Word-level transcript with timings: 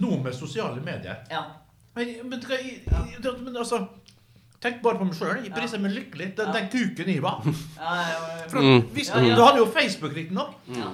Nå 0.00 0.18
med 0.22 0.34
sosiale 0.34 0.80
medier. 0.84 1.16
Ja. 1.30 1.42
Men, 1.94 2.14
men, 2.30 2.40
men 3.44 3.56
altså 3.56 3.86
Tenk 4.60 4.80
bare 4.82 4.98
på 4.98 5.04
meg 5.06 5.14
sjøl. 5.14 5.44
Jeg 5.44 5.52
priser 5.54 5.78
meg 5.78 5.92
lykkelig. 5.94 6.32
Den, 6.38 6.48
den 6.54 6.64
kuken 6.72 7.06
jeg 7.12 7.20
var. 7.22 7.44
Ja, 7.78 7.92
ja, 8.10 8.46
For, 8.50 8.58
Mm. 8.58 8.80
hvis, 8.94 9.08
Ja, 9.14 9.20
ja. 9.22 9.36
Du 9.38 9.42
hadde 9.44 9.58
jo 9.62 9.66
Facebook, 9.70 10.16
riktignok. 10.16 10.54
ja. 10.74 10.88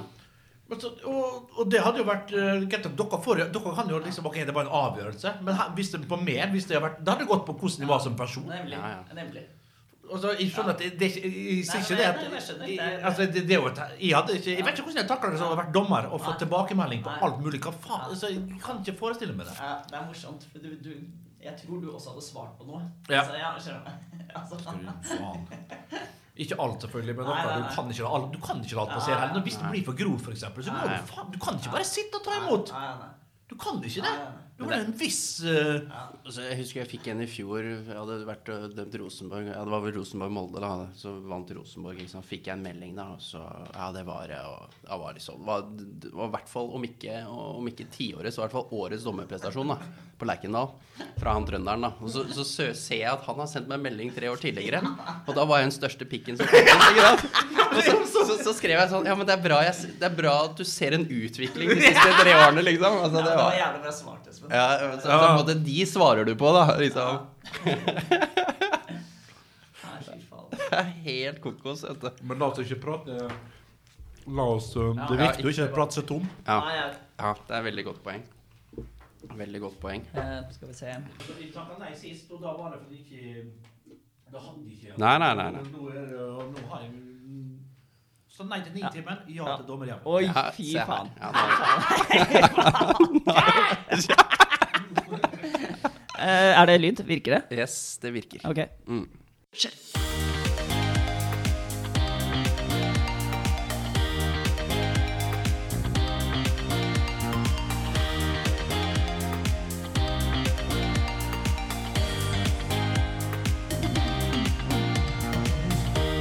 Så- 0.81 0.91
Og, 1.07 1.51
og 1.59 1.71
det 1.71 1.81
hadde 1.81 1.99
jo 1.99 2.05
vært 2.05 2.33
uh, 2.35 2.65
dere, 2.67 3.19
får, 3.25 3.37
dere 3.53 3.75
kan 3.77 3.89
jo 3.89 3.99
liksom 4.05 4.27
Ok, 4.27 4.35
det 4.47 4.55
var 4.55 4.63
en 4.65 4.73
avgjørelse, 4.75 5.33
men 5.45 5.55
hvis 5.77 5.91
det 5.93 6.01
på 6.09 6.17
meg 6.17 6.51
hvis 6.51 6.65
det, 6.67 6.77
hadde 6.77 6.89
vært, 6.89 7.05
Da 7.05 7.13
hadde 7.15 7.27
gått 7.29 7.45
på 7.47 7.53
hvordan 7.55 7.79
jeg 7.85 7.89
var 7.89 8.01
som 8.01 8.17
person. 8.17 8.45
Nemlig. 8.49 8.73
Ja, 8.77 8.89
ja. 8.89 9.15
Nemlig. 9.15 9.45
Altså, 10.13 10.33
jeg 10.37 10.51
skjønner 10.53 10.75
at 10.75 10.81
det, 10.83 10.89
det, 11.01 11.09
jeg 11.17 11.65
sier 11.67 11.81
ikke 11.81 11.97
det 11.97 12.07
at 12.07 12.19
jeg 12.21 12.33
jeg, 12.77 12.77
Det 12.79 13.05
altså, 13.09 13.27
det, 13.27 13.43
det 13.49 13.57
jeg, 13.57 14.17
hadde 14.17 14.35
ikke, 14.37 14.51
jeg 14.53 14.65
vet 14.67 14.73
ikke 14.75 14.85
hvordan 14.85 15.01
jeg 15.01 15.09
takler 15.09 15.31
det 15.35 15.39
som 15.41 15.49
å 15.49 15.55
ha 15.55 15.59
vært 15.63 15.73
dommer 15.75 16.09
og 16.11 16.21
fått 16.21 16.43
tilbakemelding 16.45 17.05
på 17.07 17.15
alt 17.29 17.39
mulig. 17.45 17.61
Hva 17.65 17.73
faen? 17.73 18.05
Altså, 18.11 18.31
jeg 18.35 18.61
kan 18.63 18.83
ikke 18.83 18.97
forestille 18.99 19.37
meg 19.37 19.49
det. 19.49 19.57
Ja, 19.59 19.79
det 19.91 19.97
er 20.01 20.05
morsomt, 20.11 20.45
for 20.53 20.65
du, 20.65 20.75
du 20.85 20.93
Jeg 21.45 21.57
tror 21.61 21.81
du 21.81 21.89
også 21.93 22.13
hadde 22.15 22.25
svart 22.25 22.53
på 22.59 22.69
noe. 22.69 22.83
Ja. 23.09 23.25
Så, 23.25 23.39
ja, 23.41 23.55
skjønner. 23.61 23.97
Altså. 24.35 24.57
Ikke 26.35 26.57
alt, 26.59 26.81
selvfølgelig, 26.83 27.15
men 27.17 27.29
Nei, 27.29 27.35
nei, 27.35 27.53
Du 27.55 27.61
nei. 27.63 27.75
kan 27.75 27.91
ikke, 27.93 28.31
du 28.33 28.39
kan 28.43 28.63
ikke 28.65 28.75
la 28.75 28.83
alt 28.83 28.95
passere. 28.97 29.19
Heller. 29.21 29.43
Hvis 29.47 29.59
det 29.61 29.69
blir 29.71 29.85
for 29.87 29.99
grovt, 30.01 30.31
eksempel, 30.33 30.65
så 30.67 30.75
må 30.75 30.89
du 30.91 31.13
faen 31.13 31.29
Du 31.31 31.39
kan 31.39 31.61
ikke 31.61 31.75
bare 31.77 31.87
sitte 31.87 32.19
og 32.19 32.25
ta 32.27 32.41
imot. 32.41 32.73
Du 33.51 33.55
kan 33.61 33.79
ikke 33.85 34.03
nei. 34.03 34.17
Det. 34.59 34.65
Har 34.65 34.75
en 34.85 34.93
viss 34.99 35.21
uh... 35.43 35.51
Ja. 35.89 36.03
Altså, 36.25 36.45
jeg 36.47 36.59
husker 36.61 36.81
jeg 36.83 36.91
fikk 36.93 37.09
en 37.13 37.23
i 37.25 37.27
fjor. 37.29 37.67
Jeg 37.67 37.97
hadde 37.99 38.19
vært 38.29 38.51
og 38.55 38.77
dømt 38.79 38.95
Rosenborg. 39.03 39.49
Ja, 39.51 39.65
det 39.67 39.73
var 39.75 39.83
vel 39.85 39.97
Rosenborg-Molde, 39.99 40.63
da. 40.63 40.71
Så 40.99 41.13
vant 41.27 41.51
Rosenborg. 41.57 41.99
Ikke 42.01 42.15
sant? 42.15 42.29
Fikk 42.29 42.49
jeg 42.49 42.57
en 42.59 42.65
melding, 42.65 42.95
da. 42.99 43.09
Så 43.23 43.43
Ja, 43.75 43.91
det 43.97 44.05
var 44.07 44.31
og, 44.39 44.79
ja, 44.87 44.99
var 45.01 45.17
liksom, 45.19 45.43
det 45.43 45.49
var, 45.51 45.67
det 46.05 46.15
var 46.15 46.31
i 46.31 46.35
hvert 46.39 46.51
fall, 46.55 46.71
om 46.79 46.87
ikke, 46.87 47.19
om 47.29 47.71
ikke 47.73 47.89
tiåret, 47.93 48.31
så 48.35 48.43
i 48.43 48.45
hvert 48.47 48.55
fall 48.57 48.73
årets 48.85 49.05
dommerprestasjon 49.07 49.75
da, 49.75 49.79
på 50.21 50.29
Lerkendal. 50.31 50.71
Fra 51.19 51.35
han 51.35 51.47
trønderen, 51.49 51.85
da. 51.89 51.91
Og 52.01 52.13
så, 52.15 52.23
så 52.31 52.45
ser 52.47 53.01
jeg 53.03 53.11
at 53.11 53.25
han 53.27 53.41
har 53.43 53.51
sendt 53.51 53.67
meg 53.71 53.81
en 53.81 53.87
melding 53.89 54.15
tre 54.15 54.31
år 54.31 54.39
tidligere. 54.41 54.81
Og 55.27 55.35
da 55.35 55.45
var 55.51 55.61
jeg 55.61 55.71
den 55.73 55.77
største 55.81 56.07
pikken 56.09 56.39
som 56.39 56.47
fantes. 56.51 57.27
Og 57.75 57.81
så, 57.83 57.95
så, 58.07 58.37
så 58.45 58.53
skrev 58.55 58.79
jeg 58.79 58.91
sånn 58.93 59.07
Ja, 59.09 59.17
men 59.19 59.27
det 59.27 59.35
er, 59.35 59.41
bra 59.43 59.57
jeg, 59.67 59.89
det 59.99 60.07
er 60.07 60.13
bra 60.15 60.35
at 60.47 60.55
du 60.55 60.63
ser 60.69 60.95
en 60.95 61.03
utvikling 61.11 61.73
de 61.75 61.81
siste 61.83 62.13
tre 62.21 62.37
årene, 62.39 62.63
liksom. 62.69 63.01
Altså, 63.03 63.19
Ja, 63.19 63.25
det 63.25 63.33
det 63.33 63.39
var 63.41 63.49
var, 63.49 63.57
jævlig 63.59 63.83
bra 63.87 63.95
svart, 63.97 64.29
Espen. 64.31 64.54
Ja, 64.55 64.67
så, 64.79 65.01
så 65.03 65.19
på 65.19 65.27
en 65.29 65.37
måte 65.41 65.55
de 65.67 65.79
svarer 65.87 66.25
du 66.29 66.35
på, 66.41 66.53
da. 66.55 66.65
Liksom. 66.81 67.11
Nei. 67.65 67.77
Det 70.75 70.79
er 70.81 70.89
helt 71.05 71.39
kokos, 71.45 71.83
vet 71.87 72.01
du. 72.03 72.09
Men 72.27 72.39
la 72.41 72.47
oss 72.51 72.59
ikke 72.63 72.79
prate 72.83 73.19
La 74.35 74.45
oss 74.57 74.71
Ja. 74.75 74.89
Det 75.07 75.15
er 75.15 75.21
viktig 75.29 75.45
å 75.47 75.51
ikke 75.53 75.67
prate 75.75 75.95
seg 76.01 76.07
tom. 76.09 76.25
Ja, 76.49 76.57
Nei, 76.65 77.35
det 77.47 77.55
er 77.59 77.63
veldig 77.69 77.85
godt 77.91 78.01
poeng. 78.07 78.23
Veldig 79.39 79.61
godt 79.63 79.77
poeng. 79.83 80.03
eh, 80.19 80.41
skal 80.53 80.69
vi 80.69 80.75
se 80.75 80.97
takka 81.55 81.79
nei 81.81 81.93
sist, 81.97 82.27
og 82.35 82.41
da 82.43 82.51
var 82.59 82.75
det 82.75 82.81
fordi 82.83 82.97
ikke 83.05 83.23
Da 84.35 84.39
hadde 84.43 84.69
ikke 84.75 84.99
Nei, 84.99 85.15
nei, 85.23 85.33
nei, 85.39 85.49
nei. 85.55 85.63
Nå, 85.71 85.81
er, 85.93 85.95
det- 86.11 86.19
nå 86.57 86.69
har 86.73 86.81
jeg 86.83 86.91
Så 88.35 88.43
nei 88.51 88.61
til. 88.65 88.73
Nitimen, 88.75 89.19
ja, 89.29 89.45
Ja. 89.47 89.57
til 89.57 89.67
dommerhjem. 89.69 90.01
Oi, 90.05 90.25
Ja, 90.25 90.51
fy 90.51 90.75
faen. 90.75 91.09
Ja, 91.21 91.29
Eh, 93.95 93.99
er 96.31 96.67
det 96.71 96.81
lyd? 96.81 97.05
Virker 97.07 97.39
det? 97.39 97.59
yes, 97.59 97.99
det 98.03 98.15
virker. 98.15 98.41
Ok. 98.49 98.65
Mm. 98.87 99.09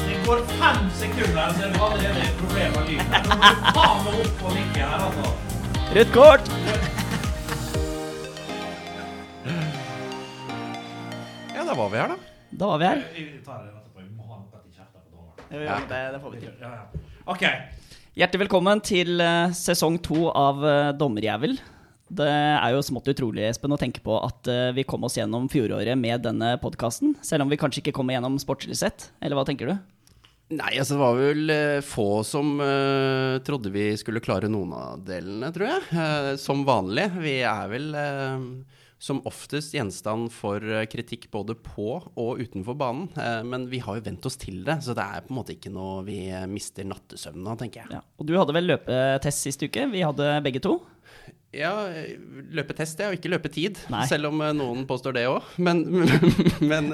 Det 0.08 0.18
går 0.26 0.38
fem 0.48 0.90
sekunder, 0.92 1.54
så 1.54 1.64
er 1.64 1.72
det 1.72 1.80
allerede 1.82 2.22
et 2.22 2.36
problem 2.40 2.72
med 2.72 2.90
lyden. 2.90 3.06
Du 3.24 3.30
må 3.30 3.84
du 3.84 4.04
meg 4.06 4.26
opp 4.26 4.44
og 4.44 4.58
nikke 4.58 4.80
her, 4.80 5.06
altså. 5.08 5.32
Rødt 5.96 6.14
kort! 6.14 6.93
Var 11.94 12.00
vi 12.00 12.02
her, 12.02 12.16
da. 12.16 12.58
Da 12.58 12.70
var 12.70 12.80
vi 12.82 12.88
her. 12.88 13.02
Jeg 13.14 13.42
tar 13.46 13.62
det 13.62 13.74
etterpå. 13.74 14.02
Vi 14.02 14.16
må 14.18 14.26
ha 14.26 14.40
noe 14.40 14.62
til 14.64 14.74
kjeften 14.74 15.04
på 15.12 15.20
dommeren. 15.20 15.68
Ja, 15.68 15.78
det, 15.90 16.02
det 16.16 16.22
får 16.24 16.34
vi 16.34 16.42
til. 16.42 16.56
Ja, 16.62 16.72
ja. 16.80 17.04
OK. 17.30 17.46
Hjertelig 18.18 18.44
velkommen 18.44 18.82
til 18.86 19.22
eh, 19.22 19.54
sesong 19.58 20.00
to 20.06 20.28
av 20.30 20.62
uh, 20.62 20.90
Dommerjævel. 20.98 21.56
Det 22.14 22.30
er 22.30 22.76
jo 22.76 22.84
smått 22.86 23.10
utrolig 23.10 23.48
Espen, 23.48 23.74
å 23.74 23.80
tenke 23.82 24.04
på 24.06 24.20
at 24.22 24.50
eh, 24.52 24.70
vi 24.76 24.86
kom 24.86 25.06
oss 25.06 25.16
gjennom 25.18 25.48
fjoråret 25.50 25.98
med 25.98 26.22
denne 26.26 26.52
podkasten. 26.62 27.16
Selv 27.26 27.46
om 27.46 27.54
vi 27.54 27.58
kanskje 27.62 27.82
ikke 27.82 27.96
kommer 27.98 28.18
gjennom 28.18 28.38
sportslig 28.42 28.78
sett. 28.78 29.10
Eller 29.22 29.38
hva 29.40 29.46
tenker 29.50 29.72
du? 29.72 29.78
Nei, 30.54 30.76
altså 30.76 30.98
det 30.98 31.02
var 31.02 31.18
vel 31.18 31.54
eh, 31.54 31.86
få 31.86 32.08
som 32.28 32.58
uh, 32.62 33.40
trodde 33.46 33.72
vi 33.74 33.88
skulle 33.98 34.22
klare 34.22 34.50
noen 34.52 34.74
av 34.78 35.02
delene, 35.08 35.50
tror 35.56 35.70
jeg. 35.72 35.86
Uh, 35.94 36.34
som 36.42 36.66
vanlig. 36.68 37.08
Vi 37.24 37.40
er 37.48 37.72
vel 37.72 37.90
eh, 37.98 38.46
som 39.04 39.20
oftest 39.28 39.74
gjenstand 39.76 40.30
for 40.32 40.64
eh, 40.64 40.86
kritikk 40.88 41.26
både 41.34 41.58
på 41.60 41.98
og 42.00 42.40
utenfor 42.40 42.78
banen. 42.80 43.10
Eh, 43.20 43.42
men 43.44 43.66
vi 43.68 43.82
har 43.84 43.98
jo 44.00 44.06
vent 44.06 44.28
oss 44.30 44.40
til 44.40 44.62
det, 44.64 44.78
så 44.86 44.96
det 44.96 45.04
er 45.04 45.26
på 45.26 45.34
en 45.34 45.40
måte 45.42 45.58
ikke 45.58 45.72
noe 45.76 46.06
vi 46.08 46.22
eh, 46.32 46.46
mister 46.48 46.88
nattesøvnen 46.88 47.50
av, 47.52 47.58
tenker 47.60 47.84
jeg. 47.84 47.98
Ja. 47.98 48.00
Og 48.16 48.30
du 48.30 48.38
hadde 48.40 48.56
vel 48.56 48.70
løpetest 48.72 49.44
sist 49.44 49.66
uke? 49.66 49.90
Vi 49.92 50.06
hadde 50.08 50.30
begge 50.46 50.62
to. 50.64 50.78
Ja, 51.54 51.74
løpetest 52.56 53.04
ja, 53.04 53.10
og 53.12 53.18
ikke 53.20 53.34
løpetid. 53.34 53.84
Nei. 53.92 54.06
Selv 54.08 54.32
om 54.32 54.40
noen 54.56 54.88
påstår 54.88 55.20
det 55.20 55.26
òg. 55.34 55.52
Men, 55.60 55.84
men, 56.72 56.94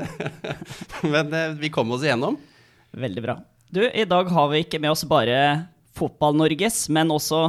men 1.13 1.37
vi 1.61 1.69
kom 1.73 1.93
oss 1.93 2.07
igjennom. 2.07 2.41
Veldig 2.89 3.25
bra. 3.27 3.37
Du, 3.69 3.83
i 3.85 4.07
dag 4.09 4.33
har 4.33 4.49
vi 4.49 4.63
ikke 4.65 4.81
med 4.81 4.95
oss 4.95 5.05
bare 5.05 5.37
Fotball-Norges, 5.99 6.87
men 6.89 7.13
også 7.13 7.45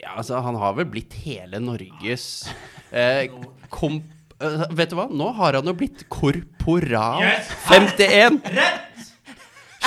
Ja, 0.00 0.16
altså, 0.16 0.40
han 0.40 0.56
har 0.56 0.72
vel 0.80 0.88
blitt 0.88 1.20
hele 1.20 1.60
Norges 1.60 2.48
eh, 2.92 3.28
kom, 3.72 4.00
eh, 4.40 4.64
Vet 4.70 4.92
du 4.92 4.98
hva? 4.98 5.08
Nå 5.10 5.32
har 5.38 5.60
han 5.60 5.68
jo 5.68 5.76
blitt 5.78 6.06
korporal 6.12 7.22
Yes! 7.24 7.52
51. 7.68 8.40
Rett! 8.56 9.14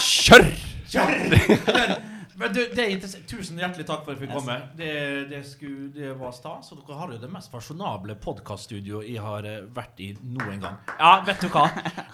Kjør! 0.01 0.47
Men 2.41 2.53
du, 2.55 2.61
det 2.73 2.81
er 2.81 2.89
interessant. 2.95 3.25
Tusen 3.29 3.59
hjertelig 3.61 3.85
takk 3.85 4.01
for 4.05 4.15
at 4.15 4.17
vi 4.17 4.25
fikk 4.25 4.33
komme. 4.33 4.55
Det, 4.77 4.93
det, 5.29 5.41
skulle, 5.45 5.91
det 5.93 6.13
var 6.17 6.31
stas. 6.33 6.71
Og 6.73 6.79
dere 6.81 6.97
har 6.97 7.11
jo 7.13 7.19
det 7.21 7.29
mest 7.29 7.51
fasjonable 7.53 8.15
podkaststudioet 8.23 9.09
jeg 9.11 9.21
har 9.21 9.45
eh, 9.45 9.59
vært 9.75 10.01
i 10.01 10.09
noen 10.23 10.63
gang. 10.63 10.79
Ja, 10.97 11.11
vet 11.27 11.43
du 11.43 11.51
hva? 11.53 11.67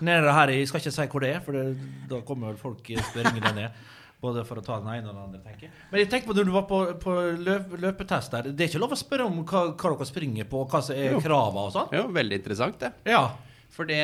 Nede 0.03 0.34
her, 0.36 0.52
Jeg 0.52 0.68
skal 0.68 0.84
ikke 0.84 0.96
si 0.97 1.08
hvor 1.14 1.24
det 1.24 1.31
er, 1.38 1.40
for 1.46 1.56
det, 1.56 1.92
da 2.12 2.20
kommer 2.28 2.52
vel 2.52 2.59
folk 2.59 2.92
spørrende 3.08 3.53
ned. 3.56 3.88
Både 4.22 4.41
for 4.47 4.57
å 4.57 4.63
ta 4.66 4.79
den 4.81 4.89
ene 4.95 5.11
og 5.11 5.13
den 5.13 5.23
andre, 5.28 5.39
tenker 5.45 5.67
jeg. 5.67 5.73
Men 5.91 6.01
jeg 6.01 6.09
tenker 6.09 6.31
på 6.31 6.35
når 6.38 6.47
du 6.47 6.53
var 6.55 6.63
på, 6.69 6.79
på 7.03 7.17
løp, 7.38 7.75
løpetest 7.83 8.33
der. 8.33 8.47
Det 8.50 8.66
er 8.66 8.72
ikke 8.72 8.81
lov 8.81 8.95
å 8.95 8.97
spørre 8.97 9.28
om 9.29 9.44
hva, 9.44 9.61
hva 9.78 9.91
dere 9.94 10.07
springer 10.09 10.47
på, 10.50 10.63
og 10.63 10.73
hva 10.73 10.81
som 10.81 10.97
er 10.97 11.19
kravene 11.22 11.66
og 11.67 11.75
sånn? 11.75 11.91
Jo, 11.94 12.07
veldig 12.16 12.39
interessant, 12.41 12.79
det. 12.81 12.89
Ja. 13.13 13.28
For 13.73 13.85
det, 13.85 13.97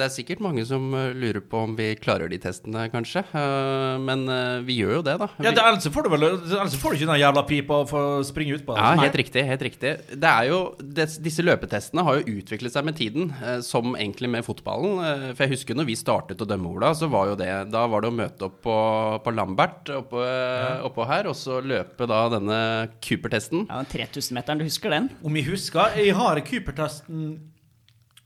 det 0.00 0.02
er 0.02 0.10
sikkert 0.10 0.40
mange 0.42 0.64
som 0.66 0.88
eh, 0.96 1.12
lurer 1.14 1.42
på 1.46 1.60
om 1.62 1.74
vi 1.78 1.92
klarer 2.00 2.30
de 2.32 2.38
testene, 2.42 2.88
kanskje. 2.90 3.22
Eh, 3.36 3.98
men 4.02 4.24
eh, 4.32 4.62
vi 4.66 4.80
gjør 4.80 4.96
jo 4.96 5.02
det, 5.06 5.14
da. 5.20 5.28
ja 5.44 5.52
det, 5.54 5.62
ellers 5.62 5.86
får 5.94 6.06
du 6.06 6.10
vel 6.14 6.26
Ellers 6.30 6.74
får 6.80 6.96
du 6.96 6.98
ikke 6.98 7.10
den 7.12 7.20
jævla 7.22 7.44
pipa 7.46 7.78
for 7.90 8.16
å 8.16 8.24
springe 8.26 8.56
utpå. 8.58 8.74
Ja, 8.74 8.96
helt 8.98 9.18
riktig. 9.20 9.44
helt 9.46 9.62
riktig. 9.68 9.92
Det 10.10 10.32
er 10.32 10.48
jo, 10.50 10.58
des, 10.80 11.14
disse 11.22 11.44
løpetestene 11.46 12.02
har 12.06 12.18
jo 12.18 12.40
utviklet 12.40 12.74
seg 12.74 12.88
med 12.88 12.98
tiden, 12.98 13.30
som 13.66 13.94
egentlig 13.94 14.32
med 14.32 14.46
fotballen. 14.46 14.98
For 15.36 15.46
jeg 15.46 15.54
husker 15.54 15.78
når 15.78 15.90
vi 15.92 15.98
startet 16.00 16.42
å 16.42 16.48
dømme, 16.48 16.72
Ola, 16.74 16.90
så 16.98 17.06
var 17.10 17.30
jo 17.30 17.38
det 17.38 17.48
Da 17.72 17.84
var 17.90 18.02
det 18.02 18.10
å 18.10 18.14
møte 18.14 18.48
opp 18.48 18.58
på, 18.64 18.74
på 19.24 19.34
Lambert 19.34 19.90
oppå, 19.94 20.24
oppå 20.86 21.06
her, 21.08 21.30
og 21.30 21.38
så 21.38 21.60
løpe 21.62 22.08
da 22.10 22.24
denne 22.34 22.58
Cooper-testen. 22.98 23.68
ja, 23.70 23.80
den 23.84 23.90
3000-meteren. 23.94 24.60
Du 24.60 24.66
husker 24.66 24.94
den? 24.94 25.10
Om 25.22 25.38
jeg 25.38 25.50
husker 25.52 25.98
Jeg 26.00 26.18
har 26.18 26.42
Cooper-testen 26.50 27.32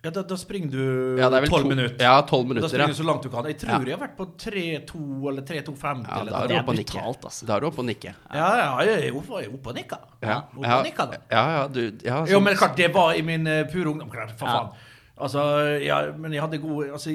Ja, 0.05 0.11
da, 0.13 0.23
da 0.23 0.37
springer 0.37 0.69
du 0.71 1.17
Ja, 1.19 1.31
tolv 1.49 1.67
minutter. 1.67 1.97
Ja, 2.05 2.21
minutter. 2.51 2.69
da 2.69 2.69
springer 2.69 2.93
du 2.93 2.99
så 3.03 3.07
langt 3.09 3.23
du 3.25 3.31
kan. 3.33 3.45
Jeg 3.49 3.57
tror 3.59 3.71
Ja. 3.71 3.79
jeg 3.89 3.97
har 3.99 4.03
vært 4.07 4.17
på 4.19 4.27
3-2 4.37 5.29
eller 5.31 5.43
3-2-5. 5.43 6.03
Ja, 6.05 6.25
da 6.25 6.43
er 6.43 6.49
du 6.49 6.49
Det 6.55 6.59
oppe 6.61 6.71
og 6.71 6.77
nikker. 6.77 7.01
altså. 7.25 7.47
Da 7.47 7.57
er 7.57 7.61
du 7.61 7.67
oppe 7.67 7.79
og 7.81 7.87
nikker. 7.89 8.15
ja, 8.35 8.49
ja, 8.61 8.79
jeg 8.85 9.09
er 9.09 9.17
oppe, 9.17 9.33
og 9.71 9.75
nikker. 9.75 9.99
Ja, 10.23 10.37
oppe 10.53 10.61
ja, 10.69 10.83
ja, 11.31 11.45
ja, 11.57 11.69
du, 11.69 11.81
ja, 12.05 12.19
Jo, 12.27 12.39
sånn- 12.39 12.43
men 12.45 12.57
klart, 12.57 12.77
det 12.77 12.93
var 12.95 13.15
i 13.15 13.23
min 13.23 13.47
uh, 13.47 13.65
pure 13.73 13.87
ungdom. 13.91 14.11
Klart, 14.11 14.37
for 14.39 14.47
Ja. 14.47 14.53
faen. 14.53 14.71
Altså, 15.17 15.81
ja, 15.83 16.13
men 16.13 16.33
jeg 16.33 16.41
hadde 16.43 16.59
gode 16.59 16.91
altså, 16.91 17.11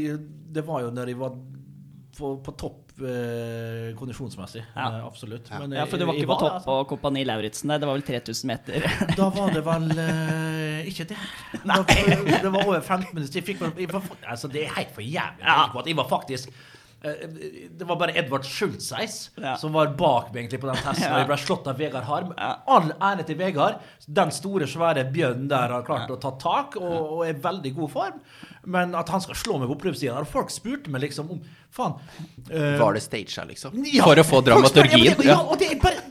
Det 0.51 0.65
var 0.65 0.81
jo 0.81 0.89
når 0.91 1.05
jeg 1.07 1.17
var 1.19 1.29
på, 2.17 2.41
på 2.43 2.57
topp 2.57 2.88
kondisjonsmessig. 3.99 4.63
Ja. 4.75 4.87
Eh, 4.99 5.05
absolutt. 5.05 5.49
Ja. 5.51 5.59
Men 5.59 5.71
Ja, 5.77 5.85
for 5.89 5.97
du 5.97 6.05
var 6.05 6.17
ikke 6.17 6.31
på 6.31 6.39
topp 6.39 6.65
på 6.65 6.77
Kompani 6.93 7.25
Lauritzen. 7.27 7.71
Det 7.71 7.87
var 7.87 7.95
vel 7.97 8.05
3000 8.07 8.47
meter. 8.47 8.89
Da 9.19 9.29
var 9.35 9.53
det 9.55 9.63
vel 9.65 9.87
uh, 9.93 10.89
ikke 10.89 11.07
det. 11.11 11.19
Da, 11.69 11.83
det 11.85 12.51
var 12.51 12.65
over 12.65 12.81
15 12.81 13.13
minutter. 13.13 13.39
Jeg 13.39 13.47
fikk, 13.47 13.63
jeg 13.77 13.93
var, 13.93 14.03
altså, 14.27 14.51
det 14.51 14.65
er 14.65 14.75
helt 14.77 14.91
for 14.95 15.05
jævlig. 15.05 15.45
Ja. 15.45 15.69
Jeg 15.85 15.97
var 15.97 16.09
faktisk 16.09 16.51
eh, 17.03 17.23
Det 17.79 17.87
var 17.87 17.95
bare 17.99 18.15
Edvard 18.19 18.45
Schultzeis 18.47 19.29
Ja. 19.39 19.55
som 19.57 19.73
var 19.73 19.93
bak 19.97 20.33
meg 20.33 20.43
egentlig 20.43 20.61
på 20.61 20.69
den 20.69 20.81
testen. 20.83 21.05
Ja. 21.07 21.13
Og 21.15 21.23
jeg 21.23 21.31
ble 21.31 21.39
slått 21.45 21.71
av 21.71 21.79
Vegard 21.79 22.07
Harm. 22.09 22.35
All 22.39 22.91
ære 22.99 23.25
til 23.27 23.39
Vegard. 23.39 23.81
Den 24.07 24.31
store, 24.35 24.67
svære 24.67 25.07
bjørnen 25.13 25.49
der 25.51 25.75
har 25.77 25.87
klart 25.87 26.11
å 26.11 26.19
ta 26.21 26.35
tak 26.41 26.79
og, 26.81 26.95
og 26.99 27.25
er 27.27 27.35
i 27.35 27.41
veldig 27.43 27.75
god 27.79 27.93
form. 27.95 28.23
Men 28.69 28.93
at 28.97 29.09
han 29.09 29.21
skal 29.23 29.37
slå 29.39 29.57
meg 29.57 29.69
på 29.71 29.75
oppløpssida 29.79 30.19
Og 30.21 30.27
folk 30.29 30.51
spurte 30.53 30.91
meg 30.93 31.01
liksom 31.07 31.31
om 31.33 31.39
Faen. 31.73 31.95
Uh, 32.49 32.77
Var 32.79 32.95
det 32.97 33.01
staged, 33.05 33.47
liksom? 33.49 33.75
ja, 33.89 34.03
For 34.05 34.21
å 34.21 34.25
få 34.25 34.39
dramaturgien? 34.45 35.19
Ja, 35.25 35.33
ja, 35.33 35.37
og, 35.41 35.57
det 35.61 35.71
bare, 35.81 36.01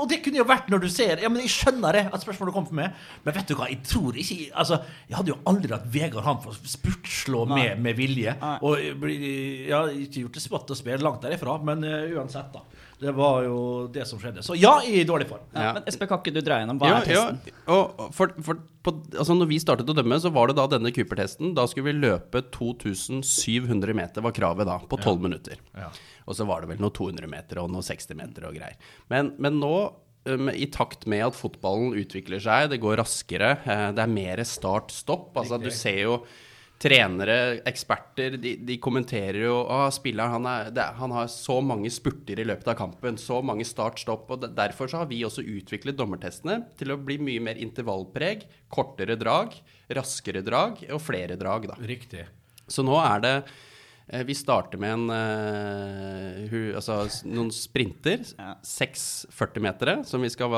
og 0.00 0.06
det 0.10 0.18
kunne 0.24 0.40
jo 0.40 0.46
vært 0.48 0.68
når 0.72 0.84
du 0.84 0.88
ser 0.92 1.20
Ja, 1.24 1.28
men 1.32 1.42
Jeg 1.44 1.52
skjønner 1.54 1.96
det, 1.98 2.02
at 2.12 2.24
spørsmålet 2.24 2.56
kom 2.56 2.66
for 2.68 2.76
meg. 2.78 2.94
Men 3.26 3.36
vet 3.36 3.48
du 3.50 3.54
hva, 3.58 3.68
jeg 3.72 3.80
tror 3.88 4.16
ikke 4.20 4.38
Altså, 4.52 4.78
Jeg 5.10 5.18
hadde 5.18 5.32
jo 5.34 5.38
aldri 5.52 5.74
hatt 5.76 5.88
Vegard 5.96 6.24
Ham 6.28 6.40
for 6.44 6.56
å 6.56 6.72
spurtslå 6.76 7.44
med, 7.52 7.80
med 7.84 7.96
vilje. 7.98 8.36
Nei. 8.40 8.54
Og 8.64 8.80
jeg 8.84 9.72
har 9.74 9.92
ikke 9.92 10.24
gjort 10.26 10.38
det 10.40 10.44
spott 10.44 10.72
og 10.74 10.80
spe 10.80 10.96
langt 11.00 11.24
derifra, 11.24 11.56
men 11.64 11.84
uh, 11.84 12.18
uansett, 12.18 12.52
da. 12.54 12.64
Det 13.04 13.12
var 13.16 13.42
jo 13.44 13.56
det 13.92 14.04
som 14.08 14.20
skjedde. 14.22 14.40
Så 14.46 14.54
ja, 14.56 14.76
i 14.86 15.02
dårlig 15.04 15.26
form. 15.28 15.42
Ja, 15.52 15.64
Ja. 15.66 15.72
Men 15.76 15.88
Espen, 15.90 16.08
kan 16.08 16.20
ikke 16.22 16.32
du 16.36 16.40
dra 16.46 16.60
gjennom 16.62 16.78
hva 16.80 16.88
Ja, 16.92 17.00
er 17.02 17.08
testen? 17.10 17.58
og 17.74 18.06
for, 18.16 18.32
for 18.46 18.60
på, 18.84 18.92
altså 19.16 19.36
når 19.36 19.48
vi 19.50 19.58
startet 19.62 19.88
å 19.90 19.96
dømme, 19.96 20.18
så 20.20 20.30
var 20.34 20.50
det 20.50 20.58
da 20.58 20.66
denne 20.70 20.92
Cooper-testen. 20.94 21.54
Da 21.56 21.64
skulle 21.70 21.90
vi 21.90 22.04
løpe 22.04 22.44
2700 22.54 23.96
meter, 23.96 24.24
var 24.24 24.36
kravet 24.36 24.68
da, 24.68 24.78
på 24.90 24.98
12 25.00 25.24
minutter. 25.24 25.60
Ja. 25.78 25.90
Og 26.28 26.38
så 26.38 26.46
var 26.48 26.62
det 26.62 26.74
vel 26.74 26.82
noe 26.84 26.94
200 26.94 27.30
meter 27.30 27.62
og 27.62 27.72
noe 27.72 27.84
60 27.84 28.18
meter 28.20 28.48
og 28.48 28.58
greier. 28.58 28.76
Men, 29.12 29.32
men 29.42 29.56
nå, 29.62 29.74
um, 30.28 30.50
i 30.52 30.68
takt 30.72 31.08
med 31.10 31.24
at 31.30 31.38
fotballen 31.38 31.96
utvikler 32.00 32.42
seg, 32.44 32.68
det 32.72 32.80
går 32.84 32.98
raskere, 33.00 33.56
eh, 33.64 33.86
det 33.96 34.04
er 34.04 34.16
mer 34.20 34.44
start-stopp. 34.48 35.32
Altså, 35.40 35.60
du 35.60 35.70
ser 35.74 36.02
jo 36.04 36.18
trenere, 36.84 37.36
eksperter, 37.64 38.36
de, 38.40 38.54
de 38.60 38.76
kommenterer 38.82 39.40
jo 39.46 39.56
at 39.72 39.94
spilleren 39.96 40.34
han, 40.36 40.48
er, 40.50 40.70
det, 40.74 40.84
han 40.98 41.14
har 41.16 41.30
så 41.32 41.56
mange 41.64 41.88
spurter 41.92 42.42
i 42.42 42.44
løpet 42.44 42.68
av 42.68 42.76
kampen, 42.76 43.16
så 43.20 43.38
mange 43.44 43.64
start-stopp. 43.64 44.28
og 44.34 44.44
Derfor 44.52 44.90
så 44.92 45.00
har 45.00 45.08
vi 45.08 45.22
også 45.24 45.46
utviklet 45.48 45.96
dommertestene 45.96 46.60
til 46.76 46.92
å 46.92 46.98
bli 47.00 47.16
mye 47.24 47.42
mer 47.44 47.60
intervallpreg, 47.62 48.44
kortere 48.72 49.16
drag, 49.20 49.56
raskere 49.96 50.44
drag 50.44 50.84
og 50.90 51.00
flere 51.00 51.40
drag. 51.40 51.70
da. 51.72 51.78
Riktig. 51.88 52.26
Så 52.68 52.84
nå 52.84 52.96
er 53.00 53.24
det 53.24 53.34
eh, 53.40 54.22
Vi 54.28 54.36
starter 54.36 54.80
med 54.80 54.94
en 54.98 55.10
uh, 55.12 56.44
hu, 56.52 56.60
altså, 56.76 57.02
noen 57.28 57.52
sprinter. 57.54 58.28
Ja. 58.36 58.54
Seks 58.64 59.26
40-metere, 59.32 60.02
som 60.08 60.24
vi 60.24 60.32
skal 60.32 60.52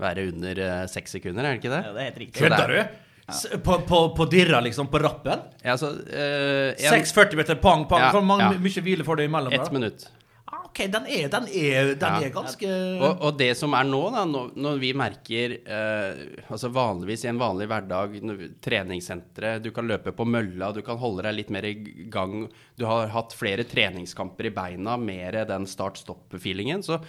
være 0.00 0.28
under 0.32 0.58
eh, 0.58 0.84
seks 0.90 1.18
sekunder, 1.18 1.44
er 1.44 1.54
det 1.54 1.62
ikke 1.62 1.74
det? 1.76 1.82
Ja, 1.84 1.92
det 1.94 2.00
er 2.02 2.08
helt 2.14 2.22
riktig. 2.24 2.40
Kødder 2.40 2.64
er- 2.64 2.72
du? 2.88 3.02
S- 3.28 3.46
På, 3.64 3.78
på, 3.88 4.00
på 4.16 4.24
dirra, 4.28 4.60
liksom? 4.60 4.86
På 4.92 4.98
rappen? 5.00 5.38
Ja, 5.62 5.72
altså, 5.78 5.94
eh, 6.12 6.74
6,40 6.76 7.36
meter 7.40 7.54
pang, 7.62 7.86
pang. 7.88 8.00
Ja, 8.12 8.20
mange, 8.20 8.50
ja. 8.52 8.60
mye 8.60 8.82
hvile 8.84 9.04
får 9.06 9.16
du 9.16 9.24
imellom? 9.24 9.52
Ett 9.56 9.72
minutt. 9.72 10.04
Ah, 10.44 10.66
OK, 10.66 10.82
den 10.92 11.06
er, 11.08 11.28
den 11.32 11.46
er, 11.48 11.94
den 11.96 12.18
Ja. 12.18 12.20
er 12.26 12.30
ganske 12.34 12.68
Og, 13.00 13.22
og 13.24 13.38
det 13.40 13.54
som 13.56 13.72
er 13.74 13.86
nå, 13.88 14.02
da, 14.12 14.26
når, 14.28 14.76
vi 14.78 14.90
merker 14.92 15.54
eh, 15.64 16.42
Altså 16.52 16.68
vanligvis 16.70 17.24
i 17.24 17.30
en 17.32 17.40
vanlig 17.40 17.66
hverdag, 17.70 18.18
treningssentre, 18.62 19.54
du 19.64 19.70
kan 19.74 19.88
løpe 19.88 20.12
på 20.14 20.26
mølla, 20.28 20.68
du 20.76 20.82
kan 20.84 21.00
holde 21.00 21.24
deg 21.26 21.38
litt 21.38 21.50
mer 21.54 21.64
i 21.64 21.74
gang, 22.12 22.44
du 22.76 22.84
har 22.86 23.08
hatt 23.14 23.32
flere 23.36 23.64
treningskamper 23.64 24.50
i 24.50 24.54
beina, 24.54 24.98
mer 25.00 25.40
den 25.48 25.64
start-stopp-feelingen, 25.70 26.84
så 26.84 27.00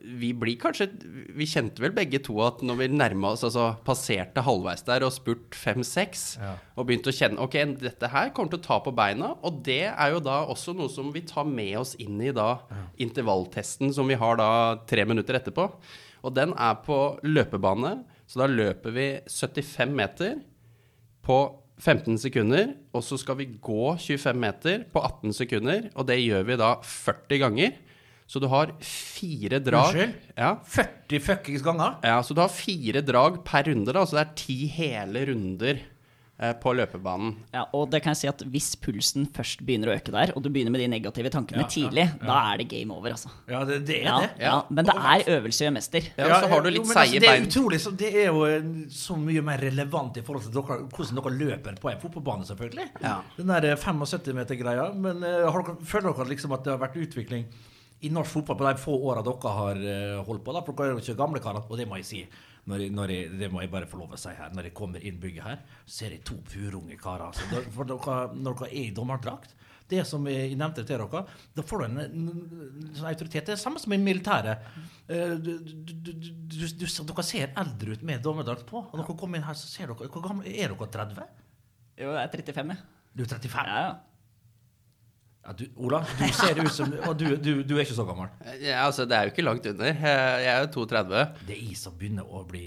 vi 0.00 0.30
blir 0.32 0.56
kanskje 0.56 0.86
Vi 1.36 1.44
kjente 1.44 1.82
vel 1.84 1.92
begge 1.92 2.16
to 2.24 2.38
at 2.40 2.62
når 2.64 2.78
vi 2.78 2.86
nærma 2.88 3.34
oss, 3.34 3.42
altså 3.44 3.66
passerte 3.84 4.40
halvveis 4.46 4.80
der 4.86 5.04
og 5.04 5.12
spurt 5.12 5.52
fem-seks, 5.54 6.38
Ja. 6.40 6.54
og 6.76 6.86
begynte 6.88 7.12
å 7.12 7.16
kjenne 7.16 7.38
Ok, 7.44 7.52
dette 7.82 8.08
her 8.08 8.30
kommer 8.30 8.50
til 8.54 8.60
å 8.62 8.64
ta 8.64 8.78
på 8.80 8.94
beina, 8.96 9.34
og 9.44 9.62
det 9.66 9.82
er 9.92 10.10
jo 10.14 10.20
da 10.24 10.38
også 10.46 10.74
noe 10.74 10.88
som 10.88 11.12
vi 11.12 11.20
tar 11.20 11.44
med 11.44 11.76
oss 11.82 11.94
inn 12.00 12.16
i 12.24 12.32
da 12.32 12.60
intervalltesten 12.98 13.92
som 13.94 14.08
vi 14.08 14.14
har 14.18 14.36
da 14.40 14.50
tre 14.88 15.04
minutter 15.04 15.36
etterpå. 15.38 15.68
Og 16.24 16.32
den 16.34 16.54
er 16.56 16.78
på 16.86 16.98
løpebane, 17.22 18.04
så 18.26 18.40
da 18.40 18.48
løper 18.48 18.94
vi 18.96 19.06
75 19.28 19.92
meter 19.94 20.38
på 21.24 21.38
15 21.78 22.16
sekunder, 22.22 22.70
og 22.94 23.02
så 23.04 23.18
skal 23.18 23.36
vi 23.36 23.46
gå 23.60 23.96
25 23.98 24.38
meter 24.40 24.84
på 24.94 25.02
18 25.02 25.32
sekunder, 25.34 25.90
og 25.98 26.06
det 26.06 26.20
gjør 26.22 26.46
vi 26.48 26.56
da 26.60 26.76
40 26.80 27.40
ganger. 27.42 27.74
Så 28.26 28.40
du 28.40 28.46
har 28.48 28.70
fire 28.80 29.58
drag. 29.60 29.90
Unnskyld? 29.92 30.14
Ja, 30.40 30.54
40 30.64 31.20
fuckings 31.20 31.62
ganger? 31.62 31.98
ja, 32.02 32.22
så 32.24 32.34
du 32.34 32.40
har 32.40 32.48
fire 32.48 33.02
drag 33.04 33.42
per 33.44 33.68
runde, 33.68 33.92
da, 33.92 34.06
så 34.08 34.16
det 34.16 34.22
er 34.24 34.30
ti 34.40 34.56
hele 34.72 35.26
runder 35.28 35.82
eh, 36.40 36.54
på 36.56 36.72
løpebanen. 36.74 37.34
Ja, 37.52 37.66
og 37.76 37.90
det 37.92 38.00
kan 38.02 38.14
jeg 38.14 38.22
si 38.22 38.30
at 38.30 38.40
Hvis 38.50 38.70
pulsen 38.80 39.26
først 39.36 39.60
begynner 39.68 39.92
å 39.92 39.96
øke 39.98 40.14
der, 40.14 40.32
og 40.34 40.40
du 40.42 40.48
begynner 40.48 40.72
med 40.72 40.80
de 40.80 40.88
negative 40.94 41.30
tankene 41.30 41.66
Ja, 41.66 41.68
tidlig, 41.70 42.06
ja. 42.08 42.22
da 42.24 42.38
er 42.54 42.62
det 42.62 42.66
game 42.72 42.96
over. 42.96 43.12
altså. 43.12 43.28
Ja, 43.52 43.60
det, 43.68 43.82
det 43.90 43.98
er 44.00 44.08
Ja, 44.08 44.14
det. 44.24 44.30
ja, 44.46 44.54
Men 44.70 44.88
det 44.88 44.94
er 45.12 45.28
øvelse 45.36 45.66
gjør 45.66 45.74
mester. 45.76 46.08
Ja, 46.16 46.40
så 46.40 46.48
har 46.54 46.64
du 46.64 46.70
litt 46.72 46.80
jo, 46.80 46.96
seige 46.96 47.20
bein. 47.20 47.28
Det 47.28 47.34
er 47.34 47.46
utrolig, 47.50 47.80
så 47.84 47.92
det 48.04 48.10
er 48.24 48.26
jo 48.32 48.46
eh, 48.48 48.72
så 49.04 49.18
mye 49.20 49.44
mer 49.44 49.60
relevant 49.68 50.16
i 50.16 50.24
forhold 50.24 50.48
til 50.48 50.56
dere, 50.56 50.80
hvordan 50.96 51.20
dere 51.20 51.34
løper 51.44 51.76
på 51.84 51.92
en 51.92 52.00
fotballbane, 52.02 52.48
selvfølgelig. 52.48 52.88
Ja. 53.04 53.18
Den 53.36 53.52
der 53.52 53.76
75-meter-greia. 53.76 54.88
Men 54.96 55.20
uh, 55.22 55.44
har 55.52 55.60
dere, 55.60 55.76
føler 55.84 56.10
dere 56.16 56.28
liksom 56.32 56.56
at 56.56 56.64
det 56.64 56.72
har 56.74 56.82
vært 56.88 56.98
utvikling 57.04 57.44
i 58.04 58.10
norsk 58.12 58.36
fotball 58.38 58.58
på 58.60 58.66
de 58.68 58.82
få 58.82 58.96
åra 59.10 59.22
dere 59.26 59.54
har 59.58 59.80
eh, 59.80 60.16
holdt 60.26 60.44
på? 60.44 60.54
da, 60.56 60.62
For 60.66 60.76
dere 60.76 60.92
er 60.92 60.98
jo 60.98 61.04
ikke 61.04 61.18
gamle 61.18 61.42
karer, 61.44 61.64
og 61.68 61.80
det 61.80 61.88
må 61.90 62.00
jeg 62.00 62.08
si. 62.10 62.22
Når 62.68 62.80
jeg, 62.80 62.94
når 62.96 63.12
jeg, 63.12 63.32
det 63.40 63.50
må 63.52 63.60
jeg 63.60 63.72
bare 63.72 63.88
få 63.88 64.00
lov 64.00 64.14
å 64.16 64.20
si 64.20 64.32
her. 64.32 64.54
Når 64.56 64.70
jeg 64.70 64.76
kommer 64.76 65.02
inn 65.04 65.20
bygget 65.20 65.44
her, 65.44 65.60
så 65.84 65.98
ser 65.98 66.16
jeg 66.16 66.24
to 66.28 66.38
purunge 66.48 66.96
karer. 67.00 67.28
Altså. 67.28 67.64
For 67.74 67.88
dere, 67.88 68.18
når 68.36 68.58
dere 68.60 68.70
er 68.72 68.88
i 68.88 68.94
dommerdrakt 68.96 69.56
det 69.90 70.00
som 70.08 70.24
jeg 70.28 70.54
nevnte 70.56 70.80
til 70.86 70.96
dere, 70.96 71.24
da 71.54 71.64
får 71.66 71.82
du 71.82 71.86
en, 71.86 72.30
sånn 72.96 73.08
autoritet. 73.10 73.44
Det 73.44 73.52
er 73.52 73.58
det 73.58 73.60
samme 73.60 73.82
som 73.82 73.92
i 73.92 74.00
militæret. 74.00 74.64
Eh, 75.08 75.34
Du, 75.36 75.50
du, 75.60 75.74
du, 75.84 75.92
du, 75.92 76.12
du, 76.14 76.64
du, 76.72 76.86
dere 76.88 77.26
ser 77.26 77.52
eldre 77.60 77.92
ut 77.92 78.06
med 78.06 78.24
dommerdrakt 78.24 78.64
på. 78.70 78.80
Og 78.80 78.96
når 78.96 79.04
dere 79.04 79.18
kommer 79.20 79.40
inn 79.40 79.46
her, 79.46 79.58
så 79.58 79.68
ser 79.68 79.92
dere 79.92 80.08
Hvor 80.08 80.24
gamle 80.24 80.48
er 80.48 80.72
dere? 80.72 80.90
30? 80.96 81.22
Jo, 82.00 82.14
jeg 82.16 82.24
er 82.24 82.32
35, 82.32 82.74
jeg. 82.74 82.84
Du 83.14 83.22
er 83.22 83.30
35? 83.36 83.68
Ja, 83.68 83.84
ja. 83.90 83.94
Ja, 85.44 85.52
du, 85.52 85.66
Ola, 85.76 85.98
du 86.16 86.24
ser 86.32 86.56
ut 86.62 86.72
som 86.72 86.92
Og 87.04 87.18
du, 87.20 87.26
du, 87.36 87.50
du 87.68 87.74
er 87.76 87.82
ikke 87.84 87.96
så 87.98 88.06
gammel. 88.08 88.30
Ja, 88.64 88.86
altså, 88.86 89.04
det 89.04 89.12
er 89.18 89.26
jo 89.28 89.34
ikke 89.34 89.44
langt 89.44 89.66
under. 89.68 89.90
Eh, 89.92 90.44
Jeg 90.46 90.50
er 90.54 90.62
jo 90.64 90.70
32. 90.72 91.24
Det 91.48 91.56
er 91.58 91.62
jeg 91.68 91.76
som 91.76 91.96
begynner 92.00 92.24
å 92.24 92.44
bli 92.48 92.64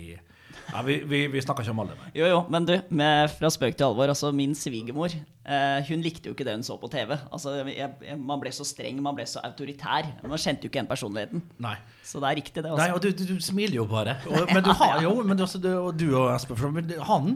Ja, 0.68 0.84
Vi, 0.86 1.00
vi, 1.10 1.24
vi 1.32 1.42
snakker 1.42 1.64
ikke 1.66 1.74
om 1.74 1.82
alder. 1.86 2.04
Jo, 2.14 2.28
jo, 2.30 2.40
men 2.54 2.68
du, 2.68 2.76
med, 2.92 3.32
fra 3.34 3.50
spøk 3.50 3.78
til 3.80 3.88
alvor. 3.88 4.12
altså 4.14 4.30
Min 4.36 4.54
svigermor 4.56 5.10
eh, 5.16 5.80
hun 5.90 6.04
likte 6.06 6.30
jo 6.30 6.36
ikke 6.38 6.46
det 6.46 6.54
hun 6.60 6.66
så 6.68 6.78
på 6.78 6.90
TV. 6.94 7.16
Altså, 7.32 7.56
jeg, 7.66 7.90
jeg, 8.06 8.20
Man 8.20 8.44
ble 8.44 8.52
så 8.54 8.68
streng, 8.68 9.02
man 9.02 9.18
ble 9.18 9.26
så 9.26 9.42
autoritær. 9.48 10.12
Man 10.22 10.38
kjente 10.38 10.68
jo 10.68 10.70
ikke 10.70 10.82
igjen 10.84 10.92
personligheten. 10.94 11.46
nei. 11.64 11.78
Så 12.08 12.22
det 12.24 12.30
er 12.30 12.38
riktig, 12.40 12.62
det. 12.64 12.70
også. 12.72 12.80
Nei, 12.80 12.92
altså. 12.94 13.10
og 13.10 13.18
du, 13.18 13.26
du, 13.26 13.34
du 13.36 13.44
smiler 13.44 13.82
jo 13.82 13.84
bare. 13.90 14.14
Og, 14.30 14.46
men 14.54 14.64
du 14.64 14.70
har 14.86 15.02
jo 15.04 15.16
men 15.28 15.36
du, 15.40 15.44
du, 15.60 15.72
Og 15.82 15.98
du 16.00 16.06
og 16.16 16.30
Espen 16.36 16.94
Han 17.10 17.34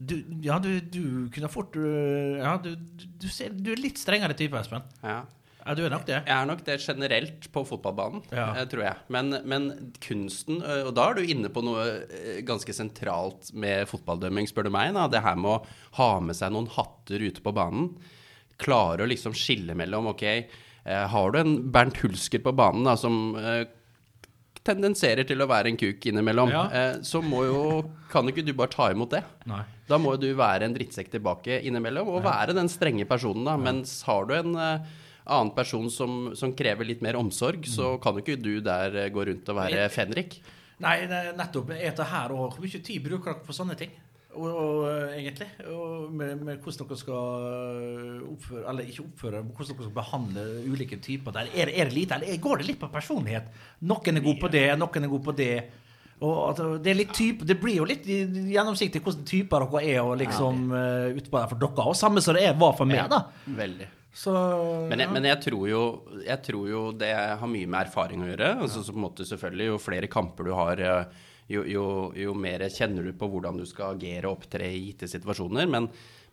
du, 0.00 0.14
Ja, 0.42 0.58
du, 0.62 0.80
du 0.80 1.02
kunne 1.34 1.50
fort 1.52 1.76
Ja, 1.76 2.56
du, 2.62 2.72
du, 3.20 3.28
ser, 3.28 3.50
du 3.54 3.72
er 3.74 3.82
litt 3.82 4.00
strengere 4.00 4.34
type, 4.38 4.56
Espen. 4.60 4.82
Ja. 5.04 5.20
Ja, 5.60 5.74
du 5.76 5.82
er 5.84 5.92
nok 5.92 6.06
det. 6.08 6.22
Jeg 6.24 6.32
er 6.32 6.46
nok 6.48 6.62
det 6.64 6.78
generelt 6.80 7.44
på 7.52 7.62
fotballbanen, 7.68 8.22
Ja. 8.32 8.46
eh, 8.56 8.64
tror 8.70 8.80
jeg. 8.86 8.96
Men, 9.12 9.28
men 9.44 9.66
kunsten 10.00 10.62
Og 10.64 10.94
da 10.96 11.10
er 11.10 11.18
du 11.20 11.28
inne 11.34 11.50
på 11.52 11.60
noe 11.62 11.84
eh, 12.08 12.38
ganske 12.48 12.72
sentralt 12.72 13.50
med 13.52 13.84
fotballdømming, 13.90 14.48
spør 14.48 14.70
du 14.70 14.72
meg. 14.72 14.94
Da. 14.96 15.04
Det 15.12 15.20
her 15.22 15.36
med 15.36 15.50
å 15.58 15.60
ha 16.00 16.08
med 16.24 16.38
seg 16.38 16.54
noen 16.56 16.70
hatter 16.78 17.20
ute 17.20 17.44
på 17.44 17.52
banen. 17.54 17.92
Klare 18.60 19.04
å 19.04 19.08
liksom 19.12 19.36
skille 19.36 19.76
mellom 19.76 20.08
OK, 20.14 20.24
eh, 20.30 21.04
har 21.12 21.30
du 21.36 21.38
en 21.42 21.54
Bernt 21.72 22.00
Hulsker 22.02 22.40
på 22.44 22.56
banen 22.56 22.88
da, 22.88 22.96
som 22.96 23.36
tendenserer 24.64 25.24
til 25.26 25.40
å 25.40 25.46
være 25.48 25.70
en 25.72 25.76
kuk 25.80 26.06
innimellom, 26.10 26.50
Ja. 26.52 26.64
eh, 26.72 26.94
så 27.02 27.22
må 27.22 27.44
jo 27.46 27.90
Kan 28.10 28.26
ikke 28.28 28.44
du 28.44 28.52
bare 28.52 28.68
ta 28.68 28.90
imot 28.90 29.10
det? 29.10 29.22
Nei. 29.46 29.62
Da 29.88 29.96
må 29.98 30.12
jo 30.14 30.16
du 30.18 30.34
være 30.34 30.62
en 30.64 30.74
drittsekk 30.74 31.10
tilbake 31.10 31.62
innimellom, 31.64 32.08
og 32.08 32.22
være 32.24 32.54
den 32.54 32.68
strenge 32.68 33.06
personen, 33.06 33.44
da. 33.44 33.56
Mens 33.56 34.02
har 34.02 34.26
du 34.26 34.34
en 34.34 34.54
eh, 34.56 34.78
annen 35.26 35.54
person 35.54 35.88
som, 35.90 36.34
som 36.34 36.52
krever 36.52 36.84
litt 36.86 37.02
mer 37.02 37.14
omsorg, 37.14 37.64
så 37.66 38.00
kan 38.02 38.14
jo 38.14 38.20
ikke 38.24 38.42
du 38.42 38.60
der 38.60 38.96
eh, 39.06 39.10
gå 39.10 39.26
rundt 39.26 39.48
og 39.48 39.56
være 39.56 39.88
fenrik. 39.90 40.40
Nei, 40.80 41.06
nei, 41.06 41.32
nettopp. 41.36 41.70
Er 41.76 41.92
det 41.92 42.06
her 42.08 42.32
og 42.32 42.54
Hvor 42.56 42.60
mye 42.64 42.82
tid 42.82 43.02
bruker 43.04 43.34
dere 43.34 43.44
på 43.46 43.52
sånne 43.52 43.76
ting? 43.76 43.90
Og, 44.30 44.46
og, 44.46 44.84
egentlig. 45.16 45.48
Og 45.66 46.12
med, 46.14 46.36
med 46.46 46.62
hvordan 46.62 46.86
dere 46.86 46.98
skal 47.00 48.26
oppføre 48.30 48.62
Eller 48.70 48.86
ikke 48.86 49.04
oppføre, 49.08 49.42
hvordan 49.42 49.76
dere 49.76 49.88
skal 49.88 49.96
behandle 49.96 50.44
ulike 50.70 51.00
typer. 51.02 51.34
Der. 51.34 51.50
Er, 51.54 51.72
er 51.74 51.90
det 51.90 51.96
lite, 51.96 52.18
eller 52.18 52.42
går 52.42 52.62
det 52.62 52.68
litt 52.70 52.80
på 52.80 52.90
personlighet? 52.92 53.50
Noen 53.90 54.20
er 54.20 54.26
god 54.26 54.42
på 54.42 54.52
det, 54.54 54.66
noen 54.78 55.06
er 55.06 55.14
god 55.14 55.24
på 55.26 55.36
det. 55.40 55.54
Og 56.20 56.40
at 56.50 56.60
det, 56.84 56.96
type, 57.16 57.46
det 57.48 57.56
blir 57.60 57.78
jo 57.80 57.86
litt 57.88 58.04
gjennomsiktig 58.04 59.00
hvordan 59.00 59.24
typer 59.28 59.64
dere 59.64 59.80
er 59.88 60.02
og 60.04 60.18
liksom 60.20 60.66
uh, 60.74 61.08
utpå 61.16 61.38
der 61.38 61.48
for 61.48 61.62
dere. 61.62 61.86
Og 61.88 61.96
samme 61.96 62.22
som 62.24 62.36
det 62.36 62.44
er, 62.50 62.58
var 62.60 62.76
for 62.76 62.88
meg, 62.88 63.06
da. 63.10 63.24
Veldig. 63.56 63.88
Så 64.12 64.32
Men 64.90 64.98
jeg, 64.98 65.06
ja. 65.06 65.12
men 65.14 65.26
jeg, 65.28 65.38
tror 65.44 65.66
jo, 65.70 65.82
jeg 66.26 66.42
tror 66.42 66.68
jo 66.68 66.80
det 66.98 67.10
har 67.14 67.50
mye 67.50 67.68
med 67.70 67.86
erfaring 67.86 68.24
å 68.24 68.30
gjøre. 68.32 68.52
Altså, 68.66 68.82
så 68.82 68.94
på 68.94 68.98
en 68.98 69.06
måte 69.06 69.26
selvfølgelig 69.28 69.68
Jo 69.70 69.80
flere 69.80 70.10
kamper 70.10 70.50
du 70.50 70.54
har, 70.58 70.82
eh, 70.82 71.28
jo, 71.50 71.64
jo, 71.66 71.84
jo 72.14 72.34
mer 72.38 72.62
kjenner 72.70 73.04
du 73.04 73.12
på 73.18 73.28
hvordan 73.32 73.58
du 73.60 73.66
skal 73.68 73.96
agere 73.96 74.28
og 74.30 74.38
opptre 74.40 74.68
i 74.70 74.84
gitte 74.90 75.08
situasjoner. 75.10 75.66
Men, 75.70 75.88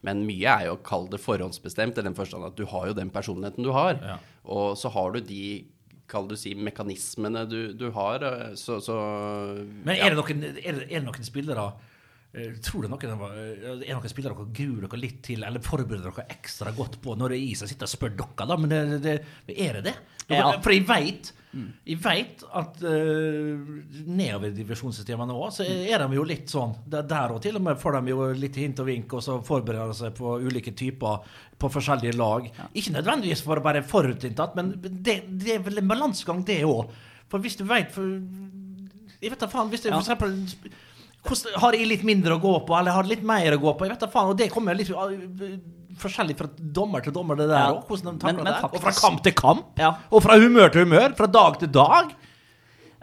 men 0.05 0.21
mye 0.27 0.51
er 0.53 0.67
jo 0.69 0.75
å 0.77 0.83
kalle 0.86 1.09
det 1.15 1.19
forhåndsbestemt, 1.24 1.97
i 1.97 2.05
den 2.05 2.15
forstand 2.17 2.45
at 2.45 2.55
du 2.59 2.67
har 2.69 2.91
jo 2.91 2.97
den 2.97 3.09
personligheten 3.13 3.65
du 3.65 3.71
har. 3.75 3.97
Ja. 4.03 4.19
Og 4.45 4.77
så 4.77 4.93
har 4.93 5.17
du 5.17 5.24
de 5.25 5.41
Kall 6.07 6.24
du 6.29 6.38
si 6.39 6.53
mekanismene 6.55 7.41
du, 7.51 7.74
du 7.75 7.89
har. 7.91 8.24
eh, 8.24 8.53
Så, 8.55 8.77
så 8.79 8.93
Men 9.83 9.97
er 9.97 10.13
det 10.13 10.15
noen, 10.15 10.43
er 10.47 10.53
det, 10.77 10.86
er 10.88 11.01
det 11.01 11.03
noen 11.03 11.25
spillere 11.27 11.65
eh, 12.34 12.53
Tror 12.63 12.86
du 12.86 12.91
noen, 12.91 13.24
eh, 13.29 13.88
er 13.88 13.96
noen 13.96 14.12
spillere 14.12 14.36
dere 14.38 14.53
gruer 14.60 14.88
dere 14.88 15.01
litt 15.01 15.24
til, 15.29 15.43
eller 15.48 15.63
forbereder 15.63 16.12
dere 16.12 16.27
ekstra 16.38 16.74
godt 16.75 17.00
på 17.03 17.15
når 17.15 17.34
det 17.34 17.39
er 17.39 17.48
is? 17.48 17.63
Jeg 17.65 17.74
sitter 17.75 17.89
og 17.89 17.96
spør 17.96 18.15
dere, 18.22 18.48
da, 18.51 18.60
men 18.60 18.74
det, 18.74 19.01
det, 19.03 19.17
det, 19.50 19.57
er 19.67 19.79
det 19.79 19.89
det? 19.91 19.98
Ja. 20.34 20.51
For 20.60 20.75
jeg 20.75 20.88
veit 20.89 21.34
jeg 21.88 21.98
vet 22.03 22.43
at 22.60 22.81
uh, 22.84 23.67
nedover 24.05 24.51
divisjonssystemene 24.53 25.34
òg, 25.34 25.48
så 25.55 25.65
er 25.65 26.03
de 26.03 26.17
jo 26.17 26.25
litt 26.27 26.51
sånn. 26.51 26.75
Der, 26.91 27.34
og 27.34 27.39
til 27.43 27.57
og 27.57 27.63
med 27.65 27.79
får 27.81 27.98
de 27.98 28.13
jo 28.13 28.27
litt 28.38 28.60
hint 28.60 28.81
og 28.84 28.89
vink, 28.89 29.15
og 29.17 29.24
så 29.25 29.39
forbereder 29.46 29.89
de 29.93 29.98
seg 29.98 30.15
på 30.17 30.36
ulike 30.43 30.75
typer 30.77 31.24
på 31.57 31.72
forskjellige 31.74 32.17
lag. 32.19 32.50
Ikke 32.77 32.93
nødvendigvis 32.98 33.41
for 33.46 33.62
å 33.62 33.65
være 33.65 33.86
forutinntatt, 33.88 34.57
men 34.60 34.75
det, 34.84 35.22
det 35.39 35.55
er 35.55 35.63
vel 35.65 35.81
en 35.81 35.89
balansegang, 35.89 36.43
det 36.46 36.60
òg. 36.67 36.91
For 37.31 37.43
hvis 37.43 37.57
du 37.60 37.65
veit 37.67 37.96
Jeg 39.17 39.31
vet 39.34 39.41
da 39.41 39.50
faen, 39.50 39.72
hvis 39.72 39.81
det 39.84 39.89
Ja. 39.89 39.98
for 39.98 40.05
eksempel 40.05 40.75
Har 41.62 41.74
jeg 41.77 41.88
litt 41.88 42.03
mindre 42.07 42.38
å 42.38 42.41
gå 42.41 42.53
på, 42.67 42.77
eller 42.79 42.91
har 42.91 43.03
litt 43.03 43.24
mer 43.24 43.51
å 43.57 43.62
gå 43.62 43.74
på? 43.77 43.86
Jeg 43.88 43.96
vet 43.96 44.00
da 44.05 44.07
faen, 44.07 44.29
og 44.34 44.38
Det 44.38 44.50
kommer 44.53 44.75
litt 44.77 44.89
uh, 44.91 45.57
forskjellig 45.98 46.38
fra 46.38 46.48
dommer 46.57 47.01
til 47.01 47.13
dommer, 47.15 47.36
det 47.36 47.48
der 47.50 47.57
Ja. 47.57 47.74
òg. 47.74 47.88
Hvordan 47.88 48.17
de 48.19 48.25
Men- 48.25 48.36
men 48.36 48.46
det. 48.46 48.63
Og 48.63 48.81
fra 48.81 48.91
kamp 48.91 49.24
til 49.24 49.34
kamp. 49.34 49.65
Ja. 49.77 49.96
Og 50.12 50.22
fra 50.24 50.38
humør 50.38 50.69
til 50.72 50.86
humør. 50.86 51.15
Fra 51.17 51.27
dag 51.27 51.60
til 51.60 51.67
dag. 51.72 52.13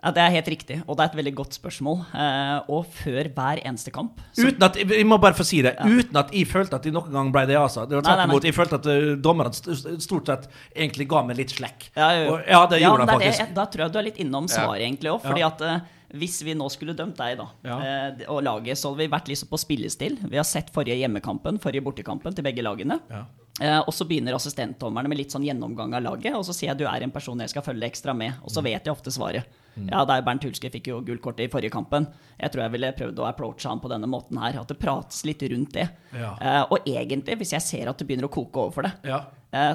Ja, 0.05 0.11
Det 0.11 0.21
er 0.21 0.31
helt 0.35 0.49
riktig, 0.53 0.83
og 0.87 0.99
det 0.99 1.01
er 1.01 1.09
et 1.19 1.25
veldig 1.25 1.35
godt 1.35 1.55
spørsmål. 1.57 2.05
Eh, 2.15 2.61
og 2.69 2.85
før 2.93 3.25
hver 3.33 3.63
eneste 3.65 3.91
kamp 3.91 4.21
så, 4.37 4.49
Uten 4.51 4.63
at, 4.63 4.75
jeg 4.77 5.07
må 5.07 5.19
bare 5.19 5.33
få 5.33 5.43
si 5.47 5.63
det. 5.63 5.79
Uten 5.81 6.15
at 6.21 6.31
jeg 6.31 6.45
følte 6.47 6.75
at 6.75 6.85
jeg 6.85 6.93
noen 6.93 7.11
gang 7.11 7.33
ble 7.33 7.47
det, 7.47 7.57
altså. 7.57 7.89
Det 7.89 7.97
var 7.97 8.03
tvert 8.03 8.17
nei, 8.19 8.27
nei. 8.27 8.35
imot. 8.35 8.43
Jeg 8.45 8.55
følte 8.55 8.75
at 8.75 8.87
uh, 8.87 9.17
dommerne 9.17 9.99
stort 10.03 10.27
sett 10.27 10.47
egentlig 10.77 11.09
ga 11.09 11.23
meg 11.23 11.39
litt 11.39 11.49
slekk. 11.57 11.89
Ja. 11.97 12.11
Og, 12.31 12.43
ja 12.47 12.67
det 12.67 12.83
gjorde 12.83 12.99
han 12.99 13.19
de 13.19 13.25
faktisk. 13.25 13.39
det, 13.47 13.55
Da 13.55 13.65
tror 13.65 13.79
jeg 13.87 13.93
du 13.93 13.99
er 13.99 14.03
litt 14.03 14.17
innom 14.19 14.47
Ja. 14.47 14.55
svaret, 14.59 14.81
egentlig 14.83 15.11
òg. 15.11 15.23
Fordi 15.23 15.39
Ja. 15.41 15.47
at 15.47 15.61
eh, 15.63 15.81
hvis 16.15 16.43
vi 16.47 16.55
nå 16.55 16.69
skulle 16.71 16.95
dømt 16.97 17.17
deg, 17.19 17.37
da, 17.39 17.47
Ja. 17.65 17.79
eh, 17.83 18.25
og 18.29 18.43
laget, 18.47 18.79
så 18.79 18.91
hadde 18.93 18.99
vi 19.05 19.09
vært 19.13 19.29
liksom 19.29 19.49
på 19.51 19.59
spillestil. 19.59 20.19
Vi 20.31 20.37
har 20.37 20.45
sett 20.45 20.71
forrige 20.73 20.97
hjemmekampen, 21.03 21.59
forrige 21.61 21.83
bortekampen 21.85 22.35
til 22.35 22.45
begge 22.45 22.63
lagene. 22.63 23.01
Ja. 23.11 23.25
Eh, 23.61 23.79
og 23.87 23.93
så 23.95 24.05
begynner 24.07 24.35
assistentdommerne 24.35 25.07
med 25.09 25.19
litt 25.19 25.31
sånn 25.31 25.45
gjennomgang 25.47 25.95
av 25.95 26.03
laget, 26.03 26.35
og 26.35 26.43
så 26.45 26.53
sier 26.55 26.71
jeg 26.73 26.79
du 26.79 26.87
er 26.87 27.03
en 27.05 27.11
person 27.15 27.39
jeg 27.39 27.51
skal 27.51 27.63
følge 27.63 27.87
ekstra 27.87 28.15
med, 28.17 28.35
og 28.43 28.51
så 28.51 28.59
Mm. 28.61 28.65
vet 28.65 28.85
jeg 28.85 28.95
ofte 28.95 29.13
svaret. 29.13 29.45
Ja, 29.77 30.05
der 30.05 30.23
Bernt 30.23 30.43
Hulske 30.45 30.71
fikk 30.71 30.87
jo 30.87 31.01
gullkortet 31.03 31.41
i 31.47 31.49
forrige 31.49 31.71
kampen. 31.71 32.07
Jeg 32.41 32.53
tror 32.53 32.63
jeg 32.63 32.71
ville 32.73 32.93
prøvd 32.93 33.17
å 33.19 33.27
approache 33.29 33.67
han 33.69 33.81
på 33.81 33.89
denne 33.91 34.07
måten 34.07 34.39
her, 34.39 34.61
at 34.61 34.69
det 34.69 34.79
prates 34.79 35.25
litt 35.25 35.43
rundt 35.43 35.73
det. 35.73 35.89
Ja. 36.13 36.37
Eh, 36.41 36.67
og 36.71 36.79
egentlig, 36.87 37.37
hvis 37.39 37.51
jeg 37.53 37.63
ser 37.63 37.89
at 37.89 37.99
det 37.99 38.07
begynner 38.07 38.29
å 38.29 38.31
koke 38.31 38.55
over 38.57 38.71
for 38.73 38.83
det, 38.83 38.93
Ja. 39.05 39.25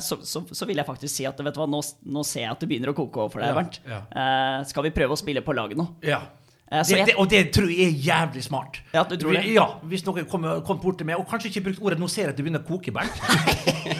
Så, 0.03 0.17
så, 0.25 0.41
så 0.51 0.65
vil 0.69 0.77
jeg 0.81 0.85
faktisk 0.87 1.13
si 1.15 1.25
at 1.29 1.37
vet 1.39 1.53
du 1.55 1.61
hva, 1.61 1.67
nå, 1.69 1.79
nå 2.17 2.23
ser 2.27 2.45
jeg 2.47 2.51
at 2.55 2.59
det 2.65 2.69
begynner 2.71 2.91
å 2.93 2.97
koke 2.97 3.21
over 3.23 3.29
for 3.37 3.43
deg, 3.43 3.49
Ja, 3.53 3.55
Bernt. 3.61 3.79
ja. 3.87 4.01
Eh, 4.11 4.65
skal 4.71 4.83
vi 4.89 4.91
prøve 4.95 5.15
å 5.15 5.19
spille 5.21 5.41
på 5.45 5.55
lag 5.55 5.75
nå? 5.77 5.87
ja. 6.03 6.21
Eh, 6.71 6.83
så 6.85 6.91
Det, 6.93 6.97
jeg- 6.99 7.05
det, 7.07 7.13
og 7.17 7.29
det 7.31 7.39
tror 7.51 7.65
jeg 7.73 7.81
er 7.87 7.93
jævlig 7.97 8.43
smart. 8.45 8.75
Ja, 8.93 9.01
du 9.03 9.15
tror 9.17 9.33
det? 9.33 9.41
Ja, 9.49 9.63
Hvis 9.89 10.03
noen 10.05 10.27
kommer 10.29 10.59
kom 10.61 10.77
bort 10.77 10.99
til 10.99 11.07
meg, 11.09 11.17
og 11.17 11.25
kanskje 11.27 11.49
ikke 11.49 11.63
brukt 11.65 11.81
ordet 11.81 11.97
'nå 11.97 12.07
ser 12.07 12.21
jeg 12.27 12.29
at 12.29 12.37
det 12.37 12.45
begynner 12.45 12.61
å 12.61 12.67
koke', 12.67 12.93
Bernt. 12.93 13.17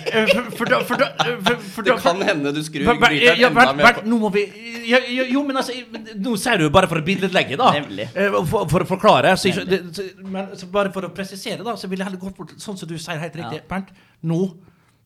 Eh, 0.10 0.26
for, 0.26 0.52
for, 0.58 0.66
da- 0.66 0.80
for, 0.84 0.96
da- 0.98 1.14
for, 1.46 1.56
for, 1.74 1.82
Det 1.84 1.94
da- 1.96 2.02
kan 2.02 2.22
hende 2.22 2.52
du 2.54 2.62
skrur 2.66 2.86
Bernt, 3.00 3.14
ja, 3.22 3.34
enda 3.34 3.50
Bernt, 3.54 3.78
Bernt, 3.82 4.06
nå 4.06 4.18
må 4.20 4.30
vi 4.34 4.44
ja, 4.90 4.98
ja, 5.06 5.24
Jo, 5.30 5.44
men 5.44 5.58
altså 5.58 5.74
Nå 6.18 6.36
sier 6.38 6.58
du 6.58 6.64
jo 6.66 6.70
bare 6.70 6.88
for 6.88 6.98
å 7.02 7.06
billedlegge, 7.06 7.58
da. 7.58 7.72
Nemlig. 7.74 8.08
Eh, 8.16 8.38
For, 8.46 8.66
for 8.70 8.86
å 8.86 8.88
forklare. 8.90 9.34
Så, 9.38 9.50
ikke- 9.50 9.66
det, 9.70 9.82
så, 9.96 10.04
men 10.26 10.48
så 10.56 10.70
bare 10.72 10.92
for 10.94 11.02
å 11.02 11.10
presisere, 11.14 11.64
da, 11.64 11.74
så 11.76 11.88
vil 11.90 12.00
jeg 12.00 12.06
heller 12.10 12.22
gå 12.22 12.30
bort 12.38 12.54
sånn 12.58 12.78
som 12.78 12.88
du 12.90 12.98
sier 12.98 13.18
helt 13.22 13.34
riktig. 13.36 13.62
Ja. 13.64 13.68
Bernt, 13.70 13.90
nå 14.24 14.42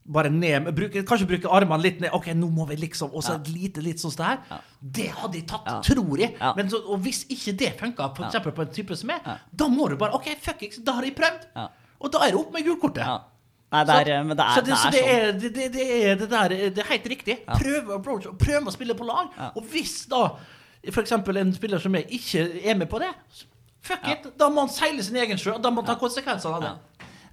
bare 0.06 0.30
ned 0.30 0.68
bruke, 0.76 1.04
Kanskje 1.08 1.28
bruke 1.28 1.50
armene 1.52 1.82
litt 1.82 2.02
ned. 2.04 2.12
Ok, 2.14 2.28
nå 2.36 2.50
må 2.52 2.66
vi 2.68 2.76
liksom 2.76 3.14
Og 3.16 3.24
så 3.24 3.38
et 3.40 3.48
lite 3.54 3.82
litt 3.84 4.02
sånn 4.04 4.16
der. 4.20 4.42
Ja. 4.50 4.58
Det 4.82 5.08
hadde 5.16 5.38
jeg 5.40 5.48
tatt, 5.48 5.66
Ja. 5.66 5.82
tror 5.82 6.18
jeg. 6.20 6.36
Ja. 6.40 6.54
Men 6.58 6.70
så, 6.70 6.82
og 6.86 7.00
hvis 7.06 7.26
ikke 7.32 7.54
det 7.58 7.70
funka, 7.80 8.10
f.eks. 8.16 8.40
På 8.44 8.62
en 8.66 8.74
type 8.74 8.96
som 9.00 9.10
Ja. 9.10 9.38
da 9.56 9.68
må 9.68 9.88
du 9.90 9.96
bare 9.96 10.14
OK, 10.14 10.28
fuck 10.42 10.62
it, 10.64 10.80
da 10.84 10.94
har 10.94 11.04
jeg 11.04 11.16
prøvd. 11.16 11.48
Og 12.02 12.12
da 12.12 12.20
er 12.26 12.32
det 12.32 12.40
opp 12.40 12.52
med 12.52 12.66
gulkortet. 12.66 13.06
Nei, 13.74 13.84
det 13.86 13.94
er, 13.96 14.06
så, 14.06 14.26
men 14.28 14.38
det 14.38 14.46
er, 14.46 14.54
så 14.54 14.62
det, 14.62 14.76
så 14.78 14.90
det 14.92 15.00
det 15.00 15.04
er 15.04 15.24
sånn. 15.24 15.30
er, 15.30 15.40
det, 15.40 15.54
det, 15.56 15.72
det 15.74 15.86
er 16.12 16.16
det 16.20 16.30
der 16.30 16.50
Det 16.50 16.78
er 16.84 16.90
helt 16.92 17.08
riktig. 17.10 17.38
Prøv, 17.48 18.36
prøv 18.38 18.68
å 18.68 18.72
spille 18.76 18.94
på 18.94 19.08
lag. 19.08 19.32
Og 19.56 19.64
hvis 19.72 20.06
da 20.12 20.36
f.eks. 20.84 21.12
en 21.12 21.54
spiller 21.56 21.80
som 21.80 21.92
meg 21.96 22.12
ikke 22.12 22.44
er 22.62 22.76
med 22.76 22.90
på 22.92 23.00
det, 23.00 23.10
fuck 23.82 24.04
it, 24.12 24.28
da 24.38 24.50
må 24.50 24.68
han 24.68 24.70
seile 24.70 25.02
sin 25.02 25.16
egen 25.16 25.38
sjø. 25.38 25.56
Da 25.64 25.72
må 25.72 25.82
han 25.82 25.88
ta 25.90 25.96
konsekvensene 25.96 26.60
av 26.60 26.62
det. 26.62 26.74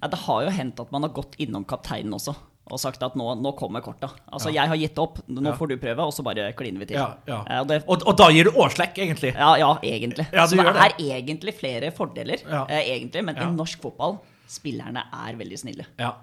Det 0.09 0.17
har 0.23 0.41
jo 0.47 0.49
hendt 0.49 0.79
at 0.79 0.89
man 0.91 1.03
har 1.03 1.11
gått 1.13 1.35
innom 1.37 1.63
kapteinen 1.67 2.13
også 2.17 2.33
og 2.71 2.79
sagt 2.79 3.03
at 3.03 3.15
nå, 3.19 3.27
nå 3.41 3.51
kommer 3.59 3.83
korta. 3.83 4.09
Altså, 4.31 4.49
Ja. 4.49 4.61
jeg 4.63 4.71
har 4.71 4.79
gitt 4.81 4.97
opp, 5.03 5.19
nå 5.27 5.53
får 5.59 5.67
du 5.73 5.77
prøve, 5.77 5.99
og 6.07 6.13
så 6.15 6.23
bare 6.23 6.49
kliner 6.57 6.79
vi 6.79 6.87
til. 6.93 6.97
Ja, 6.97 7.09
ja. 7.27 7.41
Eh, 7.49 7.59
og 7.61 7.67
det, 7.67 7.83
Og, 7.87 8.07
og 8.07 8.17
da 8.17 8.29
gir 8.31 8.47
du 8.47 8.51
årslekk, 8.51 8.97
egentlig. 9.05 9.33
ja, 9.35 9.51
ja, 9.59 9.71
egentlig. 9.83 10.27
Ja, 10.31 10.45
så 10.47 10.55
det 10.55 10.65
gjør 10.65 10.81
er 10.87 10.95
egentlig 11.19 11.53
flere 11.59 11.91
fordeler, 11.91 12.41
eh, 12.69 12.83
egentlig, 12.95 13.23
men 13.27 13.37
i 13.37 13.45
norsk 13.55 13.81
fotball, 13.83 14.19
spillerne 14.47 15.03
er 15.11 15.35
veldig 15.39 15.59
snille. 15.59 15.85
Ja. 15.99 16.13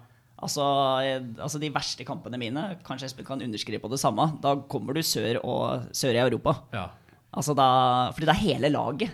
Altså, 0.41 0.63
eh, 1.03 1.19
altså 1.43 1.59
De 1.59 1.69
verste 1.69 2.05
kampene 2.07 2.37
mine, 2.39 2.77
kanskje 2.87 3.05
Espen 3.11 3.25
kan 3.27 3.41
underskrive 3.43 3.81
på 3.83 3.89
det 3.91 3.99
samme, 3.99 4.39
da 4.41 4.55
kommer 4.71 4.93
du 4.95 5.01
sør, 5.01 5.41
og, 5.43 5.89
sør 5.91 6.15
i 6.15 6.23
Europa. 6.29 6.55
ja. 6.73 6.87
Altså 7.31 7.53
da, 7.53 8.09
fordi 8.11 8.25
det 8.25 8.33
er 8.33 8.39
hele 8.41 8.69
laget. 8.73 9.11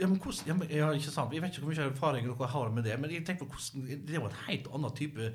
Ja, 0.00 0.06
men 0.08 0.18
hvordan, 0.18 0.46
ja, 0.48 0.54
men, 0.54 0.68
ja, 0.72 0.86
ikke 0.96 1.10
sant. 1.12 1.32
Jeg 1.36 1.42
vet 1.42 1.52
ikke 1.52 1.62
hvor 1.66 1.74
mye 1.74 1.90
erfaring 1.90 2.24
dere 2.26 2.46
har 2.48 2.70
med 2.72 2.84
det, 2.84 2.94
men 3.00 3.10
jeg 3.12 3.24
tenker 3.26 3.44
på 3.44 3.52
hvordan, 3.58 4.06
det 4.06 4.14
er 4.16 4.20
jo 4.20 4.26
en 4.30 4.38
helt 4.48 4.66
annen 4.74 4.94
type 4.96 5.32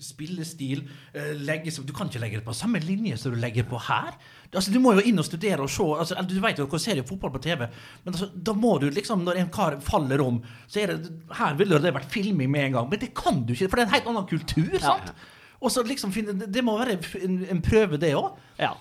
spillestil. 0.00 0.82
eh, 1.14 1.32
legge, 1.38 1.70
du 1.86 1.92
kan 1.92 2.06
ikke 2.10 2.20
legge 2.20 2.36
det 2.40 2.44
på 2.44 2.54
samme 2.54 2.80
linje 2.82 3.16
som 3.18 3.32
du 3.32 3.38
legger 3.40 3.62
på 3.70 3.78
her. 3.86 4.16
Altså, 4.52 4.72
du 4.72 4.80
må 4.82 4.92
jo 4.98 5.00
inn 5.06 5.18
og 5.18 5.24
studere 5.24 5.60
og 5.62 5.70
se. 5.70 5.82
Altså, 5.98 6.14
du 6.28 6.40
vet 6.42 6.58
jo 6.58 6.66
dere 6.66 6.80
ser 6.82 6.96
jo 7.00 7.06
fotball 7.06 7.30
på 7.36 7.42
TV, 7.42 7.66
men 8.04 8.14
altså, 8.14 8.30
da 8.34 8.52
må 8.52 8.78
du 8.82 8.88
liksom, 8.90 9.22
når 9.24 9.40
en 9.44 9.50
kar 9.54 9.78
faller 9.80 10.20
om, 10.24 10.42
så 10.66 10.80
er 10.82 10.86
det 10.96 11.12
Her 11.38 11.54
ville 11.54 11.78
det 11.80 11.94
vært 11.94 12.10
filming 12.10 12.50
med 12.50 12.64
en 12.66 12.72
gang, 12.72 12.90
men 12.90 12.98
det 13.00 13.14
kan 13.14 13.44
du 13.46 13.52
ikke, 13.54 13.68
for 13.70 13.76
det 13.76 13.84
er 13.86 13.88
en 13.90 13.94
helt 13.94 14.06
annen 14.10 14.26
kultur. 14.26 14.78
sant? 14.80 15.14
Og 15.60 15.70
så 15.70 15.82
liksom 15.84 16.12
finne, 16.12 16.32
det- 16.38 16.52
Det 16.52 16.64
må 16.64 16.78
være 16.78 16.98
en, 17.22 17.46
en 17.50 17.62
prøve, 17.62 17.96
det 18.00 18.14
òg. 18.14 18.36
Ja. 18.58 18.72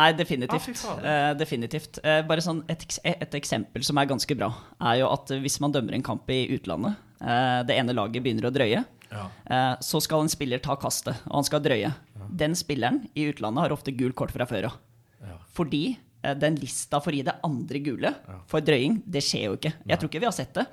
Nei, 0.00 0.10
definitivt. 0.16 0.82
Ah, 0.88 1.00
uh, 1.04 1.32
definitivt. 1.38 2.00
Uh, 2.04 2.20
bare 2.28 2.44
sånn 2.44 2.62
et, 2.72 2.86
et 3.04 3.36
eksempel 3.36 3.84
som 3.86 4.00
er 4.00 4.08
ganske 4.10 4.36
bra, 4.38 4.48
er 4.90 5.00
jo 5.02 5.10
at 5.12 5.32
hvis 5.44 5.58
man 5.62 5.74
dømmer 5.76 5.96
en 5.98 6.04
kamp 6.06 6.30
i 6.32 6.42
utlandet, 6.56 6.96
uh, 7.20 7.60
det 7.68 7.76
ene 7.76 7.96
laget 7.96 8.24
begynner 8.24 8.48
å 8.48 8.54
drøye, 8.54 8.84
Ja. 9.10 9.24
så 9.82 9.98
skal 9.98 10.22
en 10.22 10.28
spiller 10.30 10.60
ta 10.62 10.76
kastet, 10.78 11.16
og 11.26 11.40
han 11.40 11.46
skal 11.48 11.58
drøye. 11.64 11.88
Den 12.30 12.52
spilleren 12.54 13.08
i 13.18 13.24
utlandet 13.32 13.64
har 13.64 13.72
ofte 13.74 13.90
gult 13.90 14.14
kort 14.14 14.30
fra 14.30 14.46
før 14.46 14.68
av. 14.68 14.76
Ja. 15.26 15.34
Fordi 15.50 15.96
den 16.20 16.56
lista 16.60 16.98
for 17.00 17.12
å 17.12 17.16
gi 17.16 17.22
det 17.24 17.32
andre 17.46 17.78
gule 17.80 18.10
for 18.50 18.60
drøying, 18.60 18.98
det 19.08 19.22
skjer 19.24 19.46
jo 19.46 19.54
ikke. 19.56 19.72
Jeg 19.88 19.98
tror 20.02 20.10
ikke 20.10 20.20
vi 20.20 20.28
har 20.28 20.34
sett 20.36 20.52
det. 20.58 20.66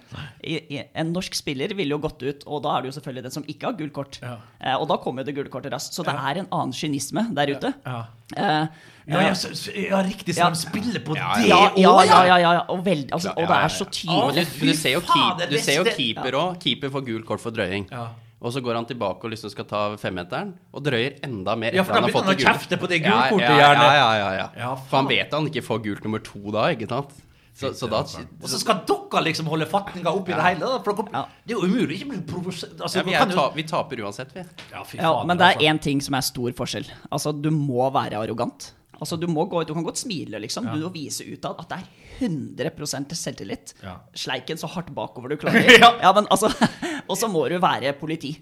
I, 0.44 0.58
i, 0.75 0.82
en 1.00 1.13
norsk 1.16 1.38
spiller 1.39 1.72
ville 1.77 1.96
jo 1.96 2.01
gått 2.04 2.20
ut, 2.25 2.44
og 2.51 2.62
da 2.66 2.74
er 2.75 2.82
det 2.84 2.92
jo 2.92 2.98
selvfølgelig 2.98 3.24
den 3.30 3.36
som 3.38 3.46
ikke 3.48 3.70
har 3.70 3.77
gult 3.80 3.94
kort. 3.96 4.20
Ja. 4.22 4.34
Eh, 4.60 4.75
og 4.75 4.88
da 4.92 4.98
kommer 5.00 5.24
jo 5.24 5.30
det 5.30 5.38
gule 5.38 5.50
kortet 5.54 5.72
raskt. 5.72 5.96
Så 5.96 6.04
det 6.04 6.13
Ja. 6.18 6.25
er 6.34 6.42
en 6.44 6.50
annen 6.51 6.74
kynisme 6.75 7.24
der 7.34 7.54
ute. 7.56 7.74
Ja. 7.86 8.04
Eh, 8.36 8.68
Ja, 9.08 9.22
ja, 9.24 9.34
så, 9.39 9.54
så, 9.56 9.72
ja, 9.72 10.01
riktig, 10.04 10.36
så 10.36 10.42
Ja. 10.42 10.50
de 10.51 10.56
spiller 10.60 11.00
på 11.00 11.16
Ja, 11.16 11.30
det 11.39 11.48
ja, 11.48 11.72
ja, 11.77 11.92
ja, 12.04 12.24
ja, 12.27 12.38
ja, 12.44 12.51
ja. 12.58 12.63
Og, 12.68 12.84
veld, 12.84 13.10
altså, 13.16 13.30
og 13.38 13.48
det 13.48 13.56
er 13.56 13.70
så 13.72 13.86
tydelig. 13.88 14.44
Du, 14.60 14.66
du 14.68 14.74
ser 14.75 14.92
jo, 14.98 15.00
keep, 15.00 15.50
du 15.50 15.58
ser 15.63 15.77
jo 15.77 15.84
keeper 15.96 16.32
òg. 16.36 16.60
Keeper 16.60 16.89
får 16.92 17.06
gult 17.08 17.25
kort 17.25 17.39
for 17.39 17.51
drøying. 17.56 17.88
Ja. 17.89 18.10
Og 18.38 18.53
så 18.53 18.62
går 18.62 18.77
han 18.77 18.86
tilbake 18.86 19.25
og 19.25 19.32
liksom 19.34 19.50
skal 19.50 19.65
ta 19.65 19.79
femmeteren, 19.98 20.51
og 20.70 20.84
drøyer 20.86 21.15
enda 21.25 21.56
mer. 21.58 21.74
Ja, 21.74 21.82
for 21.82 21.96
da 21.96 22.03
han 22.03 22.06
har 22.06 22.13
fått 22.13 22.27
han 22.27 22.36
å 22.36 22.38
det 22.38 22.46
kjefte 22.46 22.77
på 22.77 22.89
det 22.91 23.00
gule 23.01 23.24
kortet, 23.32 23.48
ja, 23.50 23.56
gjerne. 23.63 23.88
Ja, 23.88 23.96
ja, 23.98 24.12
ja, 24.20 24.27
ja. 24.38 24.50
Ja, 24.62 24.75
For 24.77 25.01
han 25.01 25.10
vet 25.10 25.34
han 25.34 25.50
ikke 25.50 25.63
får 25.65 25.82
gult 25.88 26.06
nummer 26.06 26.22
to 26.22 26.44
da, 26.53 26.67
ikke 26.75 26.89
sant? 26.91 27.15
Så, 27.58 27.72
så 27.74 27.88
da 27.89 28.03
Og 28.06 28.46
så 28.51 28.60
skal 28.62 28.84
dere 28.86 29.24
liksom 29.25 29.48
holde 29.50 29.65
fatninga 29.65 30.12
oppi 30.13 30.36
det 30.36 30.44
hele. 30.46 30.67
Da, 30.70 30.77
for 30.86 30.94
dere, 31.01 31.24
Det 31.41 31.56
er 31.56 31.58
jo 31.58 31.65
umulig 31.65 31.98
ikke 31.98 32.12
bli 32.12 32.20
provosert. 32.29 32.75
Altså, 32.77 33.01
ja, 33.10 33.25
ta, 33.25 33.48
vi 33.56 33.65
taper 33.65 34.03
uansett, 34.06 34.36
vi. 34.36 34.44
ja, 34.70 34.84
fy 34.86 35.00
Ja, 35.00 35.10
faen, 35.15 35.32
men 35.32 35.39
det 35.41 35.48
er 35.48 35.58
altså. 35.58 35.70
én 35.72 35.82
ting 35.82 36.03
som 36.06 36.13
er 36.20 36.27
stor 36.27 36.53
forskjell. 36.60 36.86
Altså, 37.10 37.34
du 37.34 37.50
må 37.50 37.89
være 37.96 38.22
arrogant. 38.22 38.75
Altså, 39.00 39.18
du, 39.20 39.27
må 39.30 39.46
gå, 39.50 39.62
du 39.68 39.74
kan 39.77 39.86
godt 39.86 40.00
smile, 40.01 40.39
liksom. 40.42 40.68
Du 40.74 40.82
må 40.82 40.89
vise 40.94 41.25
utad 41.27 41.60
at 41.62 41.70
det 41.70 41.77
er 41.77 42.27
100 42.27 43.13
selvtillit. 43.18 43.74
Sleiken 44.18 44.58
så 44.58 44.70
hardt 44.74 44.89
bakover 44.96 45.30
du 45.34 45.38
klarer. 45.42 45.70
Ja. 45.77 46.13
men 46.16 46.27
altså, 46.34 46.50
og 47.10 47.18
så 47.18 47.30
må 47.32 47.48
du 47.51 47.60
være 47.62 47.94
politi. 48.00 48.34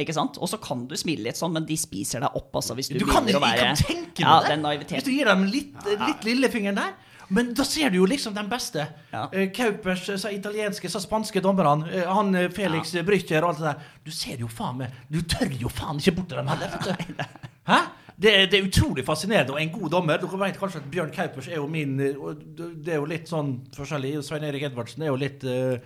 Ikke 0.00 0.14
sant? 0.16 0.38
Og 0.40 0.48
så 0.48 0.58
kan 0.62 0.86
du 0.88 0.96
smile 0.98 1.28
litt 1.28 1.38
sånn, 1.40 1.52
men 1.54 1.66
de 1.68 1.76
spiser 1.78 2.24
deg 2.24 2.38
opp, 2.38 2.48
altså, 2.56 2.76
hvis 2.78 2.88
du, 2.92 2.98
Du 3.02 3.06
kan, 3.10 3.28
å 3.28 3.42
være 3.42 3.68
kan 3.68 3.82
tenke 3.82 4.24
Ja, 4.24 4.40
det. 4.48 4.88
Hvis 4.94 5.06
du 5.06 5.12
gir 5.12 5.28
dem 5.28 5.44
litt, 5.52 5.76
litt 6.06 6.26
lillefingeren 6.26 6.80
der. 6.80 6.96
Men 7.28 7.50
da 7.52 7.64
ser 7.68 7.90
du 7.92 7.98
jo 7.98 8.06
liksom 8.08 8.32
den 8.32 8.48
beste. 8.48 8.86
Ja. 9.12 9.26
Eh, 9.36 9.50
Kaupers, 9.52 10.06
sa 10.06 10.16
så 10.16 10.30
italienske, 10.32 10.88
så 10.88 11.00
spanske 11.02 11.42
dommerne. 11.44 11.84
eh, 11.92 12.06
Han 12.08 12.32
eh, 12.34 12.48
Felix 12.48 12.94
ja. 12.96 13.02
Brücher 13.04 13.44
og 13.44 13.50
alt 13.50 13.60
det 13.60 13.66
der. 13.68 13.82
Du 14.06 14.10
ser 14.16 14.40
jo 14.40 14.48
faen 14.48 14.78
meg 14.80 14.94
Du 15.12 15.20
tør 15.28 15.52
jo 15.52 15.68
faen 15.68 16.00
ikke 16.00 16.16
bort 16.16 16.30
til 16.32 16.40
dem 16.40 16.48
heller. 16.48 17.26
Hæ? 17.68 17.80
Det, 18.18 18.32
er- 18.34 18.46
det 18.50 18.58
er 18.58 18.66
utrolig 18.66 19.04
fascinerende, 19.06 19.52
og 19.54 19.60
en 19.62 19.70
god 19.76 19.90
dommer. 19.94 20.18
Dere 20.18 20.40
vet 20.40 20.56
kanskje 20.58 20.80
at 20.82 20.90
Bjørn 20.90 21.12
Kaupers 21.14 21.46
er 21.48 21.60
jo 21.60 21.68
min 21.70 21.96
eh, 22.02 22.16
Det 22.58 22.92
er 22.96 22.98
jo 22.98 23.06
litt 23.06 23.30
sånn 23.30 23.52
forskjellig. 23.76 24.16
Svein 24.26 24.46
Erik 24.48 24.64
Edvardsen 24.66 25.04
er 25.06 25.12
jo 25.12 25.18
litt 25.22 25.44
eh, 25.46 25.78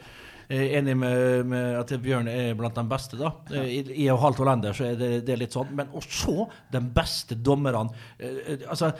enig 0.52 0.94
med, 1.00 1.46
med 1.48 1.76
at 1.80 1.92
Bjørn 2.02 2.28
er 2.32 2.54
blant 2.58 2.74
de 2.76 2.84
beste, 2.88 3.16
da. 3.20 3.34
Ja. 3.52 3.62
I, 3.68 3.82
I 4.04 4.08
og 4.12 4.20
halvt 4.24 4.40
hollender 4.42 4.72
så 4.76 4.88
er 4.90 4.96
det, 5.00 5.10
det 5.28 5.36
er 5.36 5.42
litt 5.44 5.52
sånn. 5.56 5.70
Men 5.76 5.92
å 5.92 6.00
se 6.04 6.34
de 6.72 6.80
beste 6.96 7.36
dommerne 7.36 7.86
Altså 8.68 8.90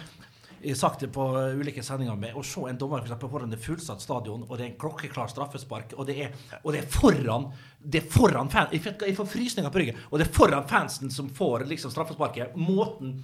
jeg 0.62 0.76
har 0.76 0.78
sagt 0.78 1.02
det 1.02 1.10
på 1.14 1.24
uh, 1.34 1.58
ulike 1.58 1.82
sendinger 1.82 2.16
med 2.18 2.38
å 2.38 2.44
se 2.46 2.62
en 2.70 2.78
dommer 2.78 3.04
for 3.08 3.30
foran 3.32 3.50
det 3.50 3.60
fullsatt 3.62 4.02
stadion, 4.02 4.44
og 4.46 4.56
det 4.56 4.64
er 4.64 4.70
en 4.70 4.78
klokkeklar 4.78 5.30
straffespark, 5.32 5.96
og 5.98 6.06
det 6.06 6.18
er, 6.26 6.34
og 6.62 6.72
det 6.74 6.84
er 6.84 6.90
foran 6.92 7.48
det 7.82 8.04
er 8.04 8.10
foran 8.14 8.50
fan, 8.50 8.70
jeg, 8.70 9.14
får, 9.16 9.26
frysninger 9.26 9.72
på 9.74 9.82
ryggen, 9.82 10.02
og 10.10 10.20
det 10.20 10.28
er 10.28 10.34
foran 10.36 10.68
fansen 10.70 11.10
som 11.10 11.30
får 11.34 11.66
liksom 11.70 11.90
straffesparket. 11.90 12.54
Måten 12.54 13.16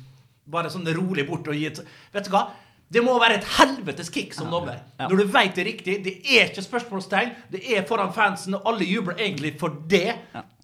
bare 0.50 0.73
sånn 0.73 0.88
rolig 0.97 1.28
bort 1.28 1.47
og 1.47 1.54
gi 1.54 1.68
et 1.68 1.78
Vet 2.14 2.26
du 2.26 2.33
hva? 2.35 2.49
Det 2.88 3.02
må 3.04 3.18
være 3.21 3.37
et 3.37 3.49
helvetes 3.59 4.09
kick 4.09 4.33
som 4.33 4.49
dommer. 4.49 4.78
Ja. 4.97 5.11
Når 5.11 5.21
du 5.21 5.33
vet 5.35 5.59
det 5.59 5.64
riktig. 5.66 5.97
Det 6.07 6.14
er 6.25 6.47
ikke 6.49 6.64
spørsmålstegn. 6.64 7.35
Det 7.52 7.61
er 7.76 7.85
foran 7.88 8.14
fansen, 8.16 8.57
og 8.57 8.64
alle 8.71 8.88
jubler 8.88 9.21
egentlig 9.21 9.52
for 9.61 9.76
det. 9.92 10.14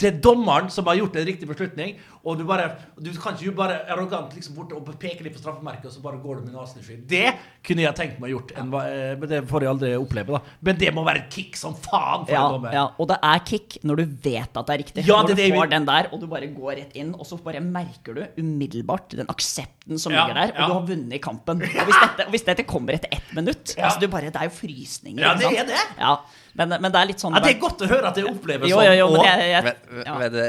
Det 0.01 0.09
er 0.09 0.23
dommeren 0.25 0.71
som 0.73 0.89
har 0.89 0.97
gjort 1.03 1.19
en 1.21 1.29
riktig 1.29 1.49
beslutning. 1.51 1.99
Og 2.25 2.39
du 2.39 2.45
bare 2.49 2.71
Du 2.97 3.11
kan 3.21 3.35
ikke 3.37 3.53
bare 3.55 3.75
arrogant 3.93 4.33
liksom 4.35 4.55
bort 4.57 4.73
og 4.73 4.87
peke 4.99 5.23
litt 5.27 5.35
på 5.37 5.43
straffemerket, 5.43 5.87
og 5.91 5.93
så 5.93 6.01
bare 6.05 6.17
går 6.23 6.41
du 6.41 6.47
med 6.51 6.55
nesen 6.57 6.81
i 6.81 6.85
sky. 6.87 6.97
Det 7.07 7.35
kunne 7.65 7.83
jeg 7.85 7.95
tenkt 7.99 8.21
meg 8.23 8.31
å 8.31 8.39
gjort, 8.39 8.53
en, 8.57 8.71
eh, 8.81 9.15
men 9.21 9.29
det 9.29 9.43
får 9.51 9.61
jeg 9.67 9.71
aldri 9.75 9.91
oppleve, 9.99 10.33
da. 10.39 10.41
Men 10.65 10.77
det 10.81 10.93
må 10.95 11.05
være 11.05 11.25
et 11.25 11.31
kick 11.35 11.57
som 11.57 11.75
faen 11.75 12.25
for 12.25 12.33
Ja, 12.33 12.47
en 12.47 12.53
dommer. 12.57 12.73
ja, 12.73 12.85
og 12.99 13.09
det 13.09 13.19
er 13.23 13.39
kick 13.45 13.79
når 13.85 13.97
du 13.97 14.05
vet 14.29 14.57
at 14.57 14.67
det 14.67 14.75
er 14.75 14.83
riktig. 14.85 15.05
Ja, 15.07 15.21
når 15.21 15.29
det 15.29 15.33
er 15.33 15.35
du 15.37 15.43
det 15.43 15.51
vi- 15.53 15.59
får 15.59 15.71
den 15.71 15.85
der, 15.87 16.09
og 16.13 16.21
du 16.21 16.27
bare 16.27 16.47
går 16.55 16.77
rett 16.81 16.97
inn, 16.97 17.15
og 17.15 17.27
så 17.27 17.37
bare 17.43 17.61
merker 17.61 18.15
du 18.15 18.23
umiddelbart 18.41 19.09
den 19.17 19.27
aksepten 19.27 19.99
som 20.01 20.13
Ja, 20.13 20.25
ligger 20.27 20.35
der, 20.41 20.53
og 20.55 20.61
ja. 20.61 20.67
du 20.67 20.73
har 20.73 20.87
vunnet 20.89 21.21
kampen. 21.23 21.61
Og 21.63 21.85
hvis 21.89 22.01
dette, 22.01 22.25
og 22.27 22.31
hvis 22.33 22.45
dette 22.49 22.65
kommer 22.65 22.95
etter 22.97 23.09
ett 23.13 23.35
minutt 23.37 23.75
Ja. 23.77 23.85
altså 23.89 24.01
du 24.01 24.09
bare, 24.09 24.31
Det 24.31 24.37
er 24.41 24.45
jo 24.49 24.55
frysninger. 24.57 25.21
Ja, 25.21 25.35
det 25.35 25.45
er 25.59 25.65
det. 25.67 25.83
Ja, 25.99 26.17
men, 26.55 26.69
men 26.81 26.91
det 26.93 27.01
er 27.01 27.07
litt 27.07 27.19
sånn 27.21 27.35
Ja, 27.35 27.41
det 27.41 27.57
er 27.57 27.61
godt 27.61 27.81
å 27.85 27.89
høre 27.91 28.07
at 28.09 28.15
det 28.15 28.25
oppleves 28.25 28.71
sånn. 28.71 28.85
jo, 28.85 28.93
jo, 28.99 29.09
men 29.13 29.25
jeg, 29.25 29.51
jeg, 29.51 30.05
ja. 30.07 30.19
men 30.19 30.33
det, 30.33 30.47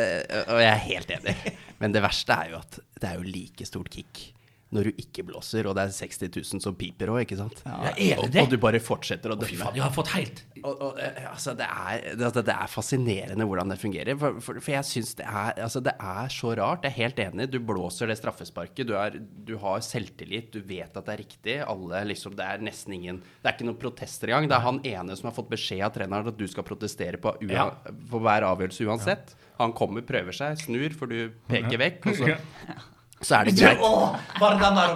og 0.48 0.60
jeg 0.62 0.72
er 0.72 0.84
helt 0.86 1.10
enig. 1.20 1.36
Men 1.82 1.96
det 1.96 2.04
verste 2.06 2.36
er 2.36 2.54
jo 2.54 2.62
at 2.62 2.80
det 3.02 3.10
er 3.10 3.20
jo 3.20 3.28
like 3.28 3.68
stort 3.68 3.92
kick 3.94 4.32
når 4.74 4.88
du 4.90 4.98
ikke 5.00 5.24
blåser, 5.28 5.68
og 5.70 5.76
det 5.78 5.84
er 5.86 5.92
60 5.94 6.32
000 6.42 6.62
som 6.64 6.74
piper 6.76 7.12
òg, 7.14 7.20
ikke 7.24 7.38
sant? 7.38 7.60
Ja, 7.64 7.92
er 7.94 8.22
det 8.26 8.32
det? 8.34 8.42
og 8.42 8.50
du 8.50 8.58
bare 8.60 8.80
fortsetter 8.84 9.32
å 9.32 9.36
Fy 9.38 9.54
dømme. 9.54 9.60
faen, 9.62 9.76
jeg 9.78 9.84
har 9.86 9.94
fått 9.94 10.10
helt 10.16 10.42
Og, 10.66 10.72
og, 10.82 10.98
eh, 11.00 11.20
altså, 11.30 11.54
det, 11.56 11.68
er, 11.70 12.02
det, 12.18 12.26
altså, 12.26 12.42
det 12.48 12.56
er 12.56 12.72
fascinerende 12.74 13.46
hvordan 13.46 13.70
det 13.72 13.78
fungerer. 13.80 14.18
For, 14.20 14.40
for, 14.42 14.60
for 14.66 14.74
jeg 14.74 14.88
syns 14.90 15.14
det 15.20 15.28
altså, 15.30 15.80
Det 15.86 15.94
er 16.02 16.34
så 16.34 16.56
rart. 16.58 16.84
Jeg 16.88 16.92
er 16.92 16.98
helt 17.06 17.22
enig. 17.28 17.48
Du 17.54 17.60
blåser 17.62 18.10
det 18.10 18.18
straffesparket. 18.18 18.90
Du, 18.90 18.96
er, 18.98 19.20
du 19.22 19.54
har 19.62 19.86
selvtillit. 19.86 20.50
Du 20.56 20.66
vet 20.66 20.90
at 20.98 21.06
det 21.06 21.14
er 21.14 21.22
riktig. 21.22 21.56
Alle 21.70 22.02
liksom 22.10 22.34
Det 22.36 22.50
er 22.50 22.66
nesten 22.66 22.98
ingen 22.98 23.22
Det 23.22 23.46
er 23.52 23.54
ikke 23.56 23.70
noen 23.70 23.80
protester 23.86 24.34
engang. 24.34 24.50
Det 24.50 24.58
er 24.58 24.66
han 24.66 24.82
ene 24.96 25.16
som 25.22 25.30
har 25.30 25.38
fått 25.38 25.54
beskjed 25.54 25.86
av 25.86 25.94
treneren 25.96 26.34
at 26.34 26.42
du 26.42 26.48
skal 26.50 26.66
protestere 26.68 27.22
på, 27.22 27.36
Ja. 27.48 27.70
på 27.86 28.20
hver 28.26 28.50
avgjørelse 28.50 28.90
uansett. 28.90 29.36
Han 29.62 29.72
kommer, 29.78 30.02
prøver 30.04 30.34
seg, 30.36 30.58
snur, 30.66 30.92
for 30.98 31.08
du 31.08 31.30
peker 31.48 31.78
vekk, 31.80 32.10
og 32.12 32.18
så, 32.20 32.34
så 33.26 33.40
er 33.40 33.50
det 33.50 33.56
greit. 33.58 33.82
Åh, 33.82 34.16
bare 34.40 34.58
den 34.62 34.78
der. 34.78 34.90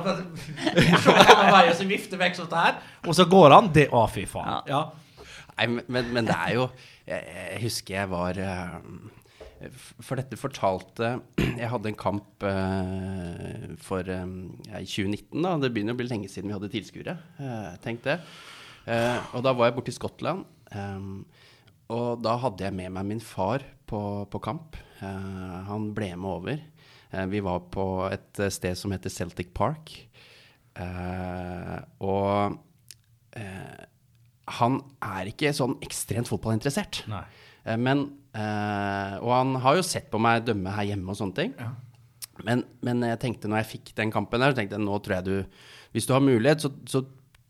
Se 1.02 1.14
hvem 1.16 1.46
vei, 1.56 1.64
og 1.72 1.76
så 1.80 1.88
vifter 1.90 2.20
vekk 2.22 2.38
sånn 2.38 2.54
her. 2.54 2.78
Og 3.08 3.16
så 3.18 3.26
går 3.30 3.56
han. 3.56 3.70
Det 3.74 3.88
Å, 3.96 4.04
fy 4.12 4.26
faen. 4.30 4.68
Ja. 4.70 4.84
Nei, 5.60 5.66
men- 5.92 6.12
men, 6.14 6.26
det 6.30 6.36
er 6.38 6.54
jo 6.56 6.70
Jeg, 7.10 7.24
jeg 7.36 7.62
husker 7.66 7.96
jeg 7.98 8.10
var 8.14 8.38
eh, 8.40 8.76
For 10.06 10.16
dette 10.16 10.38
fortalte 10.40 11.10
Jeg 11.42 11.68
hadde 11.74 11.90
en 11.92 11.98
kamp 12.00 12.46
uh, 12.48 13.74
for 13.84 14.08
ja, 14.08 14.22
i 14.80 14.86
2019. 14.88 15.42
da 15.44 15.58
Det 15.60 15.74
begynner 15.76 15.98
å 15.98 16.00
bli 16.00 16.08
lenge 16.08 16.30
siden 16.32 16.48
vi 16.48 16.56
hadde 16.56 16.72
tilskuere. 16.72 17.18
Uh, 17.42 17.74
tenk 17.84 18.06
det. 18.06 18.20
Uh, 18.88 19.20
og 19.36 19.44
da 19.44 19.52
var 19.52 19.68
jeg 19.68 19.76
borte 19.76 19.92
i 19.92 19.98
Skottland. 19.98 20.46
Um, 20.72 21.26
og 21.92 22.22
da 22.24 22.38
hadde 22.40 22.64
jeg 22.64 22.78
med 22.78 22.94
meg 22.96 23.10
min 23.10 23.20
far 23.24 23.66
på, 23.90 24.00
på 24.30 24.40
kamp. 24.46 24.78
Han 25.02 25.90
ble 25.98 26.12
med 26.16 26.30
over. 26.30 26.60
Eh, 27.12 27.26
vi 27.32 27.42
var 27.46 27.64
på 27.74 27.86
et 28.12 28.42
eh, 28.42 28.52
sted 28.54 28.78
som 28.78 28.94
heter 28.94 29.14
Celtic 29.14 29.52
Park. 29.58 29.94
Eh, 30.80 31.78
og 32.06 32.58
eh, 33.38 33.86
han 34.60 34.80
er 35.06 35.30
ikke 35.32 35.54
sånn 35.54 35.78
ekstremt 35.86 36.30
fotballinteressert. 36.30 37.04
Nei. 37.12 37.26
Men 37.78 38.06
eh, 38.34 39.16
Og 39.20 39.30
han 39.36 39.52
har 39.62 39.78
jo 39.78 39.86
sett 39.86 40.08
på 40.10 40.22
meg 40.22 40.46
dømme 40.48 40.72
her 40.74 40.88
hjemme 40.94 41.12
og 41.12 41.20
sånne 41.20 41.38
ting. 41.38 41.54
Men, 42.48 42.64
men 42.86 43.04
jeg 43.04 43.20
tenkte 43.22 43.50
når 43.52 43.64
jeg 43.64 43.72
fikk 43.74 43.92
den 43.98 44.14
kampen 44.16 44.40
der, 44.42 44.54
så 44.54 44.62
tenkte 44.62 44.78
jeg 44.78 44.86
nå 44.86 44.96
tror 45.04 45.18
jeg 45.18 45.26
du 45.28 45.58
Hvis 45.92 46.08
du 46.08 46.14
har 46.16 46.24
mulighet, 46.24 46.64
så, 46.64 46.72
så 46.88 47.04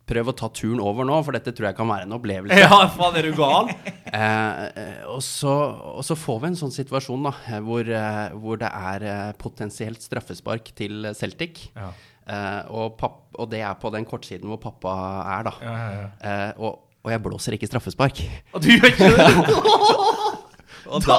prøv 0.10 0.32
å 0.32 0.36
ta 0.38 0.50
turen 0.54 0.82
over 0.84 1.08
nå, 1.08 1.20
for 1.26 1.38
dette 1.38 1.54
tror 1.56 1.70
jeg 1.70 1.78
kan 1.78 1.90
være 1.90 2.08
en 2.08 2.16
opplevelse. 2.18 2.58
Ja, 2.60 2.82
faen, 2.96 3.18
er 3.20 3.30
du 3.30 3.36
gal? 3.38 3.72
Eh, 4.10 4.62
eh, 4.82 5.02
og, 5.06 5.20
så, 5.22 5.52
og 5.94 6.02
så 6.02 6.16
får 6.18 6.40
vi 6.42 6.48
en 6.50 6.56
sånn 6.58 6.72
situasjon 6.74 7.28
da, 7.28 7.34
eh, 7.46 7.60
hvor, 7.62 7.86
eh, 7.86 8.32
hvor 8.42 8.58
det 8.58 8.72
er 8.74 9.06
eh, 9.06 9.28
potensielt 9.38 10.02
straffespark 10.02 10.72
til 10.74 11.06
Celtic. 11.14 11.68
Ja. 11.78 11.92
Eh, 12.26 12.72
og, 12.74 12.96
papp, 12.98 13.20
og 13.38 13.52
det 13.54 13.62
er 13.62 13.78
på 13.78 13.94
den 13.94 14.10
kortsiden 14.10 14.50
hvor 14.50 14.58
pappa 14.66 14.96
er, 15.38 15.46
da. 15.46 15.54
Ja, 15.62 15.76
ja, 15.78 15.92
ja. 16.00 16.10
Eh, 16.26 16.52
og, 16.58 16.88
og 17.06 17.14
jeg 17.14 17.22
blåser 17.26 17.60
ikke 17.60 17.70
straffespark. 17.70 18.24
Og 18.58 18.66
du 18.66 18.72
gjør 18.74 18.90
ikke 18.90 19.14
det? 19.14 19.30
Og 20.90 21.06
da, 21.06 21.18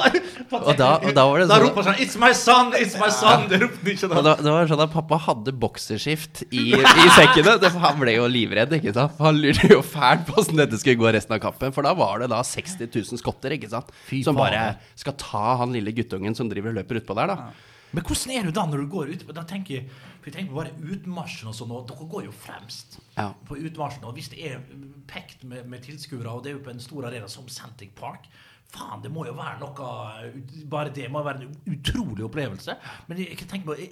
og 0.59 0.73
da, 0.77 0.89
og 0.99 1.13
da 1.15 1.23
var 1.29 1.39
det 1.41 1.47
Da 1.49 1.57
sånn 1.57 1.63
roper 1.65 1.85
han 1.87 1.95
sånn 1.95 2.01
'It's 2.03 2.17
my 2.19 2.31
son! 2.35 2.73
It's 2.75 2.97
my 2.99 3.09
son!' 3.13 3.47
Det 3.51 3.61
ropte 3.61 3.93
ikke 3.93 4.09
da. 4.11 4.17
og 4.17 4.23
da. 4.25 4.35
da, 4.35 4.43
det 4.43 4.51
var 4.55 4.67
sånn 4.71 4.83
at 4.85 4.91
pappa 4.93 5.19
hadde 5.27 5.53
bokserskift 5.63 6.43
i, 6.51 6.65
i 6.75 7.07
sekkene. 7.17 7.57
Det, 7.61 7.71
han 7.71 7.99
ble 8.03 8.15
jo 8.17 8.27
livredd, 8.27 8.75
ikke 8.77 8.93
sant. 8.97 9.17
Han 9.23 9.39
lurte 9.41 9.71
jo 9.71 9.81
fælt 9.85 10.27
på 10.27 10.37
åssen 10.41 10.59
dette 10.59 10.79
skulle 10.81 10.99
gå 11.01 11.11
resten 11.15 11.37
av 11.37 11.41
kampen. 11.43 11.71
For 11.75 11.87
da 11.87 11.95
var 11.97 12.19
det 12.23 12.29
da 12.33 12.43
60 12.43 12.87
000 12.91 13.19
skotter, 13.23 13.55
ikke 13.57 13.71
sant. 13.71 13.91
Fy 14.07 14.23
Som 14.27 14.35
bare 14.39 14.77
skal 14.95 15.15
ta 15.17 15.57
han 15.63 15.71
lille 15.75 15.95
guttungen 15.95 16.35
som 16.35 16.49
driver 16.51 16.73
og 16.75 16.81
løper 16.81 17.01
utpå 17.01 17.17
der, 17.17 17.31
da. 17.35 17.51
Men 17.91 18.05
hvordan 18.07 18.31
er 18.31 18.45
du 18.47 18.51
da 18.55 18.63
når 18.71 18.85
du 18.85 18.87
går 18.87 19.09
ut? 19.11 19.23
Da 19.35 19.43
tenker 19.43 19.73
jeg, 19.81 19.89
for 20.21 20.29
jeg 20.29 20.35
tenker 20.37 20.55
bare 20.55 20.71
utmarsjen 20.79 21.49
og 21.51 21.55
sånn, 21.57 21.73
og 21.75 21.89
dere 21.89 22.07
går 22.07 22.23
jo 22.29 22.31
fremst 22.31 22.99
Ja. 23.17 23.33
på 23.47 23.57
utmarsjen. 23.59 24.05
Og 24.07 24.15
hvis 24.15 24.29
det 24.31 24.39
er 24.47 24.61
pekt 25.11 25.43
med, 25.43 25.65
med 25.67 25.83
tilskuere, 25.83 26.31
og 26.31 26.43
det 26.45 26.53
er 26.53 26.55
jo 26.55 26.63
på 26.63 26.71
en 26.71 26.79
stor 26.79 27.09
arena 27.09 27.27
som 27.27 27.49
Celtic 27.51 27.91
Park 27.99 28.29
Faen, 28.71 29.01
det 29.03 29.11
må 29.11 29.25
jo 29.27 29.33
være 29.35 29.59
noe 29.59 30.65
Bare 30.71 30.93
det 30.95 31.09
må 31.11 31.23
være 31.25 31.43
en 31.43 31.57
utrolig 31.73 32.23
opplevelse. 32.23 32.77
Men 33.09 33.19
jeg, 33.19 33.33
jeg 33.35 33.49
tenker 33.49 33.67
på 33.67 33.75
det, 33.75 33.89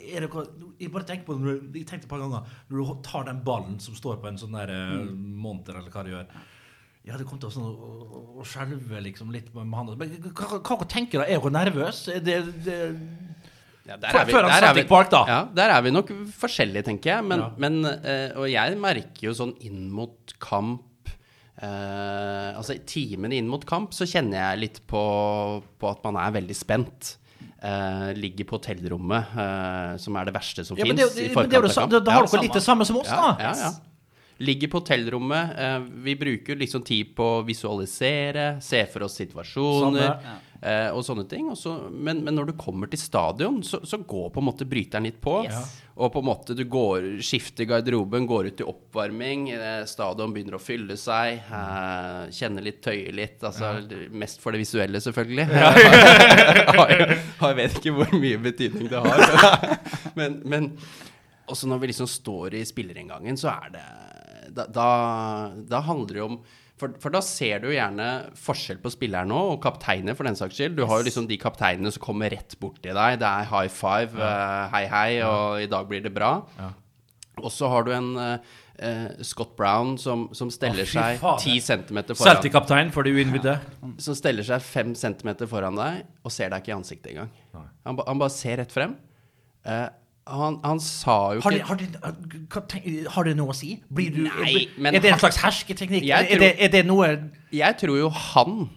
Jeg 0.80 0.94
bare 0.94 1.08
tenker 1.10 1.26
på 1.28 1.36
Jeg 1.76 1.88
tenkte 1.90 2.06
et 2.06 2.12
par 2.12 2.24
ganger 2.24 2.48
Når 2.70 2.80
du 2.80 3.02
tar 3.04 3.28
den 3.28 3.44
ballen 3.44 3.76
som 3.84 3.98
står 3.98 4.22
på 4.24 4.32
en 4.32 4.40
sånn 4.40 4.56
der 4.56 4.72
mm. 4.72 5.12
monter, 5.44 5.80
eller 5.82 5.92
hva 5.92 6.06
du 6.08 6.14
gjør 6.16 6.32
ja, 7.08 7.16
det 7.18 7.26
kom 7.26 7.40
til 7.42 7.48
å, 7.48 7.54
sånn, 7.54 7.64
å, 7.66 8.18
å, 8.42 8.46
skjelve 8.46 9.00
liksom 9.02 9.32
litt 9.34 9.48
med 9.56 9.72
hånda. 9.74 9.96
Men 9.98 10.12
hva, 10.36 10.60
hva, 10.60 10.86
tenker 10.90 11.22
du? 11.22 11.24
Er 11.24 11.40
dere 11.40 11.52
nervøs? 11.56 12.02
Er 12.12 12.20
det, 12.22 12.36
det 12.66 12.76
Ja, 13.88 13.96
der 13.98 14.20
er 14.20 14.26
vi- 14.28 14.34
der 14.34 14.68
er 14.68 14.74
vi- 14.76 14.84
Park. 14.86 15.12
Ja, 15.12 15.48
der 15.56 15.72
er 15.74 15.82
vi 15.82 15.92
nok 15.96 16.12
forskjellige, 16.38 16.84
tenker 16.86 17.16
jeg. 17.16 17.26
Men, 17.26 17.40
Ja. 17.40 17.50
men, 17.58 17.86
eh, 17.86 18.30
og 18.36 18.50
jeg 18.52 18.78
merker 18.78 19.22
jo 19.22 19.32
sånn 19.32 19.56
inn 19.62 19.90
mot 19.90 20.36
kamp 20.40 20.84
eh, 21.62 22.50
Altså 22.58 22.76
i 22.76 22.84
timene 22.88 23.40
inn 23.40 23.50
mot 23.50 23.64
kamp 23.68 23.96
så 23.96 24.08
kjenner 24.10 24.42
jeg 24.42 24.62
litt 24.64 24.80
på, 24.90 25.02
på 25.80 25.90
at 25.90 26.06
man 26.08 26.20
er 26.22 26.38
veldig 26.40 26.58
spent. 26.58 27.16
Uh, 27.60 28.16
ligger 28.16 28.48
på 28.48 28.56
hotellrommet, 28.56 29.34
uh, 29.36 29.98
som 30.00 30.16
er 30.16 30.30
det 30.30 30.32
verste 30.32 30.64
som 30.64 30.78
Ja, 30.80 30.86
fins. 30.88 30.96
da, 30.96 32.14
har 32.16 32.28
dere 32.28 32.42
litt 32.46 32.56
det 32.56 32.64
samme 32.64 32.88
som 32.88 33.02
oss, 33.02 33.10
ja, 33.12 33.34
da. 33.36 33.50
ja, 33.50 33.52
ja. 33.66 33.72
Ligger 34.48 34.72
på 34.72 34.80
hotellrommet. 34.80 35.58
Vi 36.06 36.14
bruker 36.16 36.56
liksom 36.56 36.86
tid 36.88 37.12
på 37.18 37.26
å 37.42 37.42
visualisere, 37.44 38.54
se 38.64 38.86
for 38.88 39.04
oss 39.10 39.18
situasjoner 39.20 40.06
Samme. 40.08 40.38
Eh, 40.62 40.90
og 40.94 41.04
sånne 41.06 41.26
ting. 41.30 41.50
Også, 41.52 41.76
men, 41.92 42.24
men 42.26 42.36
når 42.38 42.52
du 42.52 42.56
kommer 42.60 42.90
til 42.92 43.02
stadion, 43.02 43.62
så, 43.66 43.82
så 43.88 44.02
går 44.02 44.30
på 44.36 44.42
en 44.42 44.48
måte 44.50 44.68
bryteren 44.70 45.08
litt 45.08 45.20
på. 45.24 45.42
Yes. 45.48 45.78
Og 46.00 46.14
på 46.14 46.22
en 46.22 46.30
måte 46.30 46.56
du 46.56 46.64
går, 46.70 47.08
skifter 47.26 47.68
garderoben, 47.68 48.28
går 48.30 48.52
ut 48.52 48.58
til 48.62 48.70
oppvarming. 48.72 49.50
Eh, 49.56 49.82
stadion 49.90 50.34
begynner 50.36 50.56
å 50.60 50.62
fylle 50.64 50.96
seg. 51.00 51.42
Eh, 51.44 52.22
kjenner 52.36 52.66
litt, 52.66 52.80
tøyer 52.86 53.16
litt. 53.16 53.44
Altså, 53.44 53.74
Mest 54.16 54.40
for 54.44 54.56
det 54.56 54.64
visuelle, 54.64 55.02
selvfølgelig. 55.04 55.48
jeg, 55.60 57.20
jeg 57.44 57.60
vet 57.60 57.80
ikke 57.82 57.96
hvor 58.00 58.16
mye 58.16 58.42
betydning 58.50 58.92
det 58.92 59.04
har. 59.04 59.76
men, 60.20 60.40
men 60.48 60.72
også 61.50 61.68
når 61.68 61.84
vi 61.84 61.92
liksom 61.92 62.08
står 62.10 62.60
i 62.60 62.66
spillerinngangen, 62.68 63.40
så 63.40 63.52
er 63.58 63.76
det 63.76 63.88
Da, 64.50 64.66
da, 64.66 64.88
da 65.70 65.80
handler 65.86 66.14
det 66.14 66.22
jo 66.24 66.28
om 66.32 66.40
for, 66.80 66.96
for 67.04 67.14
da 67.14 67.22
ser 67.26 67.64
du 67.64 67.70
gjerne 67.74 68.08
forskjell 68.40 68.80
på 68.84 68.92
spilleren 68.94 69.30
nå, 69.32 69.40
og 69.54 69.60
kapteiner 69.64 70.16
for 70.18 70.28
den 70.28 70.38
saks 70.40 70.58
skyld. 70.58 70.78
Du 70.80 70.86
har 70.88 71.02
jo 71.02 71.08
liksom 71.10 71.28
de 71.30 71.38
kapteinene 71.42 71.92
som 71.94 72.04
kommer 72.04 72.32
rett 72.34 72.56
bort 72.62 72.80
til 72.84 72.96
deg. 72.96 73.20
Det 73.22 73.28
er 73.28 73.50
high 73.52 73.72
five, 73.74 74.16
eh, 74.16 74.64
hei 74.74 74.86
hei, 74.92 75.10
og 75.28 75.60
i 75.66 75.70
dag 75.72 75.90
blir 75.90 76.04
det 76.06 76.14
bra. 76.16 76.38
Ja. 76.60 76.72
Og 77.40 77.52
så 77.56 77.70
har 77.72 77.86
du 77.88 77.94
en 77.96 78.10
uh, 78.20 78.40
Scott 79.24 79.54
Brown 79.60 79.94
som, 80.02 80.28
som 80.36 80.50
steller 80.52 80.84
Å, 80.84 80.92
seg. 80.92 81.24
10 81.24 81.62
cm 81.64 82.02
foran 82.10 82.24
Celtic-kaptein, 82.24 82.92
for 82.96 83.08
uinnvidde. 83.08 83.56
Ja. 83.60 83.92
som 84.04 84.18
steller 84.18 84.48
seg 84.48 84.64
fem 84.66 84.92
centimeter 84.98 85.48
foran 85.52 85.80
deg 85.80 86.04
og 86.24 86.36
ser 86.36 86.52
deg 86.52 86.64
ikke 86.64 86.74
i 86.74 86.78
ansiktet 86.78 87.14
engang. 87.14 87.32
Han, 87.88 88.00
ba, 88.00 88.08
han 88.08 88.20
bare 88.20 88.36
ser 88.36 88.60
rett 88.64 88.76
frem. 88.76 88.98
Eh, 89.68 89.88
Han, 90.30 90.60
han 90.64 90.80
sa 90.84 91.16
jo 91.36 91.42
Har 91.46 91.52
det, 91.56 91.60
ikke 91.62 91.70
har, 91.70 91.80
det, 91.82 92.42
hva 92.54 92.62
tenk- 92.72 93.08
har 93.16 93.28
det 93.30 93.36
noe 93.40 93.54
å 93.54 93.58
si? 93.58 93.72
Blir 93.90 94.12
du, 94.16 94.22
Nei, 94.28 94.68
men 94.78 94.96
er 94.98 95.04
det 95.04 95.14
en 95.16 95.22
slags 95.22 95.40
hersketeknikk? 95.44 96.06
Er, 96.10 96.30
det, 96.42 96.52
er 96.62 96.74
det 96.74 96.84
noe 96.88 97.10
Jeg 97.56 97.78
tror 97.82 97.98
jo 98.00 98.12
han 98.14 98.70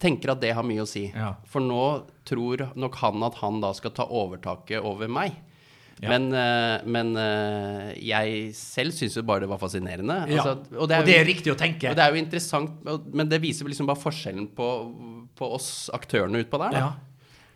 tenker 0.00 0.32
at 0.32 0.40
det 0.40 0.54
har 0.56 0.64
mye 0.64 0.80
å 0.80 0.88
si. 0.88 1.06
Ja. 1.12 1.34
For 1.50 1.60
nå 1.60 1.82
tror 2.28 2.70
nok 2.80 2.94
han 3.02 3.22
at 3.26 3.36
han 3.42 3.58
da 3.60 3.74
skal 3.76 3.92
ta 3.92 4.06
overtaket 4.08 4.80
over 4.80 5.10
meg. 5.12 5.34
Ja. 6.00 6.08
Men, 6.14 6.30
eh, 6.32 6.86
men 6.88 7.10
eh, 7.20 7.90
jeg 8.00 8.54
selv 8.56 8.94
syns 8.96 9.18
jo 9.18 9.24
bare 9.28 9.44
det 9.44 9.50
var 9.50 9.60
fascinerende. 9.60 10.22
Ja. 10.32 10.40
Altså, 10.40 10.54
og, 10.78 10.88
det 10.88 10.96
er 11.02 11.10
jo- 11.20 11.28
riktig 11.28 11.52
å 11.52 11.58
tenke. 11.60 11.90
Og 11.92 11.98
det 11.98 12.06
er 12.06 12.14
jo 12.16 12.22
interessant, 12.22 12.80
men 13.12 13.28
det 13.28 13.42
viser 13.42 13.68
liksom 13.68 13.90
bare 13.90 14.00
forskjellen 14.00 14.48
på, 14.56 14.70
på 15.36 15.50
oss 15.58 15.90
aktørene 15.92 16.40
utpå 16.40 16.62
der. 16.64 16.72
Da. 16.78 16.84
ja. 16.86 16.90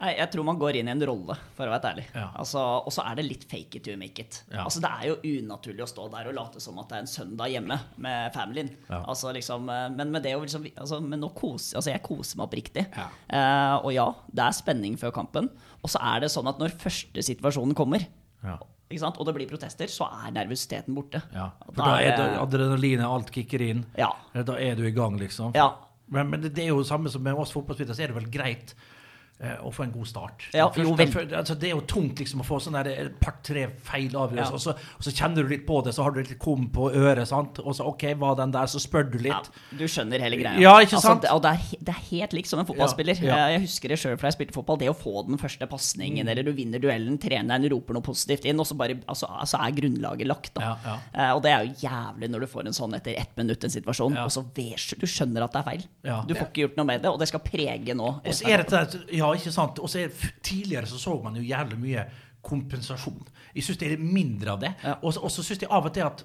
Nei, 0.05 0.13
jeg 0.19 0.29
tror 0.35 0.45
man 0.45 0.59
går 0.61 0.77
inn 0.81 0.89
i 0.91 0.93
en 0.93 1.03
rolle, 1.09 1.37
for 1.57 1.65
å 1.65 1.73
være 1.73 1.91
ærlig. 1.95 2.05
Ja. 2.13 2.27
Altså, 2.43 2.61
og 2.85 2.93
så 2.93 3.05
er 3.09 3.17
det 3.19 3.25
litt 3.25 3.47
fake 3.49 3.79
it 3.79 3.87
to 3.87 3.95
make 4.01 4.21
it. 4.21 4.41
Ja. 4.53 4.67
Altså, 4.67 4.83
det 4.85 4.91
er 4.91 5.07
jo 5.09 5.39
unaturlig 5.39 5.85
å 5.87 5.89
stå 5.89 6.09
der 6.13 6.29
og 6.29 6.37
late 6.37 6.61
som 6.61 6.81
at 6.83 6.91
det 6.91 6.99
er 6.99 7.05
en 7.07 7.13
søndag 7.15 7.55
hjemme 7.55 7.79
med 8.05 8.35
familien. 8.37 8.69
Ja. 8.91 9.01
Altså, 9.15 9.33
liksom, 9.37 9.71
eh, 9.73 9.87
men 9.97 10.13
med 10.13 10.27
det 10.27 10.35
å 10.37 10.43
liksom, 10.45 10.67
altså, 10.75 11.01
men 11.01 11.25
nå 11.25 11.31
koser, 11.37 11.79
altså, 11.81 11.95
jeg 11.95 12.05
koser 12.05 12.41
meg 12.41 12.51
oppriktig. 12.51 12.85
Ja. 12.93 13.09
Eh, 13.39 13.77
og 13.81 13.95
ja, 13.97 14.07
det 14.29 14.45
er 14.45 14.59
spenning 14.61 14.99
før 15.01 15.15
kampen. 15.17 15.49
Og 15.81 15.93
så 15.93 16.03
er 16.13 16.25
det 16.25 16.33
sånn 16.35 16.53
at 16.53 16.61
når 16.61 16.77
første 16.85 17.25
situasjonen 17.25 17.77
kommer, 17.79 18.05
og 18.45 19.25
det 19.27 19.33
blir 19.35 19.49
protester, 19.51 19.89
så 19.91 20.07
er 20.27 20.35
nervøsiteten 20.37 20.95
borte. 20.95 21.23
ja. 21.35 21.49
For 21.71 21.81
Da 21.81 21.97
er 21.99 22.19
det 22.21 22.27
adrenalinet, 22.39 23.07
alt 23.09 23.33
kicker 23.35 23.65
inn. 23.65 23.87
Ja. 23.99 24.13
Da 24.37 24.59
er 24.61 24.77
du 24.77 24.85
i 24.87 24.93
gang, 24.95 25.17
liksom. 25.19 25.57
Ja. 25.57 25.73
Men, 26.13 26.29
men 26.31 26.45
det 26.45 26.61
er 26.61 26.69
jo 26.69 26.83
samme 26.85 27.11
som 27.11 27.25
med 27.25 27.35
oss 27.41 27.55
fotballspillere, 27.55 27.97
så 27.97 28.05
er 28.05 28.13
det 28.13 28.19
vel 28.19 28.29
greit 28.33 28.75
eh, 28.77 28.94
å 29.41 29.71
få 29.75 29.83
en 29.85 29.91
god 29.93 30.07
start. 30.07 30.45
Ja, 30.55 30.69
Først- 30.71 30.85
jo, 30.99 31.07
for- 31.13 31.37
altså, 31.37 31.55
det 31.59 31.65
er 31.69 31.75
jo 31.75 31.81
tungt 31.83 32.17
liksom 32.19 32.41
å 32.41 32.45
få 32.47 32.61
sånn 32.63 32.77
par-tre 33.21 33.67
feil 33.83 34.11
avgjørelser, 34.15 34.37
Ja. 34.37 34.55
og, 34.55 34.61
så, 34.61 34.71
og 34.71 35.03
så 35.03 35.11
kjenner 35.13 35.43
du 35.43 35.49
litt 35.49 35.67
på 35.67 35.83
det, 35.85 35.93
så 35.95 36.03
har 36.05 36.13
du 36.13 36.23
litt 36.23 36.39
kom 36.39 36.69
på 36.71 36.91
øret, 36.95 37.27
sant? 37.27 37.59
og 37.59 37.75
så 37.75 37.85
OK, 37.87 38.15
var 38.17 38.37
den 38.37 38.53
der, 38.53 38.67
så 38.67 38.79
spør 38.81 39.11
du 39.11 39.19
Ja, 39.19 39.41
litt. 39.41 39.51
du 39.77 39.85
skjønner 39.85 40.21
hele 40.21 40.37
greia. 40.37 40.59
Ja, 40.59 40.77
ikke 40.81 41.01
sant? 41.01 41.21
Altså, 41.21 41.21
det, 41.23 41.31
og 41.33 41.43
det 41.43 41.51
er, 41.51 41.85
det 41.85 41.89
er 41.95 42.01
helt 42.11 42.33
likt 42.33 42.47
som 42.49 42.59
en 42.61 42.67
fotballspiller. 42.67 43.21
Ja, 43.23 43.37
ja. 43.37 43.47
Jeg 43.59 43.61
husker 43.67 43.89
det 43.89 43.99
sjøl 43.99 44.17
fra 44.19 44.31
jeg 44.31 44.39
spilte 44.39 44.55
fotball. 44.55 44.79
Det 44.79 44.89
å 44.89 44.97
få 44.97 45.27
den 45.27 45.37
første 45.37 45.67
pasningen, 45.69 46.25
Mm. 46.25 46.29
eller 46.31 46.43
du 46.45 46.53
vinner 46.53 46.79
duellen, 46.81 47.19
treneren 47.19 47.69
roper 47.71 47.93
noe 47.95 48.03
positivt 48.03 48.45
inn, 48.47 48.59
og 48.61 48.67
så 48.67 48.77
bare 48.77 48.95
altså, 49.09 49.27
altså 49.29 49.59
er 49.61 49.73
grunnlaget 49.73 50.27
lagt. 50.27 50.55
Da. 50.55 50.61
Ja, 50.61 50.77
ja. 50.85 50.99
Eh, 51.15 51.35
og 51.37 51.43
det 51.43 51.51
er 51.53 51.65
jo 51.67 51.75
jævlig 51.89 52.31
når 52.31 52.41
du 52.41 52.47
får 52.47 52.67
en 52.67 52.73
sånn 52.73 52.95
etter 52.95 53.19
ett 53.19 53.37
minutt 53.37 53.63
en 53.65 53.71
situasjon, 53.71 54.15
Ja. 54.15 54.25
og 54.25 54.31
så 54.31 54.45
ves, 54.55 54.95
du 54.99 55.07
skjønner 55.07 55.43
at 55.45 55.53
det 55.53 55.61
er 55.67 55.71
feil. 55.71 55.85
Ja. 56.05 56.23
Du 56.27 56.35
får 56.35 56.47
ikke 56.53 56.63
gjort 56.69 56.77
noe 56.77 56.87
med 56.87 57.03
det, 57.03 57.11
og 57.11 57.19
det 57.19 57.29
skal 57.29 57.41
prege 57.41 57.95
nå. 57.95 58.21
Og 58.25 58.33
så 58.33 58.49
er 58.49 58.59
det 58.63 58.69
til- 58.91 59.19
ja, 59.25 59.33
ikke 59.41 59.53
sant? 59.55 59.81
Og 59.83 59.91
så 59.91 60.05
er, 60.05 60.15
tidligere 60.45 60.87
så 60.91 61.01
så 61.01 61.17
man 61.25 61.37
jo 61.41 61.43
jævlig 61.45 61.81
mye 61.81 62.07
kompensasjon. 62.45 63.23
Jeg 63.57 63.65
syns 63.67 63.81
det 63.81 63.93
er 63.95 64.03
mindre 64.05 64.53
av 64.55 64.61
det. 64.63 64.73
Ja. 64.85 64.97
Og, 65.01 65.15
så- 65.17 65.25
syns 65.43 65.63
jeg 65.65 65.71
av 65.73 65.87
og 65.91 65.95
til 65.97 66.07
at 66.07 66.25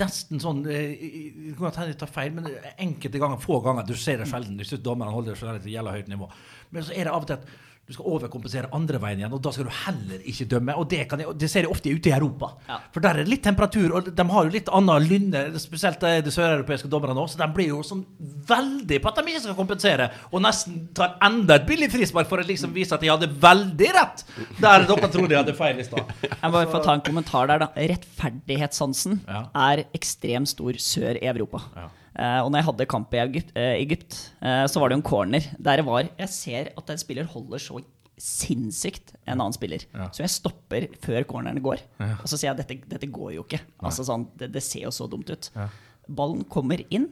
Nesten 0.00 0.40
sånn 0.40 0.62
eh, 0.64 0.94
Det 0.96 1.50
kan 1.58 1.66
hende 1.76 1.90
jeg 1.92 1.98
tar 2.00 2.08
feil, 2.08 2.30
men 2.32 2.46
enkelte 2.80 3.20
ganger, 3.20 3.36
få 3.36 3.58
ganger 3.60 3.84
Du 3.84 3.92
ser 4.00 4.16
det 4.16 4.30
sjelden. 4.30 4.56
Jeg 4.56 4.70
syns 4.70 4.80
dommerne 4.86 5.12
holder 5.12 5.34
det 5.34 5.40
så 5.42 5.50
til 5.60 5.74
jævla 5.74 5.92
høyt 5.92 6.08
nivå. 6.08 6.28
Men 6.72 6.86
så 6.86 6.94
er 6.96 7.04
det 7.04 7.12
av 7.12 7.20
og 7.20 7.28
til 7.28 7.36
at 7.36 7.44
du 7.84 7.92
skal 7.92 8.06
overkompensere 8.16 8.70
andre 8.72 8.96
veien 9.02 9.18
igjen, 9.20 9.32
og 9.36 9.42
da 9.44 9.50
skal 9.52 9.66
du 9.68 9.72
heller 9.84 10.22
ikke 10.30 10.46
dømme. 10.48 10.72
Og 10.80 10.86
det, 10.88 11.02
kan 11.10 11.20
jeg, 11.20 11.34
det 11.36 11.50
ser 11.52 11.66
jeg 11.66 11.72
ofte 11.74 11.92
ute 11.92 12.08
i 12.08 12.14
Europa. 12.16 12.48
Ja. 12.68 12.78
For 12.94 13.04
der 13.04 13.18
er 13.18 13.24
det 13.26 13.32
litt 13.34 13.42
temperatur, 13.44 13.92
og 13.98 14.08
de 14.08 14.24
har 14.30 14.46
jo 14.48 14.52
litt 14.54 14.70
annen 14.72 15.04
lynne, 15.08 15.42
spesielt 15.60 16.00
de 16.00 16.32
søreuropeiske 16.32 16.88
dommerne 16.88 17.16
nå, 17.18 17.26
så 17.28 17.42
de 17.42 17.48
blir 17.56 17.68
jo 17.74 17.82
sånn 17.84 18.00
veldig 18.48 19.00
på 19.04 19.10
at 19.12 19.20
de 19.20 19.34
ikke 19.34 19.42
skal 19.44 19.58
kompensere, 19.58 20.06
og 20.32 20.40
nesten 20.46 20.86
tar 20.96 21.18
enda 21.28 21.58
et 21.60 21.66
billig 21.68 21.90
frispark 21.92 22.30
for 22.30 22.40
å 22.40 22.46
liksom 22.48 22.72
vise 22.76 22.96
at 22.96 23.04
de 23.04 23.12
hadde 23.12 23.28
veldig 23.44 23.90
rett 23.98 24.24
der 24.62 24.86
dere 24.88 25.10
trodde 25.12 25.32
de 25.34 25.38
hadde 25.42 25.56
feil 25.58 25.80
i 25.82 25.84
stad. 25.86 26.08
Jeg 26.24 26.40
må 26.48 26.54
bare 26.56 26.70
få 26.72 26.80
ta 26.84 26.96
en 26.96 27.04
kommentar 27.04 27.52
der, 27.52 27.66
da. 27.66 27.70
Rettferdighetssansen 27.92 29.20
Ja. 29.28 29.44
er 29.54 29.84
ekstremt 29.94 30.48
stor 30.48 30.72
sør 30.80 31.20
i 31.20 31.26
Europa. 31.28 31.60
Ja. 31.76 31.88
Eh, 32.14 32.40
og 32.44 32.52
når 32.52 32.60
jeg 32.60 32.68
hadde 32.68 32.86
kamp 32.90 33.14
i 33.14 33.20
Egypt, 33.24 33.50
eh, 33.58 33.74
Egypt 33.80 34.18
eh, 34.38 34.62
så 34.70 34.80
var 34.80 34.90
det 34.90 35.00
en 35.00 35.06
corner 35.06 35.48
der 35.58 35.80
det 35.80 35.86
var 35.86 36.06
Jeg 36.06 36.30
ser 36.30 36.70
at 36.78 36.92
en 36.92 37.00
spiller 37.00 37.26
holder 37.30 37.62
så 37.62 37.80
sinnssykt 38.14 39.16
en 39.26 39.40
annen 39.40 39.56
spiller. 39.56 39.82
Ja. 39.90 40.06
Så 40.14 40.22
jeg 40.22 40.30
stopper 40.30 40.86
før 41.02 41.24
corneren 41.26 41.58
går. 41.62 41.80
Og 41.98 42.28
så 42.30 42.38
sier 42.38 42.52
jeg 42.52 42.60
dette, 42.60 42.76
dette 42.92 43.08
går 43.10 43.32
jo 43.34 43.42
ikke. 43.42 43.58
Altså 43.82 44.06
sånn, 44.06 44.28
det, 44.38 44.52
det 44.54 44.62
ser 44.62 44.84
jo 44.86 44.92
så 44.94 45.08
dumt 45.10 45.32
ut. 45.34 45.48
Ja. 45.56 45.66
Ballen 46.06 46.44
kommer 46.46 46.78
inn. 46.94 47.08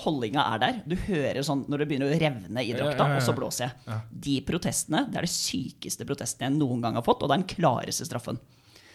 Holdninga 0.00 0.46
er 0.54 0.62
der. 0.62 0.80
Du 0.88 0.96
hører 0.96 1.42
sånn 1.44 1.66
når 1.68 1.82
det 1.82 1.88
begynner 1.90 2.14
å 2.14 2.20
revne 2.22 2.64
i 2.64 2.72
drakta, 2.72 3.04
ja, 3.04 3.04
ja, 3.04 3.18
ja. 3.18 3.20
og 3.20 3.26
så 3.26 3.36
blåser 3.36 3.66
jeg. 3.66 4.00
De 4.28 4.38
protestene 4.48 5.04
det 5.10 5.20
er 5.20 5.28
det 5.28 5.34
sykeste 5.34 6.08
protestene 6.08 6.48
jeg 6.48 6.56
noen 6.56 6.80
gang 6.86 6.96
har 6.96 7.04
fått, 7.04 7.20
og 7.20 7.28
det 7.28 7.36
er 7.36 7.42
den 7.42 7.52
klareste 7.52 8.08
straffen. 8.08 8.40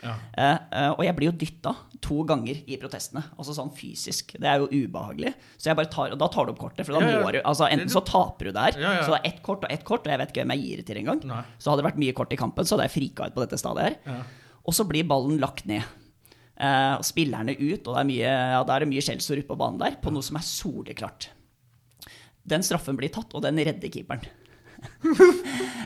Ja. 0.04 0.14
Eh, 0.38 0.58
eh, 0.80 0.90
og 0.94 1.02
jeg 1.08 1.16
blir 1.18 1.30
jo 1.32 1.36
dytta 1.40 1.74
to 2.04 2.18
ganger 2.28 2.60
i 2.68 2.78
protestene. 2.82 3.24
Altså 3.40 3.56
sånn 3.56 3.72
fysisk. 3.76 4.34
Det 4.36 4.50
er 4.50 4.60
jo 4.60 4.68
ubehagelig. 4.68 5.34
Så 5.58 5.70
jeg 5.72 5.80
bare 5.80 5.92
tar, 5.94 6.12
og 6.12 6.20
da 6.20 6.28
tar 6.34 6.46
du 6.50 6.52
opp 6.54 6.60
kortet. 6.60 6.86
For 6.86 6.94
da 6.98 7.00
Ja, 7.06 7.18
ja. 7.18 7.24
må 7.24 7.32
du 7.32 7.40
Altså 7.42 7.70
enten 7.72 7.90
så 7.90 8.04
taper 8.06 8.50
du 8.50 8.52
der, 8.52 8.72
så 8.76 9.14
det 9.16 9.20
er 9.22 9.30
ett 9.32 9.42
kort 9.46 9.64
og 9.64 9.72
ett 9.72 9.84
kort, 9.88 10.06
og 10.06 10.12
jeg 10.12 10.20
vet 10.20 10.30
ikke 10.34 10.44
hvem 10.44 10.56
jeg 10.58 10.64
gir 10.68 10.78
det 10.84 10.86
til 10.92 10.98
engang. 11.04 11.22
Så 11.58 11.72
hadde 11.72 11.82
det 11.84 11.90
vært 11.92 12.02
mye 12.04 12.14
kort 12.14 12.34
i 12.34 12.40
kampen, 12.40 12.66
så 12.68 12.76
hadde 12.76 12.90
jeg 12.92 12.96
frika 13.00 13.28
ut 13.30 13.36
på 13.36 13.46
dette 13.46 13.58
stadiet 13.62 14.00
her. 14.06 14.24
Og 14.66 14.74
så 14.76 14.86
blir 14.88 15.08
ballen 15.08 15.40
lagt 15.40 15.66
ned. 15.66 15.84
Eh, 16.54 16.94
og 17.00 17.04
spillerne 17.08 17.56
ut, 17.58 17.88
og 17.88 17.96
det 17.96 18.02
er 18.04 18.10
mye, 18.12 18.34
ja, 18.54 18.60
er 18.62 18.80
det 18.84 18.88
mye 18.92 19.02
skjellsord 19.02 19.40
ute 19.42 19.48
på 19.50 19.58
banen 19.58 19.80
der, 19.82 19.96
på 20.04 20.12
noe 20.14 20.22
som 20.22 20.38
er 20.38 20.46
soleklart. 20.46 21.30
Den 22.46 22.62
straffen 22.62 22.96
blir 23.00 23.10
tatt, 23.10 23.34
og 23.34 23.42
den 23.42 23.58
redder 23.58 23.90
keeperen. 23.90 24.28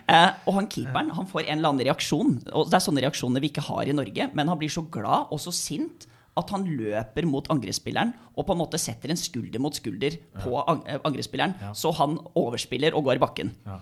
Eh, 0.07 0.29
og 0.47 0.53
han 0.55 0.67
keeperen 0.71 1.09
han 1.11 1.25
får 1.27 1.41
en 1.49 1.57
eller 1.57 1.67
annen 1.73 1.83
reaksjon. 1.83 2.29
Og 2.55 2.69
det 2.71 2.77
er 2.77 2.83
sånne 2.85 3.01
reaksjoner 3.03 3.43
vi 3.43 3.49
ikke 3.51 3.63
har 3.67 3.89
i 3.91 3.95
Norge, 3.97 4.29
men 4.37 4.47
han 4.47 4.55
blir 4.61 4.71
så 4.71 4.85
glad 4.87 5.33
og 5.35 5.41
så 5.43 5.51
sint 5.51 6.05
at 6.39 6.53
han 6.53 6.63
løper 6.79 7.25
mot 7.27 7.49
angrepsspilleren 7.51 8.13
og 8.37 8.45
på 8.47 8.55
en 8.55 8.61
måte 8.61 8.79
setter 8.79 9.11
en 9.11 9.19
skulder 9.19 9.59
mot 9.59 9.75
skulder 9.75 10.15
på 10.45 10.53
ang 10.63 10.79
eh, 10.87 11.01
angrepsspilleren, 11.03 11.57
så 11.75 11.91
han 11.97 12.15
overspiller 12.39 12.95
og 12.95 13.03
går 13.09 13.19
i 13.19 13.23
bakken. 13.25 13.51
Ja. 13.67 13.81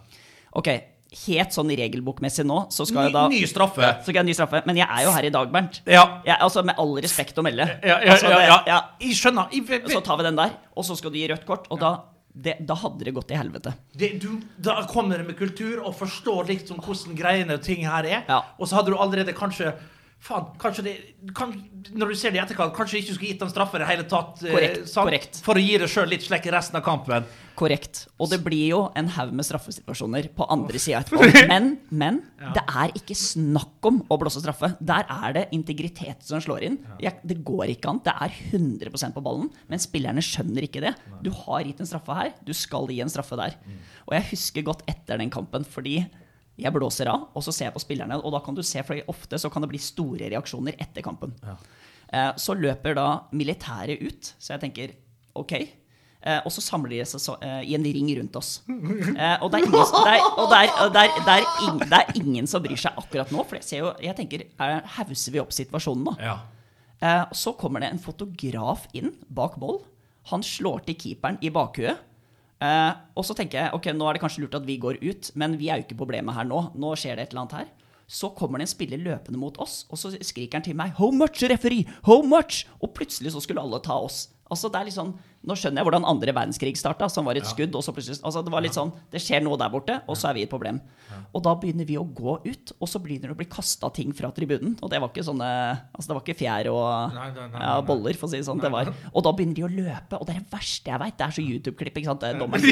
Ok, 0.57 0.71
helt 1.27 1.53
sånn 1.53 1.69
regelbokmessig 1.77 2.47
nå, 2.47 2.57
så 2.73 2.87
skal 2.89 3.03
Ny, 3.03 3.05
jeg 3.11 3.15
da 3.19 3.23
ny 3.35 3.43
straffe. 3.51 3.91
så 4.01 4.07
skal 4.09 4.21
jeg 4.23 4.29
ny 4.31 4.35
straffe. 4.39 4.63
Men 4.65 4.79
jeg 4.81 4.87
er 4.89 5.05
jo 5.05 5.13
her 5.13 5.29
i 5.29 5.33
dag, 5.37 5.51
Bernt. 5.53 5.81
Ja. 5.85 6.07
Jeg, 6.25 6.39
altså, 6.41 6.63
med 6.65 6.79
all 6.81 6.95
respekt 7.05 7.37
å 7.37 7.45
melde. 7.45 7.69
Ja, 7.85 7.99
ja, 8.01 8.15
Altså, 8.15 8.31
ja, 8.33 8.39
det- 8.41 8.49
ja. 8.49 8.57
ja. 8.71 8.81
Jeg 9.03 9.19
skjønner. 9.21 9.53
Jeg, 9.53 9.85
Så 9.93 10.01
tar 10.03 10.17
vi 10.17 10.23
den 10.31 10.41
der, 10.41 10.57
og 10.73 10.87
så 10.89 10.97
skal 10.97 11.11
du 11.13 11.19
gi 11.21 11.27
rødt 11.29 11.45
kort. 11.45 11.67
Og 11.69 11.79
da, 11.85 11.93
det, 12.35 12.57
da 12.67 12.75
hadde 12.75 13.07
det 13.07 13.13
gått 13.15 13.29
til 13.31 13.39
helvete. 13.39 13.71
det, 13.95 14.09
du, 14.19 14.41
da 14.59 14.81
kommer 14.91 15.21
det 15.21 15.27
med 15.29 15.37
kultur 15.39 15.79
og 15.85 15.95
forstår 15.95 16.49
liksom 16.51 16.81
hvordan 16.83 17.15
greiene 17.15 17.55
og 17.55 17.63
ting 17.63 17.85
her 17.87 18.03
er. 18.03 18.25
Ja. 18.27 18.41
Og 18.59 18.67
så 18.67 18.79
hadde 18.79 18.91
du 18.91 18.99
allerede 18.99 19.35
kanskje 19.35 19.71
Faen, 20.25 20.45
kanskje 20.57 20.83
det 20.87 20.93
kan, 21.37 21.51
Når 21.93 22.09
du 22.09 22.15
ser 22.17 22.31
det 22.33 22.39
i 22.39 22.41
etterkant, 22.41 22.71
kanskje 22.73 22.97
ikke 22.97 23.13
skulle 23.13 23.29
gitt 23.29 23.41
dem 23.43 23.49
straffe 23.51 23.77
i 23.77 23.81
det 23.83 23.87
hele 23.91 24.05
tatt. 24.09 24.39
eh, 24.41 24.49
Korrekt, 24.55 24.87
sant? 24.89 25.05
korrekt. 25.05 25.37
For 25.45 25.53
å 25.59 25.61
gi 25.61 25.75
deg 25.77 25.91
sjøl 25.91 26.09
litt 26.09 26.23
slekk 26.25 26.47
i 26.49 26.53
resten 26.55 26.79
av 26.79 26.83
kampen. 26.87 27.27
Korrekt. 27.55 28.07
Og 28.19 28.31
det 28.31 28.39
blir 28.43 28.63
jo 28.71 28.79
en 28.97 29.07
haug 29.15 29.31
med 29.37 29.45
straffesituasjoner 29.45 30.31
på 30.35 30.47
andre 30.49 30.81
sida 30.81 31.03
etterpå. 31.03 31.29
Men, 31.53 31.69
men 31.93 32.17
det 32.57 32.63
er 32.65 32.91
ikke 32.97 33.15
snakk 33.15 33.85
om 33.85 34.01
å 34.11 34.17
blåse 34.19 34.41
straffe. 34.41 34.71
Der 34.81 35.05
er 35.13 35.37
det 35.37 35.45
integritet 35.55 36.25
som 36.25 36.41
slår 36.41 36.65
inn. 36.71 36.79
Jeg, 36.99 37.21
det 37.23 37.37
går 37.45 37.75
ikke 37.77 37.93
an. 37.93 38.01
Det 38.03 38.17
er 38.17 38.33
100% 38.49 39.13
på 39.15 39.23
ballen, 39.23 39.47
men 39.69 39.79
spillerne 39.79 40.25
skjønner 40.25 40.65
ikke 40.67 40.81
det. 40.83 40.95
Du 41.23 41.29
har 41.45 41.61
gitt 41.69 41.79
en 41.85 41.87
straffe 41.93 42.17
her, 42.17 42.33
du 42.43 42.51
skal 42.57 42.89
gi 42.91 42.99
en 43.05 43.13
straffe 43.13 43.37
der. 43.39 43.55
Og 44.09 44.17
jeg 44.17 44.31
husker 44.33 44.65
godt 44.73 44.81
etter 44.89 45.21
den 45.21 45.29
kampen, 45.33 45.63
fordi 45.63 45.99
jeg 46.57 46.71
blåser 46.75 47.09
av, 47.11 47.27
og 47.35 47.43
så 47.43 47.51
ser 47.51 47.69
jeg 47.69 47.75
på 47.75 47.83
spillerne, 47.83 48.17
og 48.21 48.31
da 48.35 48.39
kan 48.45 48.55
du 48.55 48.63
se, 48.63 48.83
for 48.87 48.99
ofte 49.11 49.39
så 49.41 49.49
kan 49.51 49.65
det 49.65 49.71
bli 49.73 49.81
store 49.81 50.29
reaksjoner 50.31 50.77
etter 50.79 51.03
kampen. 51.05 51.33
Ja. 51.43 51.57
Så 52.39 52.53
løper 52.55 52.95
da 52.95 53.07
militæret 53.35 53.99
ut, 54.05 54.29
så 54.39 54.53
jeg 54.53 54.61
tenker 54.61 54.93
OK. 55.35 55.51
Eh, 56.25 56.39
og 56.41 56.49
så 56.53 56.61
samler 56.63 56.95
de 56.95 57.03
seg 57.05 57.43
eh, 57.45 57.59
i 57.69 57.75
en 57.77 57.83
ring 57.85 58.07
rundt 58.17 58.37
oss. 58.39 58.55
Eh, 58.65 59.35
og 59.45 59.51
det 59.53 59.59
er, 59.61 59.67
ingen, 62.17 62.47
som- 62.49 62.63
bryr 62.63 62.79
seg 62.81 62.97
akkurat 62.97 63.29
nå. 63.33 63.43
For 63.45 63.59
jeg, 63.59 63.67
ser 63.67 63.83
jo, 63.83 63.91
jeg 64.01 64.17
tenker, 64.17 64.45
er, 64.57 64.79
hauser 64.97 65.35
vi 65.35 65.41
opp 65.43 65.53
situasjonen 65.53 66.07
nå? 66.07 66.15
Ja. 66.23 66.39
Eh, 67.01 67.25
så 67.37 67.53
kommer 67.59 67.83
det 67.83 67.91
en 67.93 68.01
fotograf 68.01 68.87
inn 68.97 69.13
bak 69.29 69.59
mål. 69.61 69.83
Han 70.31 70.41
slår 70.41 70.85
til 70.87 70.97
keeperen 71.03 71.37
i 71.45 71.51
bakhuet. 71.53 72.01
Eh, 72.63 72.91
og 73.15 73.25
så 73.27 73.35
tenker 73.35 73.59
jeg 73.59 73.75
ok, 73.75 73.89
nå 73.95 74.07
er 74.07 74.15
det 74.15 74.21
kanskje 74.23 74.45
lurt 74.45 74.55
at 74.55 74.67
vi 74.67 74.77
går 74.81 75.01
ut, 75.03 75.31
men 75.35 75.57
vi 75.59 75.69
er 75.69 75.81
jo 75.81 75.87
ikke 75.87 75.99
problemet 75.99 76.37
her 76.37 76.47
nå. 76.47 76.61
Nå 76.75 76.93
skjer 76.99 77.17
det 77.17 77.27
et 77.27 77.35
eller 77.35 77.45
annet 77.45 77.57
her. 77.59 77.73
Så 78.05 78.29
kommer 78.37 78.61
det 78.61 78.67
en 78.67 78.75
spiller 78.75 79.01
løpende 79.01 79.41
mot 79.41 79.57
oss, 79.61 79.83
og 79.89 79.97
så 79.97 80.13
skriker 80.13 80.59
han 80.59 80.65
til 80.65 80.77
meg 80.77 80.93
'How 80.93 81.11
much, 81.11 81.41
referee? 81.41 81.87
How 82.05 82.21
much?' 82.21 82.65
Og 82.81 82.93
plutselig 82.93 83.33
så 83.33 83.41
skulle 83.41 83.61
alle 83.61 83.81
ta 83.81 83.97
oss. 83.97 84.29
Altså 84.51 84.69
det 84.69 84.77
er 84.77 84.85
litt 84.91 84.93
sånn, 84.93 85.15
Nå 85.45 85.53
skjønner 85.57 85.77
jeg 85.81 85.85
hvordan 85.85 86.05
andre 86.09 86.33
verdenskrig 86.33 86.71
starta, 86.77 87.05
som 87.09 87.25
var 87.25 87.37
et 87.37 87.45
skudd. 87.45 87.73
og 87.77 87.83
så 87.85 87.91
plutselig, 87.93 88.17
altså 88.25 88.41
Det 88.45 88.49
var 88.53 88.63
litt 88.65 88.73
sånn, 88.73 88.89
det 89.13 89.19
skjer 89.21 89.43
noe 89.45 89.57
der 89.61 89.69
borte, 89.69 89.99
og 90.09 90.17
så 90.17 90.31
er 90.31 90.33
vi 90.39 90.43
et 90.45 90.49
problem. 90.49 90.79
Og 91.37 91.43
da 91.45 91.51
begynner 91.61 91.85
vi 91.85 91.97
å 92.01 92.05
gå 92.05 92.33
ut, 92.47 92.71
og 92.81 92.89
så 92.89 92.97
begynner 93.01 93.29
det 93.29 93.35
å 93.35 93.37
bli 93.37 93.45
kasta 93.49 93.89
ting 93.93 94.09
fra 94.17 94.31
tribunen. 94.33 94.73
Og 94.81 94.89
det 94.89 94.97
var 95.01 95.11
ikke 95.13 95.25
sånne, 95.27 95.49
altså 95.93 96.09
det 96.09 96.15
var 96.17 96.23
ikke 96.25 96.37
fjær 96.39 96.69
og 96.71 97.13
Nei, 97.13 97.27
nei, 97.35 97.45
nei, 97.53 97.61
ja, 97.61 97.75
boller, 97.85 98.17
for 98.17 98.25
å 98.25 98.31
si 98.33 98.39
det 98.41 98.47
sånn. 98.47 98.61
Det 98.63 98.71
var. 98.73 98.89
Og 99.13 99.25
da 99.27 99.33
begynner 99.37 99.59
de 99.59 99.65
å 99.67 99.69
løpe, 99.69 100.17
og 100.17 100.25
det 100.25 100.33
er 100.35 100.39
det 100.41 100.53
verste 100.55 100.93
jeg 100.93 101.01
veit. 101.03 101.17
Det 101.19 101.27
er 101.27 101.35
så 101.37 101.45
YouTube-klipp. 101.45 101.99
ikke 102.01 102.09
sant? 102.13 102.25
Det 102.25 102.31
er 102.33 102.39
dommer. 102.41 102.65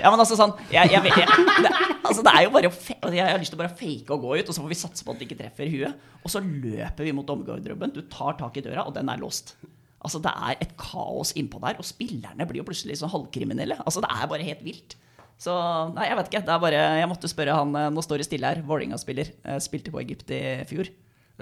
Ja, 0.00 0.08
men 0.12 0.22
altså 0.24 0.38
sånn 0.40 0.56
jeg, 0.72 0.92
jeg, 0.96 1.12
jeg, 1.12 1.28
det, 1.66 1.74
Altså, 2.02 2.24
det 2.24 2.32
er 2.34 2.42
jo 2.46 2.54
bare 2.56 2.68
å 2.68 2.74
fe 2.74 2.96
Jeg 3.14 3.28
har 3.28 3.38
lyst 3.40 3.52
til 3.54 3.60
å 3.60 3.62
bare 3.62 3.76
fake 3.78 4.16
og 4.16 4.24
gå 4.24 4.32
ut, 4.40 4.48
og 4.48 4.56
så 4.56 4.64
får 4.64 4.72
vi 4.72 4.80
satse 4.80 5.04
på 5.04 5.12
at 5.12 5.20
det 5.20 5.28
ikke 5.28 5.40
treffer 5.44 5.68
huet. 5.76 6.08
Og 6.24 6.32
så 6.32 6.40
løper 6.40 7.04
vi 7.04 7.12
mot 7.16 7.28
dommergarderoben. 7.28 7.92
Du 7.94 8.02
tar 8.10 8.36
tak 8.40 8.56
i 8.58 8.64
døra, 8.64 8.86
og 8.88 8.96
den 8.96 9.12
er 9.12 9.20
låst. 9.22 9.54
Altså, 10.04 10.20
Det 10.22 10.32
er 10.34 10.56
et 10.60 10.72
kaos 10.76 11.32
innpå 11.38 11.60
der, 11.62 11.76
og 11.78 11.84
spillerne 11.86 12.46
blir 12.48 12.58
jo 12.62 12.64
plutselig 12.66 12.96
sånn 12.98 13.10
halvkriminelle. 13.12 13.76
Altså, 13.86 14.00
Det 14.02 14.10
er 14.10 14.26
bare 14.26 14.42
helt 14.48 14.64
vilt. 14.66 14.96
Så 15.42 15.52
nei, 15.94 16.04
jeg 16.08 16.16
vet 16.18 16.28
ikke. 16.30 16.40
det 16.46 16.52
er 16.54 16.58
bare, 16.62 16.80
Jeg 17.00 17.08
måtte 17.10 17.28
spørre 17.30 17.54
han 17.56 17.74
eh, 17.74 17.88
Nå 17.90 18.02
står 18.04 18.18
det 18.22 18.26
stille 18.28 18.46
her. 18.46 18.62
Vålerenga-spiller. 18.62 19.30
eh, 19.44 19.58
Spilte 19.58 19.90
på 19.90 20.00
Egypt 20.02 20.30
i 20.30 20.40
fjor. 20.70 20.90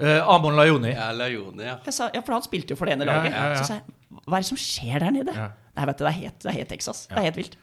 Eh, 0.01 0.21
Amon 0.25 0.55
Lajoni. 0.57 0.93
Ja, 0.95 1.11
Lajoni, 1.11 1.63
ja. 1.67 1.75
Jeg 1.85 1.93
sa, 1.93 2.09
ja, 2.13 2.21
For 2.21 2.33
han 2.33 2.41
spilte 2.45 2.73
jo 2.73 2.75
for 2.79 2.85
det 2.89 2.95
ene 2.97 3.05
laget. 3.05 3.31
ja, 3.33 3.49
ja. 3.53 3.57
Så 3.61 3.67
sa 3.67 3.73
jeg 3.81 3.83
hva 4.27 4.37
er 4.37 4.41
det 4.43 4.49
som 4.49 4.57
skjer 4.59 4.99
der 4.99 5.11
nede? 5.11 5.33
Ja. 5.35 5.49
Nei, 5.77 5.85
vet 5.87 5.97
du, 5.97 6.03
det 6.03 6.09
er 6.11 6.17
helt, 6.19 6.39
det 6.43 6.49
er 6.51 6.57
helt 6.57 6.69
Texas. 6.69 7.05
Det 7.07 7.17
er 7.17 7.27
helt 7.29 7.37
vilt. 7.39 7.55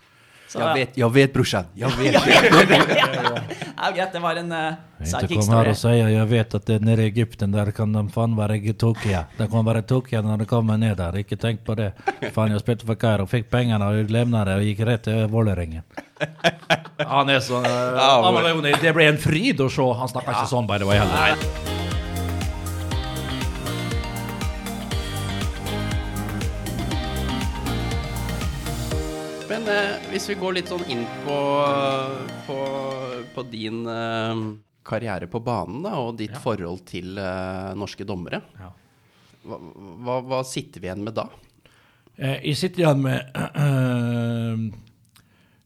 Så, 0.49 0.61
Jeg 0.63 0.75
vet, 0.75 0.95
jeg 0.97 1.13
vet 1.13 1.33
brorsan. 1.33 1.67
Jeg 1.77 1.91
vet. 1.99 2.15
ja, 2.17 3.91
greit, 3.93 4.13
det 4.15 4.23
var 4.23 4.41
en 4.41 4.53
uh, 4.53 4.79
sidekick 5.05 5.43
kom 5.43 5.53
her 5.59 5.71
og 5.75 5.77
si 5.77 5.93
jeg 5.93 6.29
vet 6.31 6.57
at 6.57 6.67
det 6.71 6.79
nede 6.89 7.05
i 7.05 7.11
Egypten 7.13 7.53
der 7.53 7.71
kan 7.77 7.93
de 7.93 8.07
faen 8.15 8.37
være 8.39 8.57
Tokia 8.73 9.27
De 9.37 9.49
kan 9.53 9.67
være 9.67 9.83
Tokia 9.83 10.23
når 10.25 10.45
de 10.45 10.49
kommer 10.49 10.81
ned 10.81 10.97
der. 10.97 11.21
Ikke 11.21 11.37
tenk 11.37 11.65
på 11.69 11.77
det. 11.77 11.93
Faen, 12.33 12.57
jeg 12.57 12.65
spilte 12.65 12.89
for 12.89 12.97
Kairo, 12.97 13.29
fikk 13.29 13.51
pengene 13.53 13.85
og 13.85 14.11
levna 14.11 14.47
det 14.49 14.59
og 14.59 14.69
gikk 14.71 14.85
rett 14.89 15.05
til 15.11 15.27
Vålerengen. 15.29 15.85
Han 17.07 17.29
er 17.31 17.45
sånn 17.45 17.69
uh, 17.69 18.77
Det 18.83 18.95
ble 18.97 19.13
en 19.13 19.21
fryd 19.21 19.61
å 19.61 19.69
se. 19.71 19.91
Han 20.01 20.17
snakker 20.17 20.33
ikke 20.33 20.53
sånn, 20.57 20.71
by 20.71 20.81
the 20.81 20.89
way, 20.89 20.99
heller. 20.99 21.37
Men 21.37 21.68
hvis 30.19 30.33
vi 30.33 30.41
går 30.41 30.55
litt 30.57 30.67
sånn 30.73 30.83
inn 30.91 31.05
på, 31.23 31.35
på, 32.49 32.55
på 33.37 33.43
din 33.53 33.85
eh, 33.87 34.41
karriere 34.89 35.29
på 35.31 35.39
banen 35.47 35.85
da, 35.85 35.93
og 36.03 36.17
ditt 36.19 36.35
forhold 36.43 36.81
til 36.91 37.21
eh, 37.23 37.69
norske 37.79 38.03
dommere, 38.09 38.41
Ja. 38.59 38.73
hva, 39.47 39.59
hva, 40.03 40.17
hva 40.27 40.41
sitter 40.43 40.83
vi 40.83 40.91
igjen 40.91 41.05
med 41.07 41.15
da? 41.21 41.29
Eh, 42.17 42.41
Jeg 42.49 42.59
sitter 42.59 42.83
igjen 42.83 43.05
med 43.05 43.31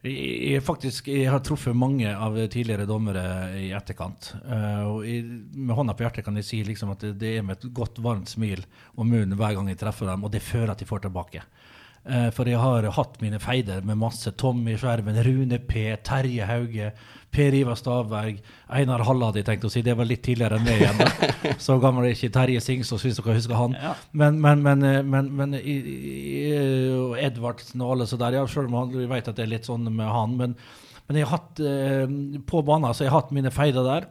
jeg, 0.05 0.13
jeg, 0.53 0.61
faktisk, 0.69 1.09
jeg 1.09 1.33
har 1.33 1.41
truffet 1.49 1.73
mange 1.73 2.13
av 2.13 2.37
tidligere 2.53 2.85
dommere 2.91 3.25
i 3.57 3.71
etterkant. 3.73 4.35
Eh, 4.45 4.85
og 4.85 5.09
jeg, 5.09 5.25
med 5.57 5.79
hånda 5.81 5.97
på 5.97 6.05
hjertet 6.05 6.29
kan 6.29 6.37
jeg 6.43 6.51
si 6.51 6.61
liksom 6.69 6.93
at 6.93 7.01
det, 7.09 7.15
det 7.25 7.39
er 7.39 7.49
med 7.49 7.57
et 7.57 7.71
godt, 7.73 8.05
varmt 8.05 8.29
smil 8.29 8.69
om 9.01 9.09
munnen 9.09 9.33
hver 9.41 9.57
gang 9.57 9.73
jeg 9.73 9.81
treffer 9.81 10.13
dem, 10.13 10.29
og 10.29 10.37
det 10.37 10.45
fører 10.45 10.77
at 10.77 10.85
de 10.85 10.93
får 10.93 11.07
tilbake. 11.09 11.41
Eh, 12.03 12.31
for 12.35 12.49
jeg 12.51 12.59
har 12.59 12.87
hatt 12.97 13.21
mine 13.23 13.39
feider 13.39 13.85
med 13.87 14.01
masse 14.01 14.33
Tommy 14.35 14.75
Skjerven, 14.75 15.21
Rune 15.23 15.59
P, 15.63 15.85
Terje 16.03 16.49
Hauge, 16.49 16.89
Per 17.33 17.55
Ivar 17.55 17.79
Stavberg, 17.79 18.41
Einar 18.75 19.05
Halla 19.07 19.29
hadde 19.31 19.41
jeg 19.41 19.47
tenkt 19.47 19.67
å 19.69 19.71
si. 19.73 19.85
Det 19.87 19.95
var 19.97 20.09
litt 20.09 20.25
tidligere 20.27 20.59
enn 20.59 20.67
meg 20.67 20.83
igjen. 20.83 21.59
Så 21.63 21.79
gammel 21.81 22.09
er 22.09 22.17
ikke 22.17 22.33
Terje 22.35 22.63
Singsås, 22.65 23.07
hvis 23.07 23.21
dere 23.21 23.37
husker 23.39 23.57
han. 23.57 23.77
Men, 24.11 24.41
men, 24.43 24.65
men, 24.67 24.83
eh, 24.89 24.99
men, 25.07 25.31
men 25.39 25.55
i, 25.61 25.77
i, 25.79 26.43
og 26.97 27.15
Edvardsen 27.23 27.85
og 27.87 27.95
alle 27.95 28.09
så 28.11 28.19
der, 28.21 28.41
ja, 28.41 28.49
selv 28.51 28.73
om 28.73 28.81
han, 28.81 28.97
vi 28.97 29.07
vet 29.09 29.31
at 29.31 29.39
det 29.39 29.47
er 29.47 29.55
litt 29.55 29.71
sånn 29.71 29.87
med 29.87 30.11
han, 30.11 30.35
men, 30.41 30.59
men 31.07 31.21
jeg 31.21 31.29
har 31.31 31.39
hatt 31.39 31.63
eh, 31.63 32.19
på 32.51 32.65
banen 32.67 32.91
så 32.91 33.07
jeg 33.07 33.15
har 33.15 33.23
hatt 33.23 33.33
mine 33.37 33.55
feider 33.55 33.87
der. 33.87 34.11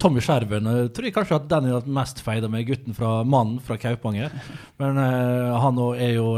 Tommy 0.00 0.22
Skjerven 0.24 0.64
eh, 0.70 0.86
tror 0.96 1.04
jeg 1.04 1.12
kanskje 1.12 1.36
at 1.36 1.48
den 1.50 1.66
er 1.68 1.88
mest 1.92 2.22
feida 2.24 2.48
med, 2.48 2.64
gutten 2.64 2.96
fra 2.96 3.18
mannen 3.28 3.58
fra 3.60 3.76
Kaupanger. 3.76 4.32
Men 4.80 4.96
uh, 4.96 5.58
han 5.60 5.80
er 5.92 6.14
jo 6.16 6.28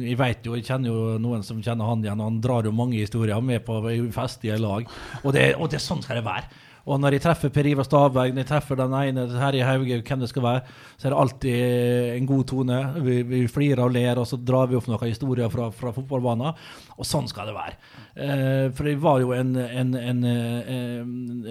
Jeg 0.00 0.16
vet 0.18 0.46
jo, 0.48 0.54
jeg 0.56 0.64
kjenner 0.64 0.88
jo 0.88 1.18
noen 1.20 1.44
som 1.44 1.60
kjenner 1.60 1.90
han 1.90 2.04
igjen. 2.04 2.22
og 2.22 2.30
Han 2.30 2.40
drar 2.44 2.64
jo 2.64 2.72
mange 2.72 3.02
historier 3.02 3.44
med 3.44 3.60
på 3.66 3.76
festlige 4.14 4.56
lag. 4.62 4.88
Og 5.22 5.36
det, 5.36 5.50
og 5.58 5.68
det 5.68 5.82
er 5.82 5.84
sånn 5.84 6.00
skal 6.04 6.22
det 6.22 6.24
være. 6.30 6.48
Og 6.84 7.00
når 7.00 7.16
jeg 7.16 7.24
treffer 7.24 7.52
Per 7.52 7.68
Ivar 7.70 7.86
Stavberg, 7.86 8.34
når 8.34 8.44
jeg 8.44 8.50
treffer 8.50 8.78
den 8.78 8.94
ene 8.98 9.26
Terje 9.30 9.64
Hauge, 9.64 10.00
hvem 10.04 10.24
det 10.24 10.28
skal 10.28 10.44
være, 10.44 10.74
så 10.96 11.08
er 11.08 11.14
det 11.14 11.20
alltid 11.22 12.16
en 12.18 12.26
god 12.28 12.44
tone. 12.50 12.80
Vi, 13.06 13.16
vi 13.28 13.42
flirer 13.48 13.84
og 13.86 13.94
ler, 13.94 14.20
og 14.20 14.28
så 14.28 14.36
drar 14.36 14.68
vi 14.68 14.76
opp 14.76 14.88
noen 14.90 15.06
historier 15.08 15.52
fra, 15.52 15.70
fra 15.72 15.94
fotballbanen. 15.96 16.60
Og 16.98 17.08
sånn 17.08 17.30
skal 17.30 17.48
det 17.48 17.56
være. 17.56 17.78
Eh, 18.14 18.66
for 18.76 18.90
jeg 18.90 19.00
var 19.02 19.22
jo 19.24 19.32
en, 19.36 19.54
en, 19.64 19.94
en, 19.96 20.26
eh, 20.28 21.00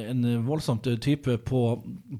en 0.04 0.28
voldsomt 0.46 0.91
type 1.02 1.39
på, 1.50 1.63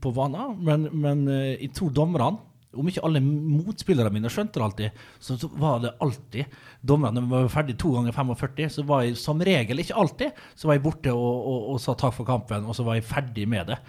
på 0.02 0.15
banen, 0.15 0.58
men, 0.65 0.89
men 0.93 1.28
eh, 1.30 1.54
jeg 1.62 1.76
tror 1.78 1.93
dommerne 1.93 2.53
om 2.73 2.89
ikke 2.89 3.03
alle 3.05 3.21
motspillerne 3.23 4.13
mine 4.13 4.31
skjønte 4.31 4.59
det 4.59 4.65
alltid, 4.67 5.03
så, 5.19 5.38
så 5.41 5.49
var 5.59 5.83
det 5.83 5.93
alltid 6.03 6.57
Dommerne 6.83 7.23
var 7.29 7.47
ferdig 7.51 7.77
to 7.79 7.93
ganger 7.95 8.15
45, 8.15 8.71
så 8.75 8.83
var 8.88 9.05
jeg 9.05 9.15
som 9.19 9.39
regel, 9.45 9.79
ikke 9.79 9.99
alltid, 9.99 10.41
så 10.59 10.67
var 10.67 10.77
jeg 10.77 10.83
borte 10.83 11.13
og, 11.15 11.38
og, 11.53 11.69
og 11.73 11.79
sa 11.83 11.95
takk 11.95 12.17
for 12.17 12.27
kampen, 12.27 12.67
og 12.67 12.75
så 12.75 12.83
var 12.88 12.99
jeg 12.99 13.07
ferdig 13.07 13.47
med 13.49 13.71
det. 13.71 13.79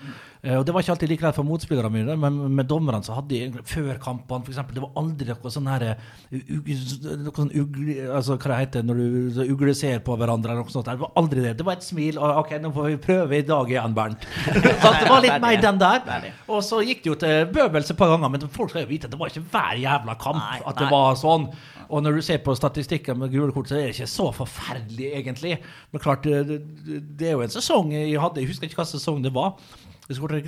Eh, 0.45 0.59
og 0.59 0.65
Det 0.67 0.75
var 0.75 0.85
ikke 0.85 0.93
alltid 0.93 1.09
like 1.09 1.25
lett 1.25 1.37
for 1.39 1.49
motspillerne 1.49 1.91
mine, 1.93 2.17
men 2.21 2.37
med 2.53 2.69
dommerne 2.69 3.01
så 3.05 3.17
hadde 3.17 3.33
de 3.33 3.63
før 3.65 3.97
kampene 4.03 4.45
f.eks. 4.45 4.61
Det 4.77 4.83
var 4.83 4.93
aldri 5.01 5.29
noe 5.31 5.53
sånn 5.55 5.71
her 5.73 5.85
noe 5.95 7.35
sånn 7.39 7.53
ugle, 7.57 7.95
altså 8.11 8.37
Hva 8.37 8.51
det 8.53 8.59
heter 8.61 8.85
når 8.85 9.01
du 9.01 9.41
ugleser 9.55 10.03
på 10.05 10.19
hverandre, 10.21 10.53
eller 10.53 10.67
noe 10.67 10.75
sånt. 10.75 10.91
Det 10.91 11.01
var 11.01 11.15
aldri 11.21 11.47
det. 11.47 11.55
Det 11.61 11.67
var 11.67 11.79
et 11.79 11.87
smil. 11.87 12.21
og 12.21 12.43
OK, 12.43 12.57
nå 12.61 12.73
får 12.77 12.91
vi 12.91 12.99
prøve 13.07 13.39
i 13.41 13.47
dag 13.49 13.73
igjen, 13.73 13.97
Bernt. 13.97 14.27
så 14.83 14.93
det 14.99 15.09
var 15.09 15.25
litt 15.25 15.41
mer 15.47 15.63
den 15.65 15.81
der. 15.81 16.03
Er. 16.19 16.27
Og 16.49 16.61
så 16.67 16.83
gikk 16.85 17.05
det 17.05 17.13
jo 17.15 17.21
til 17.25 17.47
bøvelse 17.55 17.95
et 17.95 18.01
par 18.03 18.13
ganger, 18.13 18.35
men 18.35 18.45
folk 18.53 18.75
skal 18.75 18.85
jo 18.85 18.93
vite 18.93 19.09
at 19.09 19.15
det 19.15 19.21
var 19.21 19.33
ikke 19.33 19.47
hver 19.55 19.81
jævla 19.81 20.19
kamp 20.21 20.43
Nei, 20.43 20.59
at 20.61 20.83
det 20.83 20.91
nei. 20.91 20.93
var 20.93 21.17
sånn. 21.21 21.49
Og 21.89 22.05
når 22.05 22.19
du 22.19 22.25
ser 22.25 22.41
på 22.45 22.55
statistikken 22.57 23.19
med 23.21 23.33
gule 23.33 23.53
kort, 23.55 23.69
så 23.71 23.79
er 23.79 23.89
det 23.89 23.97
ikke 23.97 24.11
så 24.11 24.29
forferdelig, 24.35 25.11
egentlig. 25.21 25.57
Men 25.93 26.05
klart, 26.05 26.29
det, 26.29 26.61
det, 26.85 27.01
det 27.17 27.31
er 27.31 27.37
jo 27.39 27.45
en 27.45 27.53
sesong 27.53 27.93
jeg 27.95 28.21
hadde, 28.21 28.41
jeg 28.43 28.53
husker 28.53 28.69
ikke 28.69 28.81
hva 28.83 28.89
sesong 28.89 29.25
det 29.25 29.33
var. 29.37 29.57
Skårte 30.13 30.43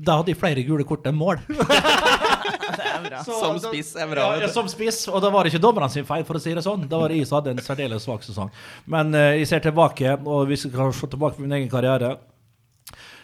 Da 0.00 0.20
hadde 0.20 0.32
jeg 0.32 0.40
flere 0.40 0.64
gule 0.64 0.86
kort 0.88 1.04
enn 1.08 1.18
mål. 1.18 1.42
Det 2.76 3.10
bra. 3.10 3.22
Som 3.24 3.58
spiss 3.62 3.94
er 3.96 4.08
bra, 4.10 4.26
Ja, 4.40 4.48
som 4.52 4.68
spiss, 4.70 5.02
og 5.10 5.22
da 5.24 5.30
var 5.32 5.44
det 5.44 5.52
ikke 5.52 5.62
dommerne 5.62 5.90
sin 5.92 6.06
feil, 6.08 6.24
for 6.28 6.38
å 6.38 6.42
si 6.42 6.54
det 6.56 6.64
sånn. 6.64 6.86
Da 6.90 7.00
var 7.00 7.12
det 7.12 7.20
jeg 7.20 7.28
som 7.28 7.40
hadde 7.40 7.54
en 7.54 7.62
særdeles 7.64 8.06
svak 8.06 8.24
sesong. 8.26 8.50
Men 8.90 9.14
uh, 9.16 9.32
jeg 9.38 9.48
ser 9.50 9.64
tilbake, 9.64 10.16
og 10.24 10.50
hvis 10.50 10.66
jeg 10.66 10.74
kan 10.74 10.92
se 10.96 11.10
tilbake 11.10 11.38
på 11.38 11.46
min 11.46 11.56
egen 11.58 11.70
karriere, 11.72 12.14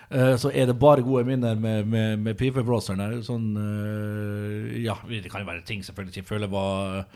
eh, 0.09 0.35
så 0.41 0.53
er 0.53 0.69
det 0.71 0.79
bare 0.81 1.05
gode 1.07 1.25
minner 1.29 1.57
med, 1.61 1.87
med, 1.93 2.19
med 2.27 2.39
pipebråserne. 2.41 3.23
Sånn 3.27 3.49
eh, 3.63 4.83
Ja, 4.87 4.99
det 5.09 5.31
kan 5.31 5.45
jo 5.45 5.51
være 5.51 5.65
ting 5.67 5.85
selvfølgelig 5.87 6.23
jeg 6.23 6.29
føler 6.29 6.53
var 6.53 7.07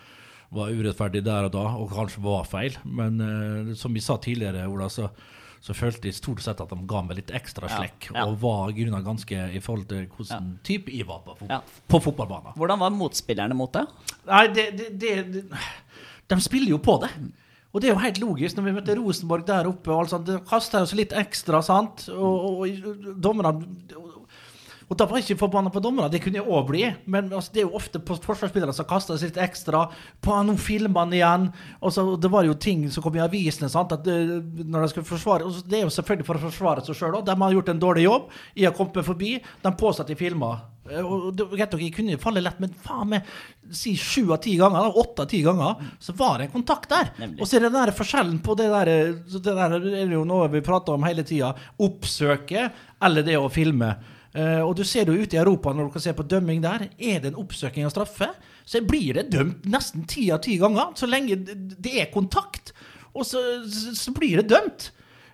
var 0.50 0.72
urettferdig 0.74 1.20
der 1.22 1.44
og 1.46 1.52
da, 1.54 1.60
og 1.78 1.92
kanskje 1.94 2.22
var 2.24 2.48
feil. 2.50 2.74
Men 2.82 3.20
eh, 3.22 3.74
som 3.78 3.94
vi 3.94 4.02
sa 4.02 4.16
tidligere, 4.18 4.66
Ola, 4.66 4.88
så, 4.90 5.06
så 5.60 5.74
følte 5.76 6.08
jeg 6.08 6.16
stort 6.16 6.40
sett 6.40 6.60
at 6.64 6.70
de 6.72 6.78
ga 6.88 7.02
meg 7.04 7.18
litt 7.18 7.30
ekstra 7.36 7.68
slekk. 7.68 8.10
ja. 8.14 8.24
Og 8.26 8.38
var 8.40 8.70
i 8.72 8.78
grunnen 8.78 9.04
ganske 9.04 9.42
i 9.52 9.60
forhold 9.60 9.86
til 9.90 10.06
hvordan 10.16 10.54
type 10.64 10.88
jeg 10.94 11.06
var 11.06 11.20
på, 11.26 11.34
fot 11.42 11.50
Ja. 11.52 11.60
på 11.88 12.00
fotballbanen. 12.00 12.54
Hvordan 12.56 12.78
var 12.80 12.90
motspillerne 12.96 13.54
mot 13.54 13.72
deg? 13.76 13.86
Nei, 14.26 14.46
det, 14.56 14.70
det, 14.78 14.88
det, 14.98 15.14
det 15.34 15.44
De 16.30 16.40
spiller 16.40 16.70
jo 16.70 16.78
på 16.78 16.96
det. 17.02 17.10
Og 17.72 17.80
det 17.80 17.90
er 17.90 17.92
jo 17.94 18.00
helt 18.02 18.18
logisk 18.18 18.56
når 18.56 18.64
vi 18.66 18.72
møtte 18.80 18.94
Rosenborg 18.98 19.44
der 19.46 19.68
oppe. 19.70 19.92
og 19.92 20.00
alt 20.00 20.10
sånt, 20.10 20.26
Det 20.26 20.40
kasta 20.48 20.80
oss 20.82 20.94
litt 20.98 21.12
ekstra, 21.12 21.60
sant? 21.62 22.08
Og, 22.10 22.64
og, 22.64 22.64
og 22.66 23.20
dommerne 23.22 23.52
og 24.90 24.96
da 24.98 25.06
var 25.06 25.20
jeg 25.20 25.28
ikke 25.28 25.44
forbanna 25.44 25.70
på 25.70 25.78
dommerne, 25.84 26.10
det 26.10 26.18
kunne 26.24 26.40
jeg 26.40 26.50
òg 26.50 26.64
bli. 26.66 26.80
Men 27.06 27.28
altså, 27.30 27.52
det 27.54 27.60
er 27.62 27.68
jo 27.68 27.76
ofte 27.78 28.00
på 28.02 28.16
forsvarsspillere 28.24 28.74
som 28.74 28.88
kaster 28.90 29.20
sitt 29.22 29.36
ekstra. 29.38 29.84
På 30.20 30.34
Nå 30.42 30.56
filmer 30.58 31.04
han 31.04 31.14
igjen. 31.14 31.44
Og 31.78 31.92
så, 31.94 32.02
det 32.18 32.30
var 32.32 32.42
jo 32.48 32.56
ting 32.58 32.88
som 32.90 33.04
kom 33.04 33.14
i 33.14 33.22
avisene. 33.22 33.70
sant, 33.70 33.94
at 33.94 34.10
eh, 34.10 34.32
når 34.66 34.82
de 34.82 34.90
skulle 34.90 35.06
forsvare, 35.06 35.46
og 35.46 35.54
så, 35.54 35.62
Det 35.62 35.78
er 35.78 35.86
jo 35.86 35.94
selvfølgelig 35.94 36.26
for 36.26 36.40
å 36.40 36.42
forsvare 36.48 36.84
seg 36.88 36.98
sjøl 36.98 37.20
òg. 37.20 37.24
De 37.30 37.38
har 37.44 37.54
gjort 37.54 37.70
en 37.70 37.84
dårlig 37.86 38.04
jobb. 38.08 38.28
Jeg 38.58 38.66
har 38.66 38.74
kommet 38.80 38.98
meg 38.98 39.08
forbi. 39.12 39.32
De 39.62 39.74
påstår 39.84 40.08
at 40.08 40.10
de 40.10 40.18
filma. 40.18 40.50
Eh, 40.90 41.06
Og 41.06 41.30
det, 41.38 41.46
greit 41.54 41.70
nok, 41.78 41.86
jeg 41.86 41.94
kunne 41.94 42.18
falle 42.26 42.42
lett, 42.42 42.58
men 42.66 42.74
faen 42.82 43.12
meg 43.14 43.30
si 43.70 43.94
sju 43.94 44.26
av 44.34 44.42
ti 44.42 44.56
ganger, 44.58 44.90
åtte 44.98 45.22
av 45.22 45.30
ti 45.30 45.44
ganger, 45.46 45.86
så 46.02 46.18
var 46.18 46.38
det 46.42 46.48
en 46.50 46.56
kontakt 46.58 46.90
der. 46.90 47.12
Nemlig. 47.22 47.38
Og 47.38 47.46
så 47.46 47.60
er 47.60 47.62
det 47.62 47.70
den 47.70 47.78
der 47.84 47.94
forskjellen 47.94 48.42
på 48.42 48.58
det 48.58 48.66
der 48.74 48.90
Det 49.22 49.44
der 49.46 49.78
er 49.78 50.16
jo 50.18 50.24
noe 50.26 50.50
vi 50.50 50.60
prater 50.66 50.98
om 50.98 51.06
hele 51.06 51.22
tida. 51.22 51.54
Oppsøke 51.78 52.72
eller 53.06 53.22
det 53.22 53.38
å 53.38 53.46
filme. 53.52 53.94
Eh, 54.30 54.60
og 54.62 54.76
du 54.78 54.84
ser 54.86 55.08
det 55.08 55.16
jo 55.16 55.24
ute 55.26 55.36
i 55.36 55.40
Europa 55.40 55.72
når 55.74 55.88
du 55.88 55.94
kan 55.96 56.04
se 56.04 56.14
på 56.14 56.26
dømming 56.30 56.62
der. 56.62 56.86
Er 56.98 57.18
det 57.22 57.32
en 57.32 57.40
oppsøking 57.42 57.86
av 57.86 57.94
straffe, 57.94 58.30
så 58.64 58.82
blir 58.86 59.18
det 59.18 59.30
dømt 59.34 59.66
nesten 59.70 60.06
ti 60.10 60.28
av 60.30 60.42
ti 60.44 60.56
ganger. 60.60 60.94
Så 60.98 61.10
lenge 61.10 61.40
det 61.42 61.96
er 62.04 62.12
kontakt, 62.14 62.74
og 63.14 63.26
så, 63.26 63.42
så, 63.66 63.94
så 63.98 64.14
blir 64.14 64.40
det 64.40 64.50
dømt. 64.52 64.90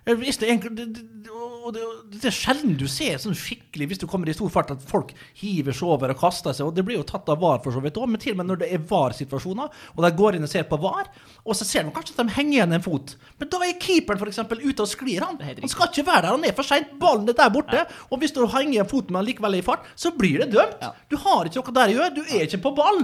Hvis 0.07 0.39
det, 0.39 0.49
er 0.53 0.69
det, 0.71 0.85
det, 0.95 1.31
og 1.67 1.73
det, 1.75 1.83
det 2.13 2.29
er 2.29 2.35
sjelden 2.35 2.77
du 2.79 2.85
ser 2.87 3.17
sånn 3.19 3.35
skikkelig 3.35 3.89
hvis 3.91 3.99
du 3.99 4.05
kommer 4.07 4.29
i 4.31 4.35
stor 4.35 4.51
fart 4.53 4.69
at 4.71 4.83
folk 4.87 5.09
hiver 5.41 5.75
seg 5.75 5.89
over 5.91 6.13
og 6.13 6.21
kaster 6.21 6.55
seg. 6.55 6.69
og 6.69 6.77
Det 6.77 6.85
blir 6.87 6.95
jo 6.95 7.05
tatt 7.07 7.27
av 7.33 7.41
VAR, 7.41 7.59
for 7.63 7.75
så 7.75 7.81
vidt 7.83 7.99
òg, 7.99 8.07
men 8.13 8.21
til 8.23 8.31
og 8.35 8.39
med 8.39 8.47
når 8.51 8.61
det 8.61 8.69
er 8.71 8.85
VAR-situasjoner, 8.87 9.73
og 9.95 10.05
de 10.05 10.11
går 10.21 10.37
inn 10.37 10.47
og 10.47 10.51
ser 10.51 10.63
på 10.69 10.79
VAR, 10.79 11.11
og 11.43 11.57
så 11.59 11.67
ser 11.67 11.83
de 11.83 11.91
kanskje 11.95 12.15
at 12.15 12.21
de 12.23 12.35
henger 12.37 12.55
igjen 12.57 12.77
en 12.77 12.85
fot. 12.85 13.15
Men 13.41 13.51
da 13.51 13.59
er 13.67 13.75
keeperen 13.83 14.31
eksempel, 14.31 14.63
ute 14.63 14.85
og 14.85 14.91
sklir. 14.91 15.27
Han 15.27 15.41
Han 15.43 15.73
skal 15.75 15.91
ikke 15.91 16.07
være 16.07 16.21
der, 16.29 16.31
han 16.37 16.47
er 16.47 16.55
for 16.55 16.63
seint. 16.67 16.95
Ballen 17.01 17.27
er 17.27 17.35
der 17.37 17.51
borte. 17.51 17.83
Og 18.11 18.19
hvis 18.23 18.31
du 18.35 18.45
henger 18.47 18.85
en 18.85 18.89
fot 18.89 19.11
med 19.11 19.21
han 19.21 19.27
likevel 19.27 19.59
er 19.59 19.63
i 19.63 19.67
fart, 19.67 19.85
så 19.95 20.11
blir 20.15 20.39
det 20.43 20.51
dømt. 20.55 20.79
Ja. 20.81 20.93
Du 21.11 21.17
har 21.19 21.45
ikke 21.45 21.61
noe 21.61 21.75
der 21.81 21.91
å 21.91 21.97
gjøre. 21.99 22.15
Du 22.15 22.23
er 22.23 22.47
ikke 22.47 22.63
på 22.63 22.75
ball. 22.79 23.03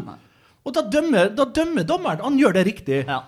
Og 0.63 0.75
da 0.75 0.81
dømmer, 0.87 1.31
da 1.35 1.45
dømmer 1.51 1.83
dommeren. 1.83 2.23
Han 2.23 2.39
gjør 2.39 2.55
det 2.55 2.65
riktig. 2.69 3.03
Ja. 3.07 3.23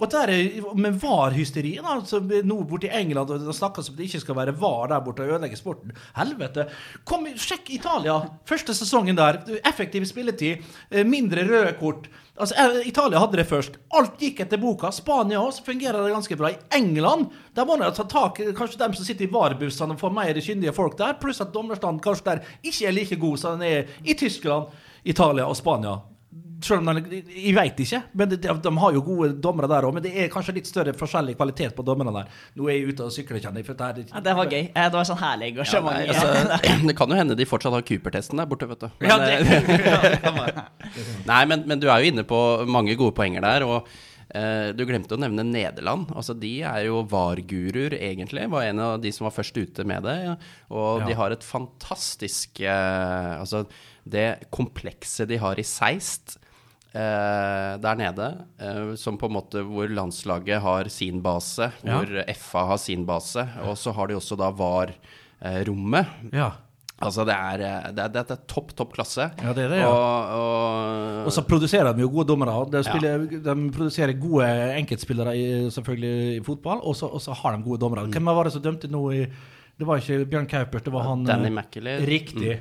Og 0.00 0.08
der 0.12 0.30
er, 0.32 0.62
med 0.80 0.96
VAR-hysteri 1.02 1.74
altså, 1.84 2.22
Nå 2.24 2.62
borte 2.68 2.88
i 2.88 2.94
England 3.02 3.30
og 3.30 3.42
det 3.44 3.56
snakkes 3.56 3.90
om 3.90 3.94
at 3.94 3.98
det 4.00 4.08
ikke 4.08 4.22
skal 4.22 4.38
være 4.38 4.56
VAR 4.56 4.88
der 4.88 5.04
borte 5.04 5.26
og 5.26 5.34
ødelegge 5.34 5.58
sporten. 5.60 5.92
Helvete! 6.16 6.66
Kom, 7.04 7.28
Sjekk 7.36 7.68
Italia! 7.76 8.16
Første 8.48 8.74
sesongen 8.74 9.18
der. 9.18 9.42
Effektiv 9.68 10.06
spilletid. 10.08 10.64
eh, 10.90 11.04
Mindre 11.06 11.44
røde 11.44 11.76
kort. 11.80 12.08
Altså, 12.40 12.54
eh, 12.56 12.88
Italia 12.88 13.20
hadde 13.20 13.36
det 13.36 13.46
først. 13.46 13.76
Alt 13.92 14.16
gikk 14.18 14.40
etter 14.40 14.56
boka. 14.56 14.90
Spania 14.90 15.40
også 15.40 15.64
fungerer 15.66 16.00
det 16.02 16.14
ganske 16.14 16.36
bra. 16.40 16.50
I 16.50 16.78
England 16.80 17.28
der 17.54 17.68
må 17.68 17.76
man 17.76 17.92
ta 17.92 18.04
tak 18.08 18.40
kanskje 18.56 18.78
dem 18.80 18.94
som 18.94 19.04
sitter 19.04 19.28
i 19.28 19.32
VAR-bussene 19.32 19.92
og 19.92 20.00
får 20.00 20.14
mer 20.16 20.40
kyndige 20.40 20.72
folk 20.72 20.96
der, 20.98 21.18
pluss 21.20 21.40
at 21.44 21.52
dommerstanden 21.52 22.00
kanskje 22.00 22.24
der 22.24 22.40
ikke 22.62 22.86
er 22.86 22.96
like 22.96 23.16
god 23.20 23.36
som 23.36 23.58
den 23.60 23.68
er 23.68 23.84
i 24.04 24.14
Tyskland, 24.14 24.72
Italia 25.04 25.44
og 25.44 25.56
Spania. 25.56 25.98
Selv 26.62 26.84
om 26.86 26.94
de, 27.00 27.22
Jeg 27.24 27.54
veit 27.56 27.78
ikke, 27.82 28.02
men 28.20 28.28
de, 28.30 28.36
de 28.36 28.70
har 28.82 28.92
jo 28.94 29.00
gode 29.02 29.30
dommere 29.42 29.66
der 29.66 29.86
òg. 29.88 29.94
Men 29.96 30.02
det 30.04 30.12
er 30.14 30.28
kanskje 30.30 30.52
litt 30.58 30.68
større 30.68 30.92
forskjellig 30.94 31.32
kvalitet 31.38 31.72
på 31.74 31.82
dommerne 31.82 32.12
der. 32.14 32.28
Nå 32.60 32.68
er 32.68 32.76
jeg 32.76 32.92
ute 32.92 33.06
og 33.08 33.14
sykler, 33.14 33.40
kjenner 33.42 33.62
jeg. 33.64 33.66
For 33.70 33.78
det, 33.80 33.88
er, 33.88 34.12
Ja, 34.12 34.20
det 34.28 34.34
var 34.38 34.46
gøy. 34.52 34.60
Eh, 34.68 34.84
Det 34.92 34.98
var 35.00 35.08
sånn 35.08 35.18
herlig 35.22 35.48
Ja, 35.48 35.54
engasjement. 35.54 35.96
nei, 35.96 36.06
altså, 36.12 36.86
det 36.90 36.96
kan 37.00 37.08
jo 37.10 37.18
hende 37.18 37.34
de 37.40 37.48
fortsatt 37.48 37.72
har 37.74 37.82
Cooper-testen 37.88 38.38
der 38.38 38.46
borte, 38.52 38.68
vet 38.70 38.84
du. 38.84 38.88
Men, 39.00 39.10
Ja, 39.10 39.16
det- 39.24 39.40
eh, 40.20 40.62
Nei, 41.26 41.40
men, 41.50 41.64
men 41.66 41.80
du 41.82 41.88
er 41.90 42.04
jo 42.04 42.12
inne 42.12 42.26
på 42.28 42.38
mange 42.68 42.94
gode 43.00 43.16
poenger 43.16 43.42
der. 43.48 43.64
Og 43.66 43.88
uh, 44.36 44.70
du 44.76 44.84
glemte 44.86 45.16
å 45.16 45.20
nevne 45.24 45.42
Nederland. 45.48 46.12
Altså, 46.14 46.36
De 46.38 46.52
er 46.62 46.84
jo 46.86 47.00
VAR-guruer, 47.10 47.96
egentlig. 47.98 48.46
Var 48.52 48.68
en 48.70 48.84
av 48.84 49.00
de 49.02 49.10
som 49.16 49.26
var 49.26 49.34
først 49.34 49.56
ute 49.58 49.86
med 49.88 50.04
det. 50.06 50.18
ja. 50.28 50.36
Og 50.70 51.00
Ja. 51.02 51.06
de 51.10 51.18
har 51.24 51.32
et 51.34 51.42
fantastisk 51.46 52.60
uh, 52.62 53.40
Altså, 53.40 53.64
det 54.08 54.48
komplekset 54.50 55.28
de 55.28 55.36
har 55.42 55.58
i 55.60 55.64
Seist 55.66 56.38
eh, 56.94 57.76
der 57.82 57.94
nede, 58.00 58.30
eh, 58.58 58.94
som 58.98 59.18
på 59.20 59.26
en 59.30 59.36
måte 59.36 59.62
hvor 59.66 59.88
landslaget 59.90 60.60
har 60.64 60.88
sin 60.90 61.20
base, 61.22 61.70
Ja. 61.84 62.00
hvor 62.00 62.24
FA 62.34 62.64
har 62.72 62.78
sin 62.78 63.04
base, 63.06 63.44
og 63.66 63.76
så 63.78 63.92
har 63.94 64.06
de 64.08 64.14
også 64.18 64.36
da 64.36 64.50
VAR-rommet. 64.50 66.06
ja. 66.32 66.50
Altså, 67.02 67.24
det 67.24 67.32
er, 67.32 67.62
eh, 67.64 67.84
det 67.96 68.02
er, 68.04 68.08
det 68.12 68.30
er 68.34 68.40
topp, 68.46 68.74
topp 68.76 68.90
klasse. 68.92 69.24
Ja, 69.40 69.54
det 69.56 69.62
er 69.64 69.68
det, 69.72 69.78
ja. 69.80 69.86
Og, 69.88 70.34
og, 70.36 71.24
Og 71.30 71.32
så 71.32 71.40
produserer 71.48 71.94
de 71.96 72.02
jo 72.02 72.10
gode 72.12 72.26
dommere. 72.28 72.52
De, 72.68 72.82
spiller, 72.84 73.22
de 73.40 73.54
produserer 73.72 74.12
gode 74.20 74.44
enkeltspillere 74.76 75.32
i, 75.32 75.46
selvfølgelig 75.72 76.36
i 76.36 76.42
fotball, 76.44 76.82
og 76.84 76.92
så, 76.98 77.08
og 77.08 77.22
så 77.24 77.32
har 77.32 77.56
de 77.56 77.62
gode 77.64 77.80
dommere. 77.80 78.04
Hvem 78.12 78.28
var 78.28 78.44
det 78.44 78.52
som 78.52 78.60
dømte 78.60 78.90
nå 78.92 79.00
i 79.16 79.22
Det 79.80 79.86
var 79.88 79.96
ikke 79.96 80.26
Bjørn 80.28 80.46
Kaupert, 80.46 80.84
det 80.84 80.92
var 80.92 81.06
han 81.08 81.24
Danny 81.24 81.48
McAlee. 81.48 82.04
Riktig. 82.04 82.36
Riktig. 82.36 82.58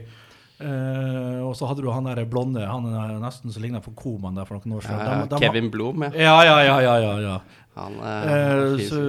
Eh, 0.60 1.40
og 1.46 1.54
så 1.56 1.70
hadde 1.70 1.86
du 1.86 1.88
han 1.88 2.04
der 2.10 2.26
blonde, 2.28 2.66
han 2.68 2.88
er 2.92 3.14
nesten 3.22 3.54
som 3.54 3.64
ligna 3.64 3.80
på 3.80 3.94
Koman 3.96 4.36
der 4.36 4.48
for 4.48 4.60
noen 4.60 4.76
år 4.76 4.84
siden. 4.84 5.00
Ja, 5.08 5.26
de- 5.32 5.40
Kevin 5.40 5.70
Blom, 5.72 6.04
ja. 6.04 6.12
Ja, 6.12 6.34
ja, 6.44 6.58
ja, 6.68 6.78
ja, 6.84 6.96
ja, 7.00 7.14
ja. 7.24 7.38
Han, 7.80 7.96
uh, 7.96 8.74
uh, 8.76 8.82
så 8.84 9.00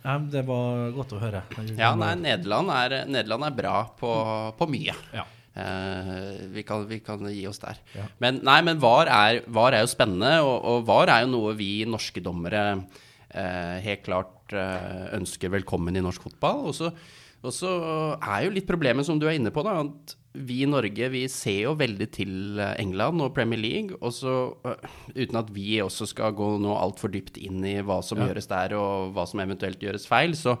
ja, 0.00 0.14
Det 0.32 0.46
var 0.48 0.94
godt 0.96 1.12
å 1.12 1.20
høre. 1.20 1.42
ja, 1.76 1.90
nei, 1.98 2.14
Nederland 2.22 2.72
er, 2.72 2.94
Nederland 3.04 3.44
er 3.50 3.56
bra 3.58 3.74
på, 3.98 4.12
på 4.56 4.68
mye. 4.72 4.94
Ja. 5.12 5.26
Uh, 5.52 6.48
vi, 6.54 6.64
kan, 6.64 6.86
vi 6.88 7.02
kan 7.04 7.20
gi 7.28 7.42
oss 7.50 7.60
der. 7.60 7.76
Ja. 7.92 8.06
Men, 8.24 8.40
nei, 8.48 8.62
men 8.64 8.80
VAR 8.80 9.10
er, 9.12 9.42
VAR 9.52 9.76
er 9.76 9.84
jo 9.84 9.92
spennende, 9.92 10.38
og, 10.40 10.56
og 10.64 10.86
VAR 10.88 11.12
er 11.12 11.26
jo 11.26 11.34
noe 11.34 11.52
vi 11.58 11.82
norske 11.84 12.24
dommere 12.24 12.64
uh, 12.80 13.76
helt 13.84 14.06
klart 14.08 14.56
uh, 14.56 15.12
ønsker 15.18 15.52
velkommen 15.52 16.00
i 16.00 16.04
norsk 16.04 16.24
fotball. 16.30 16.70
Og 16.72 17.52
så 17.52 17.74
er 18.22 18.46
jo 18.46 18.56
litt 18.56 18.70
problemet 18.70 19.04
som 19.04 19.20
du 19.20 19.28
er 19.28 19.36
inne 19.36 19.52
på, 19.52 19.60
da, 19.68 19.82
at 19.84 20.16
vi 20.34 20.62
i 20.64 20.66
Norge 20.66 21.08
vi 21.12 21.26
ser 21.28 21.58
jo 21.66 21.74
veldig 21.76 22.06
til 22.14 22.60
eh, 22.62 22.74
England 22.80 23.20
og 23.20 23.34
Premier 23.36 23.60
League. 23.60 23.96
Og 24.00 24.12
så, 24.16 24.36
eh, 24.64 24.86
uten 25.16 25.36
at 25.42 25.50
vi 25.52 25.76
også 25.84 26.06
skal 26.08 26.32
gå 26.38 26.54
nå 26.62 26.72
altfor 26.78 27.12
dypt 27.12 27.36
inn 27.42 27.64
i 27.68 27.74
hva 27.84 27.98
som 28.02 28.18
Ja. 28.22 28.28
gjøres 28.30 28.48
der, 28.48 28.74
og 28.78 29.12
hva 29.12 29.26
som 29.28 29.40
eventuelt 29.44 29.78
gjøres 29.82 30.06
feil, 30.08 30.32
så, 30.38 30.56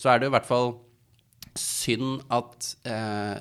så 0.00 0.10
er 0.14 0.18
det 0.22 0.28
jo 0.28 0.32
i 0.32 0.36
hvert 0.38 0.48
fall 0.48 0.72
synd 1.58 2.22
at 2.32 2.70
eh, 2.88 3.38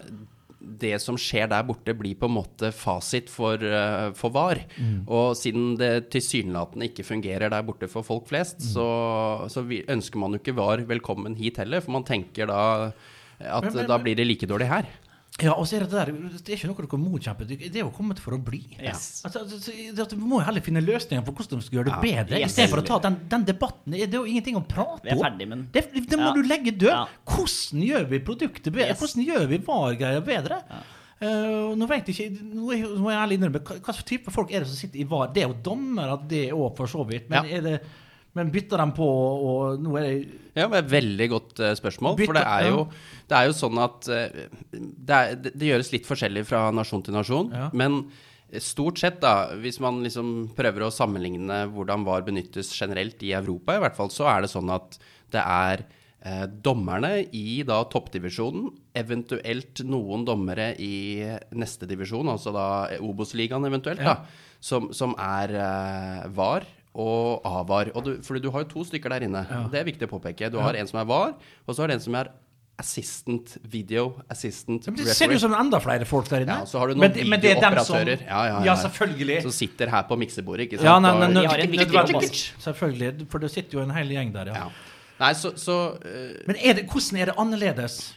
det 0.60 0.98
som 1.00 1.16
skjer 1.16 1.48
der 1.48 1.64
borte, 1.64 1.94
blir 1.96 2.18
på 2.20 2.28
en 2.28 2.36
måte 2.36 2.74
fasit 2.76 3.30
for, 3.32 3.56
uh, 3.64 4.10
for 4.12 4.34
VAR. 4.36 4.60
Og 5.08 5.32
siden 5.40 5.78
det 5.80 6.10
tilsynelatende 6.12 6.90
ikke 6.90 7.06
fungerer 7.08 7.48
der 7.54 7.64
borte 7.64 7.88
for 7.88 8.04
folk 8.04 8.28
flest, 8.28 8.60
så, 8.74 8.84
så 9.48 9.64
vi, 9.64 9.86
ønsker 9.88 10.20
man 10.20 10.36
jo 10.36 10.42
ikke 10.42 10.58
VAR 10.60 10.84
velkommen 10.90 11.38
hit 11.40 11.62
heller, 11.64 11.80
for 11.80 11.96
man 11.96 12.04
tenker 12.04 12.52
da 12.52 12.60
at 13.40 13.64
Men- 13.70 13.74
men- 13.78 13.88
da 13.88 13.98
blir 14.04 14.18
det 14.20 14.28
like 14.28 14.46
dårlig 14.52 14.68
her. 14.68 14.84
Ja, 15.42 15.54
og 15.56 15.66
så 15.70 15.78
er 15.78 15.86
det 15.86 15.92
der 15.92 16.12
Det 16.12 16.50
er 16.50 16.58
ikke 16.58 16.68
noe 16.70 16.76
dere 16.84 17.00
motkjemper. 17.00 17.48
Det 17.48 17.58
det 17.72 17.76
er 17.80 17.86
jo 17.86 17.92
kommet 17.96 18.20
for 18.20 18.36
å 18.36 18.40
bli. 18.44 18.62
Yes. 18.82 19.22
Altså, 19.26 19.40
altså, 19.46 20.16
Vi 20.16 20.22
må 20.28 20.40
jo 20.42 20.46
heller 20.46 20.62
finne 20.66 20.82
løsninger 20.84 21.24
på 21.26 21.32
hvordan 21.38 21.62
vi 21.62 21.66
skal 21.68 21.78
gjøre 21.80 21.90
det 21.90 21.96
Ja, 21.96 22.24
bedre. 22.24 22.40
yes. 22.44 22.60
For 22.70 22.82
å 22.82 22.86
ta 22.86 23.00
den, 23.08 23.18
den 23.30 23.46
debatten. 23.46 23.92
Det 23.96 24.08
er 24.10 24.18
jo 24.20 24.26
ingenting 24.26 24.56
å 24.60 24.64
prate 24.68 25.04
Vi 25.04 25.10
er 25.12 25.16
om. 25.18 25.24
ferdig 25.24 25.48
men... 25.48 25.68
Det, 25.72 25.86
det 25.94 26.18
må 26.20 26.30
Ja. 26.30 26.34
du 26.34 26.42
legge 26.44 26.72
død. 26.76 26.90
Ja. 26.92 27.06
Hvordan 27.26 27.84
gjør 27.88 28.10
vi 28.10 28.20
produktet 28.20 28.74
bedre? 28.74 28.90
Yes. 28.94 29.00
Hvordan 29.00 29.26
gjør 29.26 29.48
vi 29.48 29.58
VAR-greia 29.70 30.22
bedre? 30.26 30.62
Eh, 31.22 31.76
nå 31.76 31.88
vet 31.90 32.08
jeg 32.08 32.16
ikke, 32.16 32.44
nå 32.56 32.70
må 33.04 33.10
jeg 33.12 33.20
ærlig 33.20 33.38
innrømme, 33.40 33.60
hva, 33.68 33.80
slags 33.84 34.06
type 34.08 34.32
folk 34.32 34.54
er 34.56 34.64
det 34.64 34.70
som 34.72 34.78
sitter 34.80 35.02
i 35.02 35.04
VAR? 35.04 35.34
Det 35.36 35.44
er 35.44 35.50
jo 35.50 35.58
dommere, 35.66 36.16
det 36.32 36.46
òg, 36.56 36.70
for 36.78 36.88
så 36.88 37.04
vidt. 37.08 37.28
Men, 37.30 37.44
Ja. 37.44 37.58
er 37.58 37.62
det, 37.66 37.82
men 38.38 38.52
bytter 38.54 38.78
de 38.84 38.88
på, 38.96 39.08
og 39.50 39.82
nå 39.82 39.96
er 40.00 40.06
det 40.06 40.14
Ja, 40.54 40.68
det 40.68 40.76
er 40.76 40.84
et 40.84 40.92
veldig 40.92 41.28
godt 41.32 41.60
eh, 41.66 41.76
spørsmål. 41.80 42.16
Bytter, 42.20 42.30
for 42.30 42.38
det 42.38 42.46
er, 42.46 42.68
jo, 42.70 42.82
det 43.32 43.38
er 43.40 43.46
jo 43.50 43.54
sånn 43.58 43.80
at 43.82 44.10
eh, 44.14 44.42
det, 44.74 45.16
er, 45.20 45.36
det, 45.40 45.54
det 45.58 45.70
gjøres 45.72 45.92
litt 45.96 46.10
forskjellig 46.10 46.44
fra 46.50 46.66
nasjon 46.76 47.04
til 47.06 47.16
nasjon. 47.16 47.50
Ja. 47.56 47.70
Men 47.74 48.02
stort 48.66 48.98
sett, 49.02 49.20
da, 49.22 49.52
hvis 49.62 49.78
man 49.84 50.02
liksom 50.06 50.50
prøver 50.58 50.88
å 50.88 50.92
sammenligne 50.94 51.64
hvordan 51.74 52.06
VAR 52.08 52.24
benyttes 52.26 52.72
generelt 52.74 53.22
i 53.26 53.34
Europa, 53.38 53.76
i 53.78 53.84
hvert 53.84 53.98
fall, 53.98 54.10
så 54.14 54.26
er 54.32 54.46
det 54.46 54.52
sånn 54.54 54.72
at 54.74 54.98
det 55.34 55.44
er 55.46 55.84
eh, 56.26 56.46
dommerne 56.66 57.12
i 57.38 57.62
da 57.68 57.84
toppdivisjonen, 57.94 58.72
eventuelt 58.98 59.84
noen 59.86 60.26
dommere 60.28 60.72
i 60.82 61.22
neste 61.56 61.88
divisjon, 61.90 62.30
altså 62.34 62.54
da 62.56 62.66
Obos-ligaen 63.06 63.70
eventuelt, 63.70 64.02
Ja. 64.06 64.18
da, 64.18 64.46
som, 64.60 64.90
som 64.98 65.14
er 65.22 65.54
eh, 65.56 66.26
VAR 66.36 66.66
og 66.96 67.42
AVAR. 67.46 67.92
Og 67.96 68.06
du, 68.06 68.12
fordi 68.26 68.42
du 68.44 68.52
har 68.52 68.66
jo 68.66 68.70
to 68.74 68.84
stykker 68.88 69.10
der 69.14 69.26
inne. 69.28 69.46
Ja. 69.50 69.64
Det 69.72 69.80
er 69.82 69.88
viktig 69.88 70.08
å 70.10 70.14
påpeke. 70.18 70.52
Du 70.52 70.60
har 70.60 70.74
en 70.76 70.88
som 70.90 71.00
er 71.02 71.10
VAR, 71.10 71.36
og 71.66 71.76
så 71.76 71.84
har 71.84 71.92
du 71.92 71.98
en 72.00 72.06
som 72.06 72.16
er 72.20 72.32
assistant 72.80 73.58
video 73.68 74.14
assistant 74.32 74.86
Men 74.88 74.96
Det 74.96 75.16
ser 75.16 75.34
ut 75.34 75.42
som 75.42 75.54
enda 75.54 75.82
flere 75.84 76.06
folk 76.08 76.30
der 76.32 76.46
inne. 76.46 76.62
Ja, 76.62 76.68
så 76.70 76.80
har 76.80 76.88
du 76.88 76.96
noen 76.96 77.12
Men- 77.12 77.30
men 77.30 77.42
det 77.42 77.58
er 77.58 77.60
dem 77.60 77.84
som- 77.84 77.98
videooperatører. 77.98 78.26
Ja, 78.26 78.44
ja, 78.46 78.60
ja. 78.60 78.66
Ja, 78.66 78.76
selvfølgelig. 78.76 79.42
Som 79.42 79.52
sitter 79.52 79.90
her 79.90 80.04
på 80.04 80.18
miksebordet, 80.18 80.68
ikke 80.70 80.78
sant? 80.78 80.86
Ja, 80.86 81.00
nei, 81.00 81.12
nei, 81.20 81.28
nei, 81.34 81.46
har 81.46 81.58
en 81.60 81.72
viktig. 81.72 82.54
Selvfølgelig. 82.60 83.30
For 83.30 83.40
det 83.40 83.52
sitter 83.52 83.80
jo 83.80 83.84
en 83.84 83.90
hel 83.92 84.08
gjeng 84.08 84.32
der, 84.34 84.46
ja. 84.48 84.54
ja. 84.54 84.70
Nei, 85.20 85.34
så, 85.34 85.52
så 85.60 85.98
uh, 86.00 86.48
Men 86.48 86.56
er 86.56 86.74
det, 86.74 86.88
hvordan 86.88 87.20
er 87.20 87.26
det 87.26 87.36
annerledes? 87.38 88.14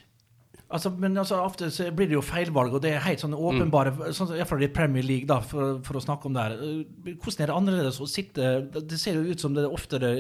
Altså, 0.73 0.91
men 0.97 1.17
altså, 1.21 1.37
ofte 1.45 1.69
så 1.75 1.91
blir 1.93 2.09
det 2.09 2.17
jo 2.17 2.23
feilvalg, 2.25 2.73
og 2.79 2.81
det 2.85 2.95
er 2.97 3.03
helt 3.05 3.21
sånn 3.21 3.35
åpenbare 3.37 3.93
sånn, 4.17 4.31
Iallfall 4.39 4.65
i 4.65 4.71
Premier 4.73 5.05
League, 5.05 5.29
da, 5.29 5.37
for, 5.45 5.79
for 5.85 5.99
å 5.99 6.03
snakke 6.05 6.31
om 6.31 6.37
det 6.37 6.45
her. 6.47 6.55
Eh, 6.65 7.13
Hvordan 7.21 7.45
er 7.45 7.51
det 7.53 7.57
annerledes 7.59 7.99
å 8.01 8.09
sitte 8.09 8.47
Det 8.73 8.99
ser 9.01 9.19
jo 9.19 9.35
ut 9.35 9.43
som 9.43 9.53
det 9.57 9.67
oftere 9.69 10.13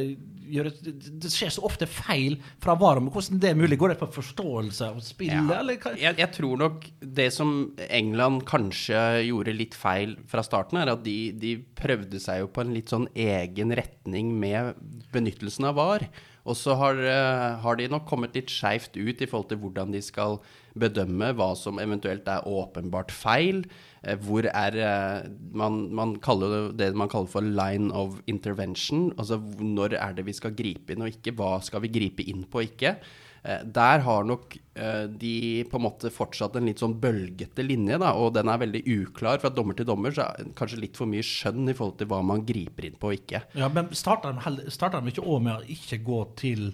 gjør 0.52 0.68
Det 0.84 0.92
det 1.22 1.30
skjer 1.32 1.52
så 1.54 1.62
ofte 1.64 1.86
feil 1.88 2.36
fra 2.62 2.74
VAR, 2.76 3.00
hvordan 3.06 3.40
det 3.40 3.52
er 3.52 3.56
mulig? 3.58 3.78
Går 3.80 3.94
det 3.94 3.98
på 4.02 4.10
forståelse 4.18 4.90
av 4.92 4.98
spillet, 5.04 5.40
Ja. 5.48 5.60
eller? 5.62 5.78
Jeg, 5.96 6.18
jeg 6.20 6.30
tror 6.36 6.60
nok 6.60 6.84
det 7.00 7.30
som 7.32 7.54
England 7.88 8.44
kanskje 8.48 9.00
gjorde 9.30 9.54
litt 9.56 9.74
feil 9.78 10.18
fra 10.28 10.44
starten, 10.44 10.80
er 10.82 10.92
at 10.92 11.02
de, 11.06 11.16
de 11.32 11.54
prøvde 11.78 12.20
seg 12.20 12.42
jo 12.42 12.50
på 12.52 12.64
en 12.66 12.74
litt 12.76 12.92
sånn 12.92 13.08
egen 13.16 13.72
retning 13.78 14.34
med 14.42 14.74
benyttelsen 15.14 15.70
av 15.70 15.78
VAR. 15.80 16.04
Og 16.42 16.56
så 16.58 16.74
har, 16.74 16.98
eh, 16.98 17.60
har 17.62 17.76
de 17.78 17.86
nok 17.88 18.06
kommet 18.08 18.34
litt 18.34 18.50
skeivt 18.50 18.96
ut 18.96 19.22
i 19.22 19.26
forhold 19.30 19.48
til 19.48 19.60
hvordan 19.62 19.92
de 19.94 20.00
skal 20.02 20.40
bedømme 20.74 21.30
hva 21.38 21.52
som 21.54 21.78
eventuelt 21.78 22.26
er 22.26 22.46
åpenbart 22.48 23.12
feil. 23.14 23.64
Eh, 24.02 24.16
Hvor 24.16 24.48
er 24.50 24.74
eh, 24.74 25.28
man, 25.52 25.94
man 25.94 26.16
kaller 26.18 26.72
det 26.72 26.94
man 26.96 27.08
kaller 27.08 27.30
for 27.30 27.40
line 27.42 27.92
of 27.92 28.20
intervention. 28.26 29.12
Altså 29.18 29.38
når 29.38 29.94
er 29.94 30.14
det 30.14 30.26
vi 30.26 30.32
skal 30.32 30.56
gripe 30.58 30.90
inn 30.90 31.02
og 31.02 31.14
ikke? 31.14 31.36
Hva 31.38 31.60
skal 31.62 31.84
vi 31.86 31.94
gripe 31.94 32.26
inn 32.26 32.44
på 32.44 32.58
og 32.58 32.72
ikke? 32.72 32.96
Eh, 33.44 33.62
Der 33.64 33.98
har 34.06 34.22
nok 34.24 34.54
eh, 34.76 35.06
de 35.08 35.64
på 35.70 35.78
en 35.80 35.82
måte 35.88 36.10
fortsatt 36.14 36.54
en 36.56 36.68
litt 36.70 36.78
sånn 36.78 36.94
bølgete 37.02 37.64
linje, 37.66 37.98
da, 37.98 38.12
og 38.14 38.34
den 38.36 38.48
er 38.48 38.60
veldig 38.62 38.82
uklar. 38.86 39.40
Fra 39.42 39.50
dommer 39.50 39.74
til 39.74 39.88
dommer 39.88 40.14
så 40.14 40.28
er 40.28 40.44
det 40.44 40.54
kanskje 40.58 40.78
litt 40.80 40.96
for 40.96 41.10
mye 41.10 41.24
skjønn 41.26 41.68
i 41.68 41.74
forhold 41.74 41.98
til 41.98 42.06
hva 42.12 42.20
man 42.24 42.44
griper 42.46 42.86
inn 42.86 42.94
på 43.02 43.10
og 43.10 43.18
ikke. 43.18 43.42
Ja, 43.58 43.68
men 43.74 43.90
starter 43.98 44.32
de, 44.38 44.70
starter 44.70 45.02
de 45.02 45.10
ikke 45.14 45.26
òg 45.26 45.42
med 45.42 45.58
å 45.58 45.68
ikke 45.76 45.98
gå 46.06 46.22
til 46.38 46.72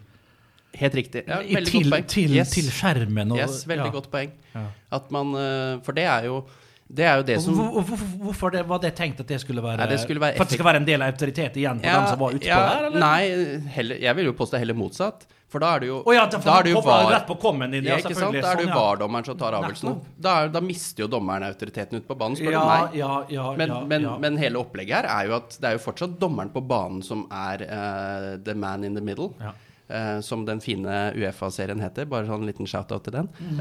Helt 0.79 0.93
riktig. 0.95 1.23
Ja, 1.27 1.39
veldig 1.41 1.71
til, 1.73 1.81
godt 1.89 1.95
poeng. 1.95 2.09
til, 2.13 2.33
Yes. 2.37 2.51
til 2.53 2.67
skjermen? 2.69 3.31
Og, 3.33 3.39
Yes, 3.41 3.63
veldig 3.67 3.87
ja. 3.89 3.93
godt 3.95 4.11
poeng. 4.13 4.35
Ja. 4.53 4.67
At 4.93 5.07
man, 5.11 5.31
eh, 5.35 5.79
for 5.83 5.97
det 5.97 6.05
er 6.05 6.27
jo 6.29 6.43
Det 6.88 7.05
er 7.05 7.16
jo 7.20 7.22
det 7.29 7.35
som 7.44 7.55
Hvor- 7.55 7.72
hvor- 7.85 7.85
hvor- 7.85 8.18
Hvorfor 8.28 8.51
det, 8.53 8.62
var 8.66 8.78
det 8.80 8.95
tenkt 8.97 9.18
at 9.20 9.26
det 9.28 9.41
skulle 9.43 9.61
være 9.62 9.76
Nei, 9.76 9.86
det 9.91 10.01
skulle 10.01 10.20
være 10.20 10.36
For 10.36 10.43
at 10.47 10.49
det 10.49 10.57
skal 10.57 10.66
være 10.70 10.76
en 10.80 10.86
del 10.86 11.03
av 11.03 11.11
autoritet 11.12 11.57
igjen 11.61 11.80
for 11.82 11.86
Ja, 11.86 11.97
dem 12.01 12.07
som 12.09 12.18
var 12.18 12.30
utpå 12.32 12.47
ja, 12.49 12.61
der? 12.68 12.86
Eller? 12.86 13.01
Nei, 13.01 13.59
heller, 13.74 13.97
jeg 14.01 14.16
vil 14.16 14.24
jo 14.30 14.32
påstå 14.32 14.59
heller 14.59 14.74
motsatt. 14.74 15.26
For 15.49 15.61
da 15.64 15.74
er 15.76 15.80
det 15.80 15.89
jo 15.89 16.03
oh, 16.05 16.12
ja, 16.14 16.26
da, 16.28 16.39
da 16.45 16.59
er 16.59 16.62
det 16.66 16.72
jo 16.74 16.80
var, 16.84 17.07
rett 17.12 17.26
på 17.26 17.36
kommen 17.41 17.70
din. 17.72 17.84
ja, 17.84 17.97
ikke 17.97 18.14
sant? 18.16 18.32
Da 18.36 18.51
er 18.53 18.57
det 18.57 18.64
jo 18.66 18.72
Sånn. 18.72 18.76
VAR-dommeren 18.76 19.24
som 19.24 19.39
tar 19.41 19.53
avgjørelsen. 19.57 20.01
Da, 20.20 20.34
da 20.49 20.61
mister 20.61 21.05
jo 21.05 21.09
dommeren 21.09 21.43
autoriteten 21.47 21.97
ute 22.01 22.07
på 22.09 22.16
banen, 22.20 22.36
spør 22.36 22.53
du 22.53 22.59
meg. 22.59 22.97
ja, 23.01 23.12
ja, 23.32 23.53
Men, 23.57 23.72
men, 23.89 24.09
men 24.20 24.36
hele 24.36 24.57
opplegget 24.61 25.05
her 25.05 25.09
er 25.09 25.28
jo 25.30 25.36
at 25.36 25.57
det 25.61 25.70
er 25.70 25.78
jo 25.78 25.84
fortsatt 25.86 26.18
dommeren 26.20 26.51
på 26.53 26.61
banen 26.66 27.01
som 27.03 27.24
er 27.32 27.64
uh, 27.68 28.36
the 28.45 28.55
man 28.55 28.84
in 28.84 28.95
the 28.95 29.01
middle. 29.05 29.32
Ja. 29.41 29.53
Uh, 29.89 30.20
som 30.20 30.45
den 30.45 30.61
fine 30.61 31.14
Uefa-serien 31.16 31.80
heter. 31.80 32.05
Bare 32.05 32.26
sånn 32.28 32.45
liten 32.45 32.66
shout-out 32.68 33.05
til 33.05 33.12
den. 33.12 33.28
Mm. 33.41 33.61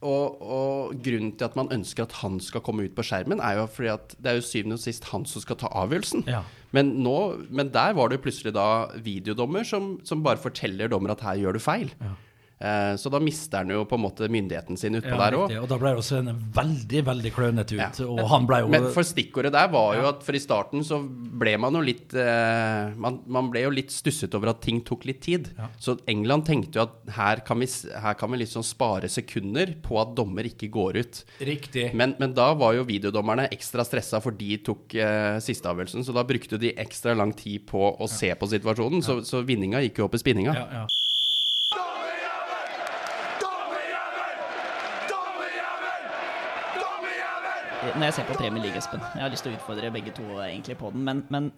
Og, 0.00 0.40
og 0.40 0.94
grunnen 1.04 1.34
til 1.36 1.44
at 1.44 1.56
man 1.58 1.68
ønsker 1.74 2.06
at 2.06 2.14
han 2.22 2.38
skal 2.40 2.62
komme 2.64 2.86
ut 2.88 2.94
på 2.96 3.04
skjermen, 3.04 3.42
er 3.44 3.58
jo 3.58 3.66
fordi 3.68 3.90
at 3.92 4.14
det 4.16 4.30
er 4.30 4.38
jo 4.38 4.46
syvende 4.46 4.78
og 4.78 4.80
sist 4.80 5.10
han 5.10 5.26
som 5.28 5.44
skal 5.44 5.58
ta 5.60 5.68
avgjørelsen. 5.82 6.24
Ja. 6.30 6.40
Men, 6.72 6.94
nå, 7.04 7.16
men 7.52 7.68
der 7.74 7.92
var 7.98 8.08
det 8.08 8.22
plutselig 8.24 8.54
da 8.56 8.88
videodommer 9.04 9.66
som, 9.66 9.98
som 10.08 10.24
bare 10.24 10.40
forteller 10.40 10.88
dommer 10.88 11.12
at 11.12 11.24
her 11.26 11.42
gjør 11.42 11.58
du 11.58 11.62
feil. 11.62 11.92
Eh, 12.00 12.16
så 13.00 13.08
da 13.12 13.20
mister 13.22 13.62
han 13.62 13.72
jo 13.72 13.84
på 13.88 13.96
en 13.96 14.02
måte 14.04 14.26
myndigheten 14.28 14.76
sin 14.76 14.98
utpå 14.98 15.14
Ja, 15.14 15.18
der 15.22 15.36
òg. 15.38 15.54
Og 15.62 15.68
da 15.70 15.78
ble 15.80 15.94
det 15.94 16.02
også 16.02 16.18
en 16.20 16.30
veldig, 16.54 17.02
veldig 17.06 17.32
klønete 17.32 17.78
ut. 17.78 18.00
Ja. 18.02 18.08
Og 18.10 18.20
han 18.28 18.48
ble 18.48 18.60
jo 18.62 18.70
Men 18.72 18.88
for 18.92 19.06
stikkordet 19.06 19.54
der 19.54 19.70
var 19.72 19.96
jo 19.96 20.08
at 20.10 20.24
for 20.26 20.36
i 20.36 20.42
starten 20.42 20.84
så 20.86 21.00
ble 21.40 21.54
man 21.62 21.78
jo 21.78 21.82
litt 21.84 22.12
eh, 22.12 22.92
man, 23.00 23.20
man 23.30 23.48
ble 23.52 23.64
jo 23.64 23.72
litt 23.72 23.94
stusset 23.94 24.34
over 24.36 24.52
at 24.52 24.60
ting 24.64 24.82
tok 24.86 25.06
litt 25.08 25.22
tid. 25.24 25.50
Ja. 25.56 25.70
Så 25.80 25.96
England 26.10 26.46
tenkte 26.50 26.80
jo 26.80 26.84
at 26.84 27.14
her 27.16 27.42
kan 27.46 27.60
vi, 27.62 27.68
her 28.04 28.18
kan 28.20 28.32
vi 28.34 28.42
liksom 28.42 28.64
spare 28.66 29.08
sekunder 29.12 29.74
på 29.84 29.96
at 30.02 30.14
dommer 30.18 30.48
ikke 30.48 30.70
går 30.72 31.00
ut. 31.00 31.22
Riktig. 31.40 31.90
Men, 31.96 32.14
men 32.20 32.36
da 32.36 32.50
var 32.58 32.76
jo 32.76 32.86
videodommerne 32.88 33.48
ekstra 33.54 33.84
stressa, 33.86 34.20
for 34.22 34.36
de 34.36 34.60
tok 34.66 34.96
eh, 35.00 35.40
sisteavgjørelsen. 35.44 36.04
Så 36.06 36.16
da 36.16 36.26
brukte 36.28 36.60
de 36.60 36.74
ekstra 36.80 37.16
lang 37.16 37.32
tid 37.36 37.66
på 37.70 37.92
å 37.96 38.10
se 38.10 38.32
på 38.36 38.50
situasjonen. 38.52 39.04
Så, 39.04 39.20
så 39.26 39.44
vinninga 39.46 39.82
gikk 39.86 40.02
jo 40.02 40.10
opp 40.10 40.18
i 40.18 40.22
spinninga. 40.22 40.56
Ja, 40.56 40.66
ja. 40.80 40.88
Når 47.80 48.04
jeg 48.06 48.16
ser 48.18 48.28
på 48.28 48.36
Premier 48.36 48.64
League, 48.64 48.76
Espen 48.76 49.00
Jeg 49.14 49.22
har 49.24 49.30
lyst 49.32 49.46
til 49.46 49.54
å 49.54 49.56
utfordre 49.56 49.92
begge 49.94 50.12
to 50.16 50.26
egentlig 50.44 50.76
på 50.80 50.90
den, 50.92 51.04
men, 51.06 51.22
men 51.32 51.50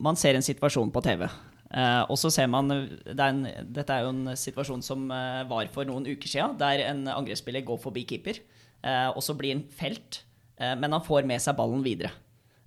man 0.00 0.16
ser 0.16 0.36
en 0.38 0.44
situasjon 0.44 0.92
på 0.94 1.02
TV. 1.04 1.26
Uh, 1.74 2.02
og 2.08 2.16
så 2.20 2.30
ser 2.30 2.46
man 2.48 2.70
det 2.70 3.14
er 3.18 3.30
en, 3.32 3.46
Dette 3.74 3.92
er 3.92 4.04
jo 4.04 4.12
en 4.14 4.36
situasjon 4.38 4.84
som 4.84 5.08
uh, 5.10 5.42
var 5.50 5.68
for 5.74 5.88
noen 5.88 6.06
uker 6.06 6.30
siden, 6.30 6.56
der 6.60 6.84
en 6.86 7.04
angrepsspiller 7.10 7.64
går 7.66 7.80
forbi 7.82 8.04
keeper, 8.08 8.40
Uh, 8.84 9.10
og 9.16 9.22
så 9.24 9.32
blir 9.36 9.54
han 9.54 9.64
felt, 9.72 10.20
eh, 10.60 10.74
men 10.76 10.92
han 10.92 11.04
får 11.04 11.24
med 11.24 11.40
seg 11.40 11.56
ballen 11.56 11.80
videre. 11.84 12.10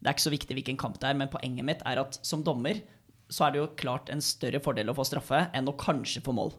Det 0.01 0.09
er 0.09 0.15
ikke 0.15 0.25
så 0.25 0.33
viktig 0.33 0.55
hvilken 0.57 0.79
kamp 0.81 0.97
det 1.01 1.11
er, 1.11 1.17
men 1.17 1.29
poenget 1.29 1.65
mitt 1.65 1.83
er 1.85 2.01
at 2.01 2.17
som 2.25 2.41
dommer 2.45 2.79
så 3.29 3.45
er 3.45 3.53
det 3.53 3.61
jo 3.61 3.67
klart 3.77 4.09
en 4.09 4.23
større 4.23 4.61
fordel 4.63 4.89
å 4.89 4.95
få 4.97 5.05
straffe 5.05 5.43
enn 5.57 5.69
å 5.69 5.75
kanskje 5.77 6.23
få 6.25 6.33
mål. 6.33 6.55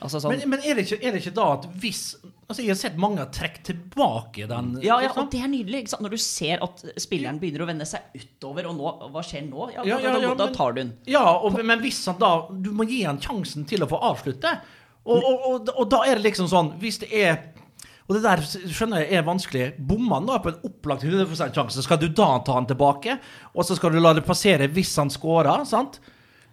Altså 0.00 0.20
sånn, 0.22 0.32
Men, 0.32 0.48
men 0.54 0.62
er, 0.64 0.78
det 0.78 0.86
ikke, 0.86 0.98
er 1.04 1.12
det 1.12 1.20
ikke 1.22 1.36
da 1.36 1.46
at 1.58 1.66
hvis 1.82 2.02
Altså, 2.50 2.64
jeg 2.64 2.72
har 2.72 2.78
sett 2.80 2.96
mange 2.98 3.22
trekke 3.30 3.60
tilbake 3.62 4.46
den 4.50 4.72
Ja, 4.82 4.96
ja, 4.98 5.04
liksom. 5.04 5.22
og 5.22 5.30
det 5.30 5.38
er 5.44 5.50
nydelig. 5.52 5.82
ikke 5.84 5.92
sant? 5.92 6.02
Når 6.02 6.14
du 6.16 6.22
ser 6.24 6.64
at 6.66 6.80
spilleren 6.98 7.38
begynner 7.38 7.62
å 7.62 7.68
vende 7.68 7.86
seg 7.86 8.16
utover, 8.18 8.66
og 8.66 8.74
nå, 8.74 8.90
hva 9.14 9.22
skjer 9.22 9.44
nå? 9.46 9.68
Ja, 9.76 9.84
Ja, 9.86 10.00
ja, 10.02 10.16
ja, 10.24 10.32
da 10.34 10.48
tar 10.56 10.74
du 10.74 10.80
den. 10.80 10.90
Ja, 11.06 11.22
og, 11.38 11.60
men 11.62 11.78
hvis 11.84 12.00
han 12.10 12.18
da 12.18 12.32
Du 12.50 12.72
må 12.74 12.88
gi 12.90 13.04
han 13.06 13.20
sjansen 13.22 13.68
til 13.70 13.86
å 13.86 13.90
få 13.92 14.00
avslutte. 14.10 14.56
Og, 15.06 15.22
og, 15.22 15.70
og 15.70 15.86
da 15.92 16.02
er 16.10 16.18
det 16.18 16.26
liksom 16.26 16.50
sånn 16.50 16.74
Hvis 16.82 16.98
det 17.00 17.08
er 17.16 17.38
Og 18.04 18.16
det 18.18 18.24
der 18.26 18.42
skjønner 18.44 19.04
jeg 19.06 19.20
er 19.20 19.22
vanskelig. 19.30 19.66
Bommer 19.78 20.18
han 20.18 20.26
da 20.28 20.40
på 20.42 20.50
en 20.50 20.58
opplagt 20.66 21.06
100 21.06 21.54
sjanse, 21.54 21.84
skal 21.86 22.00
du 22.02 22.08
da 22.10 22.32
ta 22.42 22.56
han 22.58 22.66
tilbake? 22.66 23.14
Og 23.54 23.62
så 23.68 23.78
skal 23.78 23.94
du 23.94 24.00
la 24.02 24.16
det 24.18 24.26
passere 24.26 24.66
hvis 24.74 24.96
han 24.98 25.12
scorer, 25.14 25.62
sant? 25.70 26.00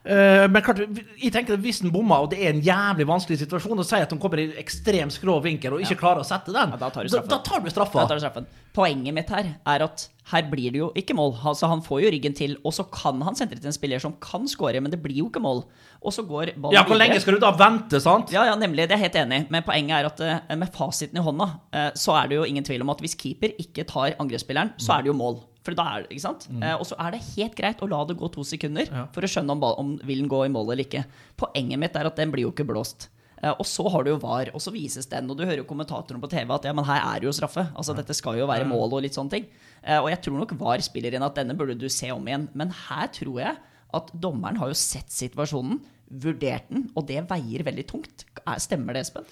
Eh, 0.07 0.45
men 0.47 0.63
klart, 0.63 0.79
jeg 1.19 1.33
tenker 1.35 1.57
at 1.57 1.63
hvis 1.63 1.81
han 1.83 1.91
bommer, 1.91 2.23
og 2.23 2.31
det 2.31 2.39
er 2.39 2.53
en 2.53 2.61
jævlig 2.63 3.07
vanskelig 3.09 3.41
situasjon, 3.41 3.81
og 3.81 3.87
sier 3.87 4.05
at 4.05 4.13
han 4.13 4.21
kommer 4.23 4.39
i 4.39 4.45
ekstremt 4.61 5.11
skrå 5.11 5.35
vinkel 5.43 5.75
og 5.75 5.83
ikke 5.83 5.99
klarer 5.99 6.23
å 6.23 6.27
sette 6.27 6.53
den, 6.55 6.71
Ja, 6.71 6.79
da 6.79 6.91
tar 6.93 7.09
da, 7.11 7.23
da 7.27 7.39
tar 7.43 7.65
du 7.65 7.71
straffa. 7.73 8.05
Da 8.05 8.13
tar 8.13 8.21
du 8.21 8.23
straffen. 8.23 8.47
Poenget 8.77 9.15
mitt 9.17 9.33
her 9.33 9.49
er 9.67 9.83
at 9.83 10.05
her 10.31 10.47
blir 10.47 10.71
det 10.75 10.79
jo 10.79 10.87
ikke 10.99 11.15
mål. 11.15 11.33
Altså, 11.51 11.67
han 11.71 11.81
får 11.83 12.01
jo 12.05 12.11
ryggen 12.13 12.35
til, 12.37 12.55
og 12.63 12.75
så 12.75 12.85
kan 12.91 13.19
han 13.25 13.35
sentre 13.39 13.59
til 13.59 13.67
en 13.71 13.75
spiller 13.75 13.99
som 14.03 14.15
kan 14.23 14.47
score, 14.47 14.79
men 14.83 14.93
det 14.93 15.01
blir 15.03 15.19
jo 15.23 15.27
ikke 15.31 15.43
mål. 15.43 15.63
Og 16.03 16.13
så 16.15 16.23
går 16.27 16.53
ballen 16.55 16.75
Ja, 16.77 16.85
hvor 16.87 16.99
lenge 16.99 17.19
skal 17.23 17.35
du 17.35 17.43
da 17.43 17.51
vente, 17.57 17.99
sant? 18.03 18.31
Ja, 18.35 18.45
ja, 18.47 18.55
nemlig. 18.59 18.87
Det 18.87 18.95
er 18.95 19.01
jeg 19.03 19.09
helt 19.09 19.19
enig 19.25 19.41
i. 19.41 19.47
Men 19.55 19.67
poenget 19.67 19.97
er 19.97 20.09
at 20.11 20.23
eh, 20.23 20.55
med 20.59 20.71
fasiten 20.75 21.19
i 21.19 21.23
hånda, 21.25 21.49
eh, 21.73 21.89
så 21.99 22.15
er 22.19 22.31
det 22.31 22.39
jo 22.39 22.47
ingen 22.47 22.67
tvil 22.67 22.83
om 22.85 22.91
at 22.95 23.03
hvis 23.03 23.15
keeper 23.19 23.55
ikke 23.59 23.87
tar 23.87 24.15
angrepsspilleren, 24.19 24.75
så 24.79 24.97
er 24.97 25.07
det 25.07 25.11
jo 25.11 25.17
mål. 25.19 25.39
For 25.67 25.75
da 25.75 25.83
er 25.97 26.05
det, 26.05 26.13
ikke 26.15 26.23
sant? 26.23 26.47
Eh, 26.63 26.73
og 26.79 26.85
så 26.87 26.95
er 27.03 27.11
det 27.17 27.19
helt 27.35 27.57
greit 27.59 27.81
å 27.83 27.89
la 27.91 27.99
det 28.07 28.15
gå 28.21 28.29
to 28.31 28.45
sekunder 28.47 28.87
for 29.11 29.27
å 29.27 29.29
skjønne 29.33 29.51
om, 29.57 29.65
om 29.83 29.93
vil 30.07 30.23
den 30.23 30.31
gå 30.31 30.45
i 30.47 30.51
mål 30.55 30.71
eller 30.71 30.85
ikke. 30.87 31.03
Poenget 31.43 31.81
mitt 31.83 31.97
er 31.99 32.07
at 32.07 32.15
den 32.21 32.31
blir 32.31 32.47
jo 32.47 32.53
ikke 32.55 32.65
blåst. 32.69 33.09
Eh, 33.43 33.51
og 33.51 33.67
så 33.69 33.83
har 33.93 34.05
du 34.07 34.13
jo 34.13 34.19
VAR, 34.23 34.49
og 34.55 34.61
så 34.63 34.71
vises 34.73 35.05
den, 35.11 35.27
og 35.29 35.35
du 35.37 35.43
hører 35.45 35.59
jo 35.61 35.67
kommentatoren 35.69 36.23
på 36.23 36.29
TV 36.31 36.53
at 36.55 36.63
ja, 36.65 36.71
men 36.73 36.87
her 36.87 37.03
er 37.03 37.19
det 37.21 37.27
jo 37.27 37.35
straffe. 37.35 37.67
Altså 37.77 37.93
dette 37.99 38.15
skal 38.17 38.39
jo 38.39 38.47
være 38.49 38.65
mål 38.65 38.95
og 38.97 39.03
litt 39.05 39.13
sånne 39.19 39.35
ting. 39.35 39.45
Eh, 39.83 39.99
og 39.99 40.07
jeg 40.09 40.23
tror 40.25 40.39
nok 40.39 40.55
VAR 40.57 40.81
spiller 40.87 41.13
inn 41.19 41.27
at 41.27 41.35
denne 41.37 41.53
burde 41.59 41.75
du 41.77 41.85
se 41.91 42.09
om 42.15 42.25
igjen. 42.31 42.47
Men 42.57 42.71
her 42.87 43.11
tror 43.13 43.43
jeg 43.43 43.59
at 43.99 44.09
dommeren 44.23 44.57
har 44.63 44.71
jo 44.71 44.79
sett 44.79 45.11
situasjonen, 45.13 45.83
vurdert 46.07 46.71
den, 46.71 46.87
og 46.95 47.05
det 47.11 47.19
veier 47.29 47.65
veldig 47.67 47.83
tungt. 47.91 48.23
Er- 48.47 48.63
Stemmer 48.63 48.95
det, 48.95 49.03
Espen? 49.05 49.27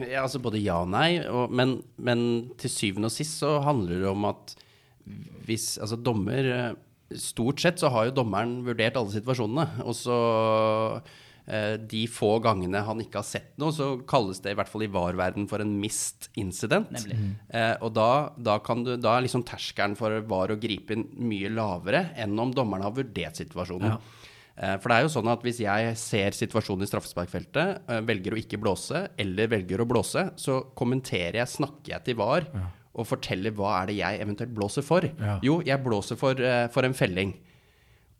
Ja, 0.00 0.22
altså 0.24 0.40
både 0.42 0.60
ja 0.62 0.78
og 0.84 0.88
nei, 0.92 1.18
og, 1.28 1.50
men, 1.54 1.74
men 2.00 2.22
til 2.60 2.70
syvende 2.72 3.10
og 3.10 3.14
sist 3.14 3.36
så 3.42 3.56
handler 3.64 4.00
det 4.02 4.08
om 4.10 4.24
at 4.30 4.54
hvis 5.44 5.74
Altså, 5.82 5.98
dommer 6.00 6.50
eh, 6.50 6.72
Stort 7.20 7.60
sett 7.60 7.78
så 7.78 7.90
har 7.92 8.08
jo 8.08 8.14
dommeren 8.16 8.62
vurdert 8.66 8.96
alle 8.98 9.12
situasjonene, 9.12 9.84
og 9.84 9.94
så 9.94 10.16
eh, 11.46 11.76
de 11.78 12.00
få 12.10 12.38
gangene 12.42 12.80
han 12.82 13.02
ikke 13.04 13.20
har 13.20 13.26
sett 13.28 13.52
noe, 13.60 13.74
så 13.76 13.90
kalles 14.08 14.40
det 14.42 14.54
i 14.54 14.56
hvert 14.58 14.70
fall 14.72 14.86
i 14.86 14.90
VAR-verden 14.90 15.46
for 15.50 15.62
en 15.62 15.76
mist 15.78 16.30
incident. 16.40 16.90
Mm. 17.06 17.36
Eh, 17.54 17.74
og 17.84 17.92
da, 17.94 18.08
da, 18.40 18.56
kan 18.64 18.82
du, 18.86 18.94
da 18.98 19.14
er 19.14 19.26
liksom 19.28 19.44
terskelen 19.46 19.94
for 20.00 20.16
VAR 20.26 20.56
å 20.56 20.58
gripe 20.58 20.96
inn 20.96 21.06
mye 21.28 21.52
lavere 21.52 22.06
enn 22.24 22.34
om 22.40 22.54
dommeren 22.56 22.88
har 22.88 22.96
vurdert 22.96 23.38
situasjonen. 23.38 23.98
Eh, 24.56 24.76
For 24.78 24.90
det 24.90 24.96
er 24.96 25.06
jo 25.06 25.12
sånn 25.16 25.30
at 25.32 25.44
hvis 25.44 25.60
jeg 25.64 25.96
ser 25.98 26.36
situasjonen 26.38 26.86
i 26.86 26.90
straffesparkfeltet, 26.90 27.84
eh, 27.90 28.00
velger 28.06 28.34
å 28.34 28.40
ikke 28.40 28.60
blåse, 28.62 29.08
eller 29.18 29.50
velger 29.50 29.82
å 29.82 29.88
blåse, 29.90 30.28
så 30.40 30.60
kommenterer 30.78 31.42
jeg, 31.42 31.52
snakker 31.58 31.96
jeg 31.96 32.08
til 32.08 32.18
VAR 32.22 32.48
og 32.94 33.08
forteller 33.10 33.54
hva 33.56 33.80
er 33.80 33.90
det 33.90 33.98
jeg 33.98 34.20
eventuelt 34.22 34.54
blåser 34.54 34.86
for. 34.86 35.06
Ja. 35.06 35.38
Jo, 35.44 35.58
jeg 35.66 35.82
blåser 35.82 36.18
for, 36.20 36.38
uh, 36.38 36.66
for 36.74 36.86
en 36.86 36.94
felling. 36.96 37.34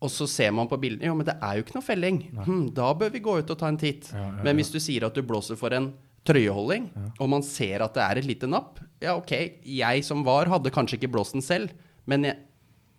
Og 0.03 0.11
så 0.11 0.27
ser 0.29 0.51
man 0.53 0.67
på 0.69 0.77
bildene, 0.81 1.07
jo, 1.07 1.15
men 1.17 1.27
det 1.27 1.37
er 1.39 1.57
jo 1.57 1.63
ikke 1.65 1.77
noe 1.77 1.85
felling. 1.85 2.17
Hm, 2.45 2.65
da 2.75 2.89
bør 2.97 3.13
vi 3.13 3.23
gå 3.23 3.37
ut 3.39 3.53
og 3.53 3.59
ta 3.61 3.69
en 3.71 3.79
titt. 3.79 4.11
Men 4.43 4.59
hvis 4.59 4.73
du 4.73 4.77
sier 4.83 5.07
at 5.07 5.15
du 5.15 5.23
blåser 5.25 5.57
for 5.57 5.73
en 5.73 5.93
trøyeholding, 6.27 6.89
og 7.21 7.29
man 7.31 7.45
ser 7.45 7.83
at 7.85 7.95
det 7.95 8.03
er 8.03 8.19
et 8.19 8.27
lite 8.27 8.49
napp, 8.49 8.81
ja 9.03 9.15
ok, 9.17 9.31
jeg 9.63 10.03
som 10.05 10.25
var 10.27 10.51
hadde 10.51 10.73
kanskje 10.73 10.99
ikke 10.99 11.13
blåst 11.15 11.37
den 11.37 11.45
selv, 11.45 11.71
men, 12.09 12.27
jeg, 12.27 12.37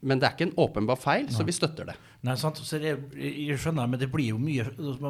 men 0.07 0.19
det 0.23 0.29
er 0.29 0.35
ikke 0.35 0.49
en 0.49 0.57
åpenbar 0.65 0.99
feil, 0.99 1.29
så 1.35 1.47
vi 1.47 1.55
støtter 1.55 1.93
det. 1.93 1.97
Nei, 2.27 2.35
sant? 2.41 2.59
Så 2.65 2.81
det, 2.83 2.97
jeg 3.21 3.59
skjønner, 3.61 3.91
men 3.91 4.01
det 4.01 4.09
blir 4.11 4.33
jo 4.33 4.41
mye 4.41 4.65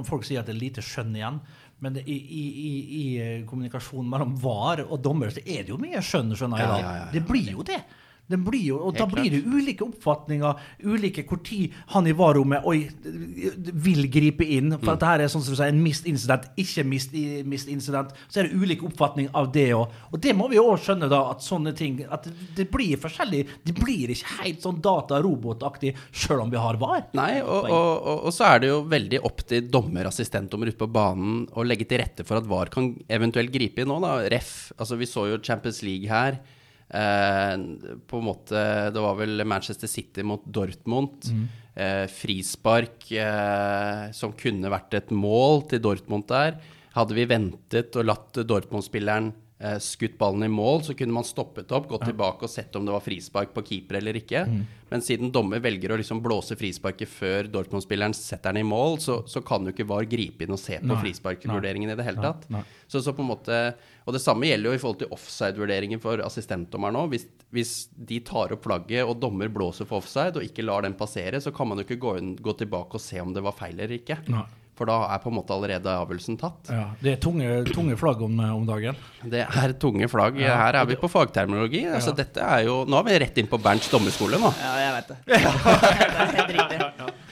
Folk 0.05 0.27
sier 0.27 0.43
at 0.43 0.51
det 0.51 0.57
er 0.57 0.61
lite 0.61 0.85
skjønn 0.85 1.15
igjen. 1.17 1.39
Men 1.85 1.93
det, 1.93 2.07
i, 2.09 2.17
i, 2.17 2.41
i, 3.01 3.05
eh, 3.21 3.45
kommunikasjonen 3.49 4.09
mellom 4.09 4.33
VAR 4.41 4.81
og 4.87 5.01
dommer 5.05 5.33
så 5.35 5.43
er 5.45 5.67
det 5.67 5.75
jo 5.75 5.81
mye 5.81 6.01
skjønn, 6.01 6.33
skjønner 6.39 6.63
jeg 6.63 6.71
da. 6.73 6.93
Det 7.13 7.23
blir 7.29 7.51
jo 7.53 7.67
det. 7.69 7.83
Jo, 8.29 8.79
og 8.89 8.97
da 8.99 9.05
blir 9.07 9.31
det 9.31 9.45
ulike 9.47 9.85
oppfatninger, 9.87 10.57
ulike 10.83 11.23
hvor 11.29 11.39
tid 11.47 11.71
han 11.95 12.07
i 12.11 12.13
VAR-rommet 12.13 12.65
oi, 12.67 12.89
vil 13.87 14.09
gripe 14.11 14.43
inn. 14.43 14.73
For 14.73 14.79
Mm. 14.87 14.93
dette 14.97 15.07
her 15.07 15.21
er 15.21 15.29
sånn 15.31 15.43
som 15.43 15.55
du 15.55 15.59
sier, 15.61 15.69
en 15.71 15.83
mist 15.83 16.07
incident, 16.07 16.49
ikke 16.59 16.85
mist, 16.85 17.13
mist 17.47 17.69
incident. 17.69 18.11
Så 18.29 18.41
er 18.41 18.49
det 18.49 18.57
ulike 18.59 18.83
oppfatning 18.89 19.29
av 19.33 19.53
det 19.53 19.69
òg. 19.77 19.89
Og 20.13 20.21
det 20.21 20.35
må 20.37 20.49
vi 20.51 20.57
òg 20.59 20.75
skjønne, 20.83 21.09
da, 21.09 21.31
at 21.31 21.39
sånne 21.45 21.75
ting 21.77 22.01
at 22.11 22.27
det 22.57 22.69
blir 22.71 22.97
forskjellig. 22.99 23.47
Det 23.65 23.75
blir 23.79 24.09
ikke 24.11 24.43
helt 24.43 24.61
sånn 24.63 24.81
data-robotaktig 24.83 25.95
sjøl 26.13 26.43
om 26.43 26.51
vi 26.51 26.57
har 26.59 26.77
VAR. 26.83 27.07
Nei, 27.15 27.41
og, 27.43 27.71
og, 27.71 28.03
og, 28.07 28.25
og 28.27 28.33
så 28.35 28.49
er 28.55 28.59
det 28.65 28.69
jo 28.73 28.83
veldig 28.91 29.23
opp 29.25 29.47
til 29.47 29.69
dommer, 29.71 30.07
assistentdommer 30.11 30.67
ute 30.73 30.79
på 30.83 30.91
banen 30.91 31.47
å 31.55 31.65
legge 31.67 31.87
til 31.89 31.99
rette 32.03 32.27
for 32.27 32.39
at 32.41 32.47
VAR 32.51 32.71
kan 32.75 32.91
eventuelt 33.09 33.53
gripe 33.55 33.83
inn 33.85 33.89
nå, 33.89 34.01
da. 34.03 34.17
Ref. 34.33 34.73
Altså, 34.79 34.97
vi 34.99 35.07
så 35.07 35.29
jo 35.31 35.39
Champions 35.43 35.83
League 35.87 36.09
her. 36.11 36.41
Eh, 36.87 37.55
på 38.07 38.19
en 38.21 38.29
måte 38.29 38.61
Det 38.95 39.03
var 39.03 39.17
vel 39.19 39.43
Manchester 39.45 39.91
City 39.91 40.23
mot 40.23 40.45
Dortmund. 40.45 41.27
Eh, 41.75 42.07
frispark 42.09 43.11
eh, 43.13 44.11
som 44.17 44.33
kunne 44.33 44.71
vært 44.73 44.95
et 44.95 45.11
mål 45.11 45.67
til 45.71 45.83
Dortmund 45.83 46.29
der. 46.31 46.61
Hadde 46.97 47.17
vi 47.19 47.27
ventet 47.29 47.97
og 47.99 48.07
latt 48.09 48.39
Dortmund-spilleren 48.49 49.35
skutt 49.81 50.19
ballen 50.21 50.45
i 50.45 50.49
mål, 50.53 50.83
så 50.85 50.93
kunne 50.93 51.15
man 51.17 51.25
stoppet 51.25 51.71
opp, 51.73 51.87
gått 51.89 52.05
tilbake 52.11 52.45
og 52.45 52.51
sett 52.53 52.75
om 52.77 52.85
det 52.85 52.93
var 52.93 53.01
frispark 53.01 53.55
på 53.55 53.63
keeper 53.65 53.97
eller 54.03 54.19
ikke. 54.21 54.43
Men 54.91 55.03
siden 55.03 55.33
dommer 55.33 55.63
velger 55.65 55.95
å 55.95 55.97
liksom 55.97 56.21
blåse 56.23 56.59
frisparket 56.61 57.09
før 57.09 57.49
Dortmund-spilleren 57.51 58.15
setter 58.15 58.53
den 58.53 58.67
i 58.67 58.69
mål, 58.69 58.99
så, 59.01 59.23
så 59.27 59.41
kan 59.41 59.65
jo 59.65 59.73
ikke 59.73 59.87
VAR 59.89 60.05
gripe 60.11 60.45
inn 60.45 60.53
og 60.53 60.61
se 60.61 60.77
på 60.83 60.99
frisparkvurderingen 61.01 61.95
i 61.95 61.97
det 61.97 62.05
hele 62.07 62.21
tatt. 62.23 62.45
Nei. 62.53 62.61
Så, 62.87 63.01
så 63.03 63.17
på 63.17 63.25
en 63.25 63.31
måte, 63.33 63.63
og 64.05 64.15
det 64.15 64.23
samme 64.23 64.47
gjelder 64.47 64.71
jo 64.71 64.77
i 64.77 64.83
forhold 64.85 65.01
til 65.01 65.17
offside-vurderingen 65.17 66.05
for 66.05 66.21
assistentdommeren 66.27 67.01
òg. 67.01 67.17
Hvis, 67.17 67.27
hvis 67.57 67.75
de 67.97 68.21
tar 68.29 68.53
opp 68.55 68.69
flagget 68.69 69.09
og 69.09 69.17
dommer 69.25 69.49
blåser 69.49 69.89
for 69.89 70.05
offside 70.05 70.37
og 70.37 70.47
ikke 70.47 70.69
lar 70.69 70.85
den 70.85 71.01
passere, 71.01 71.41
så 71.41 71.55
kan 71.57 71.73
man 71.73 71.81
jo 71.81 71.89
ikke 71.89 72.03
gå, 72.05 72.15
inn, 72.21 72.37
gå 72.37 72.55
tilbake 72.61 73.01
og 73.01 73.03
se 73.03 73.25
om 73.25 73.33
det 73.35 73.43
var 73.47 73.57
feil 73.57 73.81
eller 73.81 73.97
ikke. 73.99 74.21
Nei. 74.29 74.45
For 74.77 74.89
da 74.89 74.97
er 75.09 75.21
på 75.23 75.31
en 75.31 75.39
måte 75.39 75.55
allerede 75.55 75.89
avgjørelsen 75.89 76.37
tatt. 76.37 76.69
Ja, 76.69 76.91
det 77.01 77.15
er 77.15 77.21
tunge, 77.23 77.49
tunge 77.71 77.97
flagg 77.97 78.21
om, 78.27 78.35
om 78.45 78.67
dagen. 78.69 78.99
Det 79.25 79.47
er 79.47 79.73
tunge 79.81 80.09
flagg. 80.13 80.37
Her 80.37 80.77
er 80.83 80.91
vi 80.91 80.99
på 81.01 81.09
fagterminologi. 81.09 81.87
Altså, 81.89 82.13
dette 82.17 82.45
er 82.45 82.67
jo, 82.67 82.83
nå 82.85 82.99
er 83.01 83.07
vi 83.09 83.17
rett 83.25 83.41
inn 83.41 83.49
på 83.49 83.61
Bernts 83.65 83.89
dommerskole 83.93 84.41
nå. 84.43 84.53
Ja, 84.61 84.75
jeg 84.83 84.93
vet 84.99 85.15
det. 85.15 85.19
det 85.33 85.41
er 85.41 86.35
helt 86.37 86.53
riktig. 86.59 86.81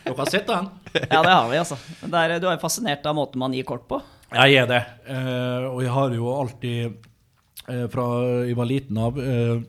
Dere 0.04 0.16
har 0.22 0.32
sett 0.32 0.48
den? 0.48 0.70
Ja, 0.94 1.20
det 1.20 1.34
har 1.34 1.50
vi, 1.50 1.60
altså. 1.60 1.78
Det 2.00 2.22
er, 2.22 2.36
du 2.40 2.48
er 2.48 2.62
fascinert 2.62 3.04
av 3.08 3.16
måten 3.20 3.44
man 3.44 3.56
gir 3.56 3.68
kort 3.68 3.84
på. 3.92 4.00
Jeg 4.34 4.56
er 4.62 4.70
det. 4.70 4.80
Eh, 5.12 5.68
og 5.68 5.82
jeg 5.84 5.92
har 5.94 6.16
jo 6.16 6.32
alltid, 6.32 6.96
eh, 7.68 7.84
fra 7.92 8.08
jeg 8.48 8.56
var 8.58 8.68
liten 8.72 9.00
av 9.04 9.20
eh, 9.20 9.62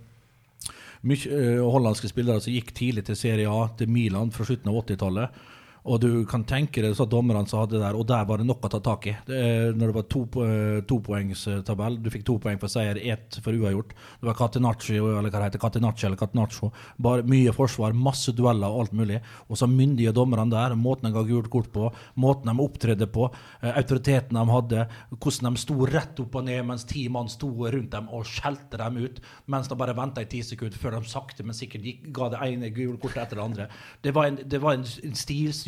mye 1.06 1.40
eh, 1.40 1.62
hollandske 1.62 2.10
spillere 2.10 2.42
som 2.44 2.56
gikk 2.56 2.72
tidlig 2.78 3.06
til 3.10 3.20
Serie 3.20 3.52
A, 3.52 3.68
til 3.78 3.92
Milan 3.92 4.32
fra 4.34 4.48
slutten 4.48 4.72
av 4.72 4.80
80-tallet. 4.84 5.44
Og 5.86 6.00
du 6.02 6.26
kan 6.26 6.42
tenke 6.50 6.82
deg 6.82 6.96
så 6.98 7.06
dommerne 7.06 7.46
som 7.48 7.60
hadde 7.62 7.78
der, 7.78 7.94
og 7.94 8.08
der 8.10 8.24
var 8.26 8.40
det 8.42 8.48
nok 8.50 8.64
å 8.66 8.70
ta 8.74 8.80
tak 8.82 9.06
i. 9.06 9.12
Det, 9.28 9.38
er- 9.38 9.74
når 9.78 9.92
det 9.92 9.96
var 9.96 10.06
to, 10.10 10.22
eh, 10.42 10.82
topoengstabell, 10.90 11.98
du 12.02 12.10
fikk 12.10 12.24
to 12.26 12.38
poeng 12.42 12.58
for 12.60 12.68
seier, 12.72 12.98
ett 12.98 13.38
for 13.44 13.54
uavgjort. 13.54 13.90
Det 14.22 14.26
var 14.28 14.34
Catenacci, 14.40 14.96
eller 14.98 15.30
hva 15.30 15.40
det 15.40 15.44
heter, 15.52 15.60
Catenacci 15.62 16.08
eller 16.08 16.18
Catenaccio. 16.18 16.72
Bare 17.00 17.22
mye 17.24 17.54
forsvar, 17.54 17.94
masse 17.94 18.34
dueller 18.34 18.68
og 18.68 18.82
alt 18.86 18.94
mulig. 18.98 19.22
Og 19.50 19.58
så 19.58 19.68
myndige 19.70 20.14
dommerne 20.14 20.50
der, 20.50 20.76
måten 20.76 21.06
de 21.10 21.14
ga 21.14 21.24
gult 21.24 21.50
kort 21.54 21.72
på, 21.72 21.92
måten 22.18 22.50
de 22.50 22.64
opptredde 22.66 23.08
på, 23.12 23.30
eh, 23.62 23.72
autoriteten 23.78 24.34
de 24.34 24.46
hadde, 24.52 24.88
hvordan 25.20 25.54
de 25.54 25.62
sto 25.62 25.86
rett 25.86 26.20
opp 26.20 26.36
og 26.36 26.46
ned 26.46 26.66
mens 26.66 26.84
ti 26.86 27.08
mann 27.10 27.30
sto 27.30 27.48
rundt 27.70 27.92
dem 27.92 28.10
og 28.10 28.26
skjelte 28.26 28.78
dem 28.82 28.98
ut, 28.98 29.20
mens 29.48 29.68
de 29.68 29.76
bare 29.76 29.94
venta 29.96 30.22
i 30.22 30.26
ti 30.26 30.42
sekunder 30.42 30.78
før 30.78 31.00
de 31.00 31.06
sakte, 31.10 31.44
men 31.46 31.54
sikkert 31.54 31.84
gikk, 31.84 32.12
ga 32.12 32.30
det 32.30 32.42
ene 32.42 32.74
gule 32.74 32.98
kortet 32.98 33.24
etter 33.28 33.36
det 33.38 33.46
andre. 33.46 33.68
Det 34.02 34.14
var 34.16 34.26
en, 34.26 34.36
det 34.50 34.62
var 34.62 34.74
en, 34.74 34.86
en 35.04 35.14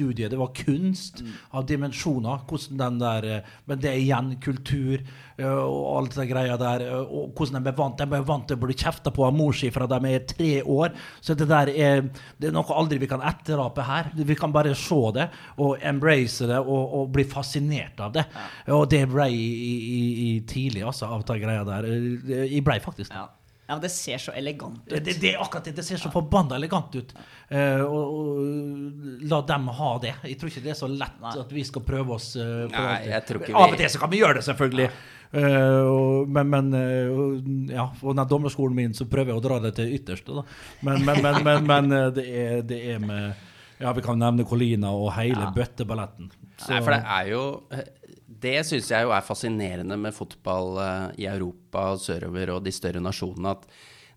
stilstudie, 0.07 0.29
det 0.29 0.37
var 0.37 0.53
kunst 0.53 1.23
av 1.51 1.65
dimensjoner. 1.65 2.45
hvordan 2.47 2.77
den 2.77 2.99
der, 2.99 3.25
eh, 3.37 3.41
Men 3.67 3.79
det 3.79 3.89
er 3.89 3.99
igjen 3.99 4.39
kultur 4.39 5.01
eh, 5.37 5.45
og 5.45 5.97
alt 5.97 6.15
det 6.15 6.29
greia 6.29 6.57
der. 6.57 6.81
eh, 6.81 6.93
Og 6.93 7.33
hvordan 7.35 7.53
de 7.53 7.71
ble 7.71 7.73
vant 7.77 7.97
De 7.97 8.05
ble 8.05 8.21
vant 8.23 8.47
til 8.47 8.57
å 8.57 8.59
bli 8.59 8.73
kjefta 8.73 9.11
på 9.11 9.25
av 9.25 9.33
mor 9.33 9.53
si 9.53 9.69
fra 9.69 9.87
de 9.87 9.95
er 10.05 10.19
tre 10.19 10.61
år. 10.63 10.93
Så 11.21 11.35
det 11.35 11.47
der 11.47 11.67
er 11.69 12.01
Det 12.39 12.47
er 12.49 12.51
noe 12.51 12.63
aldri 12.63 12.99
vi 12.99 13.07
kan 13.07 13.21
etterape 13.21 13.83
her. 13.83 14.11
Vi 14.15 14.35
kan 14.35 14.51
bare 14.51 14.75
se 14.75 15.11
det 15.13 15.29
og 15.57 15.77
embrace 15.81 16.47
det 16.47 16.57
og, 16.59 16.93
og 16.93 17.11
bli 17.11 17.23
fascinert 17.23 17.99
av 17.99 18.13
det. 18.13 18.25
Og 18.67 18.89
det 18.89 19.07
ble 19.09 19.27
jeg 19.27 19.33
i, 19.33 19.73
i, 19.97 20.35
i 20.37 20.39
tidlig, 20.41 20.83
altså, 20.83 21.05
av 21.05 21.23
den 21.25 21.41
greia 21.41 21.63
der. 21.63 21.83
Jeg 22.47 22.63
ble 22.63 22.79
faktisk 22.79 23.11
det. 23.11 23.17
Ja. 23.17 23.36
Ja, 23.67 23.75
men 23.75 23.81
det 23.83 23.89
ser 23.91 24.17
så 24.23 24.31
elegant 24.31 24.79
ut. 24.87 24.93
Det, 25.03 25.17
det 25.19 25.33
er 25.33 25.41
akkurat 25.43 25.65
det. 25.67 25.73
Det 25.75 25.83
ser 25.83 25.99
så 25.99 26.07
forbanna 26.13 26.55
elegant 26.55 26.93
ut. 26.95 27.09
Uh, 27.51 27.81
og, 27.83 28.13
og 28.15 29.25
la 29.27 29.41
dem 29.49 29.67
ha 29.75 29.89
det. 29.99 30.13
Jeg 30.23 30.37
tror 30.39 30.53
ikke 30.53 30.63
det 30.63 30.71
er 30.71 30.77
så 30.79 30.87
lett 30.87 31.17
Nei. 31.19 31.33
at 31.41 31.51
vi 31.51 31.65
skal 31.67 31.83
prøve 31.83 32.15
oss 32.15 32.29
uh, 32.39 32.63
på 32.71 32.85
Nei, 32.85 33.01
jeg 33.11 33.25
tror 33.27 33.41
ikke 33.41 33.51
vi... 33.51 33.57
Av 33.59 33.75
og 33.75 33.81
til 33.81 33.91
så 33.91 33.99
kan 33.99 34.13
vi 34.13 34.21
gjøre 34.21 34.39
det, 34.39 34.45
selvfølgelig. 34.47 34.87
Uh, 35.35 35.83
og, 35.83 36.31
men 36.31 36.53
men 36.53 36.71
ja, 37.73 37.89
og 37.91 38.15
den 38.15 38.31
dommerskolen 38.31 38.79
min 38.79 38.95
så 38.95 39.09
prøver 39.11 39.33
jeg 39.33 39.41
å 39.41 39.45
dra 39.49 39.59
det 39.67 39.73
til 39.81 39.91
ytterste. 39.99 40.39
Da. 40.39 40.45
Men, 40.87 41.03
men, 41.03 41.19
men, 41.27 41.43
men, 41.43 41.67
men 41.67 41.95
det, 42.15 42.27
er, 42.31 42.57
det 42.71 42.81
er 42.95 43.03
med 43.03 43.45
Ja, 43.83 43.91
vi 43.93 44.01
kan 44.01 44.17
nevne 44.17 44.47
Colina 44.47 44.95
og 44.95 45.11
hele 45.19 45.43
Ja. 45.43 45.51
bøtteballetten. 45.53 46.31
Så- 46.55 46.71
Nei, 46.71 46.79
for 46.81 46.95
det 46.95 47.03
er 47.03 47.27
jo 47.35 47.43
Det 48.37 48.57
syns 48.67 48.89
jeg 48.91 49.05
jo 49.05 49.13
er 49.15 49.25
fascinerende 49.25 49.97
med 49.99 50.15
fotball 50.15 50.81
eh, 50.83 51.05
i 51.23 51.29
Europa 51.29 51.93
og 51.95 52.01
sørover 52.03 52.53
og 52.55 52.65
de 52.65 52.73
større 52.75 53.01
nasjonene, 53.03 53.55
at 53.55 53.65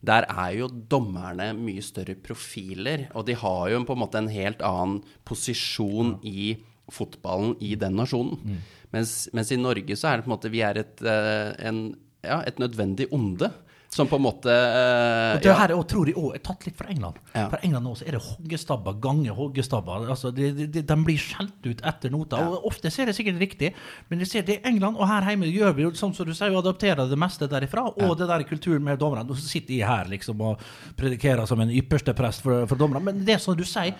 der 0.00 0.24
er 0.32 0.54
jo 0.56 0.68
dommerne 0.68 1.50
mye 1.58 1.82
større 1.84 2.16
profiler, 2.16 3.06
og 3.12 3.26
de 3.28 3.36
har 3.36 3.64
jo 3.68 3.80
på 3.84 3.96
en 3.96 4.00
måte 4.00 4.20
en 4.20 4.30
helt 4.32 4.62
annen 4.64 5.02
posisjon 5.28 6.14
i 6.24 6.54
fotballen 6.90 7.52
i 7.62 7.74
den 7.78 7.98
nasjonen. 8.00 8.60
Mens, 8.94 9.28
mens 9.36 9.52
i 9.52 9.60
Norge 9.60 9.96
så 9.96 10.10
er 10.10 10.18
det 10.18 10.26
på 10.26 10.32
en 10.32 10.34
måte 10.34 10.50
Vi 10.50 10.62
er 10.66 10.80
et, 10.80 11.02
eh, 11.04 11.52
en, 11.68 11.82
ja, 12.26 12.40
et 12.48 12.58
nødvendig 12.58 13.10
onde. 13.14 13.52
Som 13.90 14.06
på 14.06 14.20
en 14.20 14.22
måte 14.22 14.46
uh, 14.46 15.32
Og 15.34 15.40
det 15.42 15.48
ja. 15.48 15.56
her 15.58 15.72
er, 15.74 15.80
tror 15.90 16.06
jeg 16.06 16.14
også 16.14 16.36
er 16.38 16.42
tatt 16.46 16.66
litt 16.68 16.76
fra 16.78 16.92
England. 16.92 17.16
Ja. 17.34 17.48
For 17.50 17.64
England 17.66 17.88
nå 17.88 17.94
er 18.06 18.14
det 18.14 18.20
hoggestabber 18.22 19.00
ganger 19.02 19.34
hoggestabber. 19.34 20.04
Altså, 20.14 20.30
de, 20.34 20.52
de, 20.60 20.68
de, 20.78 20.96
blir 21.06 21.18
skjelt 21.18 21.66
ut 21.66 21.82
etter 21.90 22.14
nota. 22.14 22.38
Og 22.46 22.68
ofte 22.70 22.92
ser 22.94 23.02
jeg 23.02 23.10
det 23.10 23.16
sikkert 23.18 23.42
riktig, 23.42 23.72
men 24.06 24.22
jeg 24.22 24.30
ser 24.30 24.46
det 24.46 24.60
i 24.60 24.70
England, 24.70 24.94
og 24.94 25.10
her 25.10 25.26
hjemme 25.32 25.50
gjør 25.50 25.74
vi 25.74 25.86
jo 25.88 25.90
sånn 25.98 26.14
som 26.14 26.28
du 26.28 26.30
sier, 26.36 26.54
vi 26.54 26.60
adopterer 26.60 27.10
det 27.10 27.18
meste 27.18 27.50
derifra. 27.50 27.88
Og 27.90 28.14
det 28.20 28.30
der 28.30 28.46
kulturen 28.46 28.86
med 28.86 29.02
dommerne. 29.02 29.26
Og 29.26 29.42
så 29.42 29.50
sitter 29.56 29.80
jeg 29.80 29.90
her 29.90 30.06
liksom 30.12 30.46
og 30.46 30.62
predikerer 31.00 31.50
som 31.50 31.58
en 31.62 31.74
ypperste 31.74 32.14
prest 32.14 32.46
for, 32.46 32.62
for 32.70 32.78
dommerne. 32.78 33.02
Men 33.10 33.26
det 33.26 33.40
er 33.40 33.42
som 33.42 33.58
du 33.58 33.66
sier, 33.66 33.98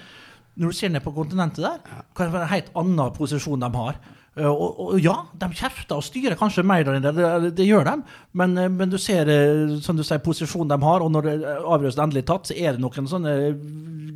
når 0.55 0.70
du 0.70 0.78
ser 0.78 0.95
ned 0.95 1.03
på 1.03 1.16
kontinentet 1.18 1.66
der, 1.66 1.82
kan 2.14 2.28
det 2.28 2.34
være 2.36 2.47
en 2.47 2.55
helt 2.55 2.72
annen 2.78 3.14
posisjon 3.18 3.66
de 3.66 3.74
har. 3.74 3.99
Uh, 4.41 4.49
Og, 4.51 4.80
og 4.80 4.99
ja, 5.03 5.16
de 5.41 5.51
kjefter 5.53 5.99
og 5.99 6.07
styrer 6.07 6.38
kanskje 6.41 6.64
mer 6.66 6.88
enn 6.88 7.05
det, 7.05 7.14
det, 7.18 7.53
det 7.61 7.68
gjør 7.68 7.86
de. 7.91 7.97
Men, 8.32 8.57
uh, 8.59 8.68
men 8.72 8.93
du 8.93 8.99
ser 9.01 9.28
uh, 9.28 9.78
som 9.84 9.99
du 9.99 10.05
sier, 10.07 10.22
posisjonen 10.24 10.72
de 10.72 10.80
har, 10.82 11.05
og 11.05 11.12
når 11.14 11.30
avgjørelsen 11.61 12.05
endelig 12.09 12.26
tatt, 12.30 12.51
så 12.51 12.59
er 12.59 12.76
det 12.76 12.84
noen 12.84 13.11
sånne 13.11 13.34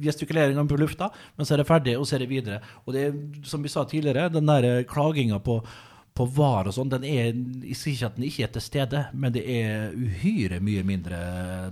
gestikuleringer 0.04 0.68
på 0.68 0.78
lufta, 0.80 1.08
men 1.38 1.46
så 1.46 1.54
er 1.54 1.62
det 1.62 1.70
ferdig, 1.70 1.96
og 1.96 2.06
så 2.08 2.18
er 2.18 2.24
det 2.24 2.32
videre. 2.32 2.60
Og 2.84 2.96
det 2.96 3.08
som 3.48 3.62
vi 3.64 3.72
sa 3.72 3.86
tidligere, 3.88 4.28
den 4.32 4.48
der 4.50 4.86
klaginga 4.88 5.40
på 5.44 5.62
på 6.14 6.26
VAR 6.30 6.68
og 6.70 6.74
sånn, 6.76 6.92
den 6.92 7.06
er 7.08 7.32
Jeg 7.66 7.78
sier 7.78 7.96
ikke 7.96 8.10
at 8.12 8.18
den 8.18 8.26
ikke 8.28 8.44
er 8.46 8.52
til 8.54 8.62
stede, 8.62 9.00
men 9.18 9.34
det 9.34 9.42
er 9.50 9.94
uhyre 9.98 10.60
mye 10.62 10.84
mindre 10.86 11.18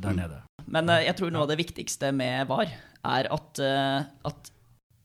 der 0.03 0.16
nede. 0.16 0.40
Men 0.66 0.90
eh, 0.90 1.05
jeg 1.07 1.18
tror 1.18 1.30
noe 1.30 1.46
av 1.46 1.53
det 1.53 1.61
viktigste 1.61 2.11
med 2.16 2.48
VAR 2.50 2.72
er 2.72 3.28
at, 3.34 3.62
eh, 3.62 4.00
at 4.30 4.50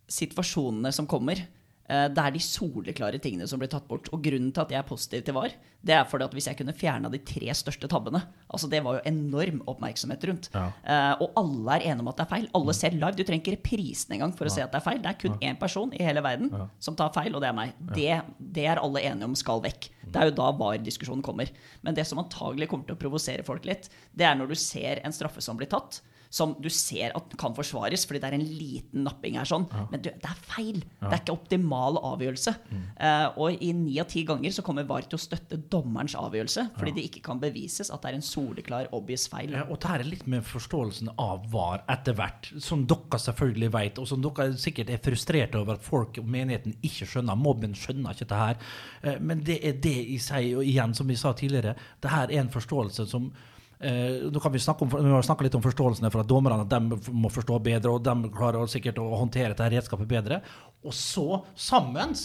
situasjonene 0.09 0.91
som 0.95 1.09
kommer, 1.09 1.37
eh, 1.37 1.56
det 1.87 2.19
er 2.19 2.33
de 2.35 2.41
soleklare 2.43 3.19
tingene 3.23 3.47
som 3.47 3.61
blir 3.61 3.69
tatt 3.71 3.85
bort. 3.87 4.09
Og 4.11 4.19
grunnen 4.23 4.49
til 4.51 4.65
at 4.65 4.73
jeg 4.73 4.81
er 4.81 4.87
positiv 4.87 5.21
til 5.23 5.35
VAR, 5.37 5.53
det 5.87 5.93
er 5.95 6.07
fordi 6.09 6.25
at 6.25 6.33
hvis 6.35 6.47
jeg 6.49 6.57
kunne 6.59 6.75
fjerna 6.75 7.09
de 7.13 7.19
tre 7.23 7.53
største 7.55 7.87
tabbene 7.87 8.19
Altså 8.51 8.67
Det 8.71 8.79
var 8.83 8.97
jo 8.97 9.03
enorm 9.07 9.61
oppmerksomhet 9.69 10.25
rundt. 10.27 10.49
Ja. 10.53 10.65
Eh, 10.83 11.23
og 11.23 11.37
alle 11.39 11.77
er 11.77 11.85
enige 11.91 12.03
om 12.03 12.09
at 12.11 12.19
det 12.19 12.25
er 12.25 12.31
feil. 12.31 12.47
Alle 12.59 12.75
ser 12.75 12.95
live. 12.95 13.13
Du 13.15 13.23
trenger 13.23 13.43
ikke 13.43 13.55
reprisen 13.57 14.15
engang 14.17 14.33
for 14.35 14.49
å 14.49 14.53
se 14.53 14.63
at 14.63 14.73
det 14.73 14.81
er 14.81 14.87
feil. 14.87 14.99
Det 15.03 15.11
er 15.11 15.19
kun 15.21 15.37
én 15.39 15.59
person 15.59 15.93
i 15.95 16.03
hele 16.03 16.23
verden 16.25 16.51
som 16.83 16.97
tar 16.99 17.13
feil, 17.15 17.35
og 17.35 17.43
det 17.43 17.51
er 17.51 17.57
meg. 17.57 17.75
Det, 17.95 18.09
det 18.57 18.67
er 18.71 18.81
alle 18.83 19.03
enige 19.07 19.29
om 19.29 19.37
skal 19.37 19.63
vekk. 19.63 19.89
Det 20.07 20.21
er 20.21 20.31
jo 20.31 20.37
da 20.39 20.51
VAR-diskusjonen 20.59 21.23
kommer. 21.25 21.51
Men 21.83 21.97
det 21.97 22.07
som 22.09 22.19
antagelig 22.23 22.69
kommer 22.71 22.87
til 22.87 22.97
å 22.97 23.01
provosere 23.01 23.45
folk 23.47 23.67
litt, 23.67 23.91
det 24.15 24.27
er 24.27 24.37
når 24.39 24.51
du 24.51 24.59
ser 24.59 25.03
en 25.03 25.15
straffe 25.15 25.43
som 25.43 25.59
blir 25.59 25.69
tatt, 25.71 26.01
som 26.29 26.55
du 26.61 26.69
ser 26.73 27.13
at 27.15 27.35
kan 27.39 27.55
forsvares 27.55 28.05
fordi 28.07 28.19
det 28.23 28.29
er 28.29 28.35
en 28.37 28.45
liten 28.45 29.03
napping 29.07 29.37
her, 29.39 29.47
sånn. 29.47 29.67
men 29.91 30.01
du, 30.03 30.09
det 30.11 30.27
er 30.29 30.41
feil. 30.47 30.81
Det 30.99 31.11
er 31.11 31.21
ikke 31.21 31.35
optimal 31.37 31.99
avgjørelse. 32.13 32.53
Eh, 32.99 33.27
og 33.39 33.63
i 33.63 33.71
ni 33.73 33.97
av 34.01 34.09
ti 34.11 34.23
ganger 34.27 34.51
så 34.55 34.63
kommer 34.65 34.87
VAR 34.87 35.07
til 35.07 35.17
å 35.19 35.21
støtte 35.21 35.59
dommerens 35.71 36.15
avgjørelse 36.17 36.67
fordi 36.77 36.93
det 36.97 37.05
ikke 37.07 37.23
kan 37.29 37.39
bevises 37.41 37.91
at 37.93 38.03
det 38.03 38.11
er 38.11 38.17
en 38.19 38.25
soleklar, 38.25 38.89
obvious 38.95 39.27
feil. 39.31 39.53
Ja, 39.55 39.65
og 39.67 39.79
det 39.81 39.91
her 39.91 40.03
er 40.03 40.09
litt 40.11 40.27
med 40.29 40.45
forståelsen 40.47 41.13
av 41.21 41.47
VAR 41.53 41.83
etter 41.91 42.17
hvert, 42.17 42.51
som 42.63 42.85
dere 42.89 43.19
selvfølgelig 43.21 43.71
vet, 43.73 44.01
og 44.01 44.09
som 44.09 44.23
dere 44.23 44.49
sikkert 44.59 44.91
er 44.93 45.03
frustrerte 45.03 45.59
over 45.61 45.77
at 45.77 45.85
folk 45.85 46.19
og 46.21 46.29
menigheten 46.29 46.75
ikke 46.85 47.07
skjønner. 47.09 47.39
Mobben 47.39 47.75
skjønner 47.77 48.15
ikke 48.15 48.29
det 48.31 48.41
her. 48.43 48.63
Uh, 49.05 49.15
Men 49.19 49.43
det 49.47 49.59
er 49.65 49.77
det 49.83 49.97
i 50.13 50.17
seg, 50.21 50.51
og 50.59 50.65
igjen, 50.67 50.95
som 50.97 51.07
vi 51.07 51.17
sa 51.19 51.33
tidligere, 51.37 51.75
det 52.03 52.11
her 52.13 52.31
er 52.31 52.41
en 52.43 52.53
forståelse 52.53 53.07
som 53.09 53.31
Eh, 53.79 54.25
nå 54.33 54.41
kan 54.41 54.51
Vi 54.51 54.59
snakke 54.59 54.85
om, 54.85 54.89
vi 54.89 55.11
har 55.13 55.21
snakka 55.21 55.45
litt 55.45 55.55
om 55.55 55.61
forståelsen 55.61 56.09
for 56.09 56.23
at 56.23 56.29
dommerne 56.29 56.65
at 56.65 56.71
de 56.71 57.13
må 57.13 57.29
forstå 57.29 57.59
bedre, 57.61 57.93
og 57.93 58.03
de 58.05 58.31
klarer 58.33 58.65
sikkert 58.71 58.97
å 59.01 59.11
håndtere 59.19 59.53
dette 59.53 59.69
redskapet 59.75 60.09
bedre. 60.09 60.41
Og 60.83 60.95
så, 60.95 61.43
sammen, 61.53 62.15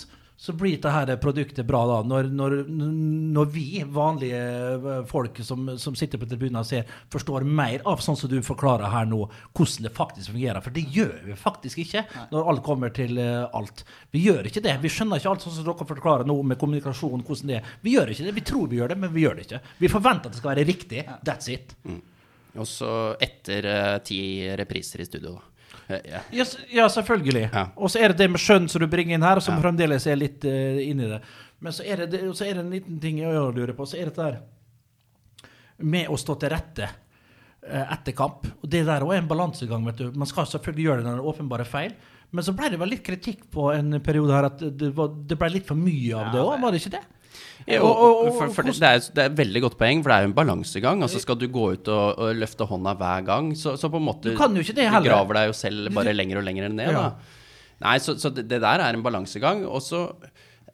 så 0.42 0.52
blir 0.52 0.80
dette 0.82 1.16
produktet 1.22 1.66
bra 1.66 1.84
da, 1.86 1.96
når, 2.02 2.26
når, 2.34 2.54
når 3.30 3.50
vi 3.54 3.66
vanlige 3.86 4.40
folk 5.06 5.36
som, 5.46 5.68
som 5.78 5.94
sitter 5.94 6.18
på 6.18 6.26
tribunen 6.26 6.58
og 6.58 6.66
ser, 6.66 6.88
forstår 7.14 7.46
mer 7.46 7.84
av 7.86 8.02
sånn 8.02 8.18
som 8.18 8.26
du 8.32 8.40
forklarer 8.42 8.90
her 8.90 9.06
nå, 9.06 9.20
hvordan 9.54 9.86
det 9.86 9.92
faktisk 9.94 10.32
fungerer. 10.32 10.58
For 10.64 10.74
det 10.74 10.82
gjør 10.90 11.12
vi 11.28 11.36
faktisk 11.38 11.84
ikke 11.84 12.02
når 12.32 12.50
alt 12.50 12.64
kommer 12.66 12.90
til 12.96 13.22
eh, 13.22 13.44
alt. 13.54 13.84
Vi 14.10 14.24
gjør 14.24 14.50
ikke 14.50 14.64
det. 14.66 14.74
Vi 14.82 14.90
skjønner 14.90 15.22
ikke 15.22 15.36
alt 15.36 15.46
sånn 15.46 15.54
som 15.60 15.68
dere 15.68 15.86
forklarer 15.92 16.26
nå 16.26 16.40
med 16.42 16.58
kommunikasjon, 16.58 17.22
hvordan 17.22 17.52
det 17.54 17.60
er. 17.60 17.70
Vi 17.86 17.94
gjør 17.94 18.10
ikke 18.10 18.26
det. 18.26 18.34
Vi 18.40 18.46
tror 18.50 18.66
vi 18.72 18.82
gjør 18.82 18.96
det, 18.96 18.98
men 19.04 19.14
vi 19.14 19.22
gjør 19.22 19.38
det 19.38 19.46
ikke. 19.46 19.62
Vi 19.78 19.92
forventer 19.94 20.26
at 20.26 20.34
det 20.34 20.42
skal 20.42 20.56
være 20.56 20.66
riktig. 20.72 21.06
That's 21.22 21.54
it. 21.54 21.76
Og 22.58 22.66
så 22.66 22.92
etter 23.22 23.70
uh, 23.70 23.94
ti 24.02 24.20
repriser 24.58 25.06
i 25.06 25.06
studio, 25.06 25.38
da. 25.38 25.51
Eh, 25.88 26.00
ja. 26.12 26.20
Ja, 26.32 26.44
ja 26.70 26.88
selvfølgelig. 26.88 27.48
Ja. 27.52 27.66
Og 27.76 27.90
så 27.90 28.00
er 28.02 28.12
det 28.12 28.18
det 28.22 28.30
med 28.30 28.40
skjønn 28.42 28.68
som 28.70 28.82
du 28.82 28.88
bringer 28.90 29.14
inn 29.18 29.26
her, 29.26 29.40
som 29.40 29.56
Ja. 29.56 29.62
fremdeles 29.64 30.06
er 30.06 30.16
litt 30.20 30.44
uh, 30.44 30.80
inni 30.82 31.08
det. 31.10 31.20
Men 31.62 31.72
så 31.72 31.84
er 31.86 32.02
det, 32.02 32.10
det, 32.14 32.22
så 32.36 32.44
er 32.46 32.54
det 32.54 32.64
en 32.64 32.70
liten 32.74 32.98
ting 33.02 33.18
jeg 33.22 33.32
lurer 33.32 33.74
på. 33.78 33.86
Så 33.86 33.98
er 34.00 34.10
det 34.10 34.16
der 34.18 34.40
med 35.82 36.08
å 36.10 36.18
stå 36.18 36.36
til 36.40 36.52
rette 36.52 36.88
uh, 36.88 37.84
etter 37.94 38.14
kamp. 38.18 38.46
Og 38.62 38.68
Det 38.70 38.84
der 38.86 39.04
òg 39.04 39.14
er 39.16 39.22
en 39.22 39.30
balansegang. 39.30 39.84
vet 39.86 39.96
du. 40.02 40.10
Man 40.14 40.26
skal 40.30 40.46
selvfølgelig 40.46 40.84
gjøre 40.88 41.02
det 41.02 41.06
når 41.10 41.18
det 41.20 41.24
er 41.24 41.32
åpenbare 41.34 41.66
feil. 41.68 41.94
Men 42.32 42.44
så 42.46 42.54
ble 42.56 42.70
det 42.72 42.78
vel 42.80 42.88
litt 42.94 43.04
kritikk 43.04 43.42
på 43.52 43.66
en 43.74 43.98
periode 44.00 44.32
her 44.32 44.46
at 44.48 44.62
det, 44.62 44.94
var, 44.96 45.10
det 45.28 45.36
ble 45.38 45.50
litt 45.52 45.66
for 45.68 45.76
mye 45.76 46.16
av 46.16 46.30
det 46.32 46.40
òg, 46.40 46.54
var 46.62 46.72
det 46.72 46.80
ikke 46.80 46.94
det? 46.94 47.02
Jo, 47.68 47.90
for, 48.34 48.50
for 48.50 48.66
det, 48.66 48.74
er, 48.82 49.02
det 49.14 49.22
er 49.22 49.28
et 49.30 49.36
veldig 49.38 49.62
godt 49.68 49.76
poeng, 49.78 50.00
for 50.02 50.10
det 50.10 50.16
er 50.16 50.24
jo 50.26 50.30
en 50.32 50.38
balansegang. 50.38 51.04
Altså 51.06 51.20
Skal 51.22 51.38
du 51.38 51.46
gå 51.52 51.68
ut 51.76 51.90
og, 51.92 52.18
og 52.18 52.40
løfte 52.40 52.66
hånda 52.66 52.96
hver 52.98 53.26
gang, 53.28 53.52
så, 53.58 53.76
så 53.78 53.90
på 53.92 54.00
en 54.00 54.08
måte 54.08 54.32
Du 54.32 54.38
kan 54.38 54.54
jo 54.56 54.64
ikke 54.64 54.74
det 54.80 54.88
Du 54.90 55.06
graver 55.06 55.38
deg 55.38 55.52
jo 55.52 55.56
selv 55.60 55.92
bare 55.94 56.14
lenger 56.16 56.42
og 56.42 56.46
lenger 56.48 56.72
ned. 56.72 56.90
Ja. 56.96 57.12
Nei, 57.82 57.96
så, 58.02 58.16
så 58.18 58.32
det, 58.34 58.48
det 58.50 58.62
der 58.62 58.82
er 58.82 58.96
en 58.96 59.04
balansegang. 59.04 59.64
Og 59.68 59.82
så 59.84 60.04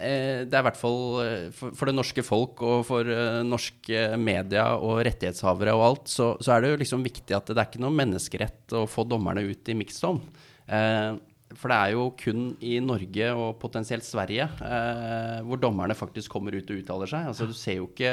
eh, 0.00 0.44
Det 0.48 0.52
er 0.54 0.62
i 0.62 0.66
hvert 0.70 0.80
fall 0.80 0.98
eh, 1.24 1.46
for, 1.56 1.76
for 1.76 1.90
det 1.90 1.96
norske 1.98 2.24
folk 2.24 2.64
og 2.64 2.82
for 2.88 3.08
eh, 3.12 3.40
norske 3.44 4.04
media 4.20 4.70
og 4.80 5.02
rettighetshavere 5.08 5.76
og 5.76 5.86
alt, 5.90 6.12
så, 6.12 6.34
så 6.40 6.56
er 6.56 6.64
det 6.64 6.72
jo 6.74 6.82
liksom 6.84 7.04
viktig 7.04 7.36
at 7.36 7.52
det 7.52 7.58
er 7.60 7.68
ikke 7.68 7.84
noe 7.84 7.96
menneskerett 8.00 8.76
å 8.80 8.86
få 8.88 9.04
dommerne 9.08 9.44
ut 9.48 9.72
i 9.72 9.76
mixzone. 9.76 10.24
Eh, 10.68 11.12
for 11.56 11.72
det 11.72 11.76
er 11.80 11.92
jo 11.94 12.02
kun 12.20 12.42
i 12.60 12.74
Norge 12.84 13.28
og 13.32 13.54
potensielt 13.62 14.04
Sverige 14.04 14.44
eh, 14.44 15.38
hvor 15.46 15.60
dommerne 15.60 15.96
faktisk 15.96 16.34
kommer 16.34 16.52
ut 16.52 16.68
og 16.68 16.82
uttaler 16.82 17.08
seg. 17.08 17.28
Altså 17.30 17.46
Du 17.48 17.54
ser 17.56 17.78
jo 17.78 17.86
ikke, 17.88 18.12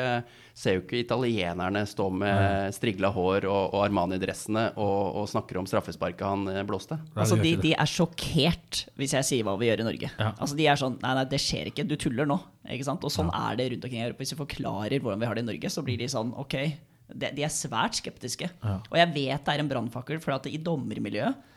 ser 0.56 0.78
jo 0.78 0.84
ikke 0.86 1.02
italienerne 1.02 1.82
stå 1.90 2.08
med 2.16 2.72
strigla 2.78 3.12
hår 3.12 3.48
og, 3.50 3.76
og 3.76 3.84
Armani-dressene 3.84 4.70
og, 4.80 5.20
og 5.20 5.28
snakker 5.32 5.60
om 5.60 5.68
straffesparket 5.68 6.24
han 6.24 6.48
eh, 6.54 6.62
blåste. 6.68 6.98
Altså, 7.12 7.36
de, 7.42 7.56
de 7.60 7.74
er 7.76 7.92
sjokkert 7.92 8.86
hvis 8.96 9.18
jeg 9.18 9.28
sier 9.28 9.48
hva 9.48 9.58
vi 9.60 9.68
gjør 9.68 9.84
i 9.84 9.88
Norge. 9.90 10.12
Ja. 10.16 10.30
Altså, 10.32 10.56
De 10.56 10.70
er 10.72 10.80
sånn 10.80 10.96
Nei, 11.04 11.12
nei, 11.18 11.26
det 11.30 11.42
skjer 11.44 11.68
ikke. 11.70 11.84
Du 11.90 11.98
tuller 12.00 12.30
nå. 12.30 12.38
Ikke 12.72 12.88
sant? 12.88 13.04
Og 13.06 13.12
sånn 13.12 13.28
er 13.36 13.58
det 13.60 13.68
rundt 13.74 13.84
omkring 13.86 14.00
i 14.00 14.06
Europa. 14.06 14.24
Hvis 14.24 14.32
vi 14.34 14.40
forklarer 14.40 15.04
hvordan 15.04 15.20
vi 15.22 15.28
har 15.28 15.38
det 15.38 15.44
i 15.44 15.50
Norge, 15.50 15.72
så 15.74 15.84
blir 15.86 16.00
de 16.00 16.08
sånn 16.10 16.32
OK. 16.40 16.56
De, 17.12 17.34
de 17.36 17.44
er 17.46 17.52
svært 17.54 18.00
skeptiske. 18.00 18.48
Ja. 18.64 18.78
Og 18.80 18.96
jeg 18.98 19.12
vet 19.12 19.44
det 19.44 19.58
er 19.58 19.62
en 19.66 19.70
brannfakkel, 19.70 20.24
for 20.24 20.38
at 20.38 20.48
i 20.50 20.62
dommermiljøet 20.62 21.52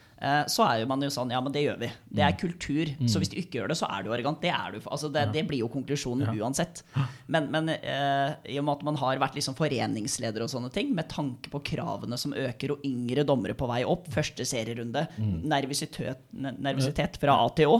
så 0.50 0.64
er 0.66 0.80
jo 0.80 0.86
man 0.90 1.00
jo 1.04 1.08
sånn 1.14 1.30
Ja, 1.30 1.40
men 1.40 1.52
det 1.54 1.62
gjør 1.62 1.78
vi. 1.78 1.88
Det 2.10 2.18
Mm. 2.22 2.28
er 2.28 2.36
kultur. 2.40 2.86
Så 3.08 3.20
hvis 3.22 3.30
du 3.30 3.36
ikke 3.38 3.60
gjør 3.60 3.68
det, 3.68 3.76
så 3.78 3.86
er 3.90 4.02
du 4.02 4.10
arrogant. 4.10 4.40
Det 4.42 4.50
er 4.50 4.72
du. 4.72 4.80
Altså, 4.90 5.12
det, 5.14 5.32
det 5.32 5.44
blir 5.46 5.60
jo 5.60 5.68
konklusjonen 5.70 6.26
uansett. 6.40 6.82
Men, 7.28 7.50
men 7.52 7.68
eh, 7.68 8.34
i 8.50 8.58
og 8.58 8.64
med 8.66 8.72
at 8.78 8.82
man 8.88 8.96
har 8.96 9.18
vært 9.22 9.34
liksom 9.38 9.54
foreningsleder 9.54 10.42
og 10.42 10.50
sånne 10.50 10.72
ting, 10.74 10.90
med 10.94 11.08
tanke 11.08 11.50
på 11.52 11.60
kravene 11.62 12.18
som 12.18 12.32
øker, 12.34 12.72
og 12.74 12.82
yngre 12.84 13.22
dommere 13.24 13.54
på 13.54 13.68
vei 13.70 13.84
opp, 13.86 14.08
første 14.10 14.42
serierunde, 14.48 15.06
mm. 15.18 15.42
nervøsitet 16.34 17.18
fra 17.22 17.38
A 17.44 17.48
til 17.54 17.68
Å, 17.76 17.78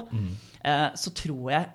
eh, 0.64 0.88
så 0.94 1.12
tror 1.14 1.50
jeg 1.52 1.66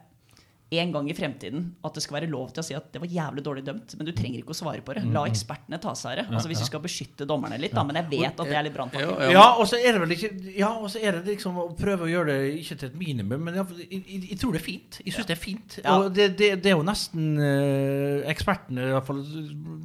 en 0.82 0.92
gang 0.94 1.10
i 1.10 1.16
fremtiden 1.18 1.66
at 1.86 1.96
det 1.96 2.04
skal 2.04 2.20
være 2.20 2.30
lov 2.32 2.52
til 2.54 2.64
å 2.64 2.66
si 2.68 2.76
at 2.78 2.90
det 2.94 3.02
var 3.04 3.12
jævlig 3.12 3.44
dårlig 3.46 3.64
dømt, 3.66 3.96
men 3.98 4.08
du 4.08 4.12
trenger 4.16 4.42
ikke 4.42 4.54
å 4.54 4.58
svare 4.58 4.84
på 4.86 4.96
det. 4.98 5.06
La 5.14 5.24
ekspertene 5.30 5.80
ta 5.82 5.94
seg 5.98 6.12
av 6.12 6.20
det. 6.20 6.26
Altså 6.34 6.52
Hvis 6.52 6.64
vi 6.64 6.68
skal 6.70 6.84
beskytte 6.84 7.28
dommerne 7.30 7.58
litt, 7.62 7.74
da. 7.76 7.86
Men 7.88 8.00
jeg 8.02 8.10
vet 8.12 8.44
at 8.44 8.52
det 8.52 8.58
er 8.60 8.68
litt 8.68 8.76
brannfakkel. 8.76 9.34
Ja, 9.34 9.46
og 9.58 9.68
så 9.70 9.80
er 9.80 9.96
det 9.96 10.04
vel 10.04 10.16
ikke 10.18 10.32
Ja, 10.58 10.74
og 10.78 10.92
så 10.94 11.02
er 11.02 11.18
det 11.18 11.34
liksom 11.34 11.58
å 11.62 11.68
prøve 11.78 12.08
å 12.08 12.12
gjøre 12.12 12.36
det 12.36 12.60
ikke 12.62 12.78
til 12.82 12.92
et 12.92 13.00
minimum, 13.00 13.48
men 13.48 13.60
jeg, 13.60 13.88
jeg, 13.88 14.22
jeg, 14.30 14.40
tror 14.42 14.56
det 14.56 14.62
er 14.62 14.68
fint. 14.68 15.00
Jeg 15.04 15.16
syns 15.16 15.30
det 15.30 15.38
er 15.38 15.42
fint. 15.42 15.80
Og 15.94 16.10
det, 16.14 16.30
det, 16.40 16.52
det 16.64 16.74
er 16.74 16.78
jo 16.78 16.86
nesten 16.86 17.32
eh, 17.42 18.30
ekspertene, 18.34 18.90
i 18.90 18.96
hvert 18.98 19.08
fall 19.08 19.24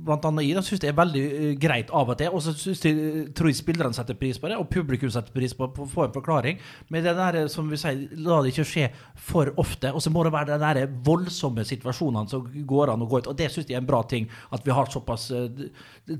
blant 0.08 0.28
annet 0.28 0.48
i 0.48 0.52
det, 0.56 0.64
syns 0.66 0.82
det 0.84 0.92
er 0.92 0.98
veldig 0.98 1.24
eh, 1.28 1.54
greit 1.60 1.92
av 1.94 2.12
og 2.12 2.18
til. 2.20 2.34
Og 2.34 2.44
så 2.44 2.54
synes 2.56 2.84
jeg, 2.84 3.28
tror 3.38 3.50
jeg 3.50 3.60
spillerne 3.60 3.96
setter 3.96 4.18
pris 4.18 4.40
på 4.40 4.50
det, 4.50 4.58
og 4.60 4.68
publikum 4.72 5.12
setter 5.12 5.34
pris 5.34 5.56
på 5.56 5.68
på 5.78 5.86
å 5.86 5.90
få 5.90 6.06
en 6.06 6.14
forklaring. 6.14 6.60
Men 6.92 7.04
det 7.04 7.14
der 7.18 7.42
eh, 7.42 7.48
som 7.52 7.68
vi 7.70 7.78
sier, 7.80 8.06
la 8.24 8.40
det 8.42 8.52
ikke 8.52 8.66
skje 8.68 8.88
for 9.28 9.52
ofte. 9.60 9.92
Og 9.94 10.04
så 10.04 10.12
må 10.14 10.24
det 10.26 10.34
være 10.34 10.52
det 10.52 10.60
der 10.62 10.77
voldsomme 10.86 11.64
situasjonene 11.66 12.30
som 12.30 12.44
går 12.68 12.92
an 12.92 13.04
å 13.04 13.08
gå 13.08 13.22
ut. 13.22 13.30
Og 13.30 13.38
det 13.38 13.50
syns 13.52 13.68
jeg 13.68 13.78
er 13.78 13.82
en 13.82 13.88
bra 13.88 14.02
ting, 14.08 14.28
at 14.54 14.64
vi 14.66 14.74
har 14.74 14.90
såpass 14.92 15.30
eh, 15.34 15.64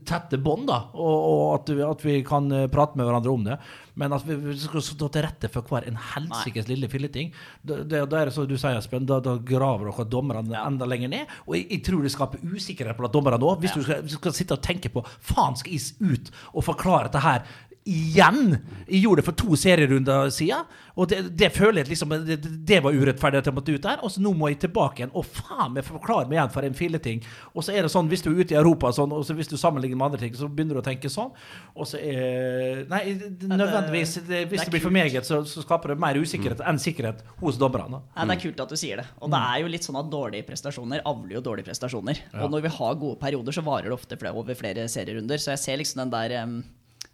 tette 0.08 0.40
bånd, 0.42 0.66
da. 0.70 0.80
Og, 0.94 1.18
og 1.32 1.42
at, 1.58 1.72
vi, 1.74 1.84
at 1.86 2.04
vi 2.06 2.16
kan 2.26 2.50
eh, 2.54 2.66
prate 2.72 2.98
med 2.98 3.08
hverandre 3.08 3.34
om 3.34 3.46
det. 3.46 3.58
Men 3.98 4.14
at 4.14 4.26
vi, 4.26 4.36
skal 4.60 4.84
stå 4.84 5.08
til 5.14 5.24
rette 5.26 5.50
for 5.52 5.66
hver 5.66 5.88
en 5.88 5.98
helsikes 6.12 6.68
lille 6.70 6.90
filleting. 6.90 7.32
Da, 7.66 7.80
da 7.86 8.20
er 8.20 8.30
det 8.30 8.34
som 8.36 8.46
du 8.48 8.56
sier, 8.56 8.78
Espen, 8.78 9.08
da, 9.08 9.18
da 9.24 9.36
graver 9.38 9.90
dere 9.90 10.08
dommerne 10.10 10.64
enda 10.64 10.88
lenger 10.88 11.12
ned. 11.14 11.38
Og 11.48 11.56
jeg, 11.58 11.66
jeg 11.72 11.84
tror 11.88 12.04
det 12.04 12.14
skaper 12.14 12.44
usikkerhet 12.44 12.98
blant 12.98 13.14
dommerne 13.14 13.40
òg. 13.42 13.62
Hvis 13.64 13.74
du 13.76 13.82
skal, 13.86 14.04
skal 14.12 14.36
sitte 14.36 14.58
og 14.58 14.64
tenke 14.64 14.92
på 14.94 15.04
faen, 15.18 15.58
skal 15.58 15.74
jeg 15.74 15.96
ut 15.98 16.30
og 16.52 16.68
forklare 16.68 17.08
dette 17.08 17.24
her 17.24 17.42
igjen. 17.88 18.58
Jeg 18.88 19.02
gjorde 19.02 19.22
det 19.22 19.26
for 19.26 19.38
to 19.38 19.56
serierunder 19.58 20.30
siden, 20.34 20.68
og 20.98 21.08
det, 21.10 21.20
det 21.38 21.50
føler 21.54 21.82
jeg 21.82 21.92
liksom 21.92 22.12
det, 22.26 22.38
det 22.66 22.80
var 22.82 22.96
urettferdig 22.96 23.38
at 23.40 23.48
jeg 23.48 23.54
måtte 23.54 23.74
ut 23.74 23.84
der. 23.84 24.00
Og 24.02 24.10
så 24.10 24.22
nå 24.22 24.32
må 24.34 24.50
jeg 24.50 24.58
tilbake 24.64 25.02
igjen. 25.02 25.12
Og 25.14 25.26
faen 25.26 25.76
meg 25.76 25.86
forklare 25.86 26.26
meg 26.26 26.38
igjen 26.38 26.52
for 26.54 26.66
en 26.66 26.76
filleting. 26.76 27.22
Og 27.52 27.64
så 27.64 27.74
er 27.74 27.86
det 27.86 27.92
sånn, 27.92 28.08
hvis 28.10 28.24
du 28.24 28.32
er 28.32 28.40
ute 28.40 28.56
i 28.56 28.58
Europa, 28.58 28.90
sånn, 28.96 29.14
og 29.14 29.22
så 29.26 29.36
hvis 29.38 29.50
du 29.50 29.54
sammenligner 29.60 29.98
med 29.98 30.08
andre 30.08 30.22
ting, 30.24 30.34
så 30.34 30.48
begynner 30.50 30.78
du 30.78 30.82
å 30.82 30.86
tenke 30.88 31.10
sånn. 31.12 31.30
Og 31.78 31.86
så 31.88 32.00
er 32.02 32.82
Nei, 32.90 33.02
nødvendigvis. 33.46 34.16
Det, 34.26 34.42
hvis 34.50 34.64
det 34.66 34.74
blir 34.74 34.82
for 34.82 34.94
meget, 34.94 35.28
så, 35.28 35.40
så 35.46 35.62
skaper 35.62 35.94
det 35.94 36.00
mer 36.02 36.18
usikkerhet 36.18 36.64
enn 36.66 36.82
sikkerhet 36.82 37.22
hos 37.42 37.60
dommerne. 37.60 38.02
Nei, 38.16 38.26
det 38.32 38.38
er 38.38 38.42
kult 38.48 38.64
at 38.66 38.74
du 38.74 38.80
sier 38.80 39.02
det. 39.02 39.06
Og 39.22 39.30
det 39.32 39.42
er 39.52 39.62
jo 39.62 39.70
litt 39.70 39.86
sånn 39.86 40.00
at 40.00 40.10
dårlige 40.10 40.48
prestasjoner 40.48 41.04
avler 41.08 41.38
jo 41.38 41.44
dårlige 41.46 41.70
prestasjoner. 41.70 42.24
Og 42.42 42.50
når 42.52 42.66
vi 42.66 42.74
har 42.80 42.98
gode 42.98 43.20
perioder, 43.22 43.54
så 43.54 43.64
varer 43.66 43.92
det 43.92 43.96
ofte 43.96 44.18
over 44.32 44.58
flere 44.58 44.88
serierunder. 44.90 45.38
Så 45.38 45.54
jeg 45.54 45.62
ser 45.62 45.80
liksom 45.80 46.02
den 46.02 46.14
der 46.14 46.36
em, 46.42 46.58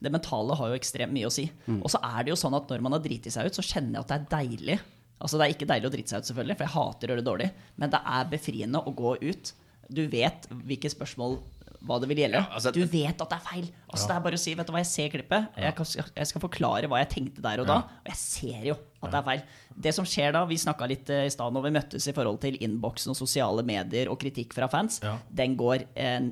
Det 0.05 0.13
mentale 0.13 0.57
har 0.61 0.69
jo 0.73 0.79
ekstremt 0.79 1.13
mye 1.17 1.27
å 1.31 1.33
si. 1.35 1.47
Og 1.81 1.89
så 1.91 1.99
er 2.05 2.25
det 2.27 2.35
jo 2.35 2.41
sånn 2.41 2.55
at 2.59 2.69
når 2.71 2.85
man 2.85 2.93
har 2.99 3.03
driti 3.05 3.33
seg 3.33 3.49
ut, 3.49 3.57
så 3.59 3.65
kjenner 3.65 3.99
jeg 3.99 4.05
at 4.05 4.13
det 4.13 4.21
er 4.21 4.29
deilig. 4.45 4.79
Altså 5.25 5.39
Det 5.41 5.47
er 5.49 5.55
ikke 5.57 5.71
deilig 5.71 5.89
å 5.89 5.95
drite 5.95 6.13
seg 6.13 6.21
ut, 6.23 6.29
selvfølgelig, 6.31 6.57
for 6.59 6.67
jeg 6.69 6.75
hater 6.77 7.07
å 7.09 7.11
gjøre 7.15 7.23
det 7.25 7.31
dårlig. 7.31 7.51
Men 7.81 7.91
det 7.95 8.01
er 8.19 8.31
befriende 8.37 8.85
å 8.85 8.95
gå 8.95 9.17
ut. 9.25 9.53
Du 9.89 10.07
vet 10.13 10.49
hvilke 10.51 10.91
spørsmål 10.93 11.39
hva 11.85 11.99
det 12.01 12.09
vil 12.09 12.17
gjelde. 12.23 12.39
Ja, 12.41 12.47
altså- 12.57 12.73
du 12.73 12.81
vet 12.89 13.21
at 13.21 13.29
det 13.29 13.37
er 13.37 13.45
feil. 13.45 13.67
Altså 13.93 14.09
Det 14.09 14.17
er 14.17 14.21
bare 14.25 14.37
å 14.39 14.41
si 14.41 14.55
vet 14.55 14.67
du 14.67 14.73
hva, 14.73 14.81
jeg 14.81 14.87
ser 14.89 15.09
klippet. 15.13 15.49
Jeg, 15.61 15.75
kan, 15.77 15.85
jeg 16.17 16.27
skal 16.31 16.41
forklare 16.41 16.89
hva 16.89 16.99
jeg 17.03 17.11
tenkte 17.13 17.43
der 17.45 17.61
og 17.61 17.67
da. 17.69 17.77
Og 18.01 18.07
jeg 18.09 18.17
ser 18.17 18.65
jo 18.71 18.77
at 19.03 19.11
det 19.13 19.19
er 19.19 19.27
feil. 19.29 19.43
Det 19.85 19.93
som 19.95 20.05
skjer 20.09 20.33
da, 20.33 20.45
vi 20.49 20.57
snakka 20.57 20.89
litt 20.89 21.11
eh, 21.11 21.27
i 21.27 21.33
stad 21.35 21.53
når 21.53 21.63
vi 21.67 21.75
møttes 21.77 22.09
i 22.09 22.13
forhold 22.17 22.41
til 22.41 22.57
innboksen 22.57 23.11
og 23.13 23.17
sosiale 23.21 23.63
medier 23.63 24.09
og 24.09 24.19
kritikk 24.19 24.55
fra 24.57 24.67
fans, 24.67 25.01
Ja. 25.05 25.19
den 25.31 25.57
går 25.61 25.85
eh, 25.95 26.31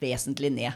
vesentlig 0.00 0.52
ned. 0.54 0.72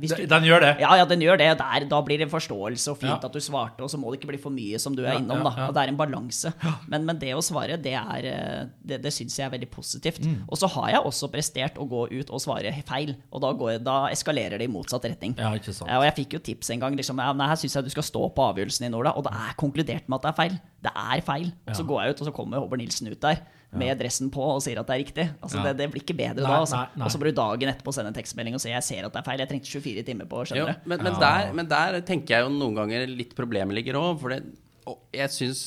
Hvis 0.00 0.14
du, 0.16 0.24
Den 0.26 0.44
gjør 0.46 0.60
det. 0.64 0.70
ja, 0.82 0.90
ja, 0.98 1.04
den 1.08 1.20
gjør 1.22 1.38
det. 1.38 1.48
Der, 1.60 1.84
da 1.90 2.00
blir 2.02 2.18
det 2.18 2.28
forståelse 2.30 2.90
og 2.92 2.98
fint 2.98 3.10
Ja. 3.10 3.28
at 3.28 3.32
du 3.32 3.38
svarte, 3.40 3.82
og 3.84 3.90
så 3.90 3.98
må 4.00 4.10
det 4.10 4.20
ikke 4.20 4.30
bli 4.32 4.40
for 4.42 4.50
mye 4.54 4.78
som 4.82 4.96
du 4.96 5.04
er 5.04 5.18
innom. 5.20 5.42
da, 5.46 5.68
og 5.68 5.74
Det 5.74 5.82
er 5.84 5.92
en 5.92 5.96
balanse. 6.00 6.52
Men, 6.88 7.04
men 7.06 7.18
det 7.18 7.32
å 7.36 7.42
svare, 7.44 7.76
det, 7.80 7.94
er, 7.94 8.24
eh, 8.28 8.64
det, 8.84 9.00
det 9.04 9.12
syns 9.14 9.36
jeg 9.38 9.46
er 9.46 9.54
veldig 9.54 9.70
positivt. 9.70 10.20
Mm. 10.24 10.44
Og 10.48 10.58
så 10.58 10.66
har 10.74 10.90
jeg 10.96 11.04
også 11.04 11.30
prestert 11.32 11.78
å 11.78 11.86
gå 11.88 12.06
ut 12.10 12.30
og 12.30 12.40
svare 12.42 12.72
feil, 12.88 13.14
og 13.32 13.42
da, 13.44 13.52
går, 13.52 13.78
da 13.84 13.98
eskalerer 14.10 14.58
det 14.58 14.68
i 14.68 14.72
motsatt 14.72 15.04
retning. 15.06 15.36
Ja, 15.38 15.52
og 15.98 16.04
jeg 16.08 16.16
fikk 16.22 16.38
jo 16.38 16.42
tips 16.50 16.70
en 16.74 16.80
gang. 16.80 16.96
Liksom, 16.98 17.16
nei, 17.16 17.48
her 17.48 17.60
syns 17.60 17.78
jeg 17.78 17.84
du 17.84 17.90
skal 17.94 18.06
stå 18.06 18.24
på 18.34 18.48
avgjørelsen 18.50 18.88
i 18.88 18.92
Ola. 18.94 19.14
Og 19.18 19.24
det 19.28 19.32
er 19.34 19.54
konkludert 19.60 20.08
med 20.08 20.18
at 20.18 20.26
det 20.26 20.32
er 20.34 20.38
feil. 20.42 20.58
Det 20.88 20.92
er 20.94 21.22
feil. 21.26 21.52
Og 21.68 21.76
så 21.78 21.86
går 21.86 22.02
jeg 22.04 22.10
ut, 22.16 22.20
og 22.24 22.28
så 22.30 22.34
kommer 22.34 22.58
Håvard 22.62 22.78
Nilsen 22.82 23.08
ut 23.12 23.20
der 23.22 23.40
med 23.76 23.98
dressen 24.00 24.30
på 24.32 24.40
og 24.40 24.62
sier 24.64 24.78
at 24.80 24.88
det 24.88 24.94
er 24.96 25.02
riktig. 25.02 25.26
Altså, 25.42 25.58
Ja. 25.58 25.64
det, 25.68 25.76
det 25.82 25.90
blir 25.92 26.00
ikke 26.00 26.16
bedre 26.16 26.40
Nei, 26.40 26.48
da. 26.48 26.60
Altså. 26.62 26.76
nei, 26.76 26.86
nei. 26.96 27.04
Og 27.04 27.12
så 27.12 27.18
blir 27.20 27.34
du 27.34 27.40
dagen 27.40 27.68
etterpå 27.74 27.92
sende 27.92 28.12
en 28.14 28.16
tekstmelding 28.16 28.56
og 28.56 28.62
si 28.64 28.70
jeg 28.72 28.86
ser 28.86 29.04
at 29.04 29.12
det 29.12 29.20
er 29.20 29.26
feil. 29.26 29.42
Jeg 29.44 29.50
trengte 29.50 29.74
24 29.74 30.06
timer 30.08 30.30
på 30.30 30.40
å 30.40 30.46
skjønne 30.48 30.70
det. 30.72 30.78
men, 30.88 31.04
men, 31.04 31.18
der, 31.20 31.52
men 31.52 31.68
der 31.68 32.00
tenker 32.08 32.38
jeg 32.38 32.46
jo 32.46 32.54
noen 32.54 32.80
ganger 32.80 33.04
litt 33.12 33.36
problemet 33.36 33.76
ligger 33.76 34.00
òg. 34.00 34.16
For 34.22 34.32
det, 34.32 34.40
og 34.88 35.02
jeg 35.12 35.28
syns 35.34 35.60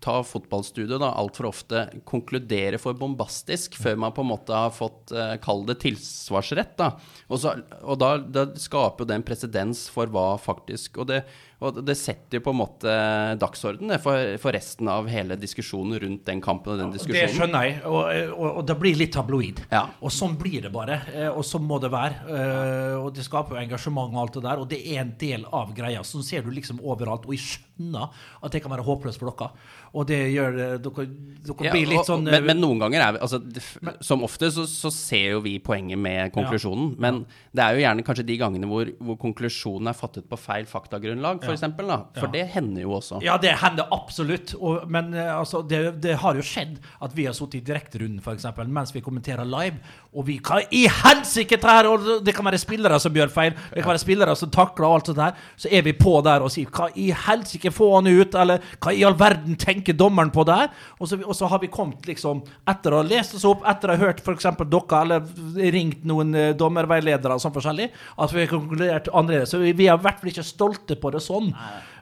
ta 0.00 0.22
fotballstudio 0.24 0.96
da, 0.96 1.10
altfor 1.20 1.50
ofte 1.50 1.82
konkluderer 2.08 2.80
for 2.80 2.96
bombastisk 2.96 3.76
før 3.76 3.98
man 4.00 4.14
på 4.16 4.24
en 4.24 4.30
måte 4.30 4.56
har 4.56 4.72
fått 4.72 5.12
uh, 5.12 5.34
kall 5.44 5.66
det 5.68 5.76
tilsvarsrett. 5.84 6.72
Da. 6.80 6.94
Og, 7.28 7.42
så, 7.42 7.52
og 7.82 7.98
da, 8.00 8.14
da 8.24 8.46
skaper 8.56 9.04
jo 9.04 9.10
det 9.10 9.18
en 9.20 9.26
presedens 9.26 9.84
for 9.92 10.08
hva 10.08 10.30
faktisk 10.40 11.02
Og 11.02 11.10
det, 11.12 11.20
og 11.64 11.80
det 11.86 11.96
setter 11.98 12.38
jo 12.38 12.44
på 12.46 12.52
en 12.54 12.58
måte 12.60 12.94
dagsorden 13.40 13.94
for, 14.02 14.34
for 14.42 14.54
resten 14.56 14.88
av 14.92 15.08
hele 15.10 15.36
diskusjonen 15.40 15.98
rundt 16.02 16.24
den 16.28 16.42
kampen 16.44 16.74
og 16.74 16.82
den 16.82 16.92
diskusjonen. 16.94 17.28
Det 17.30 17.36
skjønner 17.38 17.66
jeg, 17.68 17.78
og, 17.88 18.00
og, 18.36 18.48
og 18.60 18.66
det 18.68 18.76
blir 18.82 18.98
litt 19.00 19.12
tabloid. 19.16 19.64
Ja. 19.72 19.84
Og 20.04 20.12
sånn 20.14 20.36
blir 20.40 20.64
det 20.66 20.72
bare, 20.74 21.00
eh, 21.14 21.28
og 21.30 21.42
sånn 21.48 21.64
må 21.68 21.80
det 21.82 21.92
være. 21.94 22.20
Eh, 22.28 22.96
Og 23.04 23.10
det 23.16 23.24
skaper 23.26 23.56
jo 23.56 23.62
engasjement 23.64 24.14
og 24.14 24.20
alt 24.22 24.36
det 24.38 24.44
der, 24.46 24.60
og 24.62 24.68
det 24.70 24.78
er 24.94 25.00
en 25.02 25.14
del 25.20 25.44
av 25.54 25.72
greia. 25.76 26.02
Sånn 26.06 26.24
ser 26.24 26.42
du 26.46 26.50
liksom 26.54 26.80
overalt, 26.84 27.26
og 27.26 27.34
jeg 27.34 27.42
skjønner 27.44 28.12
at 28.44 28.52
det 28.54 28.62
kan 28.64 28.72
være 28.72 28.84
håpløst 28.86 29.20
for 29.20 29.30
dere. 29.32 29.50
Og 29.94 30.06
det 30.10 30.18
gjør 30.34 30.56
det- 30.56 30.82
dere, 30.82 31.06
dere 31.46 31.64
Ja, 31.66 31.72
blir 31.72 31.86
litt 31.86 32.08
sånn 32.08 32.24
men, 32.26 32.44
men 32.48 32.60
noen 32.60 32.80
ganger 32.82 33.00
er 33.04 33.12
vi 33.12 33.18
altså, 33.22 33.38
men, 33.80 33.94
Som 34.00 34.24
ofte 34.26 34.50
så, 34.50 34.64
så 34.66 34.90
ser 34.90 35.36
jo 35.36 35.40
vi 35.44 35.58
poenget 35.62 35.98
med 35.98 36.32
konklusjonen. 36.34 36.96
Men 36.98 37.20
det 37.54 37.62
er 37.62 37.76
jo 37.76 37.84
gjerne 37.84 38.04
kanskje 38.06 38.26
de 38.26 38.38
gangene 38.40 38.66
hvor, 38.66 38.90
hvor 38.98 39.18
konklusjonen 39.22 39.88
er 39.92 39.94
fattet 39.98 40.26
på 40.28 40.38
feil 40.40 40.66
faktagrunnlag. 40.66 41.44
For 41.44 41.54
eksempel, 41.54 41.86
da. 41.86 42.00
For 42.18 42.26
det 42.32 42.48
hender 42.56 42.82
jo 42.82 42.96
også. 42.98 43.22
Ja, 43.22 43.36
det 43.38 43.54
hender 43.62 43.86
absolutt. 43.94 44.54
Og, 44.58 44.88
men 44.90 45.14
eh, 45.14 45.30
altså, 45.38 45.62
det, 45.66 46.00
det 46.02 46.16
har 46.24 46.34
jo 46.34 46.42
skjedd 46.42 46.80
at 47.00 47.14
vi 47.14 47.28
har 47.28 47.36
sittet 47.36 47.60
i 47.62 47.64
direkterunden 47.72 48.20
eksempel, 48.34 48.68
mens 48.68 48.92
vi 48.94 49.00
kommenterer 49.04 49.46
live, 49.46 49.78
og 50.14 50.26
vi 50.28 50.38
kan 50.38 50.62
i 50.70 50.84
helsike 50.86 51.58
her?! 51.62 51.88
Og 51.90 52.24
det 52.24 52.34
kan 52.36 52.46
være 52.46 52.60
spillere 52.62 52.98
som 53.02 53.14
gjør 53.14 53.32
feil, 53.34 53.54
det 53.74 53.82
kan 53.82 53.92
være 53.92 54.02
spillere 54.02 54.36
som 54.38 54.50
takler 54.54 54.86
og 54.88 54.94
alt 54.98 55.10
sånt 55.10 55.22
her. 55.22 55.32
Så 55.60 55.70
er 55.74 55.82
vi 55.86 55.94
på 55.98 56.16
der 56.24 56.44
og 56.46 56.52
sier 56.54 56.70
Hva 56.74 56.88
i 56.94 57.08
helsike, 57.26 57.72
få 57.74 57.90
han 57.96 58.08
ut! 58.10 58.34
Eller 58.38 58.62
hva 58.78 58.94
i 58.94 59.02
all 59.06 59.16
verden 59.18 59.56
tenker 59.60 59.96
dommeren 59.98 60.30
på 60.34 60.44
der? 60.48 60.70
Og 61.00 61.10
så, 61.10 61.18
og 61.24 61.34
så 61.36 61.50
har 61.50 61.62
vi 61.62 61.70
kommet 61.72 62.06
liksom 62.08 62.44
etter 62.70 62.94
å 62.94 63.02
ha 63.02 63.08
lest 63.08 63.34
oss 63.38 63.46
opp, 63.48 63.66
etter 63.68 63.90
å 63.90 63.96
ha 63.96 64.06
hørt 64.06 64.22
f.eks. 64.24 64.46
dere, 64.62 65.00
eller 65.02 65.72
ringt 65.74 66.06
noen 66.08 66.34
eh, 66.38 66.52
dommerveiledere 66.58 67.34
og 67.36 67.42
sånn 67.42 67.54
forskjellig, 67.54 67.90
at 68.18 68.34
vi 68.34 68.44
har 68.44 68.52
konkludert 68.52 69.10
annerledes. 69.12 69.50
Så 69.54 69.60
vi, 69.62 69.74
vi 69.76 69.88
er 69.90 69.98
i 69.98 70.04
hvert 70.06 70.22
fall 70.22 70.32
ikke 70.32 70.46
stolte 70.46 70.98
på 71.00 71.12
det 71.14 71.22
sånn. 71.24 71.50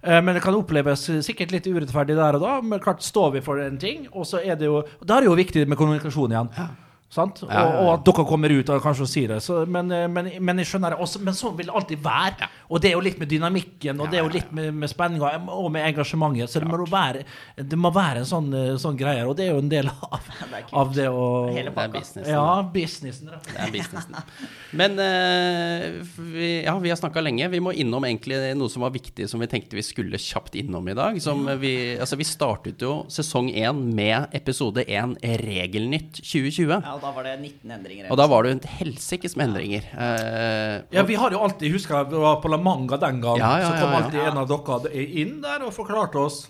Eh, 0.03 0.21
Men 0.21 0.37
det 0.37 0.43
kan 0.45 0.57
oppleves 0.59 1.09
sikkert 1.25 1.53
litt 1.55 1.67
urettferdig 1.71 2.17
der 2.19 2.39
og 2.39 2.45
da. 2.45 2.55
Men 2.63 2.83
klart 2.83 3.03
står 3.07 3.37
vi 3.39 3.45
for 3.45 3.61
en 3.63 3.79
ting, 3.81 4.07
og 4.13 4.27
så 4.29 4.43
er 4.43 4.59
det 4.61 4.69
jo 4.69 4.83
Da 5.01 5.17
er 5.17 5.25
det 5.25 5.31
jo 5.31 5.39
viktig 5.39 5.67
med 5.69 5.79
kommunikasjon 5.81 6.35
igjen. 6.35 6.51
Ja. 6.59 6.69
Og, 7.13 7.51
og 7.53 7.89
at 7.93 8.05
dere 8.07 8.25
kommer 8.25 8.53
ut 8.55 8.71
og 8.73 8.81
kanskje 8.81 9.07
sier 9.11 9.33
det. 9.35 9.43
Så, 9.45 9.63
men, 9.69 9.91
eh, 9.93 10.07
men, 10.09 10.31
men 10.41 10.63
jeg 10.63 10.71
skjønner 10.71 10.95
det 10.95 11.01
også. 11.05 11.21
Men 11.25 11.37
sånn 11.37 11.57
vil 11.59 11.69
det 11.69 11.75
alltid 11.77 12.01
være. 12.05 12.49
Og 12.73 12.81
det 12.81 12.89
er 12.89 12.97
jo 12.97 13.03
litt 13.05 13.19
med 13.21 13.29
dynamikken, 13.29 14.01
og 14.01 14.09
det 14.09 14.21
er 14.21 14.25
jo 14.25 14.33
litt 14.33 14.53
med, 14.57 14.71
med 14.81 14.89
spenninga 14.89 15.35
og 15.53 15.69
med 15.75 15.85
engasjementet. 15.91 16.49
Så 16.49 16.63
det 16.63 16.71
må 16.71 16.81
være, 16.89 17.27
det 17.59 17.79
må 17.79 17.93
være 17.93 18.23
en 18.23 18.31
sånn, 18.31 18.49
eh, 18.57 18.73
sånn 18.81 18.97
greie. 18.97 19.27
Og 19.29 19.37
det 19.37 19.45
er 19.45 19.53
jo 19.53 19.61
en 19.61 19.69
del 19.73 19.91
av, 19.93 20.31
Det 20.53 20.63
av 20.73 20.95
det 20.97 21.09
å 21.13 21.27
Hele 21.53 21.75
Det 21.75 21.85
er 21.85 21.93
businessen. 21.93 22.33
Ja, 22.33 22.47
businessen. 22.73 23.29
Det 23.29 23.61
er 23.61 23.75
businessen. 23.75 24.49
Men 24.73 24.97
uh, 24.97 26.01
vi, 26.33 26.49
ja, 26.65 26.73
vi 26.81 26.93
har 26.93 26.97
snakka 26.97 27.21
lenge. 27.21 27.51
Vi 27.53 27.61
må 27.61 27.75
innom 27.77 28.07
egentlig 28.09 28.41
noe 28.57 28.73
som 28.73 28.87
var 28.87 28.95
viktig, 28.95 29.29
som 29.29 29.43
vi 29.43 29.51
tenkte 29.53 29.77
vi 29.77 29.85
skulle 29.85 30.21
kjapt 30.21 30.57
innom 30.63 30.89
i 30.89 30.97
dag. 30.97 31.21
Som 31.21 31.45
vi, 31.61 31.75
altså 32.01 32.17
vi 32.17 32.29
startet 32.29 32.81
jo 32.81 33.03
sesong 33.13 33.51
én 33.53 33.85
med 33.93 34.33
episode 34.37 34.87
én 34.89 35.13
Regelnytt 35.21 36.23
2020. 36.23 36.73
Ja, 36.81 36.97
da 37.03 37.11
var 37.13 37.27
det 37.27 37.35
19 37.41 37.71
endringer. 37.77 38.09
Og 38.11 38.19
da 38.21 38.27
var 38.31 38.43
det 38.47 38.53
jo 38.53 38.57
en 38.61 38.65
helsikes 38.79 39.37
med 39.37 39.49
endringer. 39.51 39.87
Eh, 39.93 40.75
Ja, 40.95 41.03
vi 41.09 41.19
har 41.19 41.35
jo 41.35 41.43
alltid 41.43 41.73
huska 41.75 42.05
vi 42.09 42.17
var 42.23 42.41
på 42.43 42.51
La 42.53 42.57
Manga 42.63 42.97
den 43.03 43.21
gang. 43.21 43.39
Ja, 43.43 43.53
ja, 43.61 43.69
så 43.69 43.73
kom 43.83 43.91
ja, 43.93 43.99
ja. 43.99 44.05
alltid 44.05 44.21
en 44.31 44.39
av 44.39 44.49
dere 44.87 45.07
inn 45.23 45.41
der 45.43 45.67
og 45.67 45.75
forklarte 45.75 46.23
oss 46.23 46.45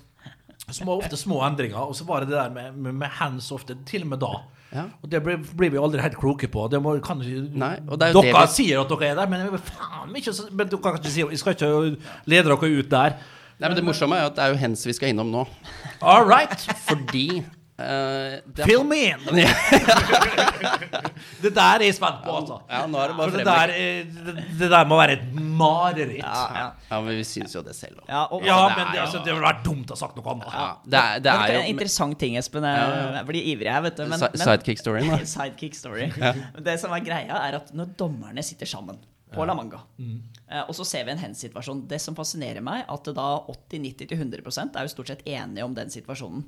små, 0.71 0.99
ofte 1.01 1.17
små 1.19 1.41
endringer. 1.47 1.81
Og 1.89 1.97
så 1.99 2.05
var 2.09 2.21
det 2.23 2.31
det 2.33 2.39
der 2.39 2.51
med, 2.55 2.77
med, 2.77 2.95
med 3.03 3.09
hands 3.19 3.51
ofte, 3.53 3.77
til 3.89 4.05
og 4.07 4.13
med 4.15 4.23
da. 4.23 4.33
Ja. 4.73 4.87
Og 5.05 5.11
det 5.13 5.21
blir, 5.25 5.37
blir 5.57 5.73
vi 5.75 5.81
aldri 5.81 6.01
helt 6.01 6.17
kloke 6.17 6.49
på. 6.49 6.69
Det 6.73 6.81
må, 6.81 6.95
kan, 7.05 7.21
ikke- 7.21 7.51
Nei, 7.61 7.75
og 7.89 7.99
det 8.01 8.09
er 8.09 8.13
jo 8.15 8.23
dere 8.23 8.33
det 8.33 8.49
vi- 8.49 8.57
sier 8.57 8.81
at 8.81 8.89
dere 8.89 9.11
er 9.11 9.15
der, 9.21 9.27
men 9.29 9.59
faen 9.59 10.15
ikke 10.17 10.33
Men 10.51 10.69
dere 10.69 10.81
kan 10.81 10.97
ikke 10.97 11.13
si 11.13 11.21
Jeg 11.21 11.39
skal 11.39 11.53
ikke 11.57 11.97
lede 12.27 12.45
dere 12.49 12.71
ut 12.79 12.89
der. 12.91 13.17
Nei, 13.61 13.69
men 13.69 13.77
Det 13.77 13.85
morsomme 13.85 14.17
er 14.17 14.23
jo 14.25 14.31
at 14.33 14.37
det 14.37 14.45
er 14.45 14.49
jo 14.55 14.57
hens 14.63 14.87
vi 14.87 14.93
skal 14.97 15.09
innom 15.13 15.31
nå. 15.31 15.47
All 16.01 16.25
right. 16.25 16.57
Fordi 16.89 17.45
eh, 17.83 18.83
me 18.89 18.99
in! 19.11 19.21
det 21.43 21.53
der 21.55 21.81
er 21.81 21.85
jeg 21.87 21.95
spent 21.97 22.23
på, 22.25 22.35
altså. 22.41 22.59
Ja, 22.71 22.83
nå 22.91 22.99
er 23.03 23.13
det 23.13 23.17
bare 23.19 23.31
For 23.31 23.39
det 23.39 23.47
der, 23.49 23.73
er- 23.75 24.05
det, 24.29 24.45
det 24.61 24.71
der 24.73 24.89
må 24.91 24.99
være 25.01 25.17
et 25.19 25.25
mareritt. 25.35 26.23
Ja, 26.23 26.43
ja. 26.59 26.67
Ja, 26.91 27.01
men 27.01 27.17
vi 27.19 27.25
syns 27.27 27.55
jo 27.57 27.63
det 27.67 27.75
selv 27.79 28.01
òg. 28.03 28.09
Ja, 28.09 28.23
og, 28.29 28.45
Ja, 28.47 28.59
det 28.69 28.77
men 28.79 28.87
er 28.87 28.93
det, 28.93 29.01
altså, 29.07 29.23
det 29.25 29.35
ville 29.35 29.47
vært 29.47 29.63
dumt 29.67 29.91
å 29.93 29.97
ha 29.97 30.01
sagt 30.03 30.19
noe 30.19 30.35
annet. 30.35 30.51
Ja, 30.53 30.67
det 30.85 30.99
er, 31.03 31.15
det 31.19 31.23
Det 31.23 31.37
er 31.37 31.55
jo 31.57 31.63
en 31.63 31.71
interessant 31.77 32.19
ting, 32.21 32.37
Espen. 32.41 32.67
Jeg, 32.69 32.99
jeg 33.19 33.27
blir 33.31 33.49
ivrig 33.55 33.73
her, 33.73 33.83
vet 33.89 33.97
du. 34.01 34.05
Men, 34.11 34.27
sidekick 34.43 34.83
story. 34.83 35.07
da. 35.09 35.21
Sidekick 35.37 35.79
story. 35.79 36.11
Det 36.71 36.79
som 36.83 36.95
er 36.97 37.05
greia, 37.07 37.41
er 37.49 37.59
at 37.63 37.73
når 37.77 37.95
dommerne 37.99 38.45
sitter 38.47 38.69
sammen 38.69 39.01
på 39.33 39.47
La 39.49 39.55
Manga, 39.57 39.79
eh, 39.97 40.61
og 40.69 40.75
så 40.77 40.85
ser 40.85 41.07
vi 41.09 41.15
en 41.15 41.21
hens-situasjon 41.23 41.87
Det 41.89 41.97
som 42.05 42.13
fascinerer 42.13 42.61
meg, 42.61 42.83
at 42.93 43.07
da 43.17 43.29
80-90-100% 43.49 44.77
er 44.77 44.85
jo 44.85 44.93
stort 44.93 45.09
sett 45.09 45.23
enige 45.25 45.65
om 45.65 45.73
den 45.73 45.89
situasjonen. 45.89 46.43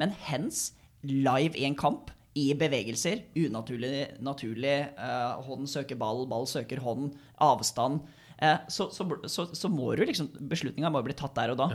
Men 0.00 0.14
hens 0.26 0.70
live 1.06 1.56
i 1.56 1.66
en 1.68 1.78
kamp, 1.78 2.12
i 2.36 2.50
bevegelser, 2.58 3.22
unaturlig 3.38 4.10
naturlig, 4.20 4.76
uh, 5.00 5.40
hånd 5.46 5.70
søker 5.72 5.96
ball, 5.96 6.26
ball 6.28 6.44
søker 6.50 6.82
hånd, 6.84 7.14
avstand, 7.40 8.02
Uh, 8.36 8.58
så, 8.68 8.90
så, 8.92 9.06
så, 9.32 9.46
så 9.56 9.68
må 9.72 9.94
du 9.96 10.02
liksom 10.04 10.26
Beslutninga 10.50 10.90
må 10.92 11.00
bli 11.06 11.16
tatt 11.16 11.36
der 11.38 11.54
og 11.54 11.62
da. 11.62 11.70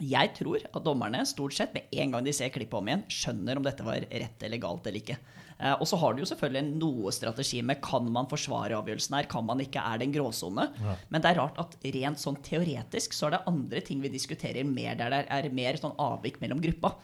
Jeg 0.00 0.32
tror 0.38 0.62
at 0.64 0.80
dommerne 0.82 1.20
stort 1.28 1.54
sett 1.54 1.74
med 1.76 1.90
en 1.92 2.14
gang 2.14 2.24
de 2.24 2.32
ser 2.34 2.50
klippet 2.54 2.78
om 2.78 2.88
igjen, 2.88 3.04
skjønner 3.12 3.60
om 3.60 3.66
dette 3.66 3.84
var 3.84 4.06
rett 4.08 4.46
eller 4.46 4.62
galt 4.62 4.88
eller 4.88 5.02
ikke. 5.02 5.18
Eh, 5.60 5.74
og 5.74 5.84
så 5.84 5.98
har 6.00 6.16
du 6.16 6.22
jo 6.22 6.28
selvfølgelig 6.30 6.78
noe 6.80 7.12
strategi 7.12 7.60
med 7.66 7.82
kan 7.84 8.08
man 8.08 8.30
forsvare 8.30 8.78
avgjørelsen 8.78 9.18
her, 9.18 9.28
kan 9.28 9.44
man 9.44 9.60
ikke, 9.60 9.82
er 9.84 10.00
det 10.00 10.08
en 10.08 10.14
gråsone? 10.14 10.66
Men 11.12 11.20
det 11.20 11.34
er 11.34 11.40
rart 11.42 11.60
at 11.60 11.76
rent 11.84 12.22
sånn 12.22 12.40
teoretisk 12.46 13.12
så 13.14 13.28
er 13.28 13.36
det 13.36 13.42
andre 13.52 13.84
ting 13.84 14.00
vi 14.00 14.14
diskuterer 14.14 14.64
mer 14.64 14.96
der 14.98 15.12
det 15.12 15.20
er 15.36 15.50
mer 15.60 15.76
sånn 15.82 15.94
avvik 16.00 16.40
mellom 16.40 16.64
gruppa. 16.64 16.94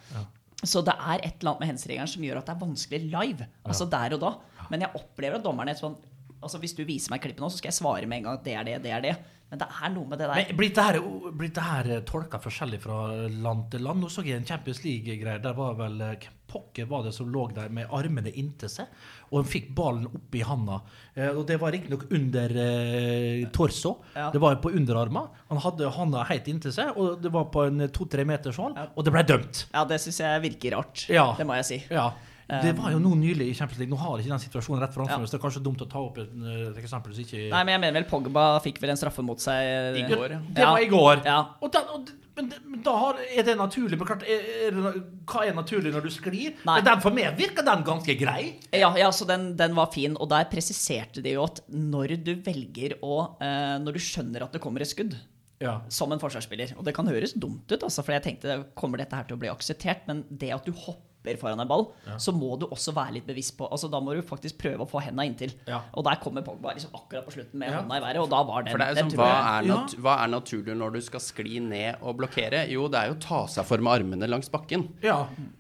Så 0.65 0.81
det 0.85 0.95
er 0.97 1.21
et 1.21 1.37
eller 1.41 1.53
annet 1.53 1.63
med 1.63 1.71
hens-regelen 1.75 2.11
som 2.11 2.25
gjør 2.25 2.41
at 2.41 2.49
det 2.49 2.55
er 2.55 2.63
vanskelig 2.63 3.01
live. 3.13 3.49
Altså 3.67 3.87
der 3.93 4.17
og 4.17 4.23
da. 4.23 4.31
Men 4.73 4.87
jeg 4.87 4.99
opplever 4.99 5.39
at 5.39 5.45
dommerne 5.45 5.75
er 5.75 5.81
sånn 5.81 5.99
Altså 6.45 6.59
Hvis 6.61 6.75
du 6.77 6.83
viser 6.85 7.11
meg 7.11 7.23
klippet 7.25 7.41
nå, 7.41 7.49
så 7.49 7.57
skal 7.59 7.71
jeg 7.71 7.79
svare 7.79 8.07
med 8.07 8.21
en 8.21 8.27
gang 8.27 8.37
at 8.37 8.43
det 8.45 8.53
er 8.55 8.67
det, 8.69 8.75
det 8.85 8.91
er 8.93 9.01
det. 9.03 9.15
Men 9.51 9.61
det 9.63 9.67
er 9.73 9.93
noe 9.95 10.11
med 10.11 10.21
det 10.21 10.27
der. 10.29 10.41
Men 10.51 10.59
blir 10.59 10.73
det 10.77 10.85
her, 10.85 10.99
blir 11.41 11.53
det 11.57 11.65
her 11.65 11.89
tolka 12.07 12.39
forskjellig 12.43 12.81
fra 12.83 12.99
land 13.31 13.65
til 13.73 13.85
land? 13.87 14.05
Nå 14.05 14.11
så 14.13 14.25
jeg 14.27 14.37
en 14.43 14.47
Champions 14.47 14.83
League-greie. 14.85 15.41
Der 15.43 15.57
var 15.57 15.79
vel 15.81 15.97
eh, 16.05 16.13
hvem 16.21 16.36
Pokker 16.47 16.87
var 16.87 17.03
det 17.05 17.13
som 17.17 17.29
lå 17.33 17.49
der 17.55 17.69
med 17.75 17.91
armene 17.91 18.31
inntil 18.39 18.71
seg, 18.71 18.87
og 19.31 19.41
han 19.41 19.49
fikk 19.51 19.73
ballen 19.75 20.07
opp 20.07 20.35
i 20.39 20.45
handa. 20.47 20.81
Eh, 21.15 21.33
og 21.33 21.43
det 21.49 21.59
var 21.61 21.75
riktignok 21.75 22.07
under 22.15 22.55
eh, 22.63 23.49
torso. 23.55 23.97
Ja. 24.15 24.29
Det 24.31 24.39
var 24.43 24.57
på 24.63 24.71
underarma. 24.71 25.27
Han 25.51 25.59
hadde 25.65 25.91
handa 25.97 26.23
helt 26.31 26.47
inntil 26.53 26.73
seg, 26.77 26.95
og 26.97 27.19
det 27.23 27.33
var 27.35 27.51
på 27.55 27.67
en 27.67 27.89
to-tre 27.91 28.25
meters 28.29 28.57
hold, 28.63 28.79
og 28.95 29.05
det 29.05 29.13
ble 29.17 29.25
dømt. 29.27 29.67
Ja, 29.75 29.85
det 29.91 29.99
syns 30.05 30.23
jeg 30.23 30.47
virker 30.47 30.79
rart. 30.79 31.09
Ja. 31.11 31.33
Det 31.39 31.47
må 31.49 31.59
jeg 31.59 31.69
si. 31.73 31.83
Ja. 31.91 32.11
Det 32.47 32.77
var 32.79 32.93
jo 32.95 33.01
noe 33.03 33.19
nylig 33.19 33.49
i 33.51 33.55
Champions 33.59 33.81
League. 33.81 33.91
Nå 33.91 33.99
har 33.99 34.21
ikke 34.23 34.31
den 34.31 34.39
situasjonen 34.39 34.79
rett 34.85 34.93
framfor 34.95 35.19
Ja. 35.19 35.25
oss. 35.27 35.33
Det 35.35 35.41
er 35.41 35.43
kanskje 35.43 35.63
dumt 35.65 35.81
å 35.83 35.89
ta 35.91 35.99
opp 35.99 36.19
et, 36.23 36.31
eh, 36.31 36.79
eksempel 36.79 37.11
som 37.13 37.25
ikke 37.25 37.51
Nei, 37.51 37.65
men 37.65 37.73
jeg 37.75 37.81
mener 37.81 37.99
vel 37.99 38.07
Pogba 38.09 38.61
fikk 38.63 38.79
vel 38.81 38.91
en 38.91 38.97
straffe 38.97 39.25
mot 39.27 39.37
seg 39.43 39.99
I 39.99 40.05
går, 40.07 40.31
ja. 40.31 40.39
Det 40.55 40.65
var 40.65 40.79
i 40.79 40.87
går. 40.87 41.25
Ja. 41.27 41.41
Og 41.61 41.73
da, 41.73 41.81
og, 41.91 42.07
men, 42.37 42.83
da 42.85 42.93
har, 43.01 43.21
er 43.33 43.47
det 43.47 43.55
naturlig. 43.59 43.97
Men 43.99 44.09
klart, 44.09 44.25
er, 44.29 44.43
er 44.69 44.77
hva 44.77 45.45
er 45.47 45.55
naturlig 45.57 45.93
når 45.95 46.05
du 46.07 46.11
sklir? 46.13 46.59
Nei. 46.69 46.77
Men 46.79 46.85
den, 46.91 47.01
for 47.05 47.17
meg 47.17 47.39
virker 47.39 47.65
den 47.67 47.85
ganske 47.87 48.17
grei. 48.21 48.43
Ja, 48.77 48.91
ja, 48.99 49.09
så 49.15 49.25
den, 49.29 49.55
den 49.59 49.75
var 49.79 49.89
fin, 49.95 50.19
og 50.21 50.29
der 50.33 50.49
presiserte 50.53 51.25
de 51.25 51.33
jo 51.37 51.47
at 51.47 51.63
når 51.73 52.17
du 52.27 52.35
velger 52.45 52.99
å 53.05 53.23
eh, 53.41 53.79
Når 53.83 53.97
du 53.97 54.03
skjønner 54.03 54.45
at 54.47 54.53
det 54.57 54.61
kommer 54.65 54.85
et 54.85 54.93
skudd 54.93 55.17
Ja. 55.63 55.79
som 55.89 56.13
en 56.13 56.21
forsvarsspiller, 56.21 56.75
og 56.77 56.85
det 56.85 56.93
kan 56.97 57.09
høres 57.09 57.33
dumt 57.33 57.65
ut, 57.73 57.81
altså, 57.81 58.03
for 58.05 58.13
jeg 58.13 58.27
tenkte 58.27 58.59
kommer 58.77 59.01
dette 59.01 59.17
her 59.17 59.25
til 59.25 59.39
å 59.39 59.41
bli 59.41 59.49
akseptert, 59.49 60.05
men 60.11 60.25
det 60.29 60.53
at 60.53 60.69
du 60.69 60.75
hopper 60.77 61.06
foran 61.35 61.59
en 61.59 61.67
ball, 61.67 61.89
så 62.17 62.31
må 62.33 62.57
du 62.61 62.67
også 62.71 62.95
være 62.95 63.15
litt 63.15 63.27
bevisst 63.27 63.57
på 63.59 63.67
altså 63.69 63.91
Da 63.91 63.99
må 63.99 64.15
du 64.15 64.23
faktisk 64.23 64.57
prøve 64.59 64.79
å 64.87 64.89
få 64.89 65.03
henda 65.03 65.23
inntil. 65.27 65.51
Ja. 65.67 65.81
Og 65.93 66.05
der 66.05 66.15
kommer 66.23 66.43
Pogba 66.47 66.73
liksom 66.75 66.95
akkurat 66.95 67.27
på 67.27 67.33
slutten 67.35 67.55
med 67.59 67.69
Ja. 67.73 67.81
hånda 67.83 67.97
i 67.99 68.01
været, 68.01 68.23
og 68.23 68.31
da 68.31 68.43
var 68.45 68.63
den, 68.63 68.71
For 68.71 68.79
det 68.79 68.87
er 68.87 68.95
den 68.95 69.11
sånn, 69.11 69.19
hva, 69.19 69.59
er 69.59 69.67
Ja. 69.67 69.75
nat 69.75 69.91
hva 69.97 70.23
er 70.23 70.29
naturlig 70.29 70.77
når 70.79 70.93
du 70.93 71.01
skal 71.01 71.21
skli 71.21 71.59
ned 71.61 71.97
og 72.01 72.17
blokkere? 72.19 72.69
Jo, 72.71 72.87
det 72.87 72.95
er 73.03 73.09
jo 73.09 73.15
å 73.15 73.21
ta 73.21 73.47
seg 73.47 73.65
for 73.67 73.79
med 73.79 73.93
armene 74.01 74.29
langs 74.31 74.49
bakken. 74.49 74.89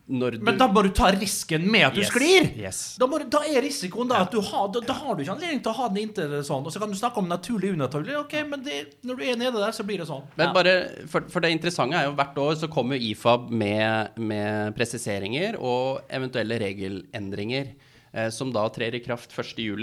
Når 0.07 0.37
du 0.37 0.45
Men 0.47 0.59
da 0.59 0.69
må 0.71 0.85
du 0.87 0.91
ta 0.95 1.09
risken 1.11 1.65
med 1.67 1.83
at 1.89 1.97
du 1.97 2.01
Yes, 2.01 2.11
sklir. 2.13 2.45
yes. 2.55 2.81
Da, 3.01 3.09
du, 3.11 3.25
da 3.33 3.41
er 3.43 3.65
risikoen 3.65 4.07
da 4.07 4.21
at 4.23 4.31
du 4.31 4.39
har 4.41 4.69
da, 4.71 4.83
da 4.87 4.95
har 4.95 5.17
du 5.17 5.25
ikke 5.25 5.35
anledning 5.35 5.63
til 5.65 5.73
å 5.73 5.77
ha 5.81 5.89
den 5.91 6.05
inntil 6.05 6.37
sånn. 6.47 6.63
Og 6.63 6.71
så 6.75 6.79
kan 6.83 6.93
du 6.93 6.99
snakke 6.99 7.19
om 7.19 7.27
naturlig 7.31 7.73
unaturlig. 7.75 8.15
Ok, 8.21 8.37
men 8.47 8.63
det, 8.63 8.79
når 9.03 9.19
du 9.19 9.25
er 9.27 9.41
nede 9.41 9.59
der, 9.59 9.75
så 9.75 9.83
blir 9.87 9.99
det 9.99 10.07
sånn. 10.07 10.23
Men 10.39 10.55
bare, 10.55 10.77
for, 11.11 11.27
for 11.33 11.43
det 11.43 11.51
interessante 11.57 11.99
er 11.99 12.07
jo 12.07 12.15
hvert 12.21 12.39
år 12.39 12.55
så 12.63 12.71
kommer 12.71 13.03
IFAB 13.03 13.51
med, 13.51 14.21
med 14.23 14.77
presiseringer 14.79 15.59
og 15.59 16.07
eventuelle 16.07 16.61
regelendringer 16.63 17.73
eh, 18.13 18.31
som 18.31 18.55
da 18.55 18.69
trer 18.71 18.95
i 18.95 19.03
kraft 19.03 19.35
1.7. 19.35 19.75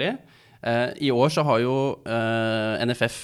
Eh, 0.63 0.89
I 1.03 1.11
år 1.11 1.35
så 1.35 1.43
har 1.43 1.59
jo 1.65 1.75
eh, 2.07 2.85
NFF 2.87 3.19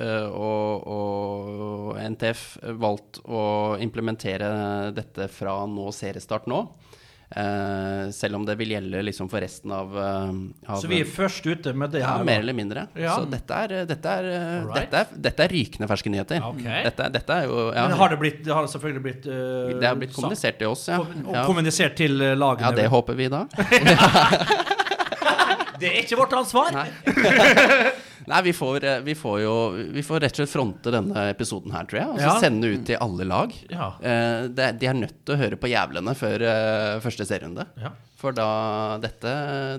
og, 0.00 0.86
og 0.88 1.98
NTF 2.14 2.44
valgt 2.80 3.20
å 3.28 3.42
implementere 3.82 4.48
dette 4.96 5.28
fra 5.30 5.58
nå 5.68 5.90
seriestart 5.92 6.48
nå. 6.50 6.62
Eh, 7.36 8.10
selv 8.12 8.36
om 8.36 8.42
det 8.44 8.58
vil 8.60 8.74
gjelde 8.74 9.00
liksom 9.06 9.28
for 9.32 9.40
resten 9.40 9.72
av, 9.72 9.94
eh, 9.98 10.32
av 10.68 10.80
Så 10.80 10.88
vi 10.88 11.00
er 11.00 11.08
først 11.08 11.46
ute 11.46 11.72
med 11.72 11.90
det 11.94 12.02
her. 12.02 12.18
Ja, 12.18 12.24
mer 12.24 12.40
eller 12.40 12.52
mindre. 12.52 12.86
Ja. 12.94 13.16
Så 13.16 13.24
dette 13.30 13.54
er, 13.56 13.86
dette, 13.88 14.04
er, 14.08 14.28
right. 14.66 14.90
Dette, 14.90 14.96
er, 15.00 15.22
dette 15.28 15.46
er 15.46 15.48
rykende 15.54 15.88
ferske 15.88 16.12
nyheter. 16.12 16.44
Okay. 16.50 16.82
Dette, 16.90 17.06
er- 17.06 17.14
dette 17.16 17.32
er 17.32 17.48
jo 17.48 17.72
ja, 17.72 17.86
Men 17.88 17.96
har 18.02 18.12
det, 18.12 18.18
blitt, 18.20 18.44
det 18.44 18.52
har 18.52 18.68
selvfølgelig 18.68 19.02
blitt 19.06 19.26
uh, 19.32 19.72
Det 19.80 19.88
har 19.88 19.96
blitt 19.96 20.12
kommunisert 20.12 20.60
til 20.60 20.68
oss, 20.74 20.86
ja. 20.92 21.00
Og 21.00 21.46
kommunisert 21.48 21.96
til 21.96 22.20
eh, 22.20 22.36
lagene. 22.36 22.68
ja 22.68 22.76
det 22.82 22.88
håper 22.92 23.16
vi 23.16 23.28
da. 23.32 23.46
Det 25.82 25.88
er 25.88 26.04
ikke 26.04 26.14
vårt 26.20 26.34
ansvar. 26.38 26.68
Nei. 26.76 26.90
Nei, 28.30 28.42
vi 28.46 28.52
får, 28.54 28.84
eh, 28.84 29.00
vi 29.06 29.14
får 29.18 29.40
jo 29.42 29.54
Vi 29.96 30.02
får 30.06 30.20
rett 30.22 30.36
og 30.36 30.42
slett 30.42 30.52
fronte 30.52 30.92
denne 30.94 31.24
episoden 31.32 31.72
her, 31.74 31.84
tror 31.90 32.00
jeg. 32.00 32.08
Og 32.12 32.18
så 32.20 32.28
Ja. 32.28 32.38
sende 32.40 32.70
ut 32.74 32.84
til 32.86 32.96
alle 33.00 33.24
lag. 33.26 33.52
Ja. 33.70 33.88
Eh, 34.00 34.48
de, 34.48 34.72
de 34.78 34.86
er 34.86 34.94
nødt 34.94 35.24
til 35.24 35.34
å 35.34 35.38
høre 35.40 35.56
på 35.58 35.70
jævlene 35.72 36.14
før 36.18 36.42
eh, 36.46 37.00
første 37.00 37.26
serierunde. 37.26 37.66
Ja. 37.80 37.90
For 38.22 38.30
da 38.30 38.98
dette, 39.02 39.30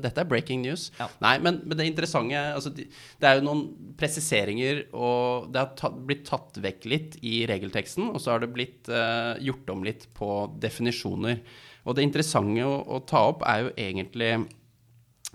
dette 0.03 0.19
er 0.19 0.25
breaking 0.27 0.61
news. 0.65 0.89
Nei, 1.23 1.37
men, 1.39 1.61
men 1.63 1.77
det 1.79 1.85
interessante 1.87 2.35
altså, 2.35 2.73
de, 2.75 2.83
Det 3.21 3.23
er 3.29 3.37
jo 3.39 3.45
noen 3.45 3.61
presiseringer, 3.95 4.81
og 4.93 5.47
det 5.53 5.61
har 5.61 5.69
tatt, 5.79 5.95
blitt 6.05 6.25
tatt 6.27 6.59
vekk 6.59 6.85
litt 6.91 7.15
i 7.23 7.45
regelteksten. 7.47 8.09
Og 8.11 8.19
så 8.19 8.33
har 8.35 8.43
det 8.43 8.51
blitt 8.53 8.89
eh, 8.91 9.37
gjort 9.47 9.69
om 9.71 9.85
litt 9.87 10.09
på 10.17 10.33
definisjoner. 10.59 11.39
Og 11.87 11.95
det 11.95 12.03
interessante 12.03 12.63
å, 12.67 12.75
å 12.83 12.99
ta 13.07 13.23
opp 13.31 13.43
er 13.47 13.63
jo 13.65 13.71
egentlig 13.79 14.33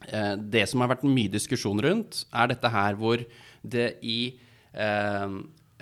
Det 0.07 0.63
som 0.71 0.81
har 0.81 0.93
vært 0.95 1.03
mye 1.05 1.31
diskusjon 1.33 1.81
rundt, 1.83 2.23
er 2.33 2.47
dette 2.53 2.71
her 2.71 2.95
hvor 3.01 3.23
det 3.67 3.89
i 4.07 4.39
eh, 4.73 5.33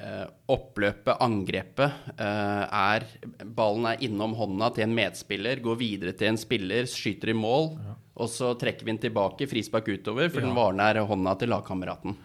eh, 0.01 0.27
oppløpet, 0.53 1.13
angrepet, 1.21 1.93
eh, 2.17 2.65
er 2.65 3.07
Ballen 3.45 3.87
er 3.93 4.03
innom 4.07 4.35
hånda 4.39 4.73
til 4.75 4.87
en 4.87 4.95
medspiller, 4.97 5.61
går 5.65 5.79
videre 5.81 6.17
til 6.17 6.33
en 6.33 6.41
spiller, 6.41 6.89
skyter 6.91 7.33
i 7.35 7.37
mål, 7.37 7.75
og 8.17 8.31
så 8.33 8.55
trekker 8.59 8.87
vi 8.87 8.95
den 8.95 9.03
tilbake, 9.05 9.49
frispark 9.51 9.89
utover, 9.93 10.31
for 10.33 10.41
Ja. 10.41 10.47
den 10.47 10.57
var 10.57 10.73
nær 10.73 11.03
hånda 11.07 11.39
til 11.39 11.53
lagkameraten. 11.53 12.17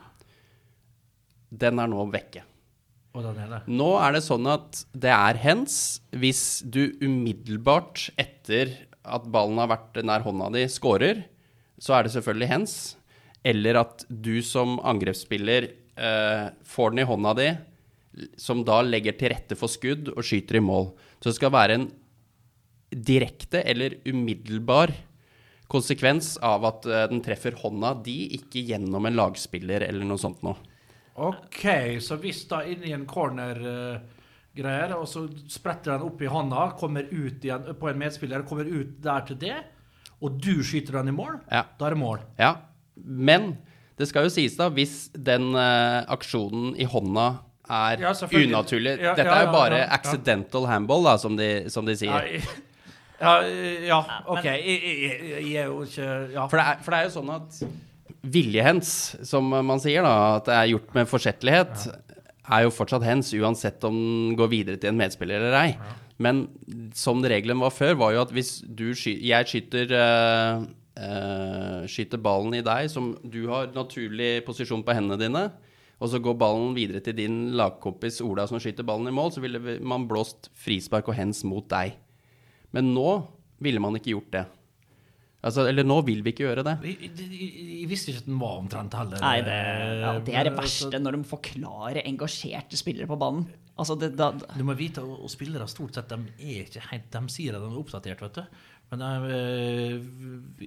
Den 1.51 1.79
er 1.79 1.87
nå 1.91 2.05
vekke. 2.11 2.45
Er 3.13 3.33
det. 3.35 3.57
Nå 3.67 3.89
er 3.99 4.13
det 4.13 4.21
sånn 4.23 4.47
at 4.47 4.85
det 4.95 5.11
er 5.11 5.35
hens 5.35 5.99
hvis 6.15 6.61
du 6.63 6.93
umiddelbart 7.03 8.09
etter 8.17 8.71
at 9.03 9.25
ballen 9.27 9.59
har 9.59 9.67
vært 9.67 9.99
nær 10.07 10.23
hånda 10.23 10.47
di, 10.53 10.63
scorer. 10.71 11.25
Så 11.81 11.97
er 11.97 12.05
det 12.05 12.13
selvfølgelig 12.13 12.51
hens. 12.51 12.75
Eller 13.43 13.79
at 13.81 14.05
du 14.07 14.35
som 14.45 14.77
angrepsspiller 14.85 15.71
eh, 15.97 16.47
får 16.61 16.93
den 16.93 17.01
i 17.01 17.07
hånda 17.09 17.33
di, 17.39 17.49
som 18.37 18.61
da 18.67 18.81
legger 18.85 19.17
til 19.17 19.33
rette 19.33 19.57
for 19.57 19.71
skudd 19.71 20.11
og 20.13 20.21
skyter 20.27 20.59
i 20.59 20.63
mål. 20.63 20.91
Så 21.17 21.31
det 21.31 21.39
skal 21.39 21.55
være 21.55 21.79
en 21.79 21.87
direkte 22.91 23.63
eller 23.65 23.95
umiddelbar 24.05 24.93
konsekvens 25.71 26.35
av 26.43 26.65
at 26.67 26.87
eh, 26.89 27.07
den 27.11 27.23
treffer 27.23 27.55
hånda 27.61 27.95
di, 28.05 28.17
ikke 28.37 28.63
gjennom 28.67 29.07
en 29.07 29.17
lagspiller 29.17 29.85
eller 29.87 30.07
noe 30.07 30.21
sånt 30.21 30.43
noe. 30.45 30.59
OK, 31.21 31.63
så 32.03 32.17
hvis 32.21 32.43
da 32.49 32.61
inni 32.67 32.93
en 32.95 33.07
corner-greier, 33.07 34.95
og 34.95 35.07
så 35.09 35.25
spretter 35.51 35.95
den 35.95 36.07
opp 36.07 36.21
i 36.23 36.31
hånda, 36.31 36.71
kommer 36.79 37.07
ut 37.11 37.43
igjen 37.43 37.67
på 37.79 37.89
en 37.89 37.99
medspiller, 37.99 38.45
kommer 38.47 38.67
ut 38.67 38.97
der 39.03 39.25
til 39.27 39.39
det, 39.41 39.57
og 40.21 40.39
du 40.41 40.61
skyter 40.63 40.99
den 40.99 41.09
i 41.09 41.15
mål, 41.17 41.39
Ja. 41.51 41.63
da 41.79 41.87
er 41.87 41.95
det 41.95 41.99
mål. 42.01 42.19
Ja, 42.39 42.55
men 42.95 43.57
det 43.97 44.07
skal 44.09 44.27
jo 44.27 44.33
sies 44.33 44.55
da, 44.57 44.69
hvis 44.73 45.09
den 45.13 45.51
uh, 45.55 46.01
aksjonen 46.13 46.75
i 46.77 46.85
hånda 46.89 47.29
er 47.71 48.01
Ja, 48.01 48.11
unaturlig 48.13 48.97
Ja, 48.99 49.13
Dette 49.15 49.27
ja, 49.29 49.35
er 49.37 49.45
jo 49.47 49.51
bare 49.53 49.77
ja, 49.79 49.85
ja. 49.85 49.93
accidental 49.95 50.65
handball, 50.67 51.05
da, 51.07 51.17
som 51.21 51.37
de, 51.37 51.49
som 51.71 51.85
de 51.87 51.95
sier. 51.95 52.27
ja, 53.21 53.33
ja 53.87 53.99
OK. 54.25 54.43
Jeg, 54.43 54.65
jeg, 54.65 54.97
jeg, 55.05 55.45
jeg 55.51 55.61
er 55.63 55.69
jo 55.69 55.83
ikke 55.85 56.09
Ja. 56.33 56.47
For 56.51 56.57
det, 56.59 56.65
er, 56.65 56.81
for 56.83 56.91
det 56.95 56.99
er 56.99 57.07
jo 57.09 57.13
sånn 57.15 57.33
at 57.37 57.61
viljehens, 58.21 58.89
som 59.25 59.47
man 59.49 59.79
sier, 59.81 60.03
da, 60.05 60.15
at 60.37 60.45
det 60.49 60.53
er 60.57 60.71
gjort 60.75 60.91
med 60.97 61.09
forsettlighet, 61.09 61.87
er 62.51 62.65
jo 62.65 62.73
fortsatt 62.75 63.05
hens, 63.05 63.31
uansett 63.37 63.81
om 63.87 63.95
den 63.95 64.35
går 64.37 64.49
videre 64.51 64.77
til 64.81 64.91
en 64.91 64.99
medspiller 64.99 65.39
eller 65.41 65.57
ei. 65.61 65.71
Men 66.21 66.45
som 66.97 67.23
regelen 67.23 67.61
var 67.63 67.73
før, 67.73 67.97
var 67.99 68.13
jo 68.15 68.21
at 68.21 68.31
hvis 68.35 68.59
sky, 68.99 69.15
jeg 69.25 69.49
skyter 69.49 69.93
eh, 69.97 70.63
eh, 71.01 71.81
skyter 71.89 72.21
ballen 72.21 72.55
i 72.57 72.63
deg, 72.65 72.89
som 72.93 73.13
du 73.23 73.43
har 73.49 73.71
naturlig 73.75 74.41
posisjon 74.47 74.85
på 74.85 74.95
hendene 74.97 75.19
dine, 75.21 75.43
og 76.01 76.09
så 76.09 76.21
går 76.21 76.37
ballen 76.37 76.73
videre 76.77 77.01
til 77.05 77.17
din 77.17 77.51
lagkompis 77.57 78.21
Ola 78.25 78.47
som 78.49 78.61
skyter 78.61 78.85
ballen 78.87 79.09
i 79.11 79.15
mål, 79.15 79.33
så 79.33 79.43
ville 79.43 79.77
man 79.85 80.07
blåst 80.09 80.49
frispark 80.57 81.11
og 81.11 81.17
hens 81.17 81.43
mot 81.45 81.67
deg. 81.69 81.93
Men 82.73 82.93
nå 82.95 83.21
ville 83.61 83.81
man 83.83 83.97
ikke 83.97 84.15
gjort 84.15 84.33
det. 84.33 84.45
Altså, 85.41 85.63
eller 85.65 85.85
nå 85.87 85.97
vil 86.05 86.19
vi 86.21 86.35
ikke 86.35 86.45
gjøre 86.45 86.63
det. 86.67 86.75
Jeg, 86.85 87.09
jeg, 87.17 87.53
jeg, 87.79 87.87
visste 87.89 88.11
ikke 88.11 88.21
at 88.21 88.27
den 88.29 88.41
var 88.41 88.59
omtrent 88.61 88.97
heller. 88.99 89.23
Nei, 89.23 89.37
det, 89.45 89.57
ja, 90.03 90.11
det 90.21 90.35
er 90.37 90.47
det 90.47 90.53
verste, 90.53 90.91
altså, 90.91 91.01
når 91.01 91.17
de 91.17 91.21
forklarer 91.31 92.01
engasjerte 92.05 92.77
spillere 92.77 93.09
på 93.09 93.17
banen. 93.21 93.47
Altså, 93.81 93.95
det, 93.97 94.11
da, 94.19 94.29
Du 94.53 94.61
må 94.67 94.75
vite, 94.77 95.01
og 95.01 95.31
spillere 95.33 95.65
stort 95.71 95.97
sett, 95.97 96.13
de 96.13 96.35
er 96.45 96.67
ikke 96.67 96.83
helt 96.91 97.09
De 97.15 97.23
sier 97.33 97.57
at 97.57 97.63
de 97.63 97.71
er 97.71 97.81
oppdatert, 97.81 98.21
vet 98.27 98.37
du. 98.37 98.61
Men 98.91 99.05
jeg, 99.07 100.03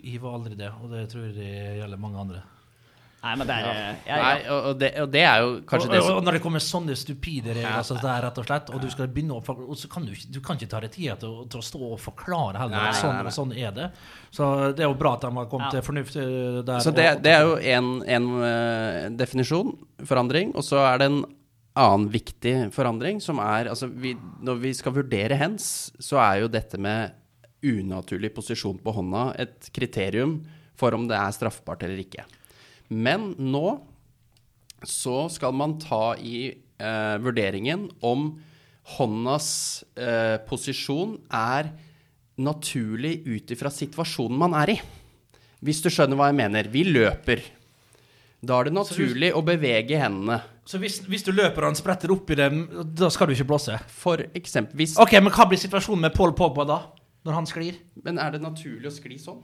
jeg 0.01 0.21
var 0.25 0.41
aldri 0.41 0.59
det, 0.59 0.73
og 0.81 0.91
det 0.91 1.07
tror 1.13 1.29
jeg 1.29 1.79
gjelder 1.79 2.01
mange 2.01 2.23
andre. 2.25 2.43
Nei, 3.25 3.35
men 3.41 3.49
det 3.49 3.55
er 3.57 3.65
ja. 3.65 3.75
Ja, 4.05 4.17
Nei, 4.21 4.33
og, 4.53 4.67
og, 4.69 4.75
det, 4.83 4.91
og 5.01 5.09
det 5.15 5.23
er 5.25 5.39
jo 5.41 5.53
kanskje 5.71 5.89
og, 5.89 5.93
det 5.95 6.01
som 6.05 6.19
og 6.19 6.27
når 6.27 6.37
det 6.37 6.41
kommer 6.45 6.61
sånne 6.65 6.97
stupide 7.01 7.55
regler, 7.57 7.79
altså, 7.79 7.97
det 8.03 8.11
er 8.13 8.25
rett 8.27 8.41
og 8.43 8.49
slett, 8.51 8.73
og 8.77 8.83
du 8.85 8.89
skal 8.93 9.09
begynne 9.15 9.39
å 9.39 9.45
for- 9.47 9.63
og 9.65 9.79
så 9.81 9.89
kan 9.93 10.05
du, 10.05 10.13
du 10.13 10.41
kan 10.45 10.59
ikke 10.61 10.69
ta 10.75 10.81
deg 10.85 10.93
tid 10.93 11.23
til, 11.23 11.39
til 11.49 11.63
å 11.63 11.65
stå 11.65 11.81
og 11.95 11.97
forklare 12.05 12.61
heller. 12.61 12.77
Nei, 12.77 12.93
sånn, 13.01 13.15
nei, 13.17 13.23
nei. 13.31 13.33
sånn 13.39 13.55
er 13.57 13.73
det. 13.79 13.89
Så 14.35 14.51
det 14.77 14.85
er 14.85 14.91
jo 14.91 14.99
bra 15.01 15.15
at 15.17 15.25
de 15.25 15.33
har 15.39 15.49
kommet 15.49 15.71
Ja. 15.71 15.79
til 15.79 15.87
fornuft 15.89 16.19
eh, 16.21 16.61
der. 16.69 16.85
Så 16.85 16.93
det, 16.93 17.09
det 17.25 17.33
er 17.33 17.49
jo 17.49 17.57
en, 17.79 17.91
en 18.19 18.29
eh, 18.51 19.09
definisjon, 19.25 19.73
forandring, 20.05 20.53
og 20.59 20.67
så 20.67 20.85
er 20.85 21.01
det 21.01 21.09
en 21.13 21.23
annen 21.81 22.07
viktig 22.13 22.55
forandring, 22.77 23.19
som 23.25 23.41
er 23.43 23.73
altså 23.73 23.89
vi, 23.91 24.13
Når 24.47 24.61
vi 24.63 24.71
skal 24.79 24.95
vurdere 24.95 25.35
hens, 25.41 25.89
så 25.99 26.21
er 26.23 26.45
jo 26.45 26.53
dette 26.53 26.79
med 26.79 27.17
unaturlig 27.65 28.29
posisjon 28.37 28.77
på 28.85 28.93
hånda 28.93 29.31
et 29.41 29.71
kriterium 29.75 30.37
for 30.77 30.95
om 30.95 31.07
det 31.09 31.17
er 31.17 31.33
straffbart 31.35 31.83
eller 31.87 32.03
ikke. 32.03 32.25
Men 32.93 33.33
nå 33.41 33.69
så 34.85 35.25
skal 35.33 35.55
man 35.57 35.79
ta 35.81 36.15
i 36.21 36.51
eh, 36.53 37.17
vurderingen 37.25 37.89
om 38.05 38.29
håndas 38.99 39.49
eh, 39.97 40.37
posisjon 40.45 41.17
er 41.33 41.71
naturlig 42.45 43.23
ut 43.25 43.53
ifra 43.55 43.71
situasjonen 43.73 44.39
man 44.39 44.57
er 44.59 44.75
i. 44.75 44.79
Hvis 45.65 45.81
du 45.81 45.89
skjønner 45.89 46.19
hva 46.19 46.29
jeg 46.29 46.41
mener. 46.43 46.69
Vi 46.69 46.83
løper. 46.85 47.41
Da 48.45 48.59
er 48.59 48.69
det 48.69 48.75
naturlig 48.77 49.31
å 49.33 49.41
bevege 49.47 50.01
hendene. 50.03 50.43
Så 50.69 50.81
hvis, 50.81 50.99
hvis 51.09 51.25
du 51.25 51.31
løper 51.33 51.65
og 51.65 51.73
han 51.73 51.79
spretter 51.79 52.13
opp 52.13 52.31
i 52.33 52.37
det, 52.37 52.51
da 52.97 53.09
skal 53.13 53.29
du 53.29 53.35
ikke 53.37 53.49
blåse? 53.49 53.79
For 53.93 54.21
eksempel 54.37 54.81
hvis 54.81 54.99
OK, 55.01 55.17
men 55.21 55.33
hva 55.33 55.47
blir 55.49 55.61
situasjonen 55.61 56.07
med 56.07 56.17
Paul 56.17 56.35
Pogba 56.37 56.67
da? 56.69 56.79
Når 57.25 57.39
han 57.39 57.49
sklir? 57.49 57.81
Men 58.05 58.21
er 58.21 58.35
det 58.35 58.43
naturlig 58.45 58.91
å 58.91 58.93
skli 58.93 59.17
sånn? 59.21 59.41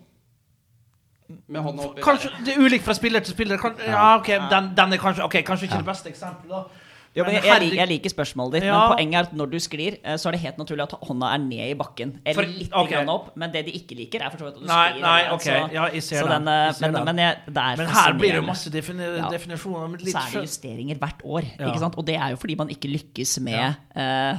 Med 1.48 1.62
hånda 1.62 1.82
oppi 1.90 2.02
Kanskje 2.04 2.30
Det 2.44 2.54
er 2.56 2.60
ulikt 2.60 2.84
fra 2.84 2.94
spiller 2.94 3.20
til 3.24 3.34
spiller. 3.34 3.56
Kan, 3.58 3.74
ja, 3.86 4.16
ok, 4.18 4.26
den, 4.50 4.70
den 4.76 4.92
er 4.92 4.98
kanskje 5.02 5.24
okay, 5.24 5.42
kanskje 5.42 5.68
ikke 5.70 5.82
det 5.82 5.86
beste 5.92 6.08
eksempelet. 6.12 6.78
Jo, 7.10 7.24
men 7.26 7.34
jeg, 7.34 7.42
jeg, 7.42 7.72
jeg 7.74 7.88
liker 7.90 8.10
spørsmålet 8.12 8.52
ditt, 8.60 8.64
Ja. 8.68 8.74
men 8.86 8.92
poenget 8.94 9.16
er 9.18 9.24
at 9.26 9.32
når 9.34 9.48
du 9.50 9.56
sklir, 9.58 9.96
eh, 10.06 10.14
så 10.14 10.28
er 10.30 10.36
det 10.36 10.40
helt 10.44 10.58
naturlig 10.60 10.84
at 10.84 10.92
hånda 11.08 11.26
er 11.34 11.40
ned 11.42 11.72
i 11.72 11.74
bakken. 11.74 12.12
Eller 12.24 12.38
For- 12.44 12.52
litt 12.60 12.70
okay. 12.72 12.92
grann 12.92 13.08
opp, 13.10 13.32
men 13.36 13.50
det 13.50 13.64
de 13.66 13.72
ikke 13.74 13.96
liker, 13.98 14.22
er 14.22 14.30
for 14.30 14.38
så 14.38 14.44
vidt 14.46 14.60
at 14.60 14.62
du 14.62 14.66
Nei, 14.68 14.84
sklir. 14.92 15.02
nei, 15.02 15.22
okay. 15.34 15.56
altså, 15.58 15.74
Ja, 15.74 15.86
jeg 15.90 16.02
ser 16.06 16.20
så 16.22 16.28
den. 16.30 16.44
den, 16.46 16.68
eh, 16.68 16.72
ser 16.72 16.84
men, 16.86 16.94
den. 16.94 17.04
men, 17.10 17.18
jeg, 17.24 17.36
det 17.48 17.56
er 17.64 17.76
Men 17.82 17.86
her 17.96 18.12
blir 18.20 18.30
det 18.30 18.36
jo 18.38 18.46
masse 18.46 18.70
defini 18.70 19.02
Ja. 19.16 19.28
definisjoner. 19.34 19.98
Litt 19.98 20.14
Så 20.14 20.22
er 20.22 20.30
det 20.38 20.44
justeringer 20.46 20.98
hvert 21.02 21.22
år. 21.24 21.42
Ja. 21.58 21.66
Ikke 21.72 21.82
sant? 21.82 21.98
Og 21.98 22.06
det 22.06 22.14
er 22.14 22.28
jo 22.30 22.36
fordi 22.36 22.54
man 22.62 22.68
ikke 22.70 22.88
lykkes 22.94 23.40
med 23.40 23.74
eh, 23.96 24.34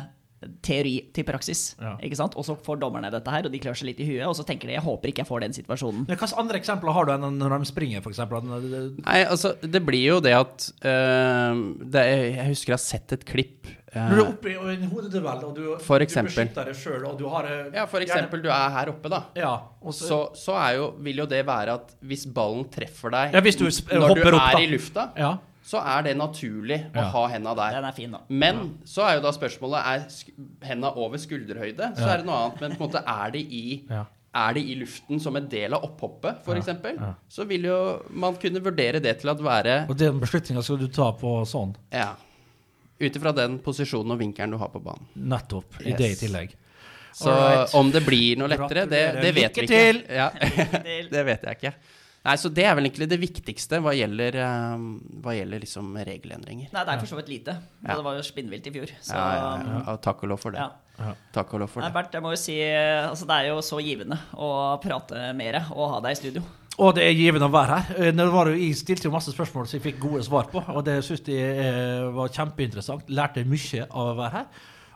teori 0.65 0.93
til 1.13 1.25
praksis. 1.27 1.63
Ja. 1.81 1.95
Ikke 2.03 2.17
sant? 2.19 2.37
Og 2.39 2.45
så 2.47 2.55
får 2.57 2.79
dommerne 2.81 3.11
dette 3.13 3.33
her, 3.33 3.45
og 3.47 3.53
de 3.53 3.61
klør 3.61 3.77
seg 3.77 3.91
litt 3.91 4.01
i 4.03 4.07
huet, 4.09 4.23
og 4.27 4.35
så 4.37 4.45
tenker 4.47 4.71
de 4.71 4.77
jeg 4.77 4.85
håper 4.85 5.11
ikke 5.11 5.23
jeg 5.25 5.29
får 5.29 5.45
den 5.45 5.57
situasjonen. 5.57 6.05
Men 6.07 6.17
Hvilke 6.17 6.31
andre 6.41 6.61
eksempler 6.61 6.97
har 6.97 7.09
du 7.09 7.13
enn 7.15 7.37
når 7.41 7.57
de 7.57 7.69
springer, 7.69 8.01
for 8.05 8.13
eksempel? 8.13 8.49
Nei, 9.03 9.19
altså, 9.25 9.53
det 9.61 9.83
blir 9.85 10.07
jo 10.07 10.17
det 10.23 10.33
at 10.37 10.71
uh, 10.85 11.61
det 11.81 12.01
er, 12.01 12.25
Jeg 12.31 12.49
husker 12.53 12.73
jeg 12.73 12.79
har 12.79 12.85
sett 12.87 13.17
et 13.19 13.27
klipp 13.27 13.69
Uh, 13.91 14.05
du 14.07 14.13
er 14.15 14.21
oppe 14.23 14.47
i 14.47 14.53
en 14.55 14.85
hodeduell, 14.87 15.41
og 15.43 15.57
du, 15.57 15.63
For 15.83 15.99
du 15.99 16.07
beskytter 16.07 16.69
deg 16.69 16.77
sjøl, 16.79 17.01
og 17.09 17.17
du 17.19 17.25
har 17.27 17.43
uh, 17.43 17.73
Ja, 17.75 17.83
for 17.91 17.99
eksempel, 17.99 18.39
du 18.39 18.47
er 18.47 18.69
her 18.71 18.91
oppe, 18.93 19.11
da. 19.11 19.19
Ja, 19.35 19.49
og 19.83 19.91
så, 19.91 20.07
Så, 20.07 20.19
så 20.39 20.55
er 20.61 20.77
jo, 20.77 20.85
vil 21.03 21.19
jo 21.19 21.25
det 21.27 21.41
være 21.43 21.75
at 21.75 21.91
hvis 22.07 22.23
ballen 22.31 22.69
treffer 22.71 23.11
deg 23.11 23.35
Ja, 23.35 23.41
hvis 23.43 23.59
du 23.59 23.65
når 23.67 24.15
du 24.15 24.23
er 24.23 24.37
opp, 24.37 24.47
da. 24.55 24.61
i 24.63 24.69
lufta, 24.71 25.09
Ja. 25.19 25.33
Så 25.71 25.79
er 25.79 26.03
det 26.09 26.15
naturlig 26.19 26.79
å 26.91 26.99
Ja. 27.05 27.09
ha 27.13 27.27
henda 27.31 27.53
der. 27.55 27.77
Den 27.79 27.85
er 27.87 27.95
fin, 27.95 28.11
da. 28.11 28.19
Men 28.29 28.63
så 28.83 29.05
er 29.07 29.15
jo 29.19 29.21
da 29.27 29.31
spørsmålet 29.31 29.85
Er 29.87 30.07
sk 30.11 30.33
henda 30.67 30.91
over 30.99 31.17
skulderhøyde, 31.21 31.93
så 31.95 32.01
Ja. 32.07 32.13
er 32.13 32.17
det 32.17 32.25
noe 32.27 32.39
annet. 32.45 32.59
Men 32.61 32.75
på 32.75 32.83
en 32.83 32.89
måte 32.89 33.03
er 33.07 33.31
det 33.31 33.45
i 33.51 33.83
Ja. 33.89 34.05
Er 34.33 34.53
de 34.55 34.61
i 34.61 34.75
luften 34.79 35.19
som 35.19 35.35
en 35.35 35.47
del 35.51 35.73
av 35.75 35.83
opphoppet, 35.83 36.37
f.eks., 36.45 36.61
eksempel 36.63 36.95
ja. 36.97 37.13
så 37.29 37.43
vil 37.45 37.63
jo 37.67 38.01
man 38.15 38.35
kunne 38.39 38.61
vurdere 38.63 39.01
det 39.03 39.19
til 39.19 39.29
at 39.29 39.37
være 39.43 39.89
Og 39.89 39.97
den 39.97 40.21
beslutninga 40.21 40.63
skal 40.63 40.77
du 40.77 40.87
ta 40.87 41.11
på 41.11 41.41
sånn. 41.45 41.73
Ja. 41.91 42.13
Ut 43.01 43.11
ifra 43.17 43.33
den 43.35 43.59
posisjonen 43.59 44.11
og 44.13 44.19
vinkelen 44.19 44.51
du 44.51 44.57
har 44.57 44.69
på 44.69 44.79
banen. 44.81 45.03
Nettopp. 45.17 45.81
I 45.81 45.89
Yes. 45.89 45.97
det 45.97 46.11
i 46.11 46.27
tillegg. 46.27 46.53
Så 47.13 47.27
right. 47.27 47.73
om 47.75 47.91
det 47.91 48.05
blir 48.05 48.37
noe 48.37 48.47
lettere, 48.47 48.85
det, 48.87 49.21
det 49.21 49.33
vet 49.35 49.55
vi 49.55 49.61
Lykke 49.61 49.67
ikke. 49.67 49.67
til! 49.67 50.03
Ja. 50.15 50.29
det 51.11 51.25
vet 51.25 51.41
jeg 51.43 51.57
ikke. 51.59 51.73
Nei, 52.21 52.35
Så 52.37 52.51
det 52.53 52.65
er 52.69 52.75
vel 52.77 52.85
egentlig 52.85 53.07
det 53.09 53.17
viktigste 53.17 53.79
hva 53.81 53.95
gjelder, 53.97 54.35
eh, 54.37 54.83
hva 55.23 55.33
gjelder 55.33 55.63
liksom 55.63 55.95
regelendringer. 55.97 56.69
Nei, 56.69 56.83
det 56.85 56.93
er 56.93 57.01
for 57.01 57.09
så 57.09 57.17
vidt 57.17 57.31
lite. 57.33 57.55
Ja. 57.81 57.95
Det 57.95 58.05
var 58.05 58.19
jo 58.19 58.25
spinnvilt 58.27 58.67
i 58.69 58.73
fjor. 58.75 58.93
Så 59.01 59.17
Ja, 59.17 59.25
ja, 59.39 59.81
ja. 59.87 59.97
Takk 59.97 60.23
og 60.23 60.29
lov 60.35 60.39
for 60.43 60.53
det. 60.53 60.61
ja. 60.61 60.71
Ja. 61.01 61.15
Takk 61.33 61.53
og 61.55 61.63
lov 61.63 61.69
for 61.71 61.81
Nei, 61.81 61.89
Bert, 61.89 62.13
jeg 62.13 62.21
må 62.21 62.29
jo 62.29 62.37
si 62.37 62.59
altså, 62.61 63.25
Det 63.25 63.33
er 63.33 63.47
jo 63.47 63.61
så 63.65 63.79
givende 63.81 64.19
å 64.37 64.77
prate 64.83 65.31
mer 65.33 65.55
og 65.71 65.95
ha 65.95 66.01
deg 66.03 66.11
i 66.13 66.19
studio. 66.19 66.43
Og 66.77 66.93
det 66.95 67.07
er 67.07 67.17
givende 67.17 67.47
å 67.49 67.53
være 67.53 67.79
her. 67.79 68.11
Når 68.13 68.27
Nå 68.27 68.33
var 68.35 68.51
jeg 68.53 68.75
stilte 68.79 69.09
jo 69.09 69.13
masse 69.15 69.33
spørsmål 69.33 69.65
som 69.67 69.79
jeg 69.79 69.85
fikk 69.87 69.99
gode 70.03 70.21
svar 70.27 70.47
på, 70.51 70.61
og 70.61 70.85
det 70.85 70.99
syns 71.03 71.25
jeg 71.25 71.57
eh, 71.65 72.05
var 72.15 72.29
kjempeinteressant. 72.29 73.09
Lærte 73.09 73.43
mye 73.47 73.87
av 73.89 74.11
å 74.13 74.15
være 74.19 74.31
her. 74.37 74.45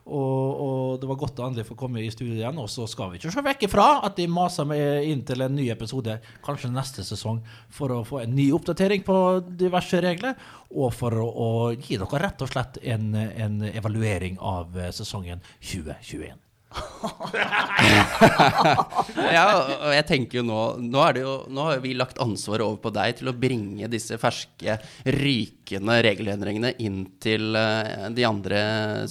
Og, 0.05 0.59
og 0.61 0.99
det 1.01 1.07
var 1.09 1.17
godt 1.17 1.39
å 1.41 1.47
endelig 1.47 1.65
få 1.65 1.77
komme 1.79 2.03
i 2.03 2.11
studio 2.13 2.35
igjen. 2.37 2.59
Og 2.61 2.69
så 2.69 2.85
skal 2.89 3.11
vi 3.11 3.19
ikke 3.19 3.33
se 3.33 3.45
vekk 3.45 3.65
ifra 3.67 3.87
at 4.05 4.17
de 4.19 4.27
maser 4.29 4.67
meg 4.69 5.09
inn 5.09 5.25
til 5.25 5.41
en 5.41 5.57
ny 5.57 5.67
episode 5.73 6.19
kanskje 6.45 6.71
neste 6.73 7.05
sesong 7.07 7.41
for 7.73 7.93
å 7.95 8.03
få 8.07 8.21
en 8.21 8.35
ny 8.37 8.51
oppdatering 8.55 9.05
på 9.07 9.19
diverse 9.57 10.01
regler, 10.05 10.37
og 10.75 10.93
for 10.93 11.17
å, 11.21 11.25
å 11.25 11.51
gi 11.73 11.97
dere 12.01 12.23
rett 12.27 12.45
og 12.45 12.51
slett 12.53 12.81
en, 12.85 13.13
en 13.15 13.61
evaluering 13.73 14.37
av 14.41 14.77
eh, 14.77 14.93
sesongen 14.93 15.41
2021. 15.61 16.44
Ja, 19.36 19.45
og 19.86 19.91
jeg 19.93 20.05
tenker 20.09 20.39
jo 20.39 20.43
nå 20.47 20.61
Nå, 20.82 21.01
det 21.15 21.21
jo, 21.23 21.34
nå 21.51 21.61
har 21.69 21.80
vi 21.84 21.93
lagt 21.97 22.19
ansvaret 22.23 22.65
over 22.65 22.80
på 22.86 22.91
deg 22.95 23.09
til 23.19 23.28
å 23.30 23.38
bringe 23.38 23.89
disse 23.91 24.17
ferske, 24.21 24.78
rykende 25.15 25.95
regelendringene 26.05 26.71
inn 26.84 26.99
til 27.21 27.55
uh, 27.57 28.07
de 28.15 28.23
andre 28.28 28.59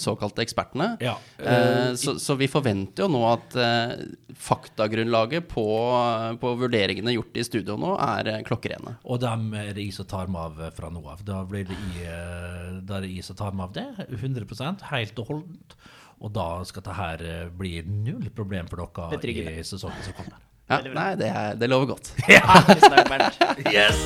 såkalte 0.01 0.43
ekspertene. 0.45 0.89
Ja. 1.03 1.15
Eh, 1.39 1.95
så, 1.99 2.17
så 2.21 2.37
vi 2.39 2.49
forventer 2.51 3.05
jo 3.05 3.09
nå 3.13 3.23
at 3.29 3.57
faktagrunnlaget 4.45 5.49
på, 5.51 5.65
på 6.41 6.49
vurderingene 6.61 7.15
gjort 7.17 7.39
i 7.39 7.45
studio 7.47 7.77
nå, 7.81 7.91
er 8.01 8.45
klokkerene. 8.47 8.93
Og 9.05 9.17
dem 9.23 9.41
er 9.59 9.73
det 9.75 9.83
jeg 9.89 9.97
som 9.99 10.07
tar 10.11 10.27
meg 10.33 10.41
av 10.47 10.55
fra 10.77 10.89
nå 10.93 11.01
av. 11.11 11.19
Da 11.27 11.43
blir 11.49 11.65
det 11.69 11.77
jeg 13.11 13.25
som 13.27 13.37
tar 13.39 13.53
meg 13.57 13.65
av 13.71 13.75
det. 13.77 13.89
100 14.21 14.89
helt 14.91 15.17
og 15.23 15.27
holdent. 15.31 15.71
Og 16.23 16.33
da 16.35 16.49
skal 16.69 16.83
dette 16.83 16.97
her 16.99 17.25
eh, 17.25 17.47
bli 17.51 17.79
null 17.87 18.29
problem 18.35 18.69
for 18.71 18.85
dere 19.19 19.59
i 19.59 19.65
sesongen 19.67 20.03
som 20.07 20.19
kommer. 20.19 20.41
Ja, 20.65 20.79
nei, 20.81 21.11
det, 21.21 21.27
er, 21.29 21.57
det 21.61 21.69
lover 21.69 21.91
godt. 21.91 22.07
ja. 22.33 22.41
Yes! 23.69 23.99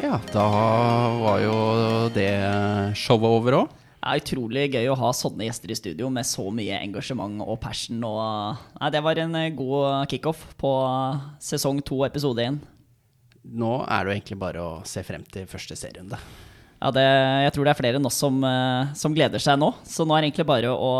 Ja, 0.00 0.16
da 0.32 0.46
var 1.20 1.42
jo 1.44 1.58
det 2.16 2.32
showet 2.96 3.28
over 3.28 3.58
òg. 3.58 3.76
Det 3.98 4.06
er 4.06 4.20
utrolig 4.22 4.64
gøy 4.70 4.88
å 4.92 4.98
ha 5.00 5.08
sånne 5.16 5.48
gjester 5.48 5.72
i 5.74 5.76
studio 5.78 6.08
med 6.14 6.26
så 6.26 6.44
mye 6.54 6.78
engasjement 6.78 7.42
og 7.42 7.58
passion. 7.64 7.98
Og, 8.06 8.60
nei, 8.78 8.90
det 8.94 9.02
var 9.02 9.18
en 9.18 9.34
eh, 9.40 9.54
god 9.58 10.06
kickoff 10.12 10.44
på 10.60 10.70
sesong 11.42 11.82
to, 11.82 12.04
episode 12.06 12.44
én. 12.44 12.60
Nå 13.42 13.72
er 13.82 14.04
det 14.04 14.12
jo 14.12 14.18
egentlig 14.20 14.38
bare 14.38 14.62
å 14.62 14.76
se 14.86 15.02
frem 15.06 15.26
til 15.26 15.50
første 15.50 15.74
serierunde. 15.78 16.20
Ja, 16.78 16.92
det, 16.94 17.02
jeg 17.42 17.52
tror 17.56 17.66
det 17.66 17.70
er 17.72 17.78
flere 17.80 17.98
enn 17.98 18.06
oss 18.06 18.16
som, 18.22 18.36
eh, 18.46 18.90
som 18.94 19.14
gleder 19.14 19.42
seg 19.42 19.56
nå. 19.58 19.72
Så 19.82 20.04
nå 20.06 20.14
er 20.14 20.22
det 20.22 20.28
egentlig 20.28 20.46
bare 20.46 20.70
å 20.70 20.90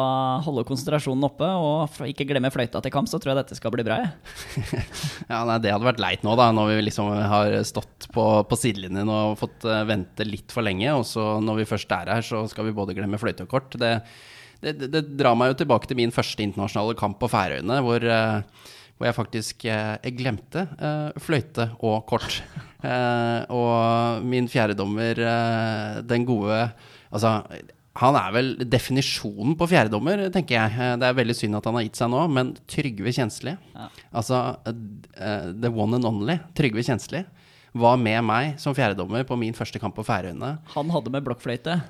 holde 0.43 0.65
konsentrasjonen 0.67 1.27
oppe 1.29 1.47
og 1.55 2.01
ikke 2.09 2.27
glemme 2.27 2.51
fløyta 2.51 2.83
til 2.83 2.95
kamp, 2.95 3.07
så 3.11 3.21
tror 3.23 3.33
jeg 3.33 3.39
dette 3.45 3.59
skal 3.59 3.73
bli 3.75 3.85
bra. 3.87 4.01
Jeg. 4.03 4.83
Ja, 5.31 5.45
nei, 5.47 5.59
Det 5.63 5.71
hadde 5.71 5.87
vært 5.87 6.03
leit 6.03 6.25
nå, 6.27 6.35
da, 6.39 6.49
når 6.57 6.73
vi 6.73 6.87
liksom 6.89 7.13
har 7.31 7.55
stått 7.69 8.09
på, 8.15 8.25
på 8.49 8.59
sidelinjen 8.59 9.13
og 9.13 9.39
fått 9.39 9.69
eh, 9.69 9.85
vente 9.87 10.27
litt 10.27 10.55
for 10.55 10.67
lenge. 10.67 10.91
Og 10.99 11.07
så 11.07 11.37
når 11.45 11.61
vi 11.63 11.69
først 11.71 11.95
er 11.95 12.11
her, 12.17 12.27
så 12.27 12.43
skal 12.51 12.67
vi 12.67 12.75
både 12.75 12.97
glemme 12.99 13.21
fløyte 13.23 13.47
og 13.47 13.53
kort. 13.53 13.79
Det, 13.79 13.93
det, 14.65 14.75
det, 14.83 15.05
drar 15.21 15.39
meg 15.39 15.53
jo 15.53 15.61
tilbake 15.63 15.87
til 15.87 16.01
min 16.01 16.15
første 16.15 16.43
internasjonale 16.43 16.99
kamp 16.99 17.21
på 17.23 17.31
Færøyene, 17.31 17.79
hvor, 17.87 18.03
eh, 18.03 18.73
hvor 18.99 19.13
jeg 19.13 19.19
faktisk 19.21 19.69
jeg 19.71 20.17
glemte 20.19 20.67
fløyte 21.23 21.71
og 21.79 22.03
kort. 22.11 22.43
Eh, 22.85 23.41
og 23.51 24.23
min 24.23 24.47
fjerdedommer, 24.51 25.19
uh, 25.19 25.99
den 26.07 26.23
gode 26.29 26.61
Altså, 27.09 27.33
han 27.99 28.15
er 28.21 28.35
vel 28.35 28.51
definisjonen 28.71 29.57
på 29.59 29.67
fjerdedommer, 29.71 30.27
tenker 30.31 30.55
jeg. 30.59 30.75
Eh, 30.77 30.93
Det 31.01 31.07
er 31.09 31.17
veldig 31.17 31.35
synd 31.35 31.57
at 31.59 31.65
han 31.67 31.75
har 31.79 31.87
gitt 31.87 31.97
seg 31.99 32.11
nå, 32.13 32.21
men 32.31 32.53
Trygve 32.71 33.11
Kjensli, 33.17 33.55
Ja. 33.75 33.89
altså 34.15 34.41
eh, 34.69 35.49
the 35.59 35.71
one 35.73 35.97
and 35.97 36.05
only 36.07 36.37
Trygve 36.55 36.85
Kjensli, 36.85 37.25
var 37.75 37.97
med 37.97 38.23
meg 38.29 38.59
som 38.61 38.75
fjerdedommer 38.77 39.25
på 39.27 39.37
min 39.41 39.55
første 39.57 39.81
kamp 39.81 39.97
på 39.97 40.05
Færøyene. 40.07 40.59
Han 40.77 40.91
hadde 40.91 41.11
med 41.11 41.25
blokkfløyte. 41.27 41.81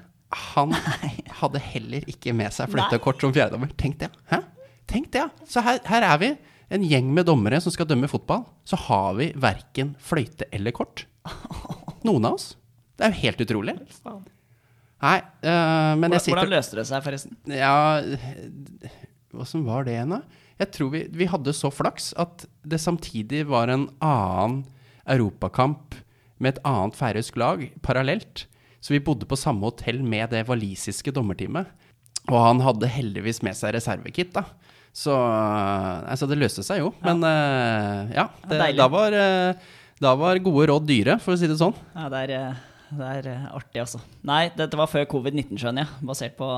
Han 0.54 0.72
hadde 1.42 1.60
heller 1.66 2.06
ikke 2.08 2.32
med 2.36 2.52
seg 2.54 2.70
fløytekort 2.72 3.20
som 3.20 3.32
fjerdedommer. 3.34 3.70
Tenk 3.76 3.98
det. 4.00 4.08
Hæ? 4.30 4.40
Tenk 4.88 5.10
det, 5.12 5.26
ja. 5.26 5.28
Så 5.48 5.60
her, 5.66 5.78
her 5.84 6.06
er 6.14 6.18
vi, 6.22 6.32
en 6.68 6.84
gjeng 6.84 7.12
med 7.14 7.28
dommere 7.28 7.60
som 7.64 7.72
skal 7.74 7.88
dømme 7.88 8.10
fotball. 8.10 8.44
Så 8.68 8.78
har 8.88 9.14
vi 9.18 9.30
verken 9.36 9.94
fløyte 10.02 10.48
eller 10.52 10.74
kort. 10.76 11.06
Noen 12.06 12.28
av 12.28 12.38
oss. 12.38 12.50
Det 12.98 13.06
er 13.06 13.14
jo 13.14 13.22
helt 13.22 13.44
utrolig. 13.46 13.76
Nei, 14.98 15.18
uh, 15.46 15.94
men 15.94 16.16
jeg 16.16 16.24
sitter 16.24 16.40
hvordan 16.40 16.54
løste 16.56 16.78
det 16.80 16.84
seg, 16.88 17.04
forresten? 17.04 17.38
Ja, 17.54 18.02
åssen 19.38 19.62
var 19.66 19.86
det 19.86 19.94
igjen, 19.94 20.16
da? 20.16 20.44
Jeg 20.58 20.72
tror 20.74 20.90
vi, 20.90 21.04
vi 21.14 21.28
hadde 21.30 21.54
så 21.54 21.70
flaks 21.70 22.10
at 22.18 22.48
det 22.66 22.80
samtidig 22.82 23.44
var 23.46 23.70
en 23.70 23.86
annen 24.02 24.64
europakamp 25.08 25.94
med 26.42 26.56
et 26.56 26.64
annet 26.66 26.98
færøysk 26.98 27.38
lag 27.38 27.62
parallelt. 27.86 28.48
Så 28.82 28.94
vi 28.94 29.02
bodde 29.02 29.26
på 29.26 29.38
samme 29.38 29.70
hotell 29.70 30.02
med 30.02 30.34
det 30.34 30.44
walisiske 30.50 31.14
dommerteamet. 31.14 31.70
Og 32.28 32.38
han 32.42 32.62
hadde 32.62 32.90
heldigvis 32.90 33.40
med 33.46 33.56
seg 33.58 33.74
reservekit, 33.78 34.34
da. 34.34 34.44
Så 34.98 35.14
altså, 35.14 36.26
det 36.26 36.40
løste 36.40 36.64
seg 36.66 36.82
jo. 36.82 36.92
Men 37.04 37.22
eh, 37.26 38.16
ja, 38.16 38.26
det, 38.50 38.72
da, 38.78 38.88
var, 38.90 39.14
eh, 39.14 39.68
da 40.02 40.16
var 40.18 40.40
gode 40.42 40.72
råd 40.72 40.88
dyre, 40.88 41.20
for 41.22 41.36
å 41.36 41.38
si 41.38 41.50
det 41.50 41.58
sånn. 41.60 41.76
Ja, 41.94 42.08
det 42.10 42.22
er, 42.24 42.56
det 42.98 43.10
er 43.20 43.28
artig, 43.54 43.78
altså. 43.84 44.00
Nei, 44.26 44.48
dette 44.58 44.80
var 44.80 44.90
før 44.90 45.06
covid-19, 45.12 45.52
skjønner 45.60 45.84
jeg. 45.84 46.06
Basert 46.08 46.34
på 46.40 46.48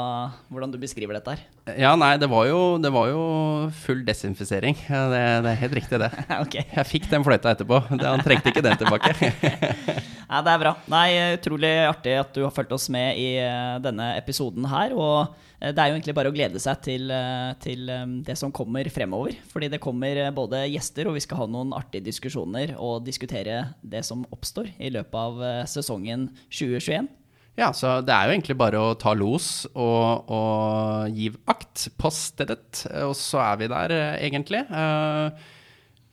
hvordan 0.48 0.72
du 0.72 0.78
beskriver 0.80 1.18
dette 1.18 1.34
her. 1.34 1.42
Ja, 1.82 1.92
nei, 2.00 2.14
det 2.22 2.30
var 2.32 2.48
jo, 2.48 2.62
det 2.80 2.94
var 2.94 3.10
jo 3.12 3.20
full 3.82 4.00
desinfisering. 4.08 4.78
Ja, 4.88 5.02
det, 5.12 5.20
det 5.44 5.52
er 5.52 5.60
helt 5.66 5.76
riktig, 5.82 6.00
det. 6.00 6.10
ok. 6.46 6.56
Jeg 6.62 6.88
fikk 6.94 7.10
den 7.12 7.26
fløyta 7.26 7.52
etterpå. 7.52 7.82
Han 7.92 8.24
trengte 8.24 8.54
ikke 8.54 8.64
den 8.64 8.80
tilbake. 8.80 9.12
nei, 10.32 10.40
det 10.48 10.56
er 10.56 10.64
bra. 10.64 10.74
Nei, 10.96 11.06
utrolig 11.36 11.76
artig 11.90 12.16
at 12.22 12.32
du 12.32 12.46
har 12.46 12.56
fulgt 12.56 12.72
oss 12.78 12.88
med 12.88 13.20
i 13.20 13.34
denne 13.84 14.14
episoden 14.16 14.64
her. 14.72 14.96
Og 14.96 15.49
det 15.60 15.76
er 15.76 15.90
jo 15.90 15.96
egentlig 15.98 16.16
bare 16.16 16.30
å 16.32 16.34
glede 16.34 16.60
seg 16.62 16.80
til, 16.86 17.10
eh, 17.12 17.52
til 17.60 17.88
eh, 17.92 18.16
det 18.24 18.36
som 18.40 18.52
kommer 18.54 18.88
fremover. 18.92 19.36
Fordi 19.52 19.68
det 19.68 19.82
kommer 19.84 20.16
eh, 20.16 20.32
både 20.32 20.64
gjester, 20.72 21.10
og 21.10 21.18
vi 21.18 21.24
skal 21.24 21.42
ha 21.42 21.48
noen 21.52 21.74
artige 21.76 22.06
diskusjoner 22.08 22.72
og 22.80 23.04
diskutere 23.04 23.62
det 23.84 24.00
som 24.08 24.24
oppstår 24.32 24.72
i 24.80 24.92
løpet 24.94 25.18
av 25.20 25.42
eh, 25.44 25.64
sesongen 25.68 26.30
2021. 26.48 27.10
Ja, 27.60 27.72
så 27.76 27.98
det 28.00 28.14
er 28.14 28.28
jo 28.28 28.36
egentlig 28.36 28.56
bare 28.56 28.80
å 28.80 28.92
ta 28.96 29.12
los 29.12 29.66
og, 29.74 30.30
og 30.32 31.16
gi 31.16 31.28
akt 31.50 31.90
på 32.00 32.12
stedet. 32.14 32.86
Og 33.04 33.12
så 33.18 33.42
er 33.44 33.58
vi 33.60 33.68
der, 33.72 33.96
eh, 33.96 34.14
egentlig. 34.30 34.62
Eh, 34.64 35.50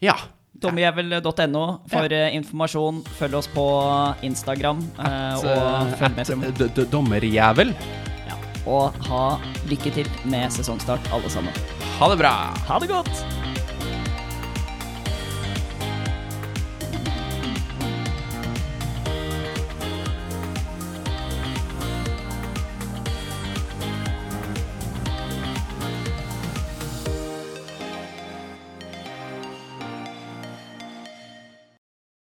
ja. 0.10 0.18
Dommerjevel.no 0.58 1.64
for 1.88 2.12
ja. 2.12 2.28
informasjon. 2.34 3.04
Følg 3.20 3.40
oss 3.40 3.50
på 3.54 3.66
Instagram. 4.28 4.84
eh, 4.98 5.40
og 5.40 5.98
følg 6.02 6.20
med 6.20 6.62
At, 6.68 6.86
dommerjævel. 6.92 7.76
Og 8.68 8.96
ha 9.08 9.26
lykke 9.72 9.94
til 9.96 10.10
med 10.28 10.52
sesongstart, 10.54 11.08
alle 11.16 11.32
sammen. 11.32 11.56
Ha 11.98 12.12
det 12.12 12.20
bra! 12.20 12.36
Ha 12.68 12.80
det 12.84 12.92
godt! 12.92 13.47